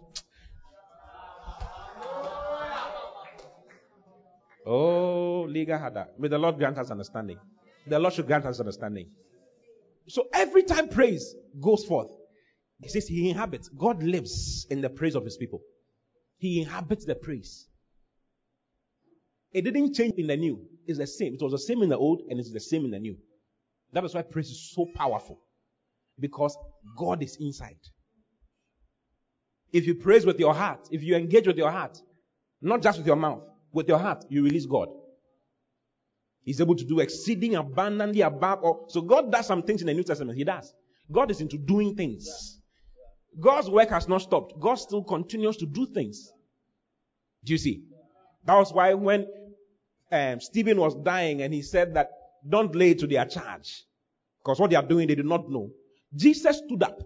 Oh, 4.64 5.46
Liga 5.48 5.78
Hada. 5.78 6.07
May 6.18 6.28
the 6.28 6.38
Lord 6.38 6.59
grant 6.59 6.78
us 6.78 6.90
understanding. 6.90 7.38
The 7.86 7.98
Lord 7.98 8.14
should 8.14 8.26
grant 8.26 8.46
us 8.46 8.61
understanding. 8.61 9.11
So 10.09 10.28
every 10.32 10.62
time 10.62 10.88
praise 10.88 11.34
goes 11.61 11.84
forth, 11.84 12.11
he 12.80 12.88
says 12.88 13.07
he 13.07 13.30
inhabits. 13.30 13.68
God 13.68 14.03
lives 14.03 14.66
in 14.70 14.80
the 14.80 14.90
praise 14.90 15.14
of 15.14 15.24
his 15.24 15.36
people. 15.36 15.61
He 16.38 16.61
inhabits 16.61 17.05
the 17.05 17.14
praise. 17.14 17.66
It 19.53 19.62
didn't 19.62 19.94
change 19.94 20.14
in 20.16 20.26
the 20.26 20.36
new. 20.36 20.66
It's 20.86 20.98
the 20.98 21.07
same. 21.07 21.34
It 21.34 21.42
was 21.42 21.53
the 21.53 21.59
same 21.59 21.82
in 21.82 21.88
the 21.88 21.98
old 21.98 22.22
and 22.28 22.40
it's 22.40 22.53
the 22.53 22.61
same 22.61 22.84
in 22.84 22.90
the 22.90 22.98
new. 22.98 23.16
That 23.92 24.05
is 24.05 24.14
why 24.14 24.22
praise 24.22 24.48
is 24.48 24.72
so 24.74 24.86
powerful. 24.94 25.40
Because 26.18 26.57
God 26.96 27.22
is 27.22 27.36
inside. 27.40 27.78
If 29.72 29.86
you 29.86 29.94
praise 29.94 30.26
with 30.26 30.38
your 30.38 30.55
heart, 30.55 30.88
if 30.90 31.03
you 31.03 31.16
engage 31.16 31.46
with 31.46 31.57
your 31.57 31.70
heart, 31.70 31.98
not 32.61 32.82
just 32.82 32.98
with 32.98 33.07
your 33.07 33.16
mouth, 33.16 33.42
with 33.72 33.88
your 33.88 33.98
heart, 33.98 34.24
you 34.28 34.44
release 34.44 34.66
God. 34.66 34.88
He's 36.44 36.61
able 36.61 36.74
to 36.74 36.84
do 36.84 37.00
exceeding 37.00 37.55
abundantly 37.55 38.20
above 38.22 38.62
all. 38.62 38.86
So 38.88 39.00
God 39.00 39.30
does 39.30 39.46
some 39.46 39.62
things 39.62 39.80
in 39.80 39.86
the 39.86 39.94
New 39.94 40.03
Testament. 40.03 40.36
He 40.36 40.44
does. 40.44 40.72
God 41.11 41.30
is 41.30 41.40
into 41.40 41.57
doing 41.57 41.94
things. 41.94 42.59
God's 43.40 43.70
work 43.70 43.90
has 43.90 44.09
not 44.09 44.22
stopped. 44.22 44.59
God 44.61 44.74
still 44.74 45.03
continues 45.03 45.57
to 45.59 45.66
do 45.66 45.86
things. 45.86 46.30
Do 47.44 47.53
you 47.53 47.59
see? 47.59 47.84
That 48.44 48.57
was 48.57 48.72
why 48.72 48.94
when 48.94 49.26
um, 50.12 50.40
Stephen 50.40 50.78
was 50.78 50.94
dying 50.94 51.42
and 51.42 51.52
he 51.52 51.62
said 51.62 51.94
that 51.94 52.10
don't 52.48 52.74
lay 52.74 52.90
it 52.90 52.98
to 53.00 53.06
their 53.06 53.24
charge. 53.24 53.84
Because 54.42 54.60
what 54.60 54.70
they 54.70 54.76
are 54.76 54.82
doing, 54.82 55.08
they 55.08 55.14
do 55.14 55.22
not 55.22 55.48
know. 55.48 55.70
Jesus 56.14 56.59
stood 56.59 56.82
up. 56.82 57.01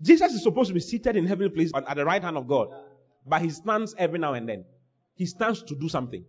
Jesus 0.00 0.32
is 0.32 0.42
supposed 0.42 0.68
to 0.68 0.74
be 0.74 0.80
seated 0.80 1.16
in 1.16 1.26
heavenly 1.26 1.50
place 1.50 1.72
at 1.74 1.96
the 1.96 2.04
right 2.04 2.22
hand 2.22 2.36
of 2.36 2.46
God. 2.46 2.68
But 3.26 3.42
he 3.42 3.50
stands 3.50 3.94
every 3.98 4.18
now 4.18 4.34
and 4.34 4.48
then. 4.48 4.64
He 5.16 5.26
stands 5.26 5.62
to 5.64 5.74
do 5.74 5.88
something. 5.88 6.24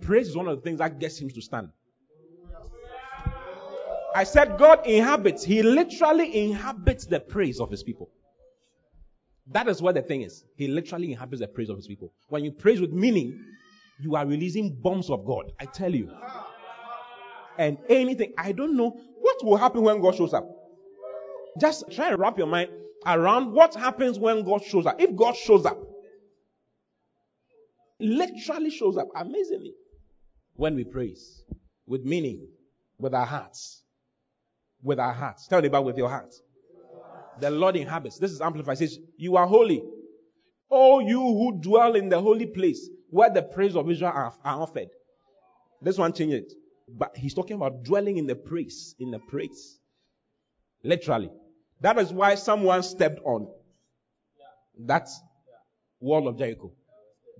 Praise 0.00 0.28
is 0.28 0.36
one 0.36 0.46
of 0.46 0.56
the 0.56 0.62
things 0.62 0.78
that 0.78 0.98
gets 0.98 1.18
him 1.18 1.28
to 1.30 1.42
stand. 1.42 1.70
I 4.14 4.24
said 4.24 4.58
God 4.58 4.86
inhabits, 4.86 5.44
he 5.44 5.62
literally 5.62 6.44
inhabits 6.44 7.06
the 7.06 7.20
praise 7.20 7.60
of 7.60 7.70
his 7.70 7.82
people. 7.82 8.10
That 9.48 9.68
is 9.68 9.82
what 9.82 9.96
the 9.96 10.02
thing 10.02 10.22
is. 10.22 10.44
He 10.56 10.68
literally 10.68 11.12
inhabits 11.12 11.40
the 11.40 11.48
praise 11.48 11.68
of 11.68 11.76
his 11.76 11.86
people. 11.86 12.12
When 12.28 12.44
you 12.44 12.52
praise 12.52 12.80
with 12.80 12.92
meaning, 12.92 13.44
you 14.00 14.16
are 14.16 14.26
releasing 14.26 14.74
bombs 14.80 15.10
of 15.10 15.24
God. 15.24 15.52
I 15.60 15.66
tell 15.66 15.94
you. 15.94 16.10
And 17.58 17.78
anything, 17.88 18.32
I 18.38 18.52
don't 18.52 18.76
know 18.76 18.90
what 19.20 19.44
will 19.44 19.56
happen 19.56 19.82
when 19.82 20.00
God 20.00 20.14
shows 20.14 20.32
up. 20.32 20.48
Just 21.60 21.84
try 21.90 22.08
and 22.08 22.18
wrap 22.18 22.38
your 22.38 22.46
mind 22.46 22.70
around 23.06 23.52
what 23.52 23.74
happens 23.74 24.18
when 24.18 24.44
God 24.44 24.64
shows 24.64 24.86
up. 24.86 25.00
If 25.00 25.14
God 25.14 25.36
shows 25.36 25.66
up, 25.66 25.78
literally 27.98 28.70
shows 28.70 28.96
up 28.96 29.08
amazingly 29.14 29.74
when 30.56 30.74
we 30.74 30.84
praise 30.84 31.42
with 31.86 32.04
meaning, 32.04 32.48
with 32.98 33.14
our 33.14 33.26
hearts. 33.26 33.82
With 34.82 34.98
our 34.98 35.12
hearts. 35.12 35.46
Tell 35.48 35.62
about 35.62 35.84
with 35.84 35.98
your 35.98 36.08
hearts. 36.08 36.40
The 37.40 37.50
Lord 37.50 37.76
inhabits. 37.76 38.18
This 38.18 38.30
is 38.30 38.40
amplified. 38.40 38.78
Says, 38.78 38.98
You 39.16 39.36
are 39.36 39.46
holy. 39.46 39.82
All 40.70 41.02
you 41.02 41.20
who 41.20 41.60
dwell 41.60 41.96
in 41.96 42.08
the 42.08 42.20
holy 42.20 42.46
place 42.46 42.88
where 43.10 43.30
the 43.30 43.42
praise 43.42 43.76
of 43.76 43.90
Israel 43.90 44.12
are, 44.14 44.34
are 44.44 44.62
offered. 44.62 44.88
This 45.82 45.98
one 45.98 46.12
changed 46.12 46.34
it. 46.34 46.52
But 46.88 47.16
he's 47.16 47.34
talking 47.34 47.56
about 47.56 47.84
dwelling 47.84 48.16
in 48.16 48.26
the 48.26 48.34
praise, 48.34 48.94
in 48.98 49.10
the 49.10 49.18
praise. 49.18 49.78
Literally. 50.82 51.30
That 51.80 51.98
is 51.98 52.12
why 52.12 52.34
someone 52.34 52.82
stepped 52.82 53.20
on 53.24 53.48
that 54.86 55.08
wall 56.00 56.28
of 56.28 56.38
Jericho. 56.38 56.72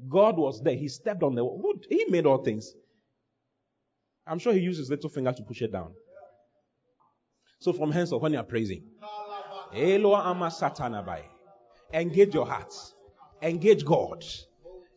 God 0.08 0.36
was 0.38 0.62
there. 0.62 0.74
He 0.74 0.88
stepped 0.88 1.22
on 1.22 1.34
the 1.34 1.44
wall. 1.44 1.74
He 1.88 2.06
made 2.08 2.26
all 2.26 2.38
things. 2.42 2.72
I'm 4.26 4.38
sure 4.38 4.52
he 4.52 4.60
used 4.60 4.78
his 4.78 4.90
little 4.90 5.10
finger 5.10 5.32
to 5.32 5.42
push 5.42 5.60
it 5.62 5.72
down. 5.72 5.92
So 7.58 7.72
from 7.72 7.90
henceforth, 7.90 8.22
when 8.22 8.32
you 8.32 8.38
are 8.38 8.44
praising, 8.44 8.84
engage 11.92 12.34
your 12.34 12.46
heart. 12.46 12.72
Engage 13.42 13.84
God. 13.84 14.24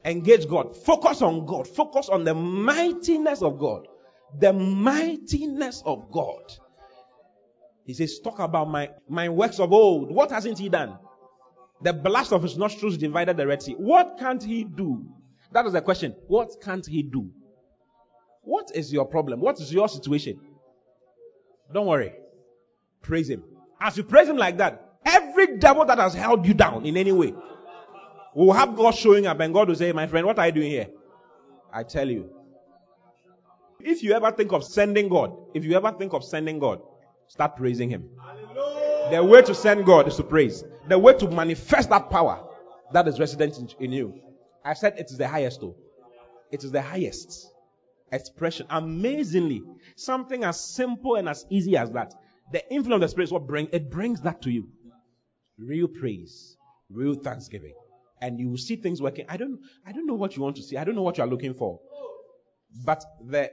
Engage 0.05 0.47
God. 0.47 0.75
Focus 0.75 1.21
on 1.21 1.45
God. 1.45 1.67
Focus 1.67 2.09
on 2.09 2.23
the 2.23 2.33
mightiness 2.33 3.41
of 3.41 3.57
God. 3.59 3.87
The 4.39 4.51
mightiness 4.51 5.81
of 5.85 6.11
God. 6.11 6.41
He 7.85 7.93
says, 7.93 8.19
talk 8.19 8.39
about 8.39 8.69
my, 8.69 8.89
my 9.07 9.29
works 9.29 9.59
of 9.59 9.71
old. 9.71 10.11
What 10.11 10.31
hasn't 10.31 10.57
he 10.57 10.69
done? 10.69 10.97
The 11.81 11.93
blast 11.93 12.31
of 12.31 12.43
his 12.43 12.57
nostrils 12.57 12.97
divided 12.97 13.37
the 13.37 13.45
Red 13.45 13.61
Sea. 13.61 13.73
What 13.73 14.17
can't 14.19 14.41
he 14.41 14.63
do? 14.63 15.05
That 15.51 15.65
is 15.65 15.73
the 15.73 15.81
question. 15.81 16.15
What 16.27 16.61
can't 16.61 16.85
he 16.85 17.03
do? 17.03 17.29
What 18.41 18.71
is 18.73 18.91
your 18.91 19.05
problem? 19.05 19.39
What 19.39 19.59
is 19.59 19.71
your 19.73 19.87
situation? 19.87 20.39
Don't 21.73 21.87
worry. 21.87 22.13
Praise 23.01 23.29
him. 23.29 23.43
As 23.79 23.97
you 23.97 24.03
praise 24.03 24.27
him 24.27 24.37
like 24.37 24.57
that, 24.57 24.95
every 25.05 25.57
devil 25.57 25.85
that 25.85 25.97
has 25.97 26.13
held 26.13 26.45
you 26.47 26.53
down 26.53 26.85
in 26.85 26.97
any 26.97 27.11
way 27.11 27.33
will 28.35 28.53
have 28.53 28.75
God 28.75 28.95
showing 28.95 29.27
up 29.27 29.39
and 29.39 29.53
God 29.53 29.67
will 29.67 29.75
say, 29.75 29.91
My 29.91 30.07
friend, 30.07 30.25
what 30.25 30.39
are 30.39 30.47
you 30.47 30.51
doing 30.51 30.71
here? 30.71 30.87
I 31.71 31.83
tell 31.83 32.09
you. 32.09 32.29
If 33.79 34.01
you 34.01 34.13
ever 34.13 34.31
think 34.31 34.53
of 34.53 34.63
sending 34.63 35.09
God, 35.09 35.35
if 35.53 35.65
you 35.65 35.75
ever 35.75 35.91
think 35.91 36.13
of 36.13 36.23
sending 36.23 36.59
God, 36.59 36.81
start 37.27 37.57
praising 37.57 37.89
him. 37.89 38.09
The 39.11 39.23
way 39.23 39.41
to 39.41 39.53
send 39.53 39.85
God 39.85 40.07
is 40.07 40.15
to 40.15 40.23
praise. 40.23 40.63
The 40.87 40.97
way 40.97 41.13
to 41.17 41.29
manifest 41.29 41.89
that 41.89 42.09
power 42.09 42.47
that 42.93 43.07
is 43.07 43.19
resident 43.19 43.57
in, 43.57 43.69
in 43.79 43.91
you. 43.91 44.21
I 44.63 44.73
said 44.73 44.95
it 44.97 45.07
is 45.11 45.17
the 45.17 45.27
highest 45.27 45.59
though. 45.61 45.75
It 46.51 46.63
is 46.63 46.71
the 46.71 46.81
highest 46.81 47.47
expression. 48.11 48.67
Amazingly, 48.69 49.63
something 49.95 50.43
as 50.43 50.59
simple 50.59 51.15
and 51.15 51.27
as 51.27 51.45
easy 51.49 51.75
as 51.75 51.91
that. 51.91 52.13
The 52.51 52.63
influence 52.71 52.95
of 52.95 53.01
the 53.01 53.07
Spirit 53.09 53.25
is 53.25 53.31
what 53.33 53.47
bring 53.47 53.67
it 53.73 53.89
brings 53.89 54.21
that 54.21 54.43
to 54.43 54.51
you. 54.51 54.69
Real 55.57 55.87
praise, 55.87 56.55
real 56.89 57.15
thanksgiving, 57.15 57.73
and 58.23 58.39
you 58.39 58.49
will 58.49 58.57
see 58.57 58.77
things 58.77 59.01
working. 59.01 59.25
I 59.27 59.35
don't, 59.35 59.59
I 59.85 59.91
don't 59.91 60.07
know 60.07 60.13
what 60.13 60.37
you 60.37 60.41
want 60.41 60.55
to 60.55 60.63
see. 60.63 60.77
I 60.77 60.85
don't 60.85 60.95
know 60.95 61.01
what 61.01 61.17
you 61.17 61.23
are 61.25 61.27
looking 61.27 61.53
for, 61.53 61.79
but 62.85 63.03
the 63.21 63.51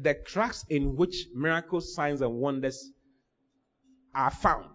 the 0.00 0.14
cracks 0.14 0.64
in 0.70 0.96
which 0.96 1.26
miracles, 1.34 1.94
signs, 1.94 2.22
and 2.22 2.34
wonders 2.36 2.90
are 4.14 4.30
found, 4.30 4.70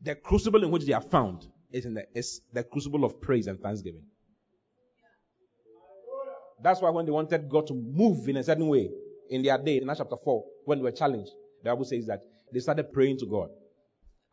the 0.00 0.14
crucible 0.14 0.64
in 0.64 0.70
which 0.70 0.86
they 0.86 0.94
are 0.94 1.02
found, 1.02 1.46
is 1.70 1.84
in 1.84 1.92
the 1.92 2.04
is 2.14 2.40
the 2.54 2.64
crucible 2.64 3.04
of 3.04 3.20
praise 3.20 3.46
and 3.46 3.60
thanksgiving. 3.60 4.04
That's 6.62 6.80
why 6.80 6.88
when 6.90 7.04
they 7.04 7.12
wanted 7.12 7.50
God 7.50 7.66
to 7.66 7.74
move 7.74 8.28
in 8.28 8.38
a 8.38 8.42
certain 8.42 8.66
way 8.66 8.88
in 9.28 9.42
their 9.42 9.58
day, 9.58 9.76
in 9.76 9.90
Acts 9.90 9.98
chapter 9.98 10.16
4, 10.16 10.44
when 10.64 10.78
they 10.78 10.84
were 10.84 10.90
challenged, 10.90 11.30
the 11.62 11.70
Bible 11.70 11.84
says 11.84 12.06
that 12.06 12.20
they 12.52 12.60
started 12.60 12.92
praying 12.92 13.18
to 13.18 13.26
God. 13.26 13.50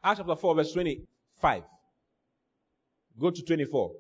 Acts 0.02 0.20
chapter 0.20 0.36
4, 0.36 0.56
verse 0.56 0.72
25. 0.72 1.64
Go 3.20 3.32
to 3.32 3.42
24. 3.42 3.92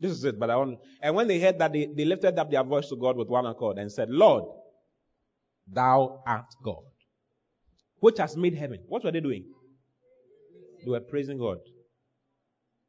This 0.00 0.12
is 0.12 0.24
it, 0.24 0.38
but 0.38 0.50
I. 0.50 0.64
And 1.02 1.14
when 1.14 1.28
they 1.28 1.40
heard 1.40 1.58
that, 1.58 1.72
they, 1.72 1.86
they 1.86 2.04
lifted 2.04 2.38
up 2.38 2.50
their 2.50 2.64
voice 2.64 2.88
to 2.88 2.96
God 2.96 3.16
with 3.16 3.28
one 3.28 3.46
accord 3.46 3.78
and 3.78 3.90
said, 3.90 4.10
Lord, 4.10 4.44
thou 5.66 6.22
art 6.26 6.46
God, 6.62 6.82
which 8.00 8.18
has 8.18 8.36
made 8.36 8.54
heaven. 8.54 8.80
What 8.88 9.04
were 9.04 9.12
they 9.12 9.20
doing? 9.20 9.44
They 10.84 10.90
were 10.90 11.00
praising 11.00 11.38
God. 11.38 11.58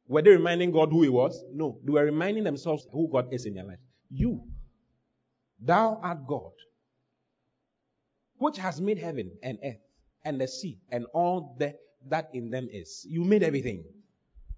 Were 0.08 0.22
they 0.22 0.30
reminding 0.30 0.72
God 0.72 0.90
who 0.90 1.02
He 1.02 1.08
was? 1.08 1.42
No. 1.52 1.78
They 1.84 1.92
were 1.92 2.04
reminding 2.04 2.44
themselves 2.44 2.86
who 2.92 3.08
God 3.10 3.32
is 3.32 3.46
in 3.46 3.54
their 3.54 3.64
life. 3.64 3.78
You, 4.10 4.42
thou 5.60 5.98
art 6.02 6.26
God, 6.26 6.52
which 8.38 8.58
has 8.58 8.80
made 8.80 8.98
heaven 8.98 9.32
and 9.42 9.58
earth 9.64 9.80
and 10.24 10.40
the 10.40 10.46
sea 10.48 10.78
and 10.90 11.06
all 11.14 11.56
that 12.08 12.28
in 12.32 12.50
them 12.50 12.68
is. 12.70 13.06
You 13.08 13.24
made 13.24 13.42
everything. 13.42 13.84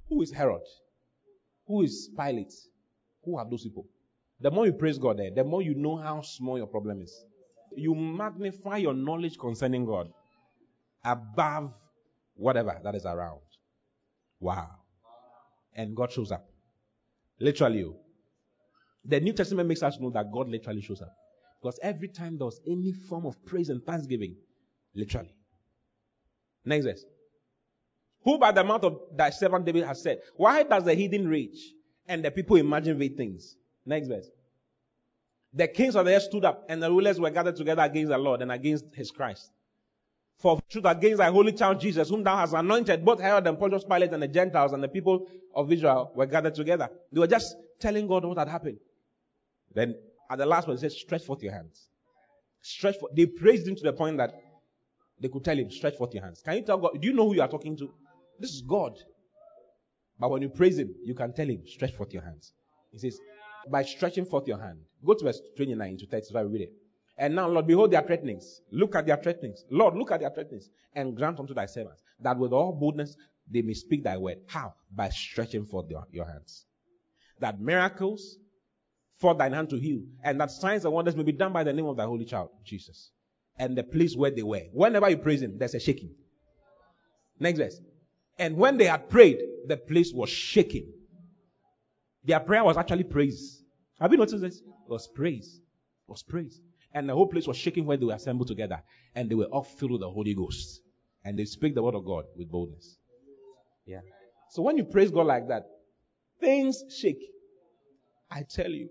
Who 0.08 0.22
is 0.22 0.32
Herod? 0.32 0.62
Who 1.66 1.82
is 1.82 2.10
Pilate? 2.16 2.52
Who 3.24 3.36
are 3.36 3.48
those 3.48 3.64
people? 3.64 3.86
The 4.40 4.50
more 4.50 4.66
you 4.66 4.72
praise 4.72 4.98
God 4.98 5.18
there, 5.18 5.30
the 5.34 5.44
more 5.44 5.62
you 5.62 5.74
know 5.74 5.96
how 5.96 6.22
small 6.22 6.56
your 6.56 6.66
problem 6.66 7.02
is. 7.02 7.24
You 7.76 7.94
magnify 7.94 8.78
your 8.78 8.94
knowledge 8.94 9.38
concerning 9.38 9.84
God 9.84 10.10
above 11.04 11.74
whatever 12.34 12.78
that 12.82 12.94
is 12.94 13.04
around. 13.04 13.40
Wow. 14.40 14.70
And 15.74 15.94
God 15.94 16.12
shows 16.12 16.32
up. 16.32 16.48
Literally. 17.40 17.84
Oh. 17.84 17.96
The 19.04 19.20
New 19.20 19.32
Testament 19.32 19.68
makes 19.68 19.82
us 19.82 19.98
know 20.00 20.10
that 20.10 20.32
God 20.32 20.48
literally 20.48 20.80
shows 20.80 21.02
up. 21.02 21.12
Because 21.60 21.78
every 21.82 22.08
time 22.08 22.38
there 22.38 22.46
was 22.46 22.60
any 22.66 22.92
form 22.92 23.26
of 23.26 23.44
praise 23.44 23.68
and 23.68 23.84
thanksgiving, 23.84 24.36
literally. 24.94 25.34
Next 26.64 26.84
verse. 26.86 27.04
Who 28.28 28.36
by 28.36 28.52
the 28.52 28.62
mouth 28.62 28.84
of 28.84 29.00
thy 29.16 29.30
servant 29.30 29.64
David 29.64 29.84
has 29.84 30.02
said, 30.02 30.20
Why 30.36 30.62
does 30.62 30.84
the 30.84 30.92
heathen 30.92 31.26
rage 31.26 31.72
and 32.06 32.22
the 32.22 32.30
people 32.30 32.56
imagine 32.56 32.98
vain 32.98 33.16
things? 33.16 33.56
Next 33.86 34.06
verse. 34.06 34.28
The 35.54 35.66
kings 35.66 35.96
of 35.96 36.04
the 36.04 36.14
earth 36.14 36.24
stood 36.24 36.44
up 36.44 36.66
and 36.68 36.82
the 36.82 36.90
rulers 36.90 37.18
were 37.18 37.30
gathered 37.30 37.56
together 37.56 37.80
against 37.80 38.10
the 38.10 38.18
Lord 38.18 38.42
and 38.42 38.52
against 38.52 38.84
his 38.92 39.10
Christ. 39.10 39.50
For 40.36 40.60
truth 40.68 40.84
against 40.84 41.16
thy 41.16 41.30
holy 41.30 41.52
child 41.52 41.80
Jesus, 41.80 42.10
whom 42.10 42.22
thou 42.22 42.36
hast 42.36 42.52
anointed, 42.52 43.02
both 43.02 43.18
Herod 43.18 43.46
and 43.46 43.58
Pontius 43.58 43.84
Pilate 43.84 44.12
and 44.12 44.22
the 44.22 44.28
Gentiles 44.28 44.74
and 44.74 44.84
the 44.84 44.88
people 44.88 45.26
of 45.54 45.72
Israel 45.72 46.12
were 46.14 46.26
gathered 46.26 46.54
together. 46.54 46.90
They 47.10 47.20
were 47.20 47.26
just 47.26 47.56
telling 47.80 48.06
God 48.06 48.26
what 48.26 48.36
had 48.36 48.48
happened. 48.48 48.76
Then 49.74 49.94
at 50.30 50.36
the 50.36 50.44
last 50.44 50.68
one, 50.68 50.76
he 50.76 50.82
says, 50.82 51.00
stretch 51.00 51.24
forth 51.24 51.42
your 51.42 51.54
hands. 51.54 51.88
Stretch 52.60 52.98
forth. 52.98 53.14
They 53.14 53.24
praised 53.24 53.66
him 53.66 53.76
to 53.76 53.82
the 53.84 53.94
point 53.94 54.18
that 54.18 54.34
they 55.18 55.28
could 55.28 55.44
tell 55.44 55.56
him, 55.56 55.70
stretch 55.70 55.96
forth 55.96 56.12
your 56.12 56.24
hands. 56.24 56.42
Can 56.44 56.56
you 56.56 56.62
tell 56.62 56.76
God? 56.76 57.00
Do 57.00 57.08
you 57.08 57.14
know 57.14 57.26
who 57.26 57.34
you 57.34 57.40
are 57.40 57.48
talking 57.48 57.74
to? 57.78 57.90
This 58.38 58.50
is 58.50 58.62
God. 58.62 58.98
But 60.18 60.30
when 60.30 60.42
you 60.42 60.48
praise 60.48 60.78
him, 60.78 60.94
you 61.04 61.14
can 61.14 61.32
tell 61.32 61.46
him, 61.46 61.62
stretch 61.66 61.94
forth 61.94 62.12
your 62.12 62.22
hands. 62.22 62.52
He 62.92 62.98
says, 62.98 63.18
by 63.70 63.82
stretching 63.82 64.24
forth 64.24 64.48
your 64.48 64.60
hand. 64.60 64.78
Go 65.04 65.14
to 65.14 65.24
verse 65.24 65.40
29 65.56 65.98
to 65.98 66.06
35, 66.06 66.50
read 66.50 66.62
it. 66.62 66.72
And 67.18 67.34
now, 67.34 67.48
Lord, 67.48 67.66
behold 67.66 67.90
their 67.90 68.02
threatenings. 68.02 68.60
Look 68.70 68.94
at 68.94 69.06
their 69.06 69.16
threatenings. 69.16 69.64
Lord, 69.70 69.96
look 69.96 70.12
at 70.12 70.20
their 70.20 70.30
threatenings. 70.30 70.70
And 70.94 71.16
grant 71.16 71.38
unto 71.40 71.54
thy 71.54 71.66
servants 71.66 72.02
that 72.20 72.38
with 72.38 72.52
all 72.52 72.72
boldness 72.72 73.16
they 73.50 73.62
may 73.62 73.74
speak 73.74 74.04
thy 74.04 74.16
word. 74.16 74.38
How? 74.46 74.74
By 74.94 75.08
stretching 75.08 75.64
forth 75.64 75.90
your, 75.90 76.04
your 76.10 76.26
hands. 76.26 76.64
That 77.40 77.60
miracles, 77.60 78.36
for 79.16 79.34
thine 79.34 79.52
hand 79.52 79.70
to 79.70 79.76
heal, 79.76 80.02
and 80.22 80.40
that 80.40 80.50
signs 80.50 80.84
and 80.84 80.94
wonders 80.94 81.16
may 81.16 81.22
be 81.22 81.32
done 81.32 81.52
by 81.52 81.64
the 81.64 81.72
name 81.72 81.86
of 81.86 81.96
thy 81.96 82.04
holy 82.04 82.24
child, 82.24 82.50
Jesus. 82.64 83.10
And 83.58 83.76
the 83.76 83.82
place 83.82 84.16
where 84.16 84.30
they 84.30 84.42
were. 84.42 84.62
Whenever 84.72 85.08
you 85.10 85.16
praise 85.16 85.42
him, 85.42 85.58
there's 85.58 85.74
a 85.74 85.80
shaking. 85.80 86.14
Next 87.40 87.58
verse. 87.58 87.80
And 88.38 88.56
when 88.56 88.76
they 88.76 88.84
had 88.84 89.08
prayed, 89.08 89.38
the 89.66 89.76
place 89.76 90.12
was 90.12 90.30
shaking. 90.30 90.92
Their 92.24 92.40
prayer 92.40 92.62
was 92.64 92.76
actually 92.76 93.04
praise. 93.04 93.62
Have 94.00 94.12
you 94.12 94.18
noticed 94.18 94.40
this? 94.40 94.58
It 94.58 94.90
was 94.90 95.08
praise. 95.08 95.60
It 95.60 96.10
was 96.10 96.22
praise. 96.22 96.60
And 96.94 97.08
the 97.08 97.14
whole 97.14 97.26
place 97.26 97.46
was 97.46 97.56
shaking 97.56 97.84
when 97.84 97.98
they 97.98 98.06
were 98.06 98.14
assembled 98.14 98.48
together. 98.48 98.82
And 99.14 99.28
they 99.30 99.34
were 99.34 99.46
all 99.46 99.64
filled 99.64 99.92
with 99.92 100.00
the 100.00 100.10
Holy 100.10 100.34
Ghost. 100.34 100.80
And 101.24 101.38
they 101.38 101.44
speak 101.44 101.74
the 101.74 101.82
word 101.82 101.94
of 101.94 102.04
God 102.04 102.24
with 102.36 102.50
boldness. 102.50 102.96
Yeah. 103.86 104.00
So 104.50 104.62
when 104.62 104.76
you 104.76 104.84
praise 104.84 105.10
God 105.10 105.26
like 105.26 105.48
that, 105.48 105.64
things 106.40 106.82
shake. 106.96 107.22
I 108.30 108.44
tell 108.48 108.70
you. 108.70 108.88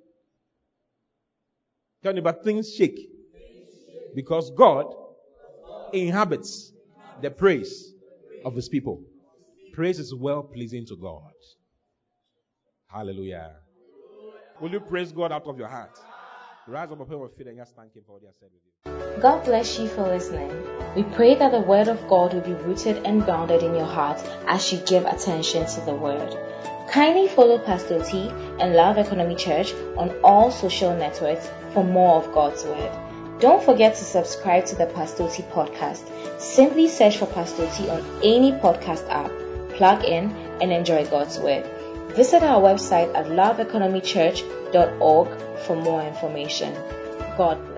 Tell 2.03 2.14
me, 2.14 2.22
but 2.22 2.44
things 2.44 2.74
shake. 2.74 2.99
Because 4.14 4.52
God 4.52 4.94
inhabits 5.94 6.72
the 7.22 7.32
praise 7.32 7.94
of 8.45 8.56
his 8.56 8.69
people. 8.69 9.03
Praise 9.78 9.99
is 9.99 10.12
well 10.12 10.41
pleasing 10.41 10.88
to 10.88 10.95
God. 10.95 11.38
Hallelujah. 12.88 13.52
Will 14.60 14.72
you 14.72 14.80
praise 14.80 15.12
God 15.12 15.32
out 15.32 15.45
of 15.45 15.60
your 15.60 15.68
heart? 15.68 15.95
Rise 16.68 16.91
up 16.91 16.99
upon 16.99 17.30
feet 17.38 17.45
and 17.45 17.58
just 17.58 17.76
thank 17.76 17.95
Him 17.95 18.02
for 18.08 18.14
what 18.14 18.22
He 18.24 18.26
has 18.26 18.36
said 18.40 18.49
with 18.52 19.16
you. 19.16 19.22
God 19.22 19.45
bless 19.45 19.78
you 19.78 19.88
for 19.88 20.02
listening. 20.02 20.52
We 20.95 21.04
pray 21.04 21.36
that 21.36 21.52
the 21.52 21.62
Word 21.62 21.90
of 21.90 22.08
God 22.08 22.34
will 22.34 22.41
be 22.41 22.54
rooted 22.54 23.06
and 23.06 23.24
grounded 23.24 23.62
in 23.62 23.76
your 23.76 23.86
heart 23.86 24.18
as 24.48 24.74
you 24.74 24.80
give 24.80 25.06
attention 25.06 25.68
to 25.68 25.82
the 25.82 25.94
Word. 25.94 26.36
Kindly 26.90 27.28
follow 27.28 27.60
Pastor 27.60 28.04
T 28.04 28.30
and 28.60 28.74
Love 28.74 28.98
Economy 28.98 29.36
Church 29.36 29.76
on 29.95 30.10
all 30.24 30.49
social 30.49 30.95
networks 30.98 31.52
for 31.74 31.84
more 31.84 32.16
of 32.16 32.34
God's 32.34 32.64
Word. 32.66 33.40
Don't 33.40 33.62
forget 33.62 33.94
to 33.98 34.04
subscribe 34.04 34.66
to 34.66 34.76
the 34.76 34.88
Pastor 34.88 35.30
T 35.30 35.44
podcast. 35.44 36.41
Simply 36.41 36.88
search 36.88 37.18
for 37.18 37.28
Pastor 37.28 37.70
T 37.76 37.88
on 37.90 38.04
any 38.24 38.54
podcast 38.54 39.08
app, 39.12 39.30
plug 39.78 40.04
in, 40.04 40.30
and 40.62 40.74
enjoy 40.74 41.06
God's 41.06 41.40
Word. 41.40 41.66
Visit 42.16 42.44
our 42.44 42.62
website 42.62 43.14
at 43.16 43.28
loveeconomychurch.org 43.28 45.28
for 45.66 45.76
more 45.76 46.02
information. 46.02 46.74
God 47.38 47.66
bless. 47.68 47.77